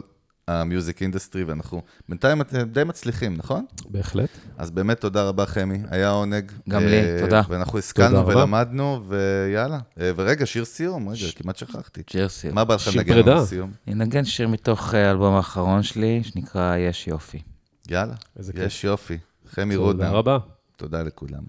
ה 0.49 0.58
music 0.58 1.01
industry, 1.01 1.43
ואנחנו 1.43 1.81
בינתיים 2.09 2.41
די 2.71 2.83
מצליחים, 2.83 3.37
נכון? 3.37 3.65
בהחלט. 3.89 4.29
אז 4.57 4.71
באמת 4.71 5.01
תודה 5.01 5.23
רבה, 5.23 5.45
חמי, 5.45 5.79
היה 5.89 6.09
עונג. 6.09 6.51
גם 6.69 6.83
לי, 6.83 6.99
אה, 6.99 7.17
תודה. 7.21 7.41
ואנחנו 7.49 7.79
השכלנו 7.79 8.21
תודה. 8.23 8.37
ולמדנו, 8.37 9.03
ויאללה. 9.07 9.79
אה, 9.99 10.11
ורגע, 10.15 10.45
שיר 10.45 10.65
סיום, 10.65 11.09
רגע, 11.09 11.25
כמעט 11.35 11.57
שכחתי. 11.57 12.03
צ'רסי. 12.03 12.49
מה 12.51 12.65
בא 12.65 12.75
לך 12.75 12.81
שיר 12.81 13.01
לנגן. 13.01 13.17
לנו 13.17 13.41
לסיום? 13.41 13.71
אני 13.87 13.95
אנגן 13.95 14.25
שיר 14.25 14.47
מתוך 14.47 14.95
אה, 14.95 15.07
האלבום 15.07 15.33
האחרון 15.33 15.83
שלי, 15.83 16.21
שנקרא 16.23 16.75
יש 16.75 17.07
יופי. 17.07 17.41
יאללה. 17.89 18.15
יש 18.53 18.83
יופי. 18.83 19.17
חמי 19.49 19.75
תודה 19.75 19.85
רודנר. 19.87 20.15
רבה. 20.15 20.37
תודה 20.77 21.03
לכולם. 21.03 21.41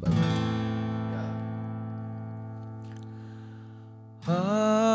ביי. 4.26 4.89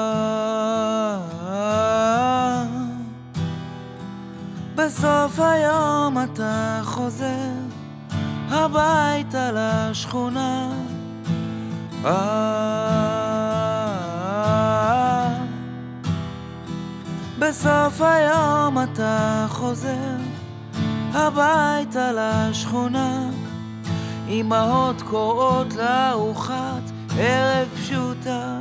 בסוף 4.75 5.39
היום 5.39 6.17
אתה 6.23 6.81
חוזר 6.83 7.51
הביתה 8.49 9.51
לשכונה. 9.51 10.69
אה, 12.05 12.15
בסוף 17.39 18.01
היום 18.01 18.77
אתה 18.83 19.45
חוזר 19.49 20.15
הביתה 21.13 22.11
לשכונה. 22.11 23.29
אמהות 24.27 25.01
קוראות 25.01 25.73
לארוחת 25.73 26.91
ערב 27.17 27.67
פשוטה. 27.75 28.59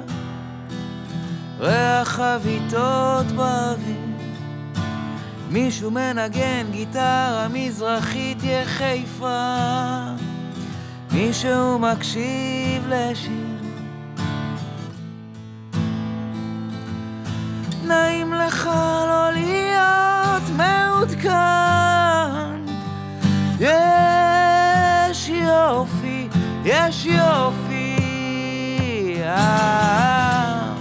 ריח 1.60 2.08
חביתות 2.08 3.26
באוויר 3.26 4.03
מישהו 5.50 5.90
מנגן 5.90 6.66
גיטרה 6.70 7.46
מזרחית 7.52 8.38
יחיפה 8.42 9.56
מישהו 11.12 11.78
מקשיב 11.78 12.88
לשיר. 12.88 13.54
נעים 17.86 18.32
לך 18.32 18.66
לא 19.06 19.30
להיות 19.32 20.42
מעודכן 20.56 21.34
יש 23.60 25.28
יופי, 25.28 26.28
יש 26.64 27.06
יופי. 27.06 27.96
אה. 29.22 30.72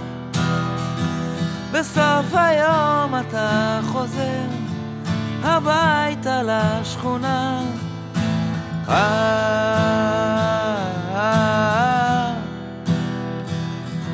בסוף 1.72 2.34
היום 2.34 3.14
אתה 3.20 3.80
חוזר 3.92 4.53
הביתה 5.44 6.42
לשכונה. 6.42 7.62
אה, 8.88 8.94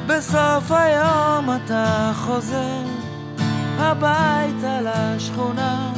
בסוף 0.07 0.71
היום 0.71 1.51
אתה 1.57 2.13
חוזר 2.15 2.83
הביתה 3.79 4.81
לשכונה. 4.81 5.93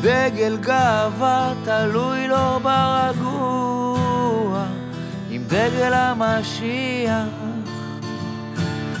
דגל 0.00 0.56
גאווה 0.56 1.52
תלוי 1.64 2.28
לו 2.28 2.60
ברגוע 2.62 4.64
עם 5.30 5.42
דגל 5.46 5.92
המשיח. 5.92 7.26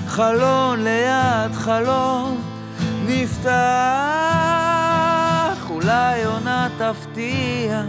חלון 0.06 0.84
ליד 0.84 1.52
חלון 1.52 2.36
נפתח 3.06 4.45
אולי 5.86 6.24
עונה 6.24 6.68
תפתיע. 6.78 7.82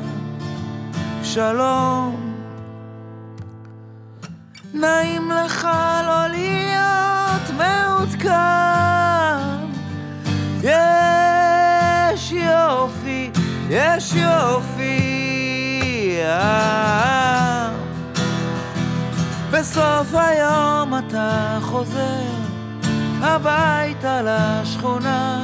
שלום. 1.24 2.36
נעים 4.74 5.32
לך 5.32 5.68
לא 6.06 6.28
להיות 6.28 7.42
מעודכן. 7.58 8.28
יש 10.64 12.32
יופי, 12.32 13.32
יש 13.70 14.14
יופי. 14.14 15.00
אה. 16.22 17.70
בסוף 19.52 20.14
היום 20.14 20.94
אתה 20.98 21.58
חוזר 21.62 22.24
הביתה 23.22 24.22
לשכונה 24.22 25.44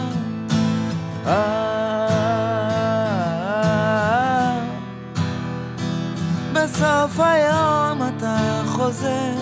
בסוף 6.63 7.19
היום 7.19 8.01
אתה 8.07 8.61
חוזר 8.65 9.33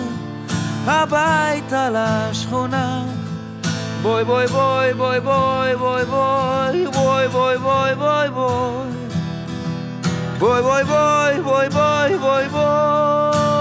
הביתה 0.86 1.88
לשכונה 1.90 3.04
בואי 4.02 4.24
בואי 4.24 4.46
בואי 4.46 4.94
בואי 4.94 5.20
בואי 5.20 5.76
בואי 5.76 6.04
בואי 6.04 6.86
בואי 6.86 7.28
בואי 7.28 7.58
בואי 7.58 7.94
בואי 7.96 8.30
בואי 8.30 8.62
בואי 10.38 10.62
בואי 10.62 11.40
בואי 11.42 11.68
בואי 11.68 12.18
בואי 12.18 12.48
בואי 12.48 13.51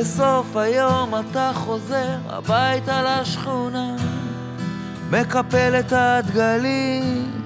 בסוף 0.00 0.56
היום 0.56 1.14
אתה 1.20 1.50
חוזר 1.54 2.18
הביתה 2.28 3.02
לשכונה 3.02 3.96
מקפל 5.10 5.80
את 5.80 5.92
הדגלים, 5.92 7.42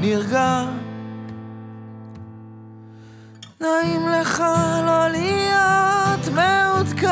נרגע. 0.00 0.64
נעים 3.60 4.08
לך 4.08 4.42
לא 4.86 5.08
להיות 5.08 6.28
מעודכן, 6.34 7.08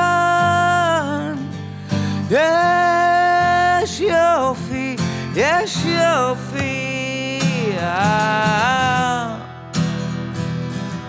יש 2.31 4.01
יופי, 4.01 4.97
יש 5.35 5.85
יופי. 5.85 7.39
אה. 7.81 9.37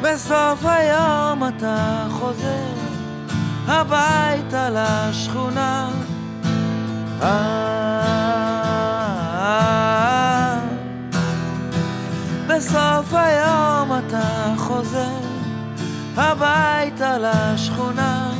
בסוף 0.02 0.66
היום 0.66 1.44
אתה 1.48 2.08
חוזר 2.10 2.77
הביתה 3.68 4.70
לשכונה. 4.70 5.90
אה, 7.22 7.68
בסוף 12.48 13.14
היום 13.14 13.92
אתה 14.08 14.54
חוזר 14.58 15.18
הביתה 16.16 17.18
לשכונה. 17.18 18.34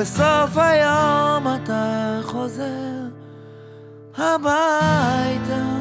בסוף 0.00 0.56
היום 0.56 1.46
אתה 1.54 2.18
חוזר 2.22 3.08
הביתה. 4.18 5.79